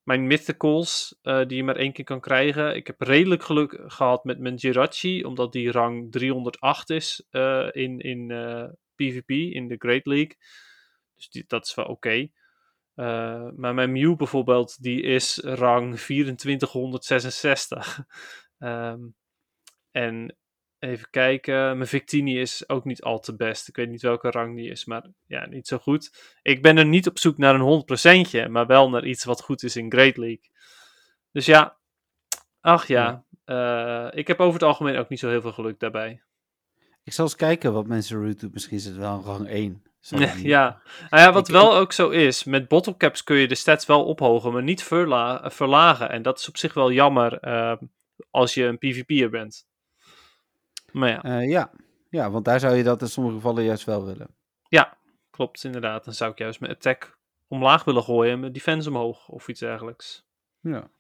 mijn 0.04 0.28
mythicals, 0.28 1.20
eh, 1.22 1.48
die 1.48 1.58
je 1.58 1.64
maar 1.64 1.76
één 1.76 1.94
keer 1.94 2.06
kan 2.06 2.20
krijgen. 2.20 2.76
Ik 2.76 2.88
heb 2.88 3.02
redelijk 3.02 3.44
geluk 3.44 3.84
gehad 3.88 4.24
met 4.24 4.40
mijn 4.40 4.56
Jirachi, 4.56 5.24
omdat 5.24 5.52
die 5.52 5.72
rang 5.72 6.12
308 6.12 6.90
is 6.90 7.26
eh, 7.30 7.68
in, 7.72 8.00
in 8.00 8.28
PvP, 8.96 9.30
in 9.30 9.68
de 9.68 9.76
Great 9.78 10.06
League. 10.06 10.38
Dus 11.16 11.30
die, 11.30 11.44
dat 11.48 11.66
is 11.66 11.76
wel 11.76 11.86
oké. 11.86 12.30
Maar 13.56 13.74
mijn 13.74 13.92
Mew 13.92 14.16
bijvoorbeeld, 14.16 14.84
die 14.84 15.02
is 15.02 15.38
rang 15.38 16.00
2466. 16.00 17.98
Ehm, 18.60 19.02
en 19.92 20.38
even 20.80 21.08
kijken, 21.10 21.56
mijn 21.78 21.88
Victini 21.90 22.40
is 22.40 22.70
ook 22.70 22.86
niet 22.86 23.02
al 23.02 23.20
te 23.20 23.36
best. 23.36 23.68
Ik 23.68 23.76
weet 23.76 23.90
niet 23.90 24.02
welke 24.02 24.30
rang 24.32 24.56
die 24.56 24.70
is, 24.70 24.86
maar 24.86 25.06
ja, 25.26 25.46
niet 25.48 25.68
zo 25.68 25.78
goed. 25.78 26.36
Ik 26.42 26.62
ben 26.62 26.78
er 26.78 26.86
niet 26.86 27.08
op 27.08 27.20
zoek 27.20 27.38
naar 27.38 27.56
een 27.56 28.46
100%, 28.48 28.50
maar 28.50 28.66
wel 28.68 28.90
naar 28.90 29.06
iets 29.06 29.24
wat 29.24 29.42
goed 29.42 29.64
is 29.64 29.76
in 29.76 29.92
Great 29.92 30.18
League. 30.18 30.50
Dus 31.32 31.46
ja, 31.46 31.78
ach 32.62 32.88
ja, 32.88 33.24
eh, 33.46 34.08
ik 34.12 34.28
heb 34.28 34.40
over 34.40 34.54
het 34.54 34.64
algemeen 34.64 34.98
ook 34.98 35.10
niet 35.10 35.20
zo 35.20 35.30
heel 35.30 35.42
veel 35.42 35.54
geluk 35.54 35.80
daarbij. 35.80 36.22
Ik 37.04 37.14
zal 37.14 37.26
eens 37.26 37.36
kijken 37.36 37.74
wat 37.74 37.88
mensen 37.88 38.20
route 38.20 38.40
doet. 38.40 38.54
Misschien 38.54 38.78
is 38.78 38.86
het 38.86 38.96
wel 38.96 39.14
een 39.14 39.24
rang 39.24 39.48
1. 39.50 39.84
Zou 40.00 40.24
ik 40.24 40.36
niet- 40.36 40.44
ja. 40.46 40.82
Nou 41.10 41.24
ja, 41.24 41.32
wat 41.32 41.48
Ik- 41.48 41.54
wel 41.54 41.76
ook 41.76 41.92
zo 41.94 42.10
is, 42.10 42.44
met 42.44 42.68
bottlecaps 42.68 43.24
kun 43.24 43.36
je 43.38 43.48
de 43.48 43.56
stats 43.56 43.86
wel 43.86 44.06
ophogen, 44.06 44.52
maar 44.54 44.64
niet 44.64 44.84
verla- 44.84 45.50
verlagen. 45.52 46.10
En 46.10 46.22
dat 46.22 46.40
is 46.40 46.48
op 46.48 46.58
zich 46.58 46.74
wel 46.74 46.92
jammer 46.92 47.40
eh, 47.40 47.74
als 48.30 48.54
je 48.54 48.64
een 48.64 48.78
PvP'er 48.78 49.30
bent. 49.30 49.68
Maar 50.92 51.10
ja, 51.10 51.24
Eh, 51.24 51.50
ja. 51.50 51.72
ja, 52.10 52.32
want 52.32 52.46
daar 52.46 52.60
zou 52.60 52.76
je 52.76 52.84
dat 52.84 53.02
in 53.02 53.08
sommige 53.08 53.36
gevallen 53.36 53.64
juist 53.64 53.86
wel 53.86 54.06
willen. 54.06 54.38
klopt 55.30 55.64
inderdaad. 55.64 56.06
Dan 56.06 56.14
zou 56.14 56.32
ik 56.32 56.38
juist 56.38 56.60
mijn 56.60 56.72
attack 56.72 57.18
omlaag 57.48 57.84
willen 57.84 58.04
gooien 58.04 58.34
en 58.34 58.40
mijn 58.40 58.52
defense 58.52 58.90
omhoog 58.90 59.28
of 59.28 59.48
iets 59.48 59.60
dergelijks. 59.60 60.28
Ja. 60.62 60.92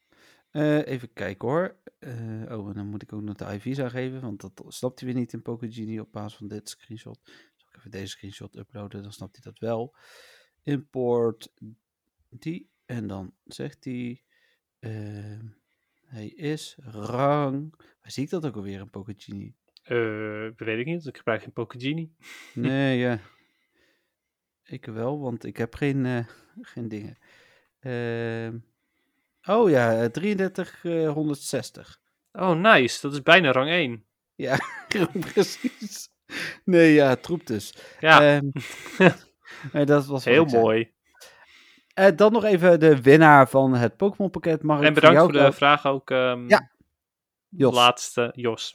Eh, 0.52 0.88
even 0.88 1.14
kijken 1.14 1.48
hoor. 1.48 1.76
Eh, 2.00 2.12
oh, 2.58 2.68
en 2.70 2.74
dan 2.74 2.88
moet 2.88 3.02
ik 3.02 3.14
ook 3.14 3.22
nog 3.22 3.36
de 3.36 3.46
IV's 3.54 3.80
aangeven, 3.80 4.22
want 4.22 4.42
dat 4.42 4.64
snapt 4.68 5.00
hij 5.00 5.10
weer 5.10 5.20
niet 5.20 5.34
in 5.34 5.42
Pokegenie 5.42 6.02
op 6.02 6.12
basis 6.12 6.38
van 6.38 6.48
dit 6.48 6.70
screenshot. 6.70 7.20
Zal 7.56 7.68
ik 7.70 7.78
even 7.78 7.92
deze 7.92 8.08
screenshot 8.08 8.56
uploaden, 8.56 9.02
dan 9.02 9.12
snapt 9.12 9.36
hij 9.36 9.52
dat 9.52 9.60
wel. 9.60 9.96
Import 10.64 11.54
die, 12.30 12.70
en 12.86 13.08
dan 13.08 13.34
zegt 13.46 13.84
hij, 13.84 14.24
hij 16.06 16.28
is 16.28 16.78
rang, 16.82 17.74
waar 17.78 18.12
zie 18.12 18.24
ik 18.24 18.30
dat 18.30 18.46
ook 18.46 18.56
alweer 18.56 18.80
in 18.80 18.90
Pokegenie? 18.90 19.56
Eh, 19.90 20.48
weet 20.58 20.80
ik 20.80 20.86
niet, 20.86 21.06
ik 21.08 21.18
gebruik 21.18 21.42
geen 21.42 21.52
Pokegenie. 21.54 22.16
Nee, 22.54 22.98
ja. 22.98 23.20
Ik 24.66 24.86
wel, 24.86 25.20
want 25.20 25.46
ik 25.46 25.58
heb 25.58 25.76
geen, 25.76 26.06
eh, 26.06 26.26
geen 26.62 26.88
dingen. 26.88 27.18
Ehm, 27.80 28.58
oh 29.56 29.70
ja, 29.70 30.02
eh, 30.02 30.06
3360. 30.10 32.00
Oh, 32.32 32.52
nice. 32.60 33.02
Dat 33.02 33.14
is 33.14 33.22
bijna 33.24 33.52
rang 33.52 33.70
1. 33.70 34.04
Ja, 34.36 34.58
precies. 35.34 36.10
Nee, 36.66 36.94
ja, 36.94 37.16
troep 37.16 37.46
dus. 37.48 37.74
Ja, 38.00 38.22
Ehm, 38.36 38.50
dat 39.86 40.06
was 40.06 40.26
heel 40.26 40.46
mooi. 40.46 40.92
Eh, 41.94 42.16
dan 42.16 42.32
nog 42.32 42.44
even 42.44 42.80
de 42.80 43.02
winnaar 43.02 43.50
van 43.50 43.74
het 43.74 43.98
Pokémon 43.98 44.30
pakket. 44.30 44.64
Mag 44.64 44.82
En 44.82 44.94
bedankt 44.94 45.18
jou 45.18 45.32
voor 45.32 45.42
de 45.42 45.52
vraag 45.52 45.86
ook. 45.86 46.12
ehm, 46.12 46.48
Ja, 46.48 46.72
Jos. 47.50 47.76
Laatste, 47.76 48.32
Jos. 48.36 48.74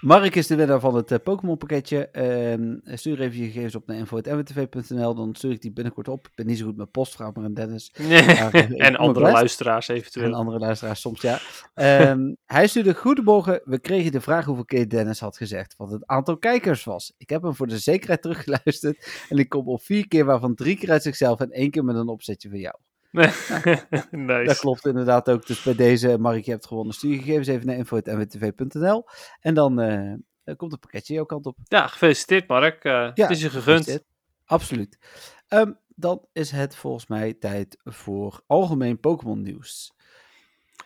Mark 0.00 0.34
is 0.34 0.46
de 0.46 0.54
winnaar 0.54 0.80
van 0.80 0.94
het 0.94 1.10
eh, 1.10 1.18
Pokémon 1.22 1.56
pakketje. 1.56 2.08
Ehm, 2.08 2.76
stuur 2.84 3.20
even 3.20 3.38
je 3.38 3.44
gegevens 3.44 3.74
op 3.74 3.86
naar 3.86 3.96
info.mwtv.nl. 3.96 5.14
Dan 5.14 5.34
stuur 5.34 5.50
ik 5.50 5.60
die 5.60 5.72
binnenkort 5.72 6.08
op. 6.08 6.26
Ik 6.26 6.34
ben 6.34 6.46
niet 6.46 6.58
zo 6.58 6.64
goed 6.64 6.76
met 6.76 6.90
post, 6.90 7.14
vraag 7.14 7.32
maar 7.32 7.44
aan 7.44 7.54
Dennis. 7.54 7.94
en 8.76 8.96
andere 8.96 9.30
luisteraars 9.30 9.88
eventueel. 9.88 10.26
En 10.26 10.34
andere 10.34 10.58
luisteraars 10.58 11.00
soms, 11.00 11.20
ja. 11.20 11.38
Ehm, 11.74 12.34
hij 12.46 12.66
stuurde, 12.66 12.94
goedemorgen, 12.94 13.60
we 13.64 13.78
kregen 13.78 14.12
de 14.12 14.20
vraag 14.20 14.44
hoeveel 14.44 14.64
keer 14.64 14.88
Dennis 14.88 15.20
had 15.20 15.36
gezegd 15.36 15.74
wat 15.76 15.90
het 15.90 16.06
aantal 16.06 16.38
kijkers 16.38 16.84
was. 16.84 17.14
Ik 17.16 17.30
heb 17.30 17.42
hem 17.42 17.54
voor 17.54 17.66
de 17.66 17.78
zekerheid 17.78 18.22
teruggeluisterd 18.22 19.26
en 19.28 19.38
ik 19.38 19.48
kom 19.48 19.68
op 19.68 19.82
vier 19.82 20.08
keer, 20.08 20.24
waarvan 20.24 20.54
drie 20.54 20.76
keer 20.76 20.90
uit 20.90 21.02
zichzelf 21.02 21.40
en 21.40 21.50
één 21.50 21.70
keer 21.70 21.84
met 21.84 21.96
een 21.96 22.08
opzetje 22.08 22.48
van 22.48 22.58
jou. 22.58 22.74
nice. 24.10 24.44
Dat 24.44 24.58
klopt 24.58 24.86
inderdaad 24.86 25.30
ook. 25.30 25.46
Dus 25.46 25.62
bij 25.62 25.74
deze, 25.74 26.18
Mark, 26.18 26.44
je 26.44 26.50
hebt 26.50 26.66
gewonnen. 26.66 26.94
Stuur 26.94 27.10
je 27.10 27.18
gegevens 27.18 27.48
even 27.48 27.66
naar 27.66 27.76
info.nwtv.nl 27.76 29.04
en 29.40 29.54
dan 29.54 29.80
eh, 29.80 30.12
eh, 30.44 30.56
komt 30.56 30.72
het 30.72 30.80
pakketje 30.80 31.14
jouw 31.14 31.24
kant 31.24 31.46
op. 31.46 31.56
Ja, 31.64 31.86
gefeliciteerd 31.86 32.48
Mark. 32.48 32.84
Eh, 32.84 32.92
Ja, 32.92 33.10
het 33.14 33.30
is 33.30 33.40
je 33.42 33.50
gegund. 33.50 34.04
Absoluut. 34.44 34.98
Ehm, 35.48 35.72
dan 35.94 36.24
is 36.32 36.50
het 36.50 36.76
volgens 36.76 37.06
mij 37.06 37.34
tijd 37.34 37.78
voor 37.84 38.40
algemeen 38.46 39.00
Pokémon 39.00 39.42
nieuws. 39.42 39.92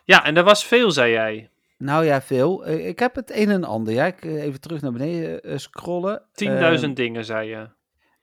Ja, 0.03 0.25
en 0.25 0.37
er 0.37 0.43
was 0.43 0.65
veel, 0.65 0.91
zei 0.91 1.11
jij. 1.11 1.49
Nou 1.77 2.05
ja, 2.05 2.21
veel. 2.21 2.65
Eh, 2.65 2.87
ik 2.87 2.99
heb 2.99 3.15
het 3.15 3.31
een 3.35 3.49
en 3.49 3.63
ander. 3.63 3.93
Ja, 3.93 4.05
ik, 4.05 4.23
even 4.23 4.59
terug 4.61 4.81
naar 4.81 4.91
beneden 4.91 5.59
scrollen. 5.59 6.21
10.000 6.31 6.83
Ehm, 6.83 6.93
dingen, 6.93 7.25
zei 7.25 7.49
je. 7.49 7.69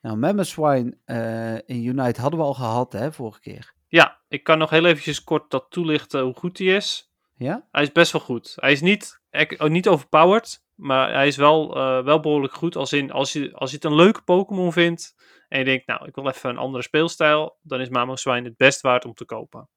nou, 0.00 0.16
Mammothswine 0.16 0.96
eh 1.04 1.54
in 1.54 1.84
Unite 1.84 2.20
hadden 2.20 2.38
we 2.40 2.44
al 2.46 2.54
gehad, 2.54 2.92
hè, 2.92 3.12
vorige 3.12 3.40
keer. 3.40 3.72
Ja, 3.92 4.20
ik 4.28 4.44
kan 4.44 4.58
nog 4.58 4.70
heel 4.70 4.84
eventjes 4.84 5.24
kort 5.24 5.50
dat 5.50 5.66
toelichten 5.70 6.22
hoe 6.22 6.34
goed 6.34 6.58
hij 6.58 6.66
is. 6.66 7.12
Ja? 7.36 7.66
Hij 7.70 7.82
is 7.82 7.92
best 7.92 8.12
wel 8.12 8.20
goed. 8.20 8.52
Hij 8.56 8.72
is 8.72 8.80
niet, 8.80 9.22
oh, 9.58 9.68
niet 9.68 9.88
overpowered, 9.88 10.64
maar 10.74 11.12
hij 11.12 11.26
is 11.26 11.36
wel, 11.36 11.76
eh, 11.76 12.04
wel 12.04 12.20
behoorlijk 12.20 12.52
goed. 12.52 12.76
Als, 12.76 12.92
in, 12.92 13.10
als, 13.10 13.32
je, 13.32 13.52
als 13.54 13.70
je 13.70 13.76
het 13.76 13.84
een 13.84 13.94
leuke 13.94 14.22
Pokémon 14.22 14.72
vindt 14.72 15.14
en 15.48 15.58
je 15.58 15.64
denkt, 15.64 15.86
nou, 15.86 16.06
ik 16.06 16.14
wil 16.14 16.28
even 16.28 16.50
een 16.50 16.56
andere 16.58 16.82
speelstijl, 16.82 17.58
dan 17.62 17.80
is 17.80 17.88
Mamoswine 17.88 18.48
het 18.48 18.56
best 18.56 18.80
waard 18.80 19.04
om 19.04 19.14
te 19.14 19.24
kopen. 19.24 19.68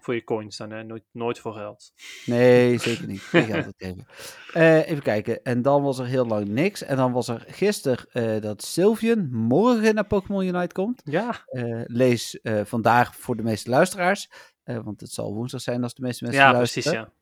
Voor 0.00 0.14
je 0.14 0.24
coins 0.24 0.56
dan, 0.56 0.70
hè? 0.70 0.82
Nooit, 0.84 1.02
nooit 1.12 1.38
voor 1.38 1.52
geld. 1.54 1.92
Nee, 2.26 2.78
zeker 2.88 3.06
niet. 3.06 3.20
Geen 3.20 3.44
geld 3.44 3.64
uitgeven. 3.64 4.06
Eh, 4.52 4.88
even 4.90 5.02
kijken. 5.02 5.42
En 5.42 5.62
dan 5.62 5.82
was 5.82 5.98
er 5.98 6.06
heel 6.06 6.26
lang 6.26 6.48
niks. 6.48 6.82
En 6.82 6.96
dan 6.96 7.12
was 7.12 7.28
er 7.28 7.44
gisteren 7.48 8.06
eh, 8.12 8.40
dat 8.42 8.62
Sylvian 8.62 9.28
morgen 9.30 9.94
naar 9.94 10.06
Pokémon 10.06 10.44
Unite 10.46 10.74
komt. 10.74 11.02
Ja, 11.04 11.42
Eh, 11.46 11.80
lees 11.84 12.38
vandaag 12.64 13.16
voor 13.16 13.36
de 13.36 13.42
meeste 13.42 13.70
luisteraars. 13.70 14.30
want 14.64 15.00
het 15.00 15.10
zal 15.10 15.34
woensdag 15.34 15.60
zijn 15.60 15.82
als 15.82 15.94
de 15.94 16.02
meeste 16.02 16.24
mensen 16.24 16.42
ja 16.42 16.52
luisteren. 16.52 16.92
precies, 16.92 17.00
ja. 17.08 17.12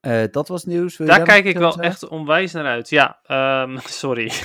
Eh, 0.00 0.22
dat 0.30 0.48
was 0.48 0.64
nieuws. 0.64 0.96
Wil 0.96 1.06
Daar 1.06 1.22
kijk 1.22 1.44
ik 1.44 1.56
wel 1.58 1.72
zeggen? 1.72 1.90
echt 1.90 2.08
onwijs 2.08 2.52
naar 2.52 2.66
uit. 2.66 2.88
Ja, 2.88 3.18
ehm, 3.22 3.78
sorry. 4.02 4.30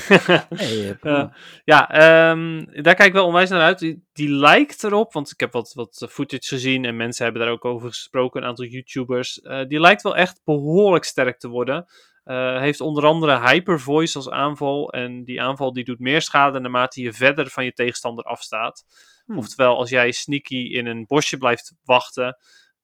Eh. 1.01 1.25
Ja, 1.63 1.89
ehm, 1.89 2.65
daar 2.81 2.95
kijk 2.95 3.07
ik 3.07 3.13
wel 3.13 3.25
onwijs 3.25 3.49
naar 3.49 3.61
uit. 3.61 3.79
Die, 3.79 4.03
die 4.13 4.29
lijkt 4.29 4.83
erop, 4.83 5.13
want 5.13 5.31
ik 5.31 5.39
heb 5.39 5.51
wat, 5.51 5.73
wat 5.73 6.07
footage 6.09 6.47
gezien 6.47 6.85
en 6.85 6.95
mensen 6.95 7.23
hebben 7.23 7.41
daar 7.41 7.51
ook 7.51 7.65
over 7.65 7.87
gesproken, 7.89 8.41
een 8.41 8.47
aantal 8.47 8.65
YouTubers. 8.65 9.41
Eh, 9.41 9.65
die 9.67 9.79
lijkt 9.79 10.01
wel 10.01 10.15
echt 10.15 10.41
behoorlijk 10.43 11.03
sterk 11.03 11.39
te 11.39 11.47
worden. 11.47 11.85
Eh, 12.23 12.59
heeft 12.59 12.81
onder 12.81 13.05
andere 13.05 13.39
Hyper 13.49 13.79
Voice 13.79 14.17
als 14.17 14.29
aanval. 14.29 14.91
En 14.91 15.23
die 15.23 15.41
aanval 15.41 15.73
die 15.73 15.83
doet 15.83 15.99
meer 15.99 16.21
schade 16.21 16.59
naarmate 16.59 17.01
je 17.01 17.13
verder 17.13 17.47
van 17.49 17.65
je 17.65 17.73
tegenstander 17.73 18.23
afstaat. 18.23 18.83
Hmm. 19.25 19.37
Oftewel, 19.37 19.77
als 19.77 19.89
jij 19.89 20.11
sneaky 20.11 20.55
in 20.55 20.85
een 20.85 21.05
bosje 21.07 21.37
blijft 21.37 21.73
wachten. 21.83 22.37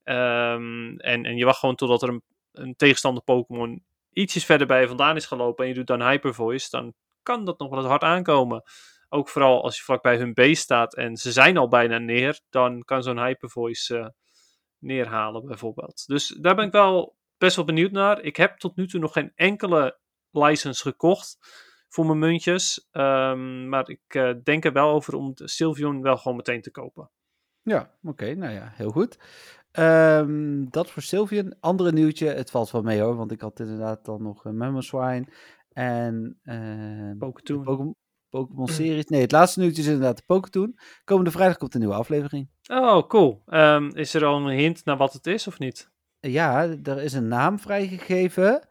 ehm, 0.03 0.95
en, 0.97 1.25
en 1.25 1.37
je 1.37 1.45
wacht 1.45 1.59
gewoon 1.59 1.75
totdat 1.75 2.01
er 2.01 2.09
een, 2.09 2.23
een 2.51 2.75
tegenstander 2.75 3.23
Pokémon 3.23 3.83
ietsjes 4.13 4.45
verder 4.45 4.67
bij 4.67 4.81
je 4.81 4.87
vandaan 4.87 5.15
is 5.15 5.25
gelopen. 5.25 5.63
En 5.63 5.69
je 5.69 5.75
doet 5.75 5.87
dan 5.87 6.07
Hyper 6.07 6.33
Voice. 6.33 6.69
Dan 6.69 6.93
kan 7.23 7.45
dat 7.45 7.59
nog 7.59 7.69
wel 7.69 7.79
eens 7.79 7.87
hard 7.87 8.03
aankomen. 8.03 8.63
Ook 9.09 9.29
vooral 9.29 9.63
als 9.63 9.77
je 9.77 9.83
vlakbij 9.83 10.17
hun 10.17 10.33
base 10.33 10.61
staat 10.61 10.95
en 10.95 11.17
ze 11.17 11.31
zijn 11.31 11.57
al 11.57 11.67
bijna 11.67 11.97
neer, 11.97 12.39
dan 12.49 12.83
kan 12.83 13.03
zo'n 13.03 13.23
Hypervoice 13.23 13.97
eh 13.97 14.07
neerhalen 14.81 15.45
bijvoorbeeld. 15.45 16.03
Dus 16.07 16.27
daar 16.27 16.55
ben 16.55 16.65
ik 16.65 16.71
wel 16.71 17.15
best 17.37 17.55
wel 17.55 17.65
benieuwd 17.65 17.91
naar. 17.91 18.21
Ik 18.21 18.35
heb 18.35 18.57
tot 18.57 18.75
nu 18.75 18.87
toe 18.87 18.99
nog 18.99 19.13
geen 19.13 19.31
enkele 19.35 19.99
license 20.31 20.81
gekocht 20.81 21.37
voor 21.87 22.05
mijn 22.05 22.19
muntjes. 22.19 22.87
Ehm, 22.91 23.69
maar 23.69 23.89
ik 23.89 24.01
eh, 24.07 24.33
denk 24.43 24.65
er 24.65 24.73
wel 24.73 24.89
over 24.89 25.15
om 25.15 25.31
Sylveon 25.35 26.01
wel 26.01 26.17
gewoon 26.17 26.37
meteen 26.37 26.61
te 26.61 26.71
kopen. 26.71 27.09
Ja, 27.63 27.91
oké, 28.03 28.33
nou 28.33 28.53
ja, 28.53 28.71
heel 28.75 28.91
goed. 28.91 29.19
Ehm, 29.71 30.65
dat 30.69 30.89
voor 30.89 31.01
Sylvian. 31.01 31.55
Andere 31.59 31.91
nieuwtje, 31.91 32.27
het 32.27 32.51
valt 32.51 32.71
wel 32.71 32.81
mee 32.81 33.01
hoor, 33.01 33.15
want 33.15 33.31
ik 33.31 33.41
had 33.41 33.59
inderdaad 33.59 34.05
dan 34.05 34.23
nog 34.23 34.43
Mammothswine 34.43 35.25
en 35.73 36.39
eh 36.43 37.17
Poketoon. 37.17 37.95
Pokémon 38.29 38.67
series. 38.67 39.05
Nee, 39.05 39.21
het 39.21 39.31
laatste 39.31 39.59
nieuwtje 39.59 39.81
is 39.81 39.87
inderdaad 39.87 40.17
de 40.17 40.23
Poketoon. 40.25 40.79
Komende 41.03 41.31
vrijdag 41.31 41.57
komt 41.57 41.73
een 41.73 41.79
nieuwe 41.79 41.95
aflevering. 41.95 42.49
Oh, 42.71 43.07
cool. 43.07 43.41
Ehm, 43.45 43.89
is 43.93 44.13
er 44.13 44.25
al 44.25 44.37
een 44.37 44.57
hint 44.57 44.85
naar 44.85 44.97
wat 44.97 45.13
het 45.13 45.27
is 45.27 45.47
of 45.47 45.59
niet? 45.59 45.89
Ja, 46.19 46.75
er 46.83 47.01
is 47.01 47.13
een 47.13 47.27
naam 47.27 47.59
vrijgegeven. 47.59 48.67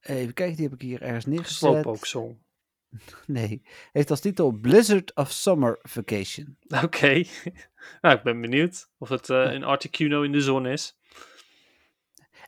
Even 0.00 0.34
kijken, 0.34 0.56
die 0.56 0.64
heb 0.64 0.74
ik 0.74 0.80
hier 0.80 1.02
ergens 1.02 1.26
neergezet. 1.26 1.56
Slowpoke. 1.56 2.36
Nee, 3.26 3.62
heeft 3.92 4.10
als 4.10 4.20
titel 4.20 4.50
Blizzard 4.52 5.14
of 5.14 5.30
Summer 5.30 5.78
Vacation. 5.82 6.56
Oké. 6.82 7.22
nou, 8.02 8.14
ik 8.16 8.22
ben 8.22 8.40
benieuwd 8.40 8.88
of 8.98 9.08
het 9.08 9.30
eh, 9.30 9.52
een 9.52 9.64
Articuno 9.64 10.22
in 10.22 10.32
de 10.32 10.40
zon 10.40 10.66
is. 10.66 10.98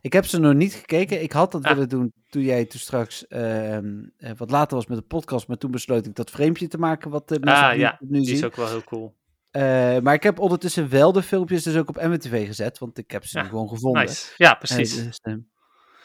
Ik 0.01 0.13
heb 0.13 0.27
ze 0.27 0.39
nog 0.39 0.55
niet 0.55 0.73
gekeken. 0.75 1.23
Ik 1.23 1.33
had 1.33 1.53
dat 1.53 1.65
Ah. 1.65 1.73
willen 1.73 1.89
doen 1.89 2.13
toen 2.29 2.43
jij 2.43 2.65
toen 2.65 2.81
straks 2.81 3.27
ehm, 3.27 4.03
eh, 4.17 4.31
wat 4.37 4.51
later 4.51 4.77
was 4.77 4.87
met 4.87 4.99
de 4.99 5.05
podcast. 5.05 5.49
Maar 5.49 5.57
toen 5.57 5.71
besloot 5.71 6.07
ik 6.07 6.15
dat 6.15 6.31
framepje 6.31 6.69
te 6.69 6.79
maken 6.79 7.11
wat 7.11 7.29
de 7.29 7.39
mensen 7.41 7.65
Ah, 7.65 7.77
ja, 7.77 7.97
nu 8.01 8.19
Die 8.19 8.27
zien. 8.27 8.35
is 8.37 8.45
ook 8.45 8.57
wel 8.57 8.69
heel 8.69 8.85
cool. 8.85 9.15
Eh, 9.51 9.63
maar 9.99 10.15
ik 10.15 10.23
heb 10.23 10.39
ondertussen 10.39 10.89
wel 10.89 11.13
de 11.13 11.23
filmpjes 11.23 11.63
dus 11.63 11.77
ook 11.77 11.89
op 11.89 11.97
MWTV 12.03 12.47
gezet. 12.47 12.79
Want 12.79 12.99
ik 12.99 13.11
heb 13.11 13.25
ze 13.25 13.45
gewoon 13.45 13.69
gevonden. 13.69 14.03
Nice. 14.05 14.33
Ja, 14.37 14.53
Eh, 14.53 14.59
precies. 14.59 15.05
dus, 15.05 15.19
eh, 15.23 15.35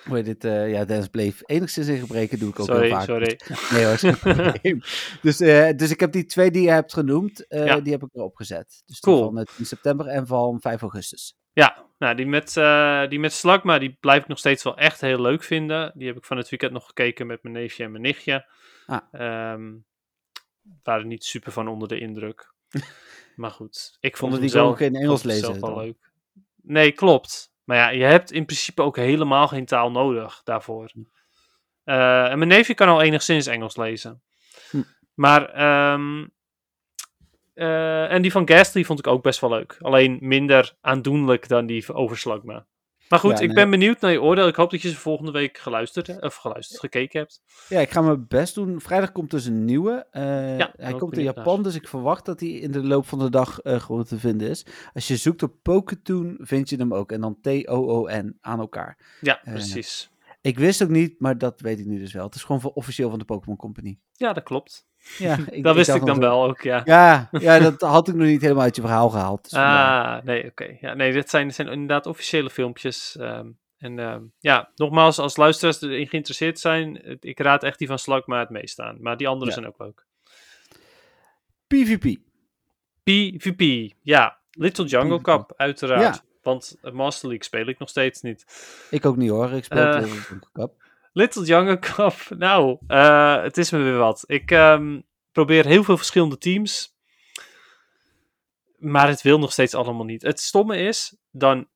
hoe 0.06 0.16
heet 0.16 0.26
dit? 0.26 0.44
eh, 0.46 0.72
ja, 0.72 0.86
Dennis 0.86 1.08
bleef 1.08 1.42
enigszins 1.46 1.88
in 1.88 2.00
gebreken. 2.00 2.40
Doe 2.40 2.50
ik 2.50 2.60
ook 2.60 2.66
sorry, 2.66 2.82
heel 2.88 2.96
vaak. 2.96 3.06
sorry. 3.06 3.40
Nee 3.74 3.86
hoor, 3.86 3.98
dus, 5.22 5.40
eh, 5.40 5.70
dus 5.76 5.92
ik 5.92 6.00
heb 6.00 6.12
die 6.12 6.26
twee 6.26 6.52
die 6.52 6.62
je 6.62 6.70
hebt 6.72 6.94
genoemd, 6.94 7.48
eh, 7.48 7.66
Ja. 7.66 7.80
die 7.80 7.92
heb 7.92 8.04
ik 8.04 8.10
erop 8.14 8.36
gezet. 8.36 8.84
Dus 8.86 9.00
Cool. 9.00 9.24
van 9.24 9.38
eh, 9.38 9.46
10 9.56 9.66
september 9.66 10.08
en 10.08 10.28
van 10.28 10.62
5 10.62 10.82
augustus. 10.82 11.36
Ja, 11.54 11.86
nou, 11.98 12.16
die 12.16 12.26
met, 12.26 12.54
die 13.10 13.20
met 13.20 13.34
Slugma, 13.34 13.80
die 13.80 13.98
blijf 14.00 14.22
ik 14.22 14.28
nog 14.28 14.38
steeds 14.38 14.64
wel 14.64 14.78
echt 14.78 15.02
heel 15.02 15.22
leuk 15.22 15.44
vinden. 15.44 15.92
Die 15.96 16.08
heb 16.08 16.18
ik 16.18 16.26
van 16.26 16.38
het 16.38 16.50
weekend 16.50 16.72
nog 16.72 16.86
gekeken 16.86 17.28
met 17.28 17.44
mijn 17.44 17.56
neefje 17.56 17.84
en 17.84 17.92
mijn 17.92 18.04
nichtje. 18.04 18.46
Ah. 18.86 19.00
Ehm, 19.12 19.72
waren 20.84 21.08
niet 21.08 21.24
super 21.24 21.52
van 21.52 21.68
onder 21.68 21.88
de 21.88 22.00
indruk. 22.00 22.54
maar 23.36 23.52
goed, 23.52 23.98
ik 24.00 24.18
vond 24.18 24.40
die 24.40 24.50
zelf, 24.50 24.78
geen 24.78 24.92
vond 24.92 25.04
Engels 25.04 25.24
lezen 25.24 25.60
wel 25.62 25.76
dan? 25.76 25.84
leuk. 25.84 26.12
Nee, 26.62 26.92
klopt. 26.92 27.51
Maar 27.72 27.80
ja, 27.80 27.90
je 27.90 28.04
hebt 28.04 28.32
in 28.32 28.46
principe 28.46 28.82
ook 28.82 28.96
helemaal 28.96 29.48
geen 29.48 29.66
taal 29.66 29.92
nodig 29.92 30.42
daarvoor. 30.44 30.92
Eh, 31.84 32.32
en 32.32 32.38
mijn 32.38 32.50
neefje 32.50 32.74
kan 32.74 32.88
al 32.88 33.02
enigszins 33.02 33.48
Engels 33.48 33.78
lezen. 33.78 34.22
Hm. 34.70 34.82
Maar, 35.14 35.50
ehm, 35.50 36.28
eh, 37.54 38.12
en 38.12 38.22
die 38.22 38.32
van 38.32 38.48
Ghastly 38.48 38.84
vond 38.84 39.00
ik 39.00 39.08
ook 39.08 39.24
best 39.24 39.40
wel 39.40 39.50
leuk. 39.50 39.78
Alleen 39.80 40.18
minder 40.22 40.74
aandoenlijk 40.82 41.48
dan 41.48 41.66
die 41.66 41.94
over 41.94 42.18
Slugma. 42.18 42.66
Maar 43.12 43.20
goed, 43.20 43.32
Ja, 43.32 43.40
ik 43.40 43.46
nee. 43.46 43.56
ben 43.56 43.70
benieuwd 43.70 44.02
naar 44.02 44.12
je 44.12 44.22
oordeel. 44.22 44.48
Ik 44.48 44.56
hoop 44.56 44.72
dat 44.72 44.82
je 44.82 44.90
ze 44.90 44.98
volgende 44.98 45.32
week 45.32 45.58
geluisterd, 45.58 46.22
of 46.22 46.36
geluisterd, 46.36 46.80
gekeken 46.80 47.20
hebt. 47.20 47.42
Ja, 47.70 47.80
ik 47.80 47.90
ga 47.92 48.02
mijn 48.02 48.28
best 48.28 48.56
doen. 48.56 48.82
Vrijdag 48.82 49.12
komt 49.12 49.32
dus 49.32 49.46
een 49.46 49.66
nieuwe. 49.66 50.08
Eh, 50.12 50.58
Ja, 50.58 50.74
hij 50.76 50.94
komt 50.94 51.18
in 51.18 51.24
Japan, 51.24 51.54
naar. 51.56 51.64
dus 51.64 51.76
ik 51.76 51.88
verwacht 51.88 52.26
dat 52.26 52.40
hij 52.40 52.50
in 52.50 52.72
de 52.72 52.84
loop 52.84 53.08
van 53.08 53.20
de 53.20 53.30
dag 53.30 53.60
eh, 53.60 53.80
gewoon 53.80 54.04
te 54.04 54.20
vinden 54.20 54.50
is. 54.50 54.66
Als 54.94 55.08
je 55.08 55.16
zoekt 55.18 55.44
op 55.44 55.54
Poketoon, 55.62 56.38
vind 56.40 56.70
je 56.70 56.76
hem 56.76 56.94
ook. 56.94 57.12
En 57.12 57.22
dan 57.22 57.38
T-O-O-N 57.42 58.38
aan 58.42 58.60
elkaar. 58.60 59.18
Ja, 59.22 59.42
Eh, 59.44 59.54
precies. 59.54 60.10
Ik 60.42 60.60
wist 60.60 60.84
ook 60.84 60.90
niet, 60.90 61.20
maar 61.20 61.38
dat 61.38 61.62
weet 61.62 61.80
ik 61.80 61.86
nu 61.86 62.00
dus 62.00 62.14
wel. 62.14 62.26
Het 62.26 62.36
is 62.36 62.44
gewoon 62.44 62.62
voor, 62.62 62.72
officieel 62.72 63.10
van 63.10 63.20
de 63.20 63.26
Pokémon 63.26 63.58
Company. 63.58 63.98
Ja, 64.12 64.34
dat 64.34 64.44
klopt. 64.44 64.86
Ja, 65.18 65.38
dat 65.62 65.76
wist 65.76 65.90
ik 65.96 66.06
dan 66.06 66.20
wel 66.20 66.44
ook, 66.44 66.62
ja. 66.62 66.82
Ja, 66.86 67.30
ja, 67.32 67.60
dat 67.60 67.82
had 67.82 68.08
ik 68.08 68.14
nog 68.16 68.28
niet 68.28 68.42
helemaal 68.42 68.64
uit 68.64 68.76
je 68.76 68.82
verhaal 68.82 69.10
gehaald. 69.10 69.44
Dus. 69.44 69.54
Ah, 69.54 70.18
nee, 70.24 70.46
oké. 70.46 70.78
Ja, 70.82 70.94
nee, 70.94 71.12
dit 71.12 71.30
zijn, 71.30 71.48
dit 71.48 71.56
zijn 71.56 71.68
inderdaad 71.68 72.06
officiële 72.06 72.50
filmpjes. 72.50 73.16
ehm, 73.20 73.48
en 73.78 74.00
ehm, 74.00 74.22
ja, 74.40 74.72
nogmaals, 74.76 75.20
als 75.20 75.38
luisteraars 75.38 75.82
erin 75.82 76.08
geïnteresseerd 76.08 76.60
zijn, 76.60 77.18
ik 77.20 77.40
raad 77.40 77.64
echt 77.64 77.80
die 77.80 77.88
van 77.88 78.00
Slugma 78.00 78.40
het 78.40 78.50
meest 78.50 78.80
aan. 78.80 78.98
Maar 79.02 79.18
die 79.18 79.28
andere 79.28 79.46
Ja. 79.52 79.54
zijn 79.56 79.68
ook 79.68 79.80
leuk. 79.80 80.06
PvP. 81.68 82.18
PvP, 83.04 83.92
ja. 84.02 84.40
Little 84.52 84.86
Jungle 84.86 85.18
PvP. 85.18 85.24
Cup, 85.24 85.54
uiteraard. 85.58 86.02
Ja. 86.16 86.22
Want 86.42 86.78
Master 86.94 87.28
League 87.28 87.46
speel 87.46 87.68
ik 87.68 87.80
nog 87.80 87.90
steeds 87.90 88.22
niet. 88.22 88.46
Ik 88.90 89.06
ook 89.06 89.18
niet 89.18 89.30
hoor, 89.30 89.52
ik 89.52 89.64
speel 89.64 89.78
Eh. 89.86 90.02
Little 90.02 90.08
Jungle 90.30 90.48
Cup. 90.54 90.74
Little 91.12 91.46
Jungle 91.46 91.80
Cup, 91.80 92.16
nou, 92.38 92.78
eh, 92.88 93.42
het 93.42 93.58
is 93.58 93.72
me 93.72 93.80
weer 93.80 93.98
wat. 93.98 94.24
Ik 94.28 94.52
ehm, 94.52 95.02
probeer 95.32 95.66
heel 95.66 95.84
veel 95.84 95.98
verschillende 95.98 96.38
teams. 96.38 96.96
maar 98.78 99.08
het 99.08 99.22
wil 99.22 99.40
nog 99.40 99.52
steeds 99.52 99.74
allemaal 99.74 100.06
niet. 100.06 100.22
Het 100.22 100.40
stomme 100.40 100.78
is, 100.78 101.18
dan 101.32 101.70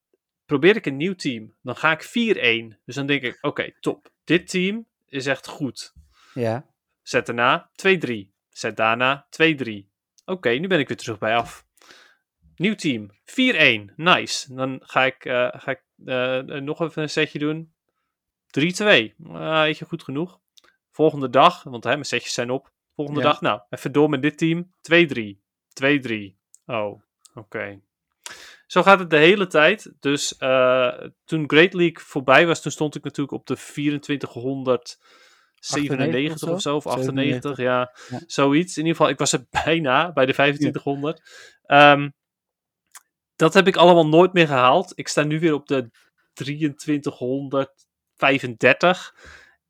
probeer 0.45 0.75
ik 0.75 0.86
een 0.86 0.97
nieuw 0.97 1.15
team. 1.15 1.55
Dan 1.61 1.75
ga 1.75 1.91
ik 1.91 2.03
4-1. 2.73 2.77
Dus 2.86 2.95
dan 2.95 3.05
denk 3.05 3.21
ik, 3.21 3.38
oké, 3.41 3.71
top. 3.79 4.09
Dit 4.23 4.49
team 4.49 4.88
is 5.05 5.25
echt 5.25 5.47
goed. 5.47 5.93
Ja. 6.33 6.65
Zet 7.01 7.25
daarna 7.25 7.71
2-3. 7.71 8.11
Zet 8.49 8.77
daarna 8.77 9.27
2-3. 9.29 9.69
Oké, 10.25 10.49
nu 10.49 10.67
ben 10.67 10.79
ik 10.79 10.88
weer 10.88 10.97
terug 10.97 11.17
bij 11.17 11.36
af. 11.36 11.65
Nieuw 12.55 12.75
team. 12.75 13.09
4-1. 13.91 13.93
Nice. 13.95 14.53
Dan 14.53 14.79
ga 14.83 15.05
ik, 15.05 15.25
eh, 15.25 15.47
ga 15.51 15.71
ik 15.71 15.83
eh, 16.05 16.39
nog 16.41 16.81
even 16.81 17.01
een 17.01 17.09
setje 17.09 17.39
doen. 17.39 17.74
3-2. 18.59 19.13
Ah, 19.27 19.61
weet 19.61 19.77
je, 19.77 19.85
goed 19.85 20.03
genoeg. 20.03 20.39
Volgende 20.91 21.29
dag, 21.29 21.63
want 21.63 21.83
hè, 21.83 21.89
mijn 21.89 22.05
setjes 22.05 22.33
zijn 22.33 22.49
op. 22.49 22.73
Volgende 22.95 23.19
Ja. 23.21 23.25
dag, 23.25 23.41
nou, 23.41 23.61
even 23.69 23.91
door 23.91 24.09
met 24.09 24.21
dit 24.21 24.37
team. 24.37 24.73
2-3. 24.81 25.41
2-3. 25.73 26.37
Oh, 26.65 27.01
oké. 27.33 27.79
Zo 28.67 28.83
gaat 28.83 28.99
het 28.99 29.09
de 29.09 29.17
hele 29.17 29.47
tijd. 29.47 29.93
Dus 29.99 30.37
eh, 30.37 30.93
toen 31.25 31.49
Great 31.49 31.73
League 31.73 31.99
voorbij 31.99 32.47
was, 32.47 32.61
toen 32.61 32.71
stond 32.71 32.95
ik 32.95 33.03
natuurlijk 33.03 33.37
op 33.37 33.45
de 33.47 33.55
2497 33.55 36.49
of 36.49 36.61
zo, 36.61 36.75
of 36.75 36.87
98, 36.87 37.57
ja, 37.57 37.91
Ja. 38.09 38.21
zoiets. 38.27 38.77
In 38.77 38.81
ieder 38.85 38.95
geval, 38.97 39.11
ik 39.11 39.19
was 39.19 39.31
er 39.31 39.45
bijna 39.65 40.11
bij 40.13 40.25
de 40.25 40.33
2500. 40.33 41.21
Ehm, 41.63 42.09
dat 43.35 43.53
heb 43.53 43.67
ik 43.67 43.75
allemaal 43.75 44.07
nooit 44.07 44.33
meer 44.33 44.47
gehaald. 44.47 44.91
Ik 44.95 45.07
sta 45.07 45.23
nu 45.23 45.39
weer 45.39 45.53
op 45.53 45.67
de 45.67 45.89
2335. 48.18 49.13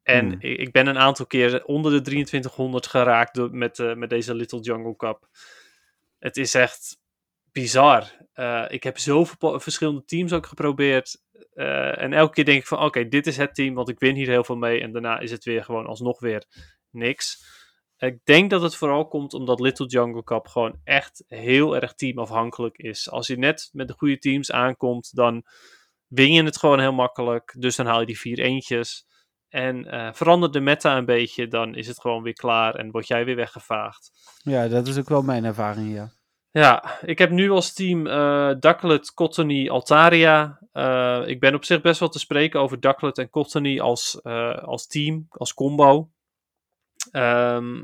En 0.03 0.25
Hmm. 0.25 0.37
ik, 0.39 0.71
ben 0.71 0.87
een 0.87 0.97
aantal 0.97 1.25
keer 1.25 1.65
onder 1.65 1.91
de 1.91 2.01
2300 2.01 2.87
geraakt 2.87 3.35
door, 3.35 3.55
met, 3.55 3.79
eh, 3.79 3.93
met 3.93 4.09
deze 4.09 4.35
Little 4.35 4.59
Jungle 4.59 4.95
Cup. 4.95 5.27
Het 6.19 6.37
is 6.37 6.53
echt 6.53 6.97
bizar. 7.51 8.11
Eh, 8.33 8.65
ik 8.67 8.83
heb 8.83 8.97
zoveel 8.97 9.59
verschillende 9.59 10.05
teams 10.05 10.33
ook 10.33 10.45
geprobeerd. 10.45 11.21
Eh, 11.53 12.01
en 12.01 12.13
elke 12.13 12.33
keer 12.33 12.45
denk 12.45 12.59
ik 12.59 12.67
van, 12.67 12.79
oké, 12.79 13.07
dit 13.07 13.27
is 13.27 13.37
het 13.37 13.55
team, 13.55 13.73
want 13.73 13.89
ik 13.89 13.99
win 13.99 14.15
hier 14.15 14.27
heel 14.27 14.43
veel 14.43 14.55
mee. 14.57 14.81
En 14.81 14.91
daarna 14.91 15.19
is 15.19 15.31
het 15.31 15.43
weer 15.43 15.63
gewoon 15.63 15.85
alsnog 15.85 16.19
weer 16.19 16.43
niks. 16.91 17.43
Ik 17.97 18.19
denk 18.23 18.49
dat 18.49 18.61
het 18.61 18.75
vooral 18.75 19.07
komt 19.07 19.33
omdat 19.33 19.59
Little 19.59 19.85
Jungle 19.85 20.23
Cup 20.23 20.47
gewoon 20.47 20.79
echt 20.83 21.23
heel 21.27 21.75
erg 21.75 21.93
teamafhankelijk 21.93 22.77
is. 22.77 23.09
Als 23.09 23.27
je 23.27 23.37
net 23.37 23.69
met 23.71 23.87
de 23.87 23.93
goede 23.93 24.17
teams 24.17 24.51
aankomt, 24.51 25.15
dan 25.15 25.45
win 26.07 26.33
je 26.33 26.43
het 26.43 26.57
gewoon 26.57 26.79
heel 26.79 26.93
makkelijk. 26.93 27.55
Dus 27.57 27.75
dan 27.75 27.85
haal 27.85 27.99
je 27.99 28.05
die 28.05 28.19
vier 28.19 28.39
eentjes. 28.39 29.05
En 29.49 29.85
eh 29.85 30.13
verandert 30.13 30.53
de 30.53 30.59
meta 30.59 30.97
een 30.97 31.05
beetje, 31.05 31.47
dan 31.47 31.75
is 31.75 31.87
het 31.87 32.01
gewoon 32.01 32.23
weer 32.23 32.33
klaar 32.33 32.75
en 32.75 32.91
word 32.91 33.07
jij 33.07 33.25
weer 33.25 33.35
weggevaagd. 33.35 34.11
ja, 34.43 34.67
dat 34.67 34.87
is 34.87 34.97
ook 34.97 35.09
wel 35.09 35.21
mijn 35.21 35.45
ervaring, 35.45 35.93
ja. 35.93 36.11
Ja, 36.51 37.01
ik 37.01 37.17
heb 37.17 37.29
nu 37.29 37.49
als 37.49 37.73
team 37.73 38.07
eh 38.07 38.53
Ducklet, 38.59 39.13
Cottony, 39.13 39.69
Altaria. 39.69 40.59
Eh, 40.71 41.23
ik 41.25 41.39
ben 41.39 41.55
op 41.55 41.65
zich 41.65 41.81
best 41.81 41.99
wel 41.99 42.09
te 42.09 42.19
spreken 42.19 42.59
over 42.59 42.79
Ducklet 42.79 43.17
en 43.17 43.29
Cottony 43.29 43.79
als, 43.79 44.23
als 44.63 44.87
team, 44.87 45.25
als 45.29 45.53
combo. 45.53 46.09
Ehm, 47.11 47.83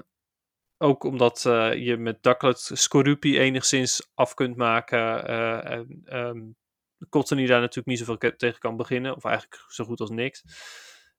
ook 0.77 1.03
omdat 1.03 1.41
je 1.77 1.95
met 1.99 2.23
Ducklet 2.23 2.69
Skorupi 2.73 3.39
enigszins 3.39 4.11
af 4.13 4.33
kunt 4.33 4.55
maken. 4.55 5.27
eh 5.27 6.31
en 7.01 7.09
Cottony 7.09 7.45
daar 7.45 7.59
natuurlijk 7.59 7.87
niet 7.87 7.97
zoveel 7.97 8.35
tegen 8.37 8.59
kan 8.59 8.77
beginnen. 8.77 9.15
Of 9.15 9.23
eigenlijk 9.23 9.65
zo 9.67 9.83
goed 9.83 9.99
als 9.99 10.09
niks. 10.09 10.43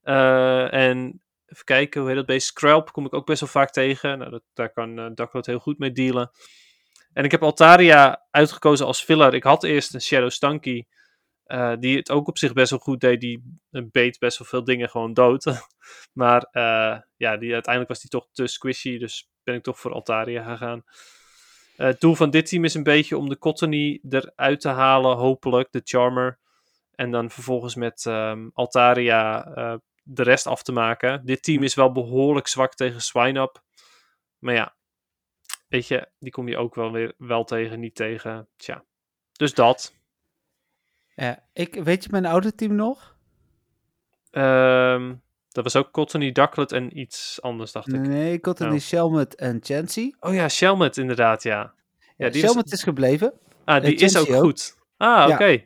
Eh, 0.03 0.73
en 0.73 1.23
even 1.47 1.65
kijken, 1.65 2.01
hoe 2.01 2.09
heet 2.09 2.19
dat 2.19 2.27
beest? 2.27 2.47
Skrelp 2.47 2.93
kom 2.93 3.07
ik 3.07 3.15
ook 3.15 3.27
best 3.27 3.41
wel 3.41 3.49
vaak 3.49 3.71
tegen. 3.71 4.19
Nou, 4.19 4.31
dat, 4.31 4.43
daar 4.53 4.73
kan 4.73 4.99
eh 4.99 5.11
Ducklet 5.15 5.47
heel 5.47 5.59
goed 5.59 5.79
mee 5.79 5.93
dealen. 5.93 6.31
En 7.13 7.25
ik 7.25 7.31
heb 7.31 7.43
Altaria 7.43 8.27
uitgekozen 8.31 8.87
als 8.87 9.05
filler. 9.05 9.35
Ik 9.35 9.43
had 9.43 9.65
eerst 9.65 9.95
een 9.95 10.01
Shadow 10.01 10.31
Stanky. 10.31 10.85
eh, 11.45 11.73
die 11.79 11.97
het 11.97 12.11
ook 12.11 12.29
op 12.29 12.39
zich 12.39 12.53
best 12.53 12.71
wel 12.71 12.79
goed 12.79 13.01
deed. 13.01 13.21
Die 13.21 13.59
beet 13.71 14.19
best 14.19 14.39
wel 14.39 14.49
veel 14.49 14.65
dingen 14.65 14.91
gewoon 14.91 15.15
dood. 15.15 15.45
maar 16.21 16.49
ja, 17.17 17.37
die, 17.37 17.53
uiteindelijk 17.53 17.89
was 17.89 18.01
die 18.01 18.11
toch 18.11 18.29
te 18.33 18.47
squishy. 18.47 18.99
Dus 18.99 19.31
ben 19.43 19.55
ik 19.55 19.63
toch 19.63 19.79
voor 19.79 19.93
Altaria 19.93 20.43
gegaan. 20.51 20.85
Eh, 21.83 21.89
het 21.89 22.01
doel 22.01 22.15
van 22.15 22.31
dit 22.31 22.47
team 22.47 22.65
is 22.65 22.75
een 22.75 22.83
beetje 22.83 23.17
om 23.17 23.29
de 23.29 23.39
Cottony 23.39 24.01
eruit 24.09 24.61
te 24.61 24.69
halen. 24.69 25.17
Hopelijk, 25.17 25.73
de 25.73 25.81
Charmer. 25.85 26.39
En 26.95 27.11
dan 27.11 27.31
vervolgens 27.31 27.75
met 27.75 28.07
ehm, 28.07 28.49
Altaria 28.53 29.45
eh, 29.45 29.75
de 30.03 30.23
rest 30.23 30.47
af 30.47 30.63
te 30.63 30.73
maken. 30.73 31.27
Dit 31.27 31.43
team 31.43 31.63
is 31.63 31.75
wel 31.75 31.93
behoorlijk 31.93 32.47
zwak 32.47 32.75
tegen 32.75 33.01
Swine-Up. 33.01 33.63
Maar 34.39 34.55
ja, 34.55 34.75
weet 35.69 35.87
je, 35.87 36.09
die 36.19 36.31
kom 36.31 36.49
je 36.49 36.57
ook 36.57 36.75
wel 36.75 36.93
weer 36.93 37.15
wel 37.19 37.45
tegen, 37.45 37.81
niet 37.81 37.95
tegen. 37.95 38.49
Tja. 38.57 38.85
Dus 39.33 39.55
dat. 39.55 39.95
ja 41.15 41.49
ik, 41.53 41.75
weet 41.75 42.05
je 42.05 42.09
mijn 42.11 42.27
oude 42.27 42.55
team 42.55 42.75
nog? 42.75 43.17
Ehm, 44.31 45.15
dat 45.53 45.65
was 45.65 45.77
ook 45.77 45.91
Cottony, 45.91 46.33
Ducklet 46.33 46.73
en 46.73 46.99
iets 46.99 47.39
anders, 47.43 47.73
dacht 47.73 47.93
ik. 47.93 48.01
Nee, 48.01 48.39
Oh. 48.45 48.71
die 48.71 48.81
Shelmet 48.81 49.35
en 49.35 49.59
Chancy. 49.63 50.13
Oh 50.21 50.35
ja, 50.35 50.49
Shelmet 50.49 50.97
inderdaad, 50.97 51.43
ja. 51.43 51.75
Ja, 52.17 52.29
die 52.31 52.43
Shelmet 52.43 52.73
is 52.73 52.83
gebleven. 52.83 53.33
ah, 53.65 53.83
die 53.85 53.97
eh, 53.97 54.03
is 54.03 54.17
ook 54.17 54.29
goed. 54.35 54.77
Ah, 54.97 55.29
oké. 55.31 55.63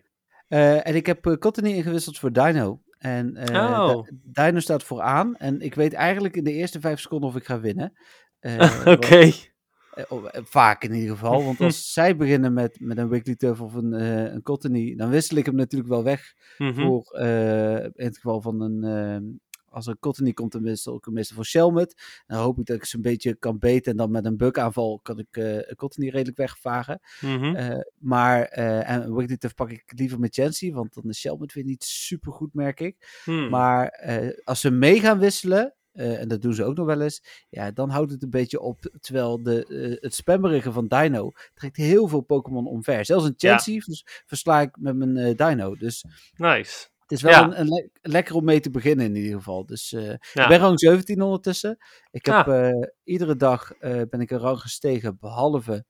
Eh, 0.48 0.86
en 0.88 0.94
ik 0.94 1.06
heb 1.06 1.26
uh, 1.26 1.34
Cottony 1.36 1.70
ingewisseld 1.72 2.18
voor 2.18 2.32
Dino. 2.32 2.80
En 2.98 3.36
eh, 3.36 3.80
Oh. 3.80 4.06
Dino 4.22 4.58
staat 4.60 4.82
vooraan. 4.82 5.36
En 5.36 5.60
ik 5.60 5.74
weet 5.74 5.92
eigenlijk 5.92 6.36
in 6.36 6.44
de 6.44 6.52
eerste 6.52 6.80
vijf 6.80 7.00
seconden 7.00 7.28
of 7.28 7.36
ik 7.36 7.44
ga 7.44 7.60
winnen. 7.60 7.92
Eh, 8.40 8.82
Oké. 8.94 9.16
eh, 9.16 10.04
oh, 10.08 10.24
eh, 10.30 10.42
vaak 10.44 10.84
in 10.84 10.92
ieder 10.94 11.10
geval. 11.10 11.44
Want 11.44 11.60
als 11.60 11.92
zij 11.92 12.16
beginnen 12.16 12.52
met, 12.52 12.76
met 12.80 12.98
een 12.98 13.08
Wiggly 13.08 13.34
Tuff 13.36 13.60
of 13.60 13.74
een, 13.74 13.92
eh 13.92 14.22
een 14.32 14.42
Cottony, 14.42 14.94
dan 14.96 15.10
wissel 15.10 15.36
ik 15.36 15.46
hem 15.46 15.54
natuurlijk 15.54 15.90
wel 15.90 16.02
weg 16.04 16.34
Mhm. 16.58 16.74
voor, 16.84 17.10
eh, 17.12 17.82
in 17.84 17.92
het 17.94 18.16
geval 18.16 18.40
van 18.40 18.60
een, 18.60 18.84
eh, 18.84 19.36
als 19.76 19.86
een 19.86 19.98
Cottony 19.98 20.32
komt, 20.32 20.54
ik 20.54 20.60
hem 21.04 21.12
meestal 21.12 21.34
voor 21.34 21.44
Shelmet. 21.44 22.22
Dan 22.26 22.38
hoop 22.38 22.58
ik 22.58 22.66
dat 22.66 22.76
ik 22.76 22.84
ze 22.84 22.96
een 22.96 23.02
beetje 23.02 23.34
kan 23.34 23.58
beten 23.58 23.90
en 23.90 23.96
dan 23.98 24.10
met 24.10 24.24
een 24.24 24.36
bug 24.36 24.52
aanval 24.54 25.00
kan 25.02 25.18
ik 25.18 25.36
eh 25.36 25.54
een 25.54 25.76
Cottony 25.76 26.08
redelijk 26.08 26.36
wegvagen. 26.36 27.00
Mhm. 27.20 27.54
Eh, 27.54 27.78
maar, 27.98 28.42
eh 28.42 28.90
en 28.90 29.14
Wiggly 29.14 29.36
Tuff 29.36 29.54
pak 29.54 29.70
ik 29.70 29.92
liever 29.96 30.18
met 30.18 30.34
Chancy, 30.34 30.72
want 30.72 30.94
dan 30.94 31.04
is 31.08 31.18
Shelmet 31.18 31.52
weer 31.52 31.64
niet 31.64 31.84
super 31.84 32.32
goed, 32.32 32.54
merk 32.54 32.80
ik. 32.80 33.20
Hmm. 33.24 33.48
Maar 33.48 33.88
eh, 33.88 34.38
als 34.44 34.60
ze 34.60 34.70
mee 34.70 35.00
gaan 35.00 35.18
wisselen, 35.18 35.74
eh, 35.92 36.20
en 36.20 36.28
dat 36.28 36.42
doen 36.42 36.54
ze 36.54 36.64
ook 36.64 36.76
nog 36.76 36.86
wel 36.86 37.00
eens, 37.00 37.44
ja, 37.48 37.70
dan 37.70 37.90
houdt 37.90 38.10
het 38.12 38.22
een 38.22 38.30
beetje 38.30 38.60
op. 38.60 38.80
Terwijl 39.00 39.42
de, 39.42 39.66
eh, 39.66 40.02
het 40.02 40.14
spammerige 40.14 40.72
van 40.72 40.86
Dino 40.86 41.30
trekt 41.54 41.76
heel 41.76 42.08
veel 42.08 42.20
Pokémon 42.20 42.66
omver. 42.66 43.04
Zelfs 43.04 43.24
een 43.24 43.34
Ja. 43.36 43.48
Chansey 43.50 43.80
vers- 43.80 44.22
versla 44.26 44.60
ik 44.60 44.76
met 44.78 44.96
mijn 44.96 45.16
eh, 45.16 45.34
Dino. 45.48 45.74
Dus 45.76 46.04
Nice. 46.36 46.88
Het 47.06 47.12
is 47.18 47.22
wel 47.22 47.32
Ja. 47.32 47.44
een, 47.44 47.60
een 47.60 47.68
le- 47.68 47.88
lekker 48.02 48.34
om 48.34 48.44
mee 48.44 48.60
te 48.60 48.70
beginnen 48.70 49.06
in 49.06 49.16
ieder 49.16 49.36
geval. 49.38 49.66
Dus 49.66 49.92
eh, 49.92 50.02
Ja. 50.32 50.42
ik 50.42 50.48
ben 50.48 50.58
rang 50.58 50.80
17 50.80 51.22
ondertussen. 51.22 51.76
Ik 52.10 52.26
heb 52.26 52.34
Ah. 52.34 52.68
eh, 52.68 52.88
iedere 53.04 53.36
dag 53.36 53.72
eh, 53.78 54.00
ben 54.10 54.20
ik 54.20 54.30
een 54.30 54.38
rang 54.38 54.60
gestegen, 54.60 55.18
behalve 55.20 55.84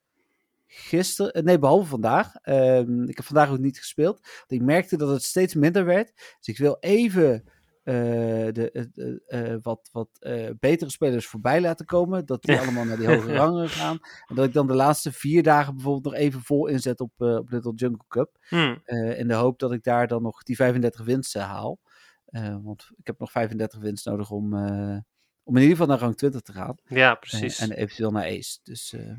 gisteren, 0.66 1.44
nee, 1.44 1.58
behalve 1.58 1.86
vandaag. 1.88 2.34
Ehm, 2.42 3.02
ik 3.02 3.16
heb 3.16 3.24
vandaag 3.24 3.50
ook 3.50 3.58
niet 3.58 3.78
gespeeld. 3.78 4.28
Ik 4.46 4.62
merkte 4.62 4.96
dat 4.96 5.08
het 5.08 5.22
steeds 5.22 5.54
minder 5.54 5.84
werd. 5.84 6.12
Dus 6.38 6.46
ik 6.54 6.58
wil 6.58 6.76
even 6.80 7.44
de, 7.92 8.70
eh, 8.72 8.84
eh, 9.28 9.52
eh, 9.52 9.58
wat, 9.62 9.88
wat 9.92 10.08
eh, 10.18 10.50
betere 10.58 10.90
spelers 10.90 11.26
voorbij 11.26 11.60
laten 11.60 11.86
komen. 11.86 12.26
Dat 12.26 12.42
die 12.42 12.54
Ja. 12.54 12.60
allemaal 12.62 12.84
naar 12.84 12.96
die 12.96 13.06
hoge 13.14 13.32
rangen 13.34 13.68
gaan. 13.68 13.98
En 14.28 14.34
dat 14.34 14.44
ik 14.44 14.52
dan 14.52 14.66
de 14.66 14.74
laatste 14.74 15.12
vier 15.12 15.42
dagen 15.42 15.74
bijvoorbeeld 15.74 16.04
nog 16.14 16.14
even 16.22 16.40
vol 16.42 16.66
inzet 16.66 17.00
op, 17.00 17.12
eh, 17.18 17.36
op 17.36 17.50
Little 17.50 17.72
Jungle 17.74 18.04
Cup. 18.08 18.36
Hmm. 18.48 18.80
Eh, 18.84 19.18
in 19.18 19.28
de 19.28 19.34
hoop 19.34 19.58
dat 19.58 19.72
ik 19.72 19.82
daar 19.82 20.06
dan 20.06 20.22
nog 20.22 20.42
die 20.42 20.56
35 20.56 21.04
winsten 21.04 21.42
haal. 21.42 21.78
Eh, 22.26 22.56
want 22.62 22.90
ik 22.96 23.06
heb 23.06 23.18
nog 23.18 23.30
35 23.30 23.80
winst 23.80 24.06
nodig 24.06 24.30
om, 24.30 24.54
eh, 24.54 24.96
om 25.42 25.56
in 25.56 25.62
ieder 25.62 25.76
geval 25.76 25.86
naar 25.86 25.98
rang 25.98 26.16
20 26.16 26.40
te 26.40 26.52
gaan. 26.52 26.76
Ja, 26.84 27.10
Eh, 27.12 27.18
precies. 27.18 27.58
en 27.58 27.70
eventueel 27.72 28.10
naar 28.10 28.24
Ace. 28.26 28.58
Dus 28.62 28.92
eh, 28.92 29.12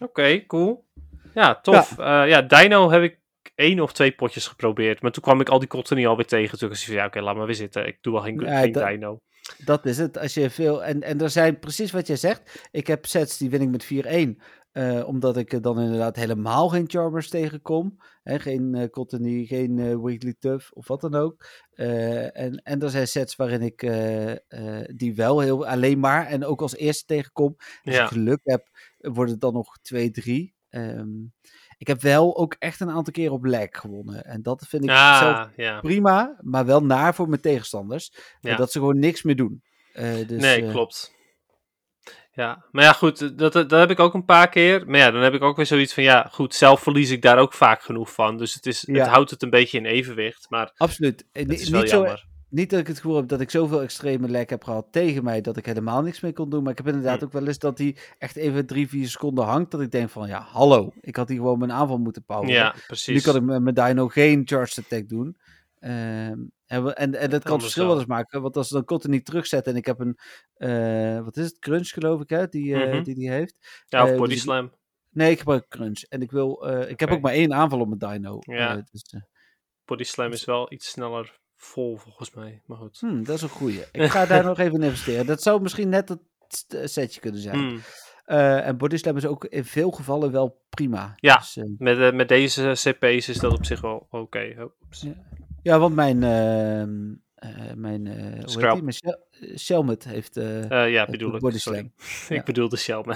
Oké, 0.00 0.46
cool. 0.46 0.84
Ja, 1.34 1.60
tof. 1.60 1.96
Ja. 1.96 2.22
ja, 2.22 2.42
Dino 2.42 2.90
heb 2.90 3.02
ik 3.02 3.20
één 3.54 3.80
of 3.80 3.92
twee 3.92 4.12
potjes 4.12 4.46
geprobeerd. 4.46 5.02
Maar 5.02 5.10
toen 5.12 5.22
kwam 5.22 5.40
ik 5.40 5.48
al 5.48 5.58
die 5.58 5.68
kotten 5.68 5.96
niet 5.96 6.06
alweer 6.06 6.26
tegen. 6.26 6.58
Toen 6.58 6.68
was 6.68 6.88
ik 6.88 6.94
ja, 6.94 7.06
oké, 7.06 7.20
laat 7.20 7.36
maar 7.36 7.46
weer 7.46 7.54
zitten. 7.54 7.86
Ik 7.86 7.98
doe 8.00 8.12
wel 8.12 8.22
geen, 8.22 8.40
Ja, 8.40 8.60
geen 8.60 8.72
dat- 8.72 8.88
Dino. 8.88 9.20
dat 9.64 9.86
is 9.86 9.98
het. 9.98 10.18
Als 10.18 10.34
je 10.34 10.50
veel. 10.50 10.84
En, 10.84 11.02
en 11.02 11.20
er 11.20 11.30
zijn 11.30 11.58
precies 11.58 11.90
wat 11.90 12.06
jij 12.06 12.16
zegt. 12.16 12.68
Ik 12.70 12.86
heb 12.86 13.06
sets 13.06 13.38
die 13.38 13.50
win 13.50 13.60
ik 13.62 13.68
met 13.70 13.84
4-1. 13.84 14.38
eh, 14.72 15.02
omdat 15.08 15.36
ik 15.36 15.52
er 15.52 15.62
dan 15.62 15.80
inderdaad 15.80 16.16
helemaal 16.16 16.68
geen 16.68 16.90
Charmers 16.90 17.28
tegenkom. 17.28 17.96
Hè, 18.22 18.38
geen 18.38 18.74
eh 18.74 18.88
Cottony, 18.88 19.44
geen 19.44 19.78
eh 19.78 19.96
Wiggly 20.02 20.34
Tuff 20.38 20.70
of 20.72 20.88
wat 20.88 21.00
dan 21.00 21.14
ook. 21.14 21.46
Eh, 21.72 22.36
en, 22.40 22.54
en 22.62 22.80
er 22.80 22.90
zijn 22.90 23.08
sets 23.08 23.36
waarin 23.36 23.62
ik 23.62 23.82
eh, 23.82 24.30
eh, 24.30 24.84
die 24.96 25.14
wel 25.14 25.40
heel 25.40 25.66
alleen 25.66 25.98
maar 25.98 26.26
en 26.26 26.44
ook 26.44 26.60
als 26.62 26.76
eerste 26.76 27.04
tegenkom. 27.04 27.54
Als 27.58 27.94
Ja. 27.94 28.02
ik 28.02 28.08
geluk 28.08 28.40
heb, 28.42 28.68
wordt 28.98 29.30
het 29.30 29.40
dan 29.40 29.52
nog 29.52 29.78
2-3. 29.82 30.54
Ehm, 30.68 31.08
ik 31.82 31.88
heb 31.88 32.00
wel 32.02 32.36
ook 32.36 32.56
echt 32.58 32.80
een 32.80 32.90
aantal 32.90 33.12
keer 33.12 33.32
op 33.32 33.44
lag 33.44 33.66
gewonnen. 33.70 34.24
En 34.24 34.42
dat 34.42 34.64
vind 34.68 34.84
ik 34.84 34.90
zelf 34.90 35.36
Ah, 35.36 35.48
ja. 35.56 35.80
prima, 35.80 36.36
maar 36.40 36.66
wel 36.66 36.84
naar 36.84 37.14
voor 37.14 37.28
mijn 37.28 37.40
tegenstanders. 37.40 38.12
Ja. 38.40 38.56
dat 38.56 38.72
ze 38.72 38.78
gewoon 38.78 38.98
niks 38.98 39.22
meer 39.22 39.36
doen. 39.36 39.62
Eh, 39.92 40.26
dus, 40.26 40.42
nee, 40.42 40.64
eh, 40.64 40.70
klopt. 40.70 41.14
Ja, 42.32 42.64
maar 42.70 42.84
ja, 42.84 42.92
goed, 42.92 43.38
dat, 43.38 43.52
dat, 43.52 43.70
heb 43.70 43.90
ik 43.90 44.00
ook 44.00 44.14
een 44.14 44.24
paar 44.24 44.48
keer. 44.48 44.86
Maar 44.86 44.98
ja, 44.98 45.10
dan 45.10 45.22
heb 45.22 45.34
ik 45.34 45.42
ook 45.42 45.56
weer 45.56 45.66
zoiets 45.66 45.94
van, 45.94 46.02
ja, 46.02 46.28
goed, 46.32 46.54
zelf 46.54 46.80
verlies 46.82 47.10
ik 47.10 47.22
daar 47.22 47.38
ook 47.38 47.52
vaak 47.52 47.82
genoeg 47.82 48.12
van. 48.12 48.36
Dus 48.38 48.54
het, 48.54 48.66
is, 48.66 48.82
Ja. 48.86 48.98
het 48.98 49.08
houdt 49.08 49.30
het 49.30 49.42
een 49.42 49.50
beetje 49.50 49.78
in 49.78 49.84
evenwicht. 49.86 50.46
Maar 50.48 50.72
Absoluut. 50.76 51.26
Eh, 51.32 51.42
het 51.42 51.60
is 51.60 51.68
wel 51.68 51.80
niet, 51.80 51.90
zo, 51.90 51.96
jammer. 51.96 52.26
Niet 52.52 52.70
dat 52.70 52.80
ik 52.80 52.86
het 52.86 52.96
gevoel 52.96 53.16
heb 53.16 53.28
dat 53.28 53.40
ik 53.40 53.50
zoveel 53.50 53.82
extreme 53.82 54.28
lek 54.28 54.50
heb 54.50 54.64
gehad 54.64 54.86
tegen 54.90 55.24
mij 55.24 55.40
dat 55.40 55.56
ik 55.56 55.66
helemaal 55.66 56.02
niks 56.02 56.20
meer 56.20 56.32
kon 56.32 56.50
doen. 56.50 56.62
Maar 56.62 56.72
ik 56.72 56.78
heb 56.78 56.86
inderdaad 56.86 57.18
Hm. 57.18 57.24
ook 57.24 57.32
wel 57.32 57.46
eens 57.46 57.58
dat 57.58 57.78
hij 57.78 57.96
echt 58.18 58.36
even 58.36 58.66
drie, 58.66 58.88
vier 58.88 59.08
seconden 59.08 59.44
hangt. 59.44 59.70
Dat 59.70 59.80
ik 59.80 59.90
denk 59.90 60.10
van 60.10 60.28
ja, 60.28 60.40
hallo. 60.40 60.92
Ik 61.00 61.16
had 61.16 61.28
hier 61.28 61.36
gewoon 61.38 61.58
mijn 61.58 61.72
aanval 61.72 61.98
moeten 61.98 62.24
poweren. 62.24 62.54
Ja, 62.54 62.72
Nu 62.74 62.80
precies. 62.86 63.22
kan 63.22 63.36
ik 63.36 63.42
met 63.42 63.62
mijn 63.62 63.74
Dino 63.74 64.08
geen 64.08 64.42
charge 64.44 64.80
attack 64.80 65.08
doen. 65.08 65.36
Ehm, 65.78 66.38
en, 66.66 66.94
en, 66.96 67.14
en 67.14 67.30
dat 67.30 67.42
kan 67.42 67.52
het 67.52 67.62
verschil 67.62 67.86
wel 67.86 67.96
eens 67.98 68.06
maken. 68.06 68.42
Want 68.42 68.56
als 68.56 68.68
ze 68.68 68.74
dan 68.74 68.84
continu 68.84 69.22
terugzetten 69.22 69.72
en 69.72 69.78
ik 69.78 69.86
heb 69.86 70.00
een, 70.00 70.18
eh, 70.54 71.24
wat 71.24 71.36
is 71.36 71.44
het, 71.44 71.58
crunch 71.58 71.88
geloof 71.88 72.20
ik 72.20 72.28
hè, 72.28 72.48
die 72.48 72.74
eh, 72.74 72.92
Mhm. 72.92 73.02
die, 73.02 73.14
die 73.14 73.30
heeft. 73.30 73.84
Ja, 73.86 74.02
of 74.02 74.10
eh, 74.10 74.16
body 74.16 74.32
dus- 74.32 74.40
slam. 74.42 74.72
Nee, 75.10 75.30
ik 75.30 75.38
gebruik 75.38 75.68
crunch. 75.68 76.00
En 76.02 76.22
ik 76.22 76.30
wil, 76.30 76.66
ik 76.88 77.00
heb 77.00 77.10
ook 77.10 77.20
maar 77.20 77.32
één 77.32 77.54
aanval 77.54 77.80
op 77.80 77.98
mijn 77.98 78.12
Dino. 78.12 78.38
Ja. 78.40 78.84
Dus, 78.90 79.14
Body 79.84 80.02
slam 80.04 80.32
is 80.32 80.44
wel 80.44 80.72
iets 80.72 80.88
sneller 80.90 81.40
vol, 81.64 81.96
volgens 81.96 82.34
mij. 82.34 82.60
Maar 82.66 82.78
goed. 82.78 82.98
Hmm, 83.00 83.24
dat 83.24 83.36
is 83.36 83.42
een 83.42 83.48
goeie. 83.48 83.84
Ik 83.92 84.10
ga 84.16 84.26
daar 84.26 84.44
nog 84.44 84.58
even 84.58 84.74
in 84.74 84.82
investeren. 84.82 85.26
Dat 85.26 85.42
zou 85.42 85.62
misschien 85.62 85.88
net 85.88 86.08
het 86.08 86.20
st- 86.48 86.76
setje 86.84 87.20
kunnen 87.20 87.40
zijn. 87.40 87.56
Hmm. 87.58 87.80
Eh, 88.24 88.66
en 88.66 88.76
Body 88.76 88.96
Slam 88.96 89.16
is 89.16 89.26
ook 89.26 89.44
in 89.44 89.64
veel 89.64 89.90
gevallen 89.90 90.32
wel 90.32 90.60
prima. 90.70 91.12
Ja. 91.16 91.36
Dus, 91.36 91.56
eh, 91.56 91.64
Met, 91.78 91.98
eh, 91.98 92.12
met 92.12 92.28
deze 92.28 92.72
CP's 92.74 93.28
is 93.28 93.38
dat 93.38 93.52
op 93.52 93.64
zich 93.64 93.80
wel 93.80 94.06
oké. 94.10 94.38
Ja. 94.38 94.68
ja, 95.62 95.78
want 95.78 95.94
mijn, 95.94 96.22
ehm 96.22 97.14
eh, 97.34 97.72
mijn, 97.74 98.06
eh 98.06 98.44
die? 98.72 98.82
Mijn 98.82 98.94
eh, 99.00 99.56
Shelmet 99.56 100.04
heeft... 100.04 100.36
eh, 100.36 100.84
Eh, 100.84 100.92
ja, 100.92 101.06
bedoel 101.06 101.34
ik. 101.34 101.58
sorry. 101.58 101.90
Ja. 102.28 102.36
ik 102.36 102.44
bedoel 102.44 102.68
de 102.68 102.76
shell 102.76 103.02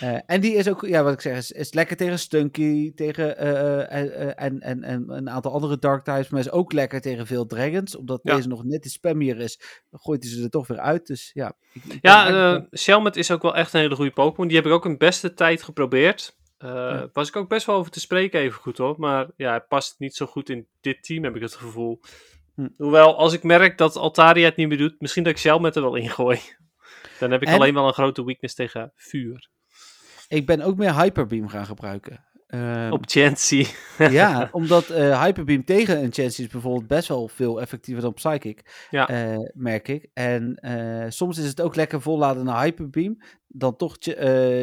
eh, 0.00 0.18
en 0.26 0.40
die 0.40 0.54
is 0.54 0.68
ook, 0.68 0.86
ja, 0.86 1.02
wat 1.02 1.12
ik 1.12 1.20
zeg, 1.20 1.36
is, 1.36 1.52
is 1.52 1.72
lekker 1.72 1.96
tegen 1.96 2.18
Stunky, 2.18 2.94
tegen 2.94 3.38
eh, 3.38 3.80
eh, 4.02 4.32
en, 4.36 4.60
en, 4.60 4.82
en 4.82 5.10
een 5.10 5.30
aantal 5.30 5.52
andere 5.52 5.78
Dark 5.78 6.04
types, 6.04 6.28
maar 6.28 6.40
is 6.40 6.50
ook 6.50 6.72
lekker 6.72 7.00
tegen 7.00 7.26
veel 7.26 7.46
Dragons. 7.46 7.96
Omdat 7.96 8.20
Ja. 8.22 8.34
deze 8.34 8.48
nog 8.48 8.64
net 8.64 8.82
die 8.82 8.90
spammier 8.90 9.38
is, 9.40 9.60
gooit 9.92 10.22
hij 10.22 10.32
ze 10.32 10.42
er 10.42 10.50
toch 10.50 10.66
weer 10.66 10.78
uit. 10.78 11.06
Dus 11.06 11.30
ja. 11.34 11.48
ik- 11.72 11.82
ik 11.84 11.88
ben 11.88 11.98
Ja, 12.02 12.22
eigenlijk- 12.22 12.78
Shelmet 12.78 13.16
is 13.16 13.30
ook 13.30 13.42
wel 13.42 13.56
echt 13.56 13.72
een 13.72 13.80
hele 13.80 13.94
goede 13.94 14.10
Pokémon. 14.10 14.46
Die 14.48 14.56
heb 14.56 14.66
ik 14.66 14.72
ook 14.72 14.84
een 14.84 14.98
beste 14.98 15.34
tijd 15.34 15.62
geprobeerd. 15.62 16.36
Ja. 16.58 17.08
Was 17.12 17.28
ik 17.28 17.36
ook 17.36 17.48
best 17.48 17.66
wel 17.66 17.76
over 17.76 17.90
te 17.90 18.00
spreken 18.00 18.40
even 18.40 18.60
goed 18.60 18.78
hoor. 18.78 18.94
Maar 18.98 19.26
ja, 19.36 19.50
hij 19.50 19.60
past 19.60 19.94
niet 19.98 20.14
zo 20.14 20.26
goed 20.26 20.50
in 20.50 20.66
dit 20.80 21.02
team, 21.04 21.24
heb 21.24 21.36
ik 21.36 21.42
het 21.42 21.54
gevoel. 21.54 22.00
Hm. 22.54 22.68
Hoewel, 22.76 23.16
als 23.16 23.32
ik 23.32 23.42
merk 23.42 23.78
dat 23.78 23.96
Altaria 23.96 24.44
het 24.44 24.56
niet 24.56 24.68
meer 24.68 24.78
doet, 24.78 25.00
misschien 25.00 25.22
dat 25.22 25.32
ik 25.32 25.38
Shelmet 25.38 25.76
er 25.76 25.82
wel 25.82 25.94
ingooi. 25.96 26.40
Dan 27.18 27.30
heb 27.30 27.42
ik 27.42 27.48
En- 27.48 27.54
alleen 27.54 27.74
wel 27.74 27.86
een 27.86 27.92
grote 27.92 28.24
weakness 28.24 28.54
tegen 28.54 28.92
vuur. 28.94 29.48
Ik 30.28 30.46
ben 30.46 30.60
ook 30.60 30.76
meer 30.76 31.00
Hyperbeam 31.00 31.48
gaan 31.48 31.66
gebruiken. 31.66 32.24
Ehm, 32.46 32.92
Op 32.92 33.02
Chancy. 33.06 33.66
ja, 33.98 34.48
omdat 34.52 34.90
eh, 34.90 35.22
Hyperbeam 35.22 35.64
tegen 35.64 35.96
een 36.02 36.12
Chansey 36.12 36.44
is 36.44 36.50
bijvoorbeeld 36.50 36.86
best 36.86 37.08
wel 37.08 37.28
veel 37.28 37.60
effectiever 37.60 38.02
dan 38.02 38.14
Psychic, 38.14 38.86
Ja. 38.90 39.08
eh, 39.08 39.38
merk 39.52 39.88
ik. 39.88 40.08
En 40.12 40.54
eh, 40.54 41.10
soms 41.10 41.38
is 41.38 41.46
het 41.46 41.60
ook 41.60 41.74
lekker 41.74 42.02
volladen 42.02 42.44
naar 42.44 42.62
Hyperbeam, 42.62 43.18
dan 43.46 43.76
toch 43.76 43.96
ch- 43.98 44.04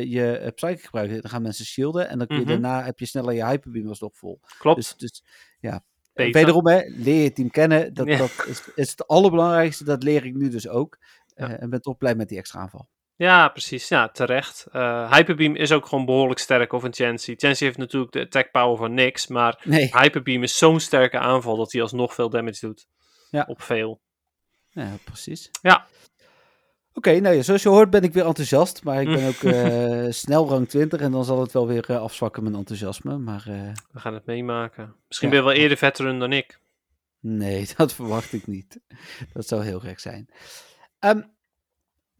je 0.07 0.51
Psychic 0.55 0.81
gebruiken. 0.83 1.21
Dan 1.21 1.31
gaan 1.31 1.41
mensen 1.41 1.65
shielden 1.65 2.09
en 2.09 2.17
dan 2.17 2.27
kun 2.27 2.35
je 2.37 2.41
Mhm. 2.43 2.51
daarna 2.51 2.83
heb 2.83 2.99
je 2.99 3.05
sneller 3.05 3.33
je 3.33 3.45
Hyperbeam 3.45 3.87
alsnog 3.87 4.17
vol. 4.17 4.39
Klopt. 4.57 4.77
Dus, 4.77 4.95
dus 4.97 5.23
ja, 5.59 5.83
Beter. 6.13 6.33
wederom 6.33 6.67
hè, 6.67 6.81
leer 6.87 7.23
je 7.23 7.31
team 7.33 7.49
kennen. 7.49 7.93
Dat, 7.93 8.07
Ja. 8.07 8.17
dat 8.17 8.45
is, 8.47 8.61
is 8.75 8.89
het 8.91 9.07
allerbelangrijkste, 9.07 9.83
dat 9.83 10.03
leer 10.03 10.25
ik 10.25 10.33
nu 10.35 10.49
dus 10.49 10.67
ook. 10.67 10.97
Ja. 11.35 11.57
En 11.57 11.69
ben 11.69 11.81
toch 11.81 11.97
blij 11.97 12.15
met 12.15 12.29
die 12.29 12.37
extra 12.37 12.59
aanval. 12.59 12.87
Ja, 13.23 13.47
precies. 13.49 13.87
Ja, 13.87 14.09
terecht. 14.09 14.65
Eh, 14.71 15.11
Hyperbeam 15.11 15.55
is 15.55 15.71
ook 15.71 15.85
gewoon 15.85 16.05
behoorlijk 16.05 16.39
sterk, 16.39 16.73
of 16.73 16.83
een 16.83 16.93
Chansey. 16.93 17.35
Chansey 17.37 17.67
heeft 17.67 17.79
natuurlijk 17.79 18.11
de 18.11 18.21
attack 18.21 18.51
power 18.51 18.77
van 18.77 18.93
niks, 18.93 19.27
maar 19.27 19.61
Nee, 19.63 19.89
Hyperbeam 19.97 20.43
is 20.43 20.57
zo'n 20.57 20.79
sterke 20.79 21.19
aanval 21.19 21.57
dat 21.57 21.71
hij 21.71 21.81
alsnog 21.81 22.13
veel 22.13 22.29
damage 22.29 22.65
doet. 22.67 22.87
Ja. 23.29 23.45
Op 23.47 23.61
veel. 23.61 24.01
ja, 24.69 24.89
precies. 25.03 25.49
Ja. 25.61 25.85
Oké, 26.93 27.19
nou 27.19 27.35
ja, 27.35 27.41
zoals 27.41 27.63
je 27.63 27.69
hoort 27.69 27.89
ben 27.89 28.03
ik 28.03 28.13
weer 28.13 28.25
enthousiast, 28.25 28.83
maar 28.83 29.01
ik 29.01 29.07
ben 29.07 29.27
ook 29.31 29.43
eh, 29.53 30.05
snel 30.11 30.47
rang 30.47 30.69
20 30.69 30.99
en 31.01 31.11
dan 31.11 31.25
zal 31.25 31.39
het 31.39 31.51
wel 31.51 31.67
weer 31.67 31.89
eh, 31.89 32.01
afzwakken 32.01 32.43
mijn 32.43 32.55
enthousiasme. 32.55 33.17
Maar 33.17 33.43
We 33.91 33.99
gaan 33.99 34.13
het 34.13 34.25
meemaken. 34.25 34.95
Misschien 35.07 35.29
Ja. 35.29 35.35
ben 35.35 35.43
je 35.43 35.49
wel 35.53 35.61
eerder 35.61 35.77
veteran 35.77 36.19
dan 36.19 36.33
ik. 36.33 36.59
nee, 37.19 37.67
dat 37.77 37.93
verwacht 37.93 38.33
ik 38.33 38.47
niet. 38.47 38.79
Dat 39.33 39.47
zou 39.47 39.63
heel 39.63 39.79
gek 39.79 39.99
zijn. 39.99 40.29
Ehm, 40.99 41.21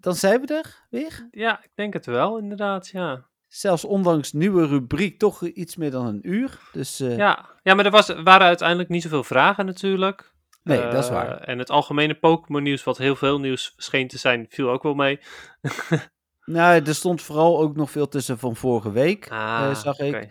dan 0.03 0.15
zijn 0.15 0.41
we 0.41 0.47
er 0.53 0.85
weer. 0.89 1.27
Ja, 1.31 1.63
ik 1.63 1.71
denk 1.75 1.93
het 1.93 2.05
wel, 2.05 2.37
inderdaad. 2.37 2.87
Ja, 2.87 3.25
Zelfs 3.47 3.85
ondanks 3.85 4.31
nieuwe 4.31 4.67
rubriek 4.67 5.19
toch 5.19 5.43
iets 5.43 5.75
meer 5.75 5.91
dan 5.91 6.05
een 6.05 6.29
uur. 6.29 6.59
Dus 6.71 6.99
eh, 6.99 7.17
ja. 7.17 7.49
ja 7.63 7.73
maar 7.73 7.85
er 7.85 7.91
was, 7.91 8.07
waren 8.07 8.47
uiteindelijk 8.47 8.89
niet 8.89 9.01
zoveel 9.01 9.23
vragen 9.23 9.65
natuurlijk. 9.65 10.33
nee, 10.63 10.81
dat 10.81 11.03
is 11.03 11.07
Eh, 11.07 11.13
waar. 11.13 11.37
En 11.37 11.57
het 11.59 11.69
algemene 11.69 12.15
Pokémon 12.15 12.63
nieuws, 12.63 12.83
wat 12.83 12.97
heel 12.97 13.15
veel 13.15 13.39
nieuws 13.39 13.73
scheen 13.77 14.07
te 14.07 14.17
zijn, 14.17 14.45
viel 14.49 14.69
ook 14.69 14.83
wel 14.83 14.93
mee. 14.93 15.19
Nou, 16.45 16.81
er 16.85 16.95
stond 16.95 17.21
vooral 17.21 17.59
ook 17.59 17.75
nog 17.75 17.91
veel 17.91 18.07
tussen 18.07 18.39
van 18.39 18.55
vorige 18.55 18.91
week, 18.91 19.31
Ah, 19.31 19.67
eh, 19.69 19.75
zag 19.75 19.99
ik. 19.99 20.27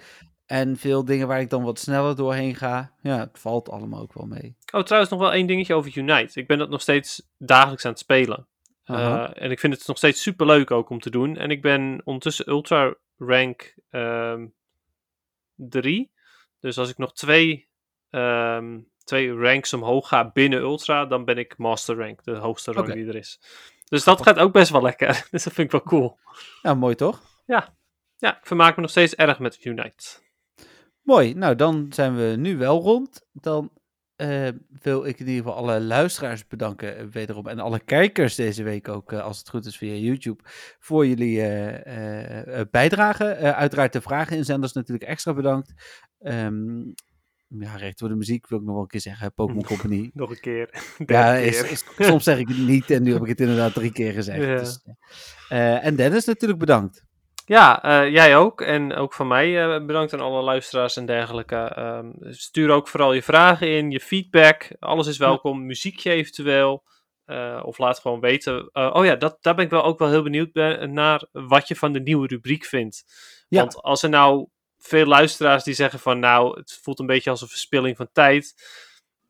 En 0.46 0.76
veel 0.76 1.04
dingen 1.04 1.28
waar 1.28 1.40
ik 1.40 1.50
dan 1.50 1.62
wat 1.62 1.78
sneller 1.78 2.16
doorheen 2.16 2.54
ga. 2.54 2.92
Ja, 3.02 3.18
het 3.18 3.38
valt 3.38 3.70
allemaal 3.70 4.00
ook 4.00 4.14
wel 4.14 4.26
mee. 4.26 4.56
Oh, 4.72 4.82
trouwens 4.82 5.12
nog 5.12 5.20
wel 5.20 5.32
één 5.32 5.46
dingetje 5.46 5.74
over 5.74 5.96
Unite. 5.96 6.40
Ik 6.40 6.46
ben 6.46 6.58
dat 6.58 6.70
nog 6.70 6.80
steeds 6.80 7.28
dagelijks 7.38 7.84
aan 7.84 7.90
het 7.90 8.00
spelen. 8.00 8.46
Eh, 8.84 9.28
en 9.34 9.50
ik 9.50 9.60
vind 9.60 9.74
het 9.74 9.86
nog 9.86 9.96
steeds 9.96 10.22
super 10.22 10.46
leuk 10.46 10.70
ook 10.70 10.90
om 10.90 11.00
te 11.00 11.10
doen. 11.10 11.36
En 11.36 11.50
ik 11.50 11.62
ben 11.62 12.00
ondertussen 12.04 12.48
ultra 12.48 12.94
rank 13.16 13.74
3. 15.54 16.10
dus 16.60 16.78
als 16.78 16.90
ik 16.90 16.98
nog 16.98 17.12
twee, 17.12 17.68
ehm, 18.10 18.80
twee 19.04 19.34
ranks 19.34 19.72
omhoog 19.72 20.08
ga 20.08 20.30
binnen 20.30 20.60
ultra, 20.60 21.06
dan 21.06 21.24
ben 21.24 21.38
ik 21.38 21.58
master 21.58 21.96
rank, 21.96 22.24
de 22.24 22.36
hoogste 22.36 22.72
rank 22.72 22.92
die 22.92 23.06
er 23.06 23.16
is. 23.16 23.40
Dus 23.84 24.04
dat 24.04 24.22
gaat 24.22 24.38
ook 24.38 24.52
best 24.52 24.70
wel 24.70 24.82
lekker. 24.82 25.08
Dus 25.30 25.44
dat 25.44 25.52
vind 25.52 25.66
ik 25.66 25.70
wel 25.70 25.82
cool. 25.82 26.18
Ja, 26.62 26.74
mooi 26.74 26.94
toch? 26.94 27.22
Ja, 28.16 28.38
ik 28.38 28.46
vermaak 28.46 28.76
me 28.76 28.82
nog 28.82 28.90
steeds 28.90 29.14
erg 29.14 29.38
met 29.38 29.64
Unite. 29.64 30.20
Mooi, 31.02 31.34
nou 31.34 31.54
dan 31.54 31.86
zijn 31.90 32.16
we 32.16 32.34
nu 32.36 32.56
wel 32.56 32.80
rond. 32.80 33.26
Dan 33.32 33.70
eh, 34.22 34.48
wil 34.82 35.04
ik 35.04 35.18
in 35.20 35.26
ieder 35.26 35.42
geval 35.42 35.58
alle 35.58 35.80
luisteraars 35.80 36.46
bedanken 36.46 36.96
eh, 36.96 37.04
wederom. 37.06 37.46
En 37.46 37.58
alle 37.58 37.80
kijkers 37.80 38.34
deze 38.34 38.62
week 38.62 38.88
ook, 38.88 39.12
eh, 39.12 39.22
als 39.22 39.38
het 39.38 39.48
goed 39.48 39.66
is 39.66 39.76
via 39.76 39.94
YouTube, 39.94 40.42
voor 40.78 41.06
jullie 41.06 41.36
bijdrage. 42.70 43.36
Uiteraard 43.36 43.92
de 43.92 44.00
vragen 44.00 44.36
inzenders 44.36 44.72
natuurlijk 44.72 45.10
extra 45.10 45.34
bedankt. 45.34 45.72
Ehm, 46.18 46.80
ja, 47.48 47.76
recht 47.76 47.98
voor 47.98 48.08
de 48.08 48.14
muziek 48.14 48.48
wil 48.48 48.58
ik 48.58 48.64
nog 48.64 48.74
wel 48.74 48.82
een 48.82 48.88
keer 48.88 49.00
zeggen. 49.00 49.34
Pokémon 49.34 49.64
Company. 49.72 50.10
Nog 50.14 50.30
een 50.30 50.40
keer. 50.40 50.82
Ja, 51.06 51.34
is, 51.34 51.84
soms 51.98 52.24
zeg 52.24 52.38
ik 52.38 52.48
het 52.48 52.58
niet 52.58 52.90
en 52.90 53.02
nu 53.02 53.12
heb 53.12 53.22
ik 53.22 53.28
het 53.28 53.40
inderdaad 53.40 53.74
drie 53.74 53.92
keer 53.92 54.12
gezegd. 54.12 54.40
Ja. 54.46 54.58
Dus, 54.58 54.82
en 55.82 55.96
Dennis 55.96 56.24
natuurlijk 56.24 56.60
bedankt. 56.60 57.04
Ja, 57.44 57.82
eh, 57.82 58.12
jij 58.12 58.36
ook. 58.36 58.60
En 58.60 58.94
ook 58.94 59.12
van 59.12 59.26
mij 59.26 59.62
eh, 59.62 59.86
bedankt 59.86 60.12
aan 60.12 60.20
alle 60.20 60.42
luisteraars 60.42 60.96
en 60.96 61.06
dergelijke. 61.06 61.56
Ehm, 61.56 62.10
stuur 62.20 62.70
ook 62.70 62.88
vooral 62.88 63.12
je 63.12 63.22
vragen 63.22 63.68
in, 63.68 63.90
je 63.90 64.00
feedback. 64.00 64.68
Alles 64.78 65.06
is 65.06 65.18
welkom. 65.18 65.66
Muziekje 65.66 66.10
eventueel. 66.10 66.84
Eh, 67.24 67.62
of 67.64 67.78
laat 67.78 67.98
gewoon 67.98 68.20
weten. 68.20 68.74
oh 68.74 69.04
ja, 69.04 69.16
dat, 69.16 69.38
daar 69.40 69.54
ben 69.54 69.64
ik 69.64 69.70
wel 69.70 69.84
ook 69.84 69.98
wel 69.98 70.08
heel 70.08 70.22
benieuwd 70.22 70.52
ben- 70.52 70.92
naar 70.92 71.24
wat 71.32 71.68
je 71.68 71.76
van 71.76 71.92
de 71.92 72.00
nieuwe 72.00 72.26
rubriek 72.26 72.64
vindt. 72.64 73.04
Ja. 73.48 73.58
Want 73.60 73.82
als 73.82 74.02
er 74.02 74.08
nou 74.08 74.48
veel 74.78 75.06
luisteraars 75.06 75.64
die 75.64 75.74
zeggen 75.74 75.98
van 75.98 76.18
nou, 76.18 76.58
het 76.58 76.80
voelt 76.82 76.98
een 76.98 77.06
beetje 77.06 77.30
als 77.30 77.40
een 77.40 77.48
verspilling 77.48 77.96
van 77.96 78.08
tijd. 78.12 78.54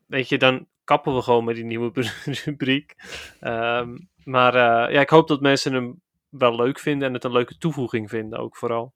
Weet 0.07 0.29
je, 0.29 0.37
dan 0.37 0.67
kappen 0.83 1.15
we 1.15 1.21
gewoon 1.21 1.43
met 1.43 1.55
die 1.55 1.65
nieuwe 1.65 1.91
rubriek. 2.45 2.95
Ehm, 3.39 3.97
maar 4.23 4.55
ja, 4.91 5.01
ik 5.01 5.09
hoop 5.09 5.27
dat 5.27 5.41
mensen 5.41 5.73
hem 5.73 6.01
wel 6.37 6.55
leuk 6.55 6.79
vinden 6.79 7.07
en 7.07 7.13
het 7.13 7.23
een 7.23 7.31
leuke 7.31 7.57
toevoeging 7.57 8.09
vinden 8.09 8.39
ook 8.39 8.57
vooral. 8.57 8.93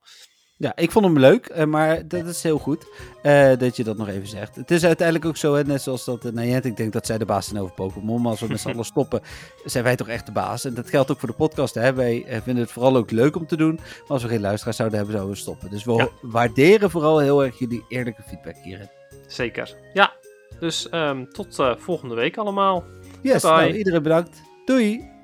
Ja, 0.59 0.75
ik 0.75 0.91
vond 0.91 1.05
hem 1.05 1.19
leuk, 1.19 1.45
eh, 1.45 1.65
maar 1.65 2.07
dat 2.07 2.25
is 2.25 2.43
heel 2.43 2.57
goed 2.57 2.87
eh, 3.21 3.57
dat 3.57 3.75
je 3.75 3.83
dat 3.83 3.97
nog 3.97 4.07
even 4.07 4.27
zegt. 4.27 4.55
Het 4.55 4.71
is 4.71 4.85
uiteindelijk 4.85 5.27
ook 5.27 5.37
zo, 5.37 5.53
hè, 5.55 5.63
net 5.63 5.81
zoals 5.81 6.05
dat 6.05 6.25
uh, 6.25 6.31
Niantic 6.31 6.77
denkt 6.77 6.93
dat 6.93 7.05
zij 7.05 7.17
de 7.17 7.25
baas 7.25 7.47
zijn 7.47 7.61
over 7.61 7.73
Pokémon. 7.73 8.21
Maar 8.21 8.31
als 8.31 8.39
we 8.39 8.47
met 8.47 8.59
z'n 8.59 8.69
allen 8.73 8.85
stoppen, 8.85 9.21
zijn 9.65 9.83
wij 9.83 9.95
toch 9.95 10.07
echt 10.07 10.25
de 10.25 10.31
baas. 10.31 10.65
En 10.65 10.73
dat 10.73 10.89
geldt 10.89 11.11
ook 11.11 11.19
voor 11.19 11.29
de 11.29 11.35
podcast. 11.35 11.73
Hè. 11.75 11.93
Wij 11.93 12.25
vinden 12.43 12.63
het 12.63 12.71
vooral 12.71 12.95
ook 12.95 13.11
leuk 13.11 13.35
om 13.35 13.47
te 13.47 13.57
doen. 13.57 13.75
Maar 13.75 14.03
als 14.07 14.23
we 14.23 14.29
geen 14.29 14.41
luisteraars 14.41 14.77
zouden 14.77 14.97
hebben, 14.97 15.15
zouden 15.17 15.35
we 15.35 15.41
stoppen. 15.41 15.69
Dus 15.69 15.83
we 15.83 15.93
Ja. 15.93 16.09
waarderen 16.21 16.89
vooral 16.89 17.19
heel 17.19 17.43
erg 17.43 17.59
jullie 17.59 17.85
eerlijke 17.87 18.21
feedback 18.21 18.55
hierin. 18.63 18.89
Zeker. 19.27 19.75
Ja, 19.93 20.13
dus 20.59 20.89
ehm, 20.89 21.25
tot 21.25 21.55
volgende 21.77 22.15
week 22.15 22.37
allemaal. 22.37 22.83
Yes, 23.21 23.43
nou, 23.43 23.71
iedereen 23.71 24.03
bedankt. 24.03 24.41
Doei! 24.65 25.16